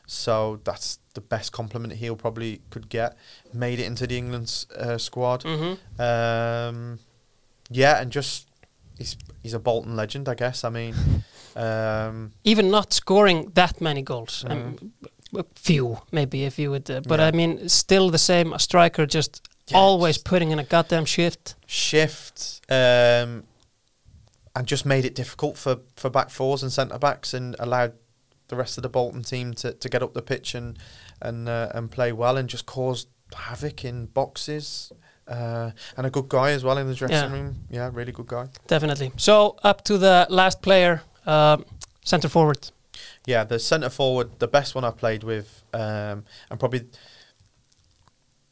So 0.07 0.61
that's 0.65 0.99
the 1.15 1.21
best 1.23 1.53
compliment 1.53 1.95
he'll 1.95 2.17
probably 2.17 2.61
could 2.71 2.89
get. 2.89 3.17
Made 3.53 3.81
it 3.81 3.87
into 3.87 4.07
the 4.07 4.19
England 4.19 4.67
uh, 4.77 4.99
squad. 4.99 5.45
Mm-hmm. 5.45 6.01
Um, 6.01 6.99
yeah, 7.71 8.01
and 8.01 8.11
just 8.11 8.49
he's 8.99 9.17
he's 9.43 9.55
a 9.55 9.59
Bolton 9.59 9.97
legend, 9.97 10.29
I 10.29 10.35
guess. 10.35 10.65
I 10.65 10.69
mean, 10.69 10.95
um, 11.57 12.33
Even 12.45 12.71
not 12.71 12.93
scoring 12.93 13.51
that 13.55 13.81
many 13.81 14.03
goals, 14.03 14.45
um, 14.49 14.77
a 15.37 15.45
few 15.55 15.99
maybe 16.13 16.45
if 16.45 16.59
you 16.59 16.71
would, 16.71 16.91
uh, 16.91 17.01
but 17.09 17.19
Yeah. 17.21 17.27
I 17.27 17.31
mean, 17.33 17.69
still 17.69 18.11
the 18.11 18.19
same. 18.19 18.53
A 18.53 18.59
striker 18.59 19.07
just 19.07 19.49
Yeah, 19.69 19.79
always 19.79 20.17
just- 20.17 20.25
putting 20.27 20.51
in 20.53 20.59
a 20.59 20.65
goddamn 20.65 21.05
shift. 21.07 21.55
shift 21.67 22.61
um, 22.71 23.45
and 24.57 24.67
just 24.67 24.85
made 24.87 25.05
it 25.05 25.15
difficult 25.15 25.57
for, 25.57 25.79
for 25.97 26.11
back 26.11 26.31
fours 26.31 26.63
and 26.63 26.73
centre 26.73 26.99
backs 26.99 27.35
and 27.35 27.57
allowed 27.59 27.93
the 28.49 28.57
rest 28.57 28.77
of 28.79 28.83
the 28.83 28.89
Bolton 28.89 29.23
team 29.23 29.55
to, 29.55 29.73
to 29.73 29.89
get 29.89 30.03
up 30.03 30.13
the 30.15 30.23
pitch 30.23 30.55
and 30.55 30.79
and 31.23 31.49
uh, 31.49 31.71
and 31.75 31.91
play 31.91 32.13
well 32.13 32.37
and 32.37 32.49
just 32.49 32.67
caused 32.67 33.09
havoc 33.35 33.85
in 33.85 34.07
boxes. 34.07 34.93
Uh, 35.27 35.71
and 35.97 36.07
a 36.07 36.11
good 36.11 36.29
guy 36.29 36.51
as 36.51 36.63
well 36.63 36.77
in 36.77 36.87
the 36.87 36.95
dressing 36.95 37.17
Yeah. 37.17 37.33
room. 37.33 37.57
Yeah, 37.71 37.91
really 37.93 38.13
good 38.13 38.27
guy. 38.27 38.49
Definitely. 38.67 39.11
So 39.17 39.57
up 39.65 39.83
to 39.85 39.97
the 39.97 40.27
last 40.29 40.61
player, 40.61 41.01
uh, 41.27 41.59
centre 42.05 42.29
forward. 42.29 42.71
Yeah, 43.27 43.45
the 43.45 43.59
centre 43.59 43.91
forward, 43.91 44.39
the 44.39 44.49
best 44.49 44.75
one 44.75 44.85
I 44.85 44.91
played 44.91 45.25
with, 45.25 45.63
um, 45.73 46.25
and 46.51 46.59
probably 46.61 46.85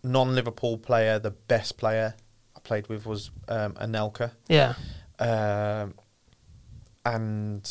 non-Liverpool 0.03 0.79
player, 0.79 1.19
the 1.19 1.31
best 1.31 1.77
player 1.77 2.15
I 2.57 2.61
played 2.61 2.89
with 2.89 3.07
was 3.07 3.31
um, 3.49 3.75
Anelka, 3.75 4.33
Yeah. 4.49 4.75
um, 5.19 5.95
and 7.05 7.69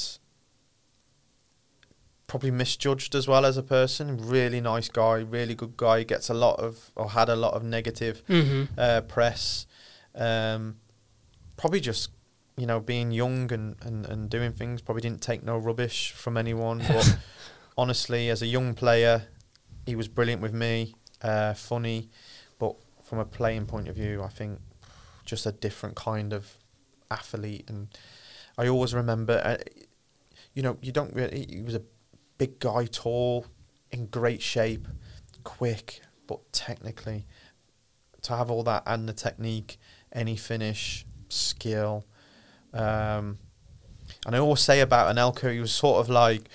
probably 2.28 2.52
misjudged 2.52 3.14
as 3.16 3.28
well 3.28 3.46
as 3.46 3.58
a 3.58 3.64
person. 3.64 4.18
Really 4.18 4.62
nice 4.62 4.88
guy, 4.88 5.16
really 5.20 5.56
good 5.56 5.76
guy. 5.76 6.04
Gets 6.04 6.30
a 6.30 6.34
lot 6.34 6.60
of 6.60 6.92
or 6.96 7.10
had 7.10 7.28
a 7.30 7.36
lot 7.36 7.54
of 7.54 7.64
negative 7.64 8.24
hmm 8.28 8.64
uh, 8.78 9.02
press. 9.02 9.66
Um, 10.16 10.78
probably 11.58 11.80
just 11.82 12.10
you 12.58 12.66
know 12.66 12.80
being 12.80 13.12
young 13.12 13.52
and, 13.52 13.76
and, 13.82 14.06
and 14.06 14.30
doing 14.30 14.52
things. 14.52 14.82
Probably 14.82 15.02
didn't 15.02 15.22
take 15.22 15.44
no 15.44 15.58
rubbish 15.58 16.12
from 16.12 16.38
anyone. 16.38 16.84
But 16.88 17.18
honestly, 17.78 18.30
as 18.30 18.42
a 18.42 18.48
young 18.48 18.74
player, 18.74 19.28
he 19.86 19.96
was 19.96 20.08
brilliant 20.08 20.42
with 20.42 20.54
me. 20.54 20.96
Uh, 21.22 21.54
funny, 21.54 22.10
but 22.60 22.76
from 23.04 23.20
a 23.20 23.26
playing 23.26 23.68
point 23.68 23.88
of 23.88 23.96
view, 23.96 24.24
I 24.24 24.28
think 24.28 24.60
just 25.24 25.46
a 25.46 25.52
different 25.52 25.96
kind 25.96 26.34
of 26.34 26.58
athlete. 27.10 27.70
And 27.70 27.88
I 28.58 28.68
always 28.68 28.94
remember, 28.94 29.40
uh, 29.44 29.58
you 30.54 30.64
know, 30.64 30.78
you 30.82 30.92
don't. 30.92 31.14
Really, 31.14 31.46
he 31.50 31.62
was 31.62 31.76
a 31.76 31.84
big 32.38 32.60
guy, 32.60 32.86
tall, 32.86 33.46
in 33.92 34.08
great 34.08 34.42
shape, 34.42 34.88
quick, 35.44 36.02
but 36.28 36.52
technically 36.52 37.26
to 38.24 38.36
have 38.36 38.52
all 38.52 38.64
that 38.64 38.84
and 38.86 39.08
the 39.08 39.14
technique, 39.14 39.80
any 40.12 40.36
finish, 40.36 41.06
skill. 41.30 42.06
Um, 42.74 43.38
and 44.26 44.36
I 44.36 44.40
always 44.40 44.62
say 44.62 44.82
about 44.82 45.14
Anelka, 45.14 45.52
he 45.52 45.60
was 45.60 45.72
sort 45.72 46.00
of 46.00 46.10
like 46.10 46.50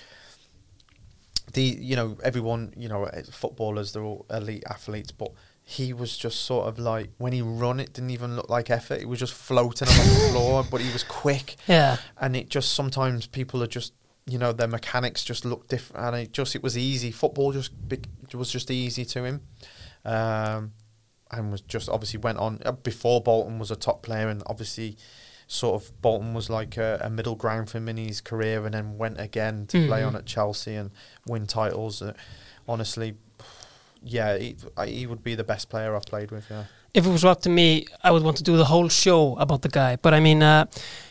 the 1.53 1.63
you 1.63 1.95
know 1.95 2.17
everyone 2.23 2.73
you 2.75 2.89
know 2.89 3.05
eh, 3.05 3.23
footballers 3.31 3.93
they're 3.93 4.03
all 4.03 4.25
elite 4.29 4.63
athletes, 4.69 5.11
but 5.11 5.31
he 5.63 5.91
was 5.91 6.17
just 6.17 6.45
sort 6.45 6.67
of 6.67 6.79
like 6.79 7.09
when 7.17 7.33
he 7.33 7.41
run 7.41 7.79
it 7.79 7.91
didn't 7.93 8.11
even 8.11 8.35
look 8.35 8.49
like 8.49 8.69
effort. 8.69 9.01
It 9.01 9.07
was 9.07 9.19
just 9.19 9.33
floating 9.33 9.87
along 9.87 10.07
the 10.07 10.29
floor, 10.31 10.65
but 10.71 10.81
he 10.81 10.91
was 10.93 11.03
quick. 11.03 11.57
Yeah. 11.67 11.97
And 12.19 12.35
it 12.35 12.49
just 12.49 12.73
sometimes 12.73 13.27
people 13.27 13.61
are 13.61 13.67
just 13.67 13.93
you 14.25 14.37
know 14.37 14.53
their 14.53 14.67
mechanics 14.67 15.23
just 15.23 15.45
look 15.45 15.67
different, 15.67 16.05
and 16.05 16.15
it 16.15 16.31
just 16.31 16.55
it 16.55 16.63
was 16.63 16.77
easy. 16.77 17.11
Football 17.11 17.51
just 17.51 17.71
was 18.33 18.51
just 18.51 18.71
easy 18.71 19.05
to 19.05 19.23
him. 19.23 19.41
Um, 20.05 20.71
and 21.31 21.51
was 21.51 21.61
just 21.61 21.89
obviously 21.89 22.19
went 22.19 22.37
on 22.37 22.61
uh, 22.65 22.71
before 22.71 23.21
Bolton 23.21 23.59
was 23.59 23.71
a 23.71 23.75
top 23.75 24.03
player, 24.03 24.29
and 24.29 24.43
obviously 24.45 24.97
sort 25.47 25.81
of 25.81 26.01
Bolton 26.01 26.33
was 26.33 26.49
like 26.49 26.75
a, 26.77 26.99
a 27.03 27.09
middle 27.09 27.35
ground 27.35 27.69
for 27.69 27.77
him 27.77 27.87
in 27.89 27.97
his 27.97 28.21
career, 28.21 28.65
and 28.65 28.73
then 28.73 28.97
went 28.97 29.19
again 29.19 29.65
to 29.67 29.87
play 29.87 30.01
Mhm. 30.01 30.07
on 30.07 30.15
at 30.17 30.25
Chelsea 30.25 30.75
and 30.75 30.91
win 31.25 31.47
titles. 31.47 32.01
Uh, 32.01 32.13
honestly, 32.67 33.15
yeah, 34.03 34.37
he, 34.37 34.55
he 34.85 35.07
would 35.07 35.23
be 35.23 35.35
the 35.35 35.43
best 35.43 35.69
player 35.69 35.95
I've 35.95 36.05
played 36.05 36.31
with. 36.31 36.45
Yeah, 36.49 36.65
if 36.93 37.05
it 37.05 37.09
was 37.09 37.23
up 37.25 37.41
to 37.41 37.49
me, 37.49 37.85
I 38.03 38.11
would 38.11 38.23
want 38.23 38.37
to 38.37 38.43
do 38.43 38.57
the 38.57 38.65
whole 38.65 38.89
show 38.89 39.35
about 39.37 39.61
the 39.61 39.69
guy. 39.69 39.95
But 39.95 40.13
I 40.13 40.19
mean, 40.19 40.43
uh, 40.43 40.65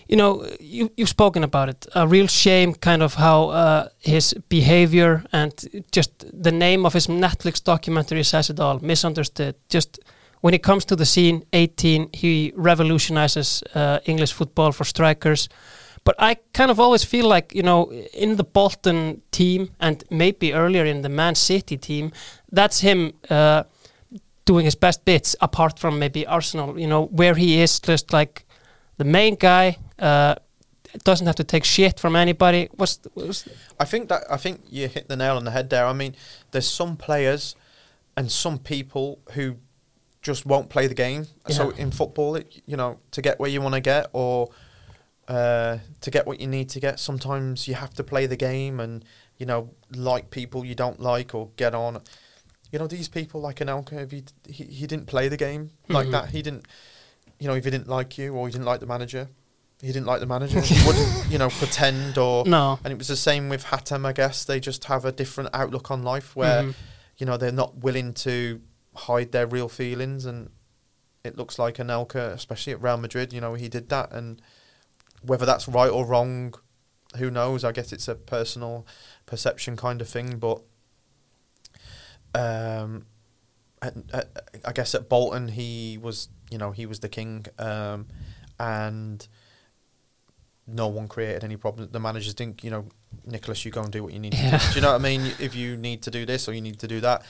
you 0.08 0.16
know, 0.16 0.46
you 0.60 0.90
you've 0.96 1.08
spoken 1.08 1.42
about 1.44 1.68
it. 1.68 1.86
A 1.94 2.06
real 2.06 2.26
shame, 2.28 2.74
kind 2.74 3.02
of 3.02 3.14
how 3.14 3.48
uh, 3.50 3.88
his 3.98 4.34
behavior 4.48 5.24
and 5.32 5.52
just 5.92 6.10
the 6.42 6.52
name 6.52 6.86
of 6.86 6.92
his 6.94 7.06
Netflix 7.08 7.62
documentary 7.62 8.22
says 8.24 8.50
it 8.50 8.60
all. 8.60 8.78
Misunderstood. 8.80 9.54
Just 9.68 9.98
when 10.46 10.54
it 10.54 10.62
comes 10.62 10.84
to 10.84 10.94
the 10.94 11.04
scene, 11.04 11.42
18, 11.52 12.10
he 12.12 12.52
revolutionizes 12.54 13.64
uh, 13.74 13.98
English 14.04 14.32
football 14.32 14.70
for 14.70 14.84
strikers. 14.84 15.48
But 16.04 16.14
I 16.20 16.36
kind 16.54 16.70
of 16.70 16.78
always 16.78 17.02
feel 17.02 17.26
like, 17.26 17.52
you 17.52 17.64
know, 17.64 17.90
in 18.14 18.36
the 18.36 18.44
Bolton 18.44 19.22
team 19.32 19.70
and 19.80 20.04
maybe 20.08 20.54
earlier 20.54 20.84
in 20.84 21.02
the 21.02 21.08
Man 21.08 21.34
City 21.34 21.76
team, 21.76 22.12
that's 22.52 22.78
him 22.78 23.12
uh, 23.28 23.64
doing 24.44 24.64
his 24.66 24.76
best 24.76 25.04
bits 25.04 25.34
apart 25.40 25.80
from 25.80 25.98
maybe 25.98 26.24
Arsenal, 26.28 26.78
you 26.78 26.86
know, 26.86 27.06
where 27.06 27.34
he 27.34 27.60
is 27.60 27.80
just 27.80 28.12
like 28.12 28.46
the 28.98 29.04
main 29.04 29.34
guy, 29.34 29.78
uh, 29.98 30.36
doesn't 31.02 31.26
have 31.26 31.36
to 31.36 31.44
take 31.44 31.64
shit 31.64 31.98
from 31.98 32.14
anybody. 32.14 32.68
Was, 32.76 33.00
was 33.16 33.48
I 33.80 33.84
think 33.84 34.10
that 34.10 34.22
I 34.30 34.36
think 34.36 34.60
you 34.70 34.86
hit 34.86 35.08
the 35.08 35.16
nail 35.16 35.38
on 35.38 35.44
the 35.44 35.50
head 35.50 35.70
there. 35.70 35.86
I 35.86 35.92
mean, 35.92 36.14
there's 36.52 36.70
some 36.70 36.96
players 36.96 37.56
and 38.16 38.30
some 38.30 38.58
people 38.58 39.18
who 39.32 39.56
just 40.26 40.44
won't 40.44 40.68
play 40.68 40.86
the 40.88 40.94
game. 41.06 41.26
So 41.48 41.70
in 41.70 41.90
football, 41.92 42.34
it, 42.36 42.62
you 42.66 42.76
know, 42.76 42.98
to 43.12 43.22
get 43.22 43.38
where 43.40 43.48
you 43.48 43.60
want 43.62 43.74
to 43.74 43.80
get 43.80 44.08
or 44.12 44.48
uh, 45.28 45.78
to 46.00 46.10
get 46.10 46.26
what 46.26 46.40
you 46.40 46.46
need 46.46 46.68
to 46.70 46.80
get, 46.80 46.98
sometimes 47.00 47.66
you 47.68 47.74
have 47.74 47.94
to 47.94 48.04
play 48.04 48.26
the 48.26 48.36
game 48.36 48.80
and 48.80 49.04
you 49.38 49.46
know 49.46 49.70
like 49.94 50.30
people 50.30 50.64
you 50.64 50.74
don't 50.74 51.00
like 51.00 51.34
or 51.34 51.50
get 51.56 51.74
on. 51.74 52.00
You 52.72 52.78
know, 52.80 52.86
these 52.88 53.08
people 53.08 53.40
like 53.40 53.56
Anelka, 53.56 54.02
if 54.04 54.10
he, 54.10 54.24
he 54.48 54.64
he 54.64 54.86
didn't 54.86 55.06
play 55.06 55.28
the 55.28 55.36
game 55.36 55.70
like 55.88 56.08
Mhm. 56.08 56.12
that, 56.12 56.28
he 56.30 56.42
didn't. 56.42 56.66
You 57.38 57.48
know, 57.48 57.54
if 57.54 57.64
he 57.64 57.70
didn't 57.70 57.88
like 57.88 58.18
you 58.18 58.34
or 58.34 58.46
he 58.48 58.52
didn't 58.52 58.66
like 58.66 58.80
the 58.80 58.86
manager, 58.86 59.28
he 59.80 59.88
didn't 59.88 60.06
like 60.06 60.20
the 60.20 60.26
manager. 60.26 60.60
he 60.60 60.74
wouldn't, 60.86 61.30
you 61.30 61.38
know, 61.38 61.50
pretend 61.50 62.18
or 62.18 62.44
no. 62.46 62.78
and 62.82 62.92
it 62.92 62.98
was 62.98 63.08
the 63.08 63.16
same 63.16 63.48
with 63.48 63.64
Hatem, 63.66 64.04
I 64.06 64.12
guess. 64.12 64.44
They 64.44 64.58
just 64.60 64.84
have 64.84 65.04
a 65.04 65.12
different 65.12 65.50
outlook 65.52 65.90
on 65.90 66.02
life 66.02 66.34
where, 66.34 66.62
Mhm. 66.64 66.74
you 67.18 67.26
know, 67.26 67.36
they're 67.36 67.52
not 67.64 67.76
willing 67.78 68.14
to 68.26 68.60
hide 68.96 69.32
their 69.32 69.46
real 69.46 69.68
feelings. 69.68 70.24
And 70.24 70.50
it 71.24 71.36
looks 71.36 71.58
like 71.58 71.76
Anelka, 71.76 72.32
especially 72.32 72.72
at 72.72 72.82
Real 72.82 72.96
Madrid, 72.96 73.32
you 73.32 73.40
know, 73.40 73.54
he 73.54 73.68
did 73.68 73.88
that. 73.90 74.12
And 74.12 74.40
whether 75.22 75.46
that's 75.46 75.68
right 75.68 75.90
or 75.90 76.06
wrong, 76.06 76.54
who 77.18 77.30
knows? 77.30 77.64
I 77.64 77.72
guess 77.72 77.92
it's 77.92 78.08
a 78.08 78.14
personal 78.14 78.86
perception 79.26 79.76
kind 79.76 80.00
of 80.00 80.08
thing. 80.08 80.38
But 80.38 80.62
um, 82.34 83.06
at, 83.82 83.94
at, 84.12 84.28
I 84.64 84.72
guess 84.72 84.94
at 84.94 85.08
Bolton, 85.08 85.48
he 85.48 85.98
was, 86.00 86.28
you 86.50 86.58
know, 86.58 86.70
he 86.72 86.86
was 86.86 87.00
the 87.00 87.08
king. 87.08 87.46
Um, 87.58 88.06
and 88.58 89.26
no 90.66 90.88
one 90.88 91.08
created 91.08 91.44
any 91.44 91.56
problems. 91.56 91.92
The 91.92 92.00
managers 92.00 92.34
didn't, 92.34 92.64
you 92.64 92.70
know, 92.70 92.86
Nicholas, 93.24 93.64
you 93.64 93.70
go 93.70 93.82
and 93.82 93.92
do 93.92 94.02
what 94.02 94.12
you 94.12 94.18
need 94.18 94.34
Yeah. 94.34 94.58
to 94.58 94.66
do. 94.66 94.72
Do 94.72 94.74
you 94.76 94.80
know 94.82 94.92
what 94.92 95.00
I 95.00 95.04
mean? 95.04 95.32
If 95.38 95.54
you 95.54 95.76
need 95.76 96.02
to 96.02 96.10
do 96.10 96.26
this 96.26 96.48
or 96.48 96.52
you 96.52 96.60
need 96.60 96.78
to 96.80 96.88
do 96.88 97.00
that, 97.00 97.22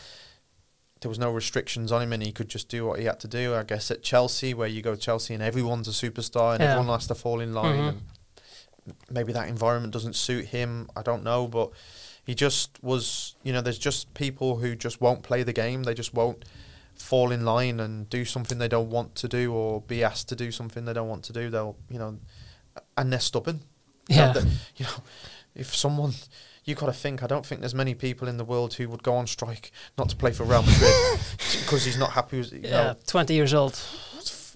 there 1.01 1.09
was 1.09 1.18
no 1.18 1.31
restrictions 1.31 1.93
on 1.93 2.02
him 2.02 2.12
and 2.12 2.23
he 2.23 2.32
could 2.32 2.48
just 2.48 2.68
do 2.68 2.86
what 2.86 2.98
he 2.98 3.05
had 3.05 3.20
to 3.20 3.28
do. 3.28 3.55
I 3.55 3.62
guess 3.64 3.90
at 3.90 4.02
Chelsea, 4.02 4.55
where 4.55 4.68
you 4.68 4.82
go 4.82 4.94
to 4.94 5.01
Chelsea 5.01 5.35
and 5.35 5.43
everyone's 5.43 5.89
a 5.89 5.90
superstar 5.90 6.55
and 6.55 6.62
Yeah. 6.62 6.73
everyone 6.73 6.93
has 6.98 7.06
to 7.09 7.14
fall 7.14 7.40
in 7.40 7.52
line, 7.55 7.78
Mhm. 7.78 7.89
and 7.89 8.02
maybe 9.10 9.32
that 9.32 9.48
environment 9.48 9.93
doesn't 9.93 10.14
suit 10.16 10.47
him. 10.47 10.89
I 10.97 11.02
don't 11.02 11.23
know, 11.23 11.47
but 11.47 11.70
he 12.24 12.35
just 12.35 12.82
was, 12.82 13.35
you 13.43 13.52
know, 13.52 13.60
there's 13.60 13.78
just 13.78 14.12
people 14.14 14.56
who 14.56 14.74
just 14.74 15.01
won't 15.01 15.23
play 15.23 15.43
the 15.43 15.52
game. 15.52 15.82
They 15.85 15.94
just 15.94 16.14
won't 16.14 16.44
fall 16.94 17.31
in 17.31 17.44
line 17.44 17.78
and 17.78 18.09
do 18.09 18.24
something 18.24 18.59
they 18.59 18.68
don't 18.68 18.89
want 18.90 19.14
to 19.16 19.28
do 19.28 19.52
or 19.52 19.82
be 19.82 20.02
asked 20.02 20.28
to 20.31 20.36
do 20.36 20.51
something 20.51 20.86
they 20.86 20.94
don't 20.94 21.09
want 21.09 21.24
to 21.24 21.32
do. 21.32 21.51
They'll, 21.51 21.77
you 21.90 21.98
know, 21.98 22.18
and 22.97 23.12
they're 23.12 23.20
stubborn. 23.20 23.60
You 24.09 24.16
know, 24.16 24.32
Yeah. 24.35 24.44
you 24.77 24.85
know, 24.86 25.02
if 25.55 25.74
someone, 25.77 26.14
you 26.66 26.74
got 26.74 26.86
to 26.86 26.93
think. 26.93 27.22
I 27.22 27.26
don't 27.26 27.47
think 27.47 27.60
there's 27.60 27.74
many 27.74 27.94
people 27.94 28.28
in 28.28 28.36
the 28.36 28.44
world 28.44 28.74
who 28.74 28.88
would 28.88 29.02
go 29.02 29.14
on 29.14 29.26
strike 29.26 29.70
not 29.97 30.09
to 30.10 30.16
play 30.16 30.32
for 30.32 30.44
Real 30.44 30.62
Madrid 30.62 30.93
because 31.60 31.84
he's 31.84 31.97
not 31.98 32.10
happy. 32.10 32.38
With, 32.38 32.52
you 32.52 32.60
Yeah, 32.64 32.70
know, 32.70 32.97
20 33.06 33.32
years 33.34 33.55
old. 33.55 33.80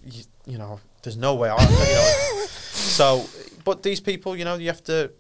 you, 0.05 0.25
you 0.45 0.59
know, 0.59 0.81
there's 1.03 1.17
no 1.17 1.35
way. 1.37 1.49
I, 1.49 1.63
you 1.63 1.69
know. 1.71 2.45
so, 2.49 3.25
but 3.65 3.83
these 3.83 4.01
people, 4.01 4.37
you 4.37 4.45
know, 4.45 4.57
you 4.57 4.67
have 4.67 4.83
to, 4.85 5.13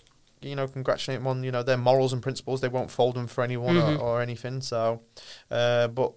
you 0.43 0.57
know, 0.57 0.67
congratulate 0.67 1.21
them 1.21 1.27
on, 1.29 1.45
you 1.45 1.53
know, 1.53 1.63
their 1.63 1.77
morals 1.79 2.13
and 2.13 2.23
principles. 2.23 2.61
They 2.61 2.69
won't 2.69 2.91
fold 2.91 3.15
them 3.15 3.29
for 3.29 3.45
anyone 3.45 3.77
Mhm. 3.77 3.99
or, 3.99 4.03
or 4.03 4.23
anything. 4.23 4.61
So, 4.61 5.01
uh, 5.51 5.89
but. 5.89 6.13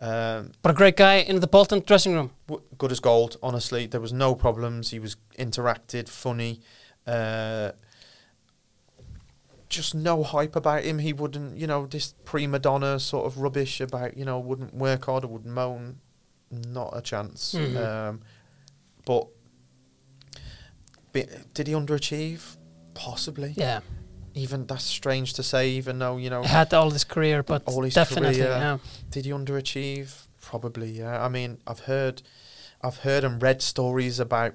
Um, 0.00 0.52
But 0.62 0.70
a 0.70 0.74
great 0.74 0.96
guy 0.96 1.16
in 1.16 1.40
the 1.40 1.48
Bolton 1.48 1.82
dressing 1.84 2.14
room. 2.14 2.30
w- 2.46 2.64
good 2.78 2.92
as 2.92 3.00
gold. 3.00 3.36
Honestly, 3.42 3.86
there 3.86 4.00
was 4.00 4.12
no 4.12 4.34
problems. 4.36 4.90
He 4.90 5.00
was 5.00 5.16
interacted, 5.36 6.08
funny. 6.08 6.60
Uh, 7.04 7.72
just 9.68 9.94
no 9.94 10.22
hype 10.22 10.56
about 10.56 10.84
him. 10.84 10.98
He 10.98 11.12
wouldn't, 11.12 11.56
you 11.56 11.66
know, 11.66 11.86
this 11.86 12.14
prima 12.24 12.58
donna 12.58 12.98
sort 12.98 13.26
of 13.26 13.38
rubbish 13.38 13.80
about, 13.80 14.16
you 14.16 14.24
know, 14.24 14.38
wouldn't 14.38 14.74
work 14.74 15.04
hard 15.06 15.24
or 15.24 15.28
would 15.28 15.46
moan. 15.46 16.00
Not 16.50 16.96
a 16.96 17.02
chance. 17.02 17.54
Mhm. 17.54 17.76
Um, 17.76 18.20
but 19.04 19.28
did 21.54 21.66
he 21.66 21.72
underachieve? 21.74 22.56
Possibly. 22.94 23.54
Yeah. 23.56 23.80
Even 24.34 24.66
that's 24.66 24.84
strange 24.84 25.34
to 25.34 25.42
say. 25.42 25.70
Even 25.70 25.98
though 25.98 26.16
you 26.16 26.30
know, 26.30 26.42
Had 26.42 26.72
all 26.74 26.90
his 26.90 27.04
career, 27.04 27.42
but 27.42 27.62
All 27.66 27.82
his 27.82 27.94
definitely, 27.94 28.36
career. 28.38 28.48
yeah. 28.48 28.78
did 29.10 29.24
he 29.24 29.30
underachieve? 29.32 30.26
Probably, 30.40 30.90
yeah. 30.92 31.22
I 31.22 31.28
mean, 31.28 31.58
I've 31.66 31.80
heard, 31.80 32.22
I've 32.80 32.98
heard 32.98 33.24
and 33.24 33.42
read 33.42 33.60
stories 33.60 34.18
about, 34.20 34.54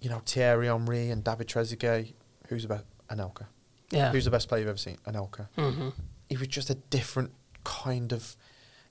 you 0.00 0.08
know, 0.08 0.22
Thierry 0.24 0.66
Henry 0.68 1.10
and 1.10 1.22
David 1.24 1.48
Trezeguet. 1.48 2.14
Who's 2.48 2.64
about? 2.64 2.84
Anelka. 3.10 3.46
Yeah. 3.90 4.12
Who's 4.12 4.24
the 4.24 4.30
best 4.30 4.48
player 4.48 4.60
you've 4.60 4.68
ever 4.68 4.78
seen? 4.78 4.98
Anelka. 5.06 5.48
hmm 5.56 5.88
He 6.28 6.36
was 6.36 6.48
just 6.48 6.70
a 6.70 6.74
different 6.74 7.32
kind 7.64 8.12
of. 8.12 8.36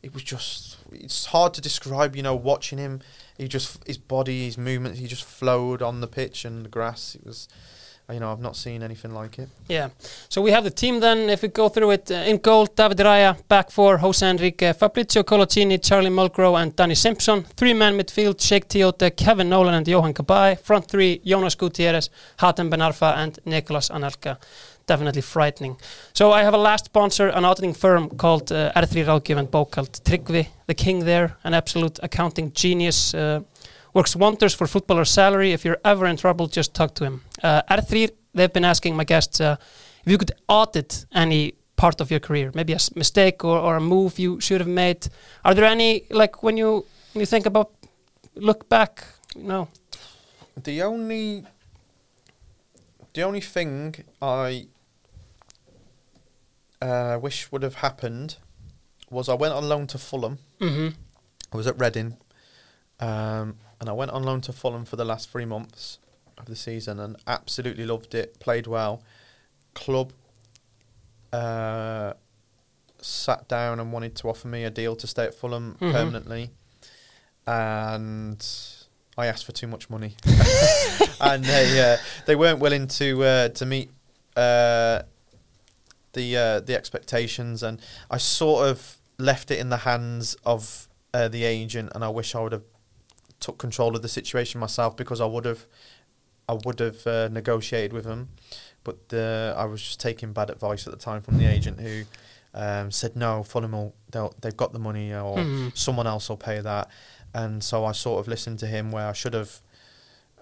It 0.01 0.13
was 0.13 0.23
just. 0.23 0.77
It's 0.91 1.25
hard 1.25 1.53
to 1.55 1.61
describe. 1.61 2.15
You 2.15 2.23
know, 2.23 2.35
watching 2.35 2.77
him, 2.79 3.01
he 3.37 3.47
just 3.47 3.85
his 3.87 3.97
body, 3.97 4.45
his 4.45 4.57
movements, 4.57 4.99
he 4.99 5.07
just 5.07 5.23
flowed 5.23 5.81
on 5.81 6.01
the 6.01 6.07
pitch 6.07 6.45
and 6.45 6.65
the 6.65 6.69
grass. 6.69 7.15
It 7.15 7.25
was. 7.25 7.47
You 8.11 8.19
know, 8.19 8.31
I've 8.31 8.39
not 8.41 8.55
seen 8.55 8.81
anything 8.81 9.13
like 9.13 9.37
it. 9.37 9.49
Yeah. 9.67 9.89
So 10.29 10.41
we 10.41 10.49
have 10.49 10.63
the 10.63 10.71
team 10.71 10.99
then. 10.99 11.29
If 11.29 11.43
we 11.43 11.47
go 11.47 11.69
through 11.69 11.91
it, 11.91 12.09
uh, 12.09 12.15
in 12.15 12.37
goal, 12.37 12.65
David 12.65 12.97
Raya. 12.97 13.37
Back 13.47 13.69
four, 13.69 13.97
Jose 13.99 14.27
Enrique, 14.27 14.73
Fabricio 14.73 15.23
Coloccini, 15.23 15.77
Charlie 15.79 16.09
Mulgrew, 16.09 16.59
and 16.59 16.75
Danny 16.75 16.95
Simpson. 16.95 17.43
Three-man 17.55 17.95
midfield, 17.99 18.37
Cheick 18.37 18.65
Tiote, 18.65 19.15
Kevin 19.15 19.47
Nolan, 19.49 19.75
and 19.75 19.85
Yohan 19.85 20.15
Cabaye. 20.15 20.59
Front 20.59 20.87
three, 20.87 21.21
Jonas 21.23 21.53
Gutierrez, 21.53 22.09
Hatem 22.39 22.71
Ben 22.71 22.79
Arfa, 22.79 23.15
and 23.15 23.37
Nicolas 23.45 23.89
Anelka. 23.89 24.37
Definitely 24.89 25.21
frightening. 25.21 25.77
So 26.13 26.31
I 26.31 26.41
have 26.41 26.55
a 26.55 26.57
last 26.57 26.85
sponsor, 26.85 27.27
an 27.27 27.45
auditing 27.45 27.75
firm 27.75 28.09
called 28.09 28.51
uh, 28.51 28.71
R3 28.75 29.05
Ráðgjöf 29.05 30.01
Tryggvi, 30.03 30.47
the 30.65 30.73
king 30.73 31.05
there, 31.05 31.37
an 31.43 31.53
absolute 31.53 31.99
accounting 32.01 32.51
genius. 32.53 33.13
Uh, 33.13 33.41
works 33.93 34.15
wonders 34.15 34.55
for 34.55 34.65
footballer 34.65 35.05
salary. 35.05 35.51
If 35.53 35.63
you're 35.63 35.77
ever 35.85 36.07
in 36.07 36.17
trouble, 36.17 36.47
just 36.47 36.73
talk 36.73 36.95
to 36.95 37.03
him. 37.03 37.21
Uh, 37.43 37.61
R3, 37.69 38.09
they've 38.33 38.51
been 38.51 38.65
asking 38.65 38.95
my 38.95 39.03
guests 39.03 39.39
uh, 39.39 39.57
if 40.05 40.11
you 40.11 40.17
could 40.17 40.31
audit 40.47 41.05
any 41.13 41.53
part 41.75 42.01
of 42.01 42.09
your 42.09 42.19
career, 42.19 42.51
maybe 42.55 42.73
a 42.73 42.79
mistake 42.95 43.45
or, 43.45 43.59
or 43.59 43.75
a 43.75 43.81
move 43.81 44.17
you 44.17 44.41
should 44.41 44.59
have 44.59 44.73
made. 44.85 45.07
Are 45.45 45.53
there 45.53 45.65
any 45.65 46.05
like 46.09 46.41
when 46.41 46.57
you 46.57 46.83
when 47.13 47.19
you 47.19 47.27
think 47.27 47.45
about 47.45 47.69
look 48.33 48.67
back, 48.69 49.03
you 49.35 49.43
know? 49.43 49.67
The 50.63 50.81
only 50.81 51.45
the 53.13 53.21
only 53.21 53.41
thing 53.41 53.95
I 54.19 54.67
uh, 56.81 57.17
wish 57.21 57.51
would 57.51 57.63
have 57.63 57.75
happened 57.75 58.37
was 59.09 59.27
I 59.29 59.33
went 59.33 59.53
on 59.53 59.67
loan 59.67 59.87
to 59.87 59.97
Fulham. 59.97 60.37
Mm-hmm. 60.61 60.89
I 61.51 61.57
was 61.57 61.67
at 61.67 61.79
Reading, 61.79 62.17
Um, 62.99 63.57
and 63.79 63.89
I 63.89 63.91
went 63.93 64.11
on 64.11 64.23
loan 64.23 64.41
to 64.41 64.53
Fulham 64.53 64.85
for 64.85 64.95
the 64.97 65.05
last 65.05 65.29
three 65.29 65.45
months 65.45 65.99
of 66.37 66.45
the 66.45 66.55
season 66.55 66.99
and 66.99 67.15
absolutely 67.27 67.85
loved 67.85 68.13
it. 68.13 68.39
Played 68.39 68.67
well. 68.67 69.01
Club 69.73 70.13
uh, 71.33 72.13
sat 73.01 73.47
down 73.47 73.79
and 73.79 73.91
wanted 73.93 74.15
to 74.17 74.27
offer 74.29 74.47
me 74.47 74.63
a 74.63 74.69
deal 74.69 74.95
to 74.95 75.07
stay 75.07 75.25
at 75.25 75.33
Fulham 75.35 75.77
Mhm. 75.79 75.91
permanently, 75.91 76.51
and 77.47 78.45
I 79.17 79.27
asked 79.27 79.45
for 79.45 79.51
too 79.51 79.67
much 79.67 79.89
money, 79.89 80.15
and 81.21 81.43
they 81.43 81.79
uh, 81.93 81.97
they 82.25 82.35
weren't 82.35 82.59
willing 82.59 82.87
to 82.87 83.23
uh, 83.23 83.49
to 83.49 83.65
meet 83.65 83.91
uh, 84.35 85.03
the 86.13 86.37
uh, 86.37 86.59
the 86.61 86.75
expectations, 86.75 87.63
and 87.63 87.79
I 88.09 88.17
sort 88.17 88.67
of 88.67 88.97
left 89.17 89.51
it 89.51 89.59
in 89.59 89.69
the 89.69 89.77
hands 89.77 90.35
of 90.45 90.87
uh, 91.13 91.27
the 91.27 91.43
agent, 91.43 91.91
and 91.95 92.03
I 92.03 92.09
wish 92.09 92.35
I 92.35 92.39
would 92.41 92.51
have 92.53 92.63
took 93.39 93.57
control 93.57 93.95
of 93.95 94.01
the 94.01 94.09
situation 94.09 94.59
myself 94.59 94.95
because 94.97 95.21
I 95.21 95.25
would 95.25 95.45
have 95.45 95.65
I 96.47 96.53
would 96.65 96.79
have 96.79 97.05
uh, 97.07 97.27
negotiated 97.29 97.93
with 97.93 98.05
him, 98.05 98.29
but 98.83 98.97
uh, 99.13 99.53
I 99.57 99.65
was 99.65 99.81
just 99.81 99.99
taking 99.99 100.33
bad 100.33 100.49
advice 100.49 100.87
at 100.87 100.91
the 100.93 100.99
time 100.99 101.21
from 101.21 101.37
the 101.37 101.45
agent 101.45 101.79
who 101.79 102.03
um, 102.53 102.89
said 102.91 103.15
no, 103.15 103.43
Fulham 103.43 103.73
will 103.73 103.93
they'll, 104.11 104.33
they've 104.41 104.57
got 104.57 104.73
the 104.73 104.79
money 104.79 105.13
or 105.13 105.37
Mhm. 105.37 105.77
someone 105.77 106.07
else 106.07 106.27
will 106.29 106.37
pay 106.37 106.59
that, 106.59 106.89
and 107.33 107.63
so 107.63 107.85
I 107.85 107.91
sort 107.91 108.19
of 108.19 108.27
listened 108.27 108.59
to 108.59 108.67
him 108.67 108.91
where 108.91 109.07
I 109.07 109.13
should 109.13 109.33
have 109.35 109.61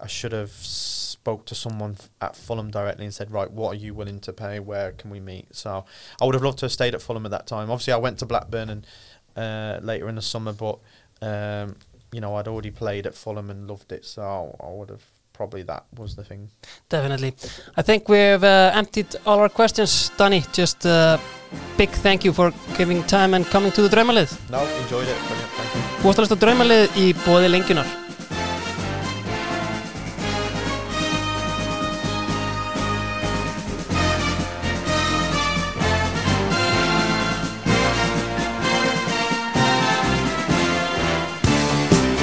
I 0.01 0.07
should 0.07 0.31
have 0.31 0.51
spoke 0.51 1.45
to 1.45 1.55
someone 1.55 1.97
at 2.21 2.35
Fulham 2.35 2.71
directly 2.71 3.05
and 3.05 3.13
said 3.13 3.31
right, 3.31 3.51
what 3.51 3.71
are 3.73 3.79
you 3.79 3.93
willing 3.93 4.19
to 4.21 4.33
pay? 4.33 4.59
Where 4.59 4.91
can 4.91 5.09
we 5.09 5.19
meet? 5.19 5.47
So 5.55 5.85
I 6.21 6.25
would 6.25 6.35
have 6.35 6.43
loved 6.43 6.59
to 6.59 6.65
have 6.65 6.71
stayed 6.71 6.95
at 6.95 7.01
Fulham 7.01 7.25
at 7.25 7.31
that 7.31 7.47
time. 7.47 7.69
Obviously, 7.69 7.93
I 7.93 7.97
went 7.97 8.19
to 8.19 8.25
Blackburn 8.25 8.69
and 8.69 8.87
uh, 9.35 9.79
later 9.81 10.09
in 10.09 10.15
the 10.15 10.21
summer, 10.21 10.53
but 10.53 10.79
um, 11.21 11.75
you 12.11 12.21
know 12.21 12.35
I'd 12.35 12.47
already 12.47 12.71
played 12.71 13.05
at 13.05 13.15
Fulham 13.15 13.49
and 13.49 13.67
loved 13.67 13.91
it, 13.91 14.05
so 14.05 14.55
I 14.59 14.69
would 14.69 14.89
have 14.89 15.03
probably 15.33 15.63
that 15.63 15.85
was 15.95 16.15
the 16.15 16.23
thing. 16.23 16.49
Definitely. 16.89 17.35
I 17.75 17.81
think 17.83 18.09
we've 18.09 18.43
uh, 18.43 18.71
emptied 18.73 19.15
all 19.25 19.39
our 19.39 19.49
questions. 19.49 20.11
Danny, 20.17 20.43
just 20.51 20.85
a 20.85 21.19
big 21.77 21.89
thank 21.89 22.25
you 22.25 22.33
for 22.33 22.51
giving 22.77 23.03
time 23.03 23.33
and 23.35 23.45
coming 23.45 23.71
to 23.73 23.81
the 23.81 23.89
Draumalið. 23.89 24.49
No, 24.49 24.65
enjoyed 24.81 25.07
it. 25.07 25.17
Brilliant. 25.27 25.51
Thank 25.59 25.75
you. 25.75 25.81
Þú 26.01 26.09
varst 26.09 26.19
að 26.19 26.25
hlusta 26.25 26.41
Draumalið 26.45 27.01
í 27.05 27.13
bóði 27.25 27.53
Lengjunnar. 27.53 28.06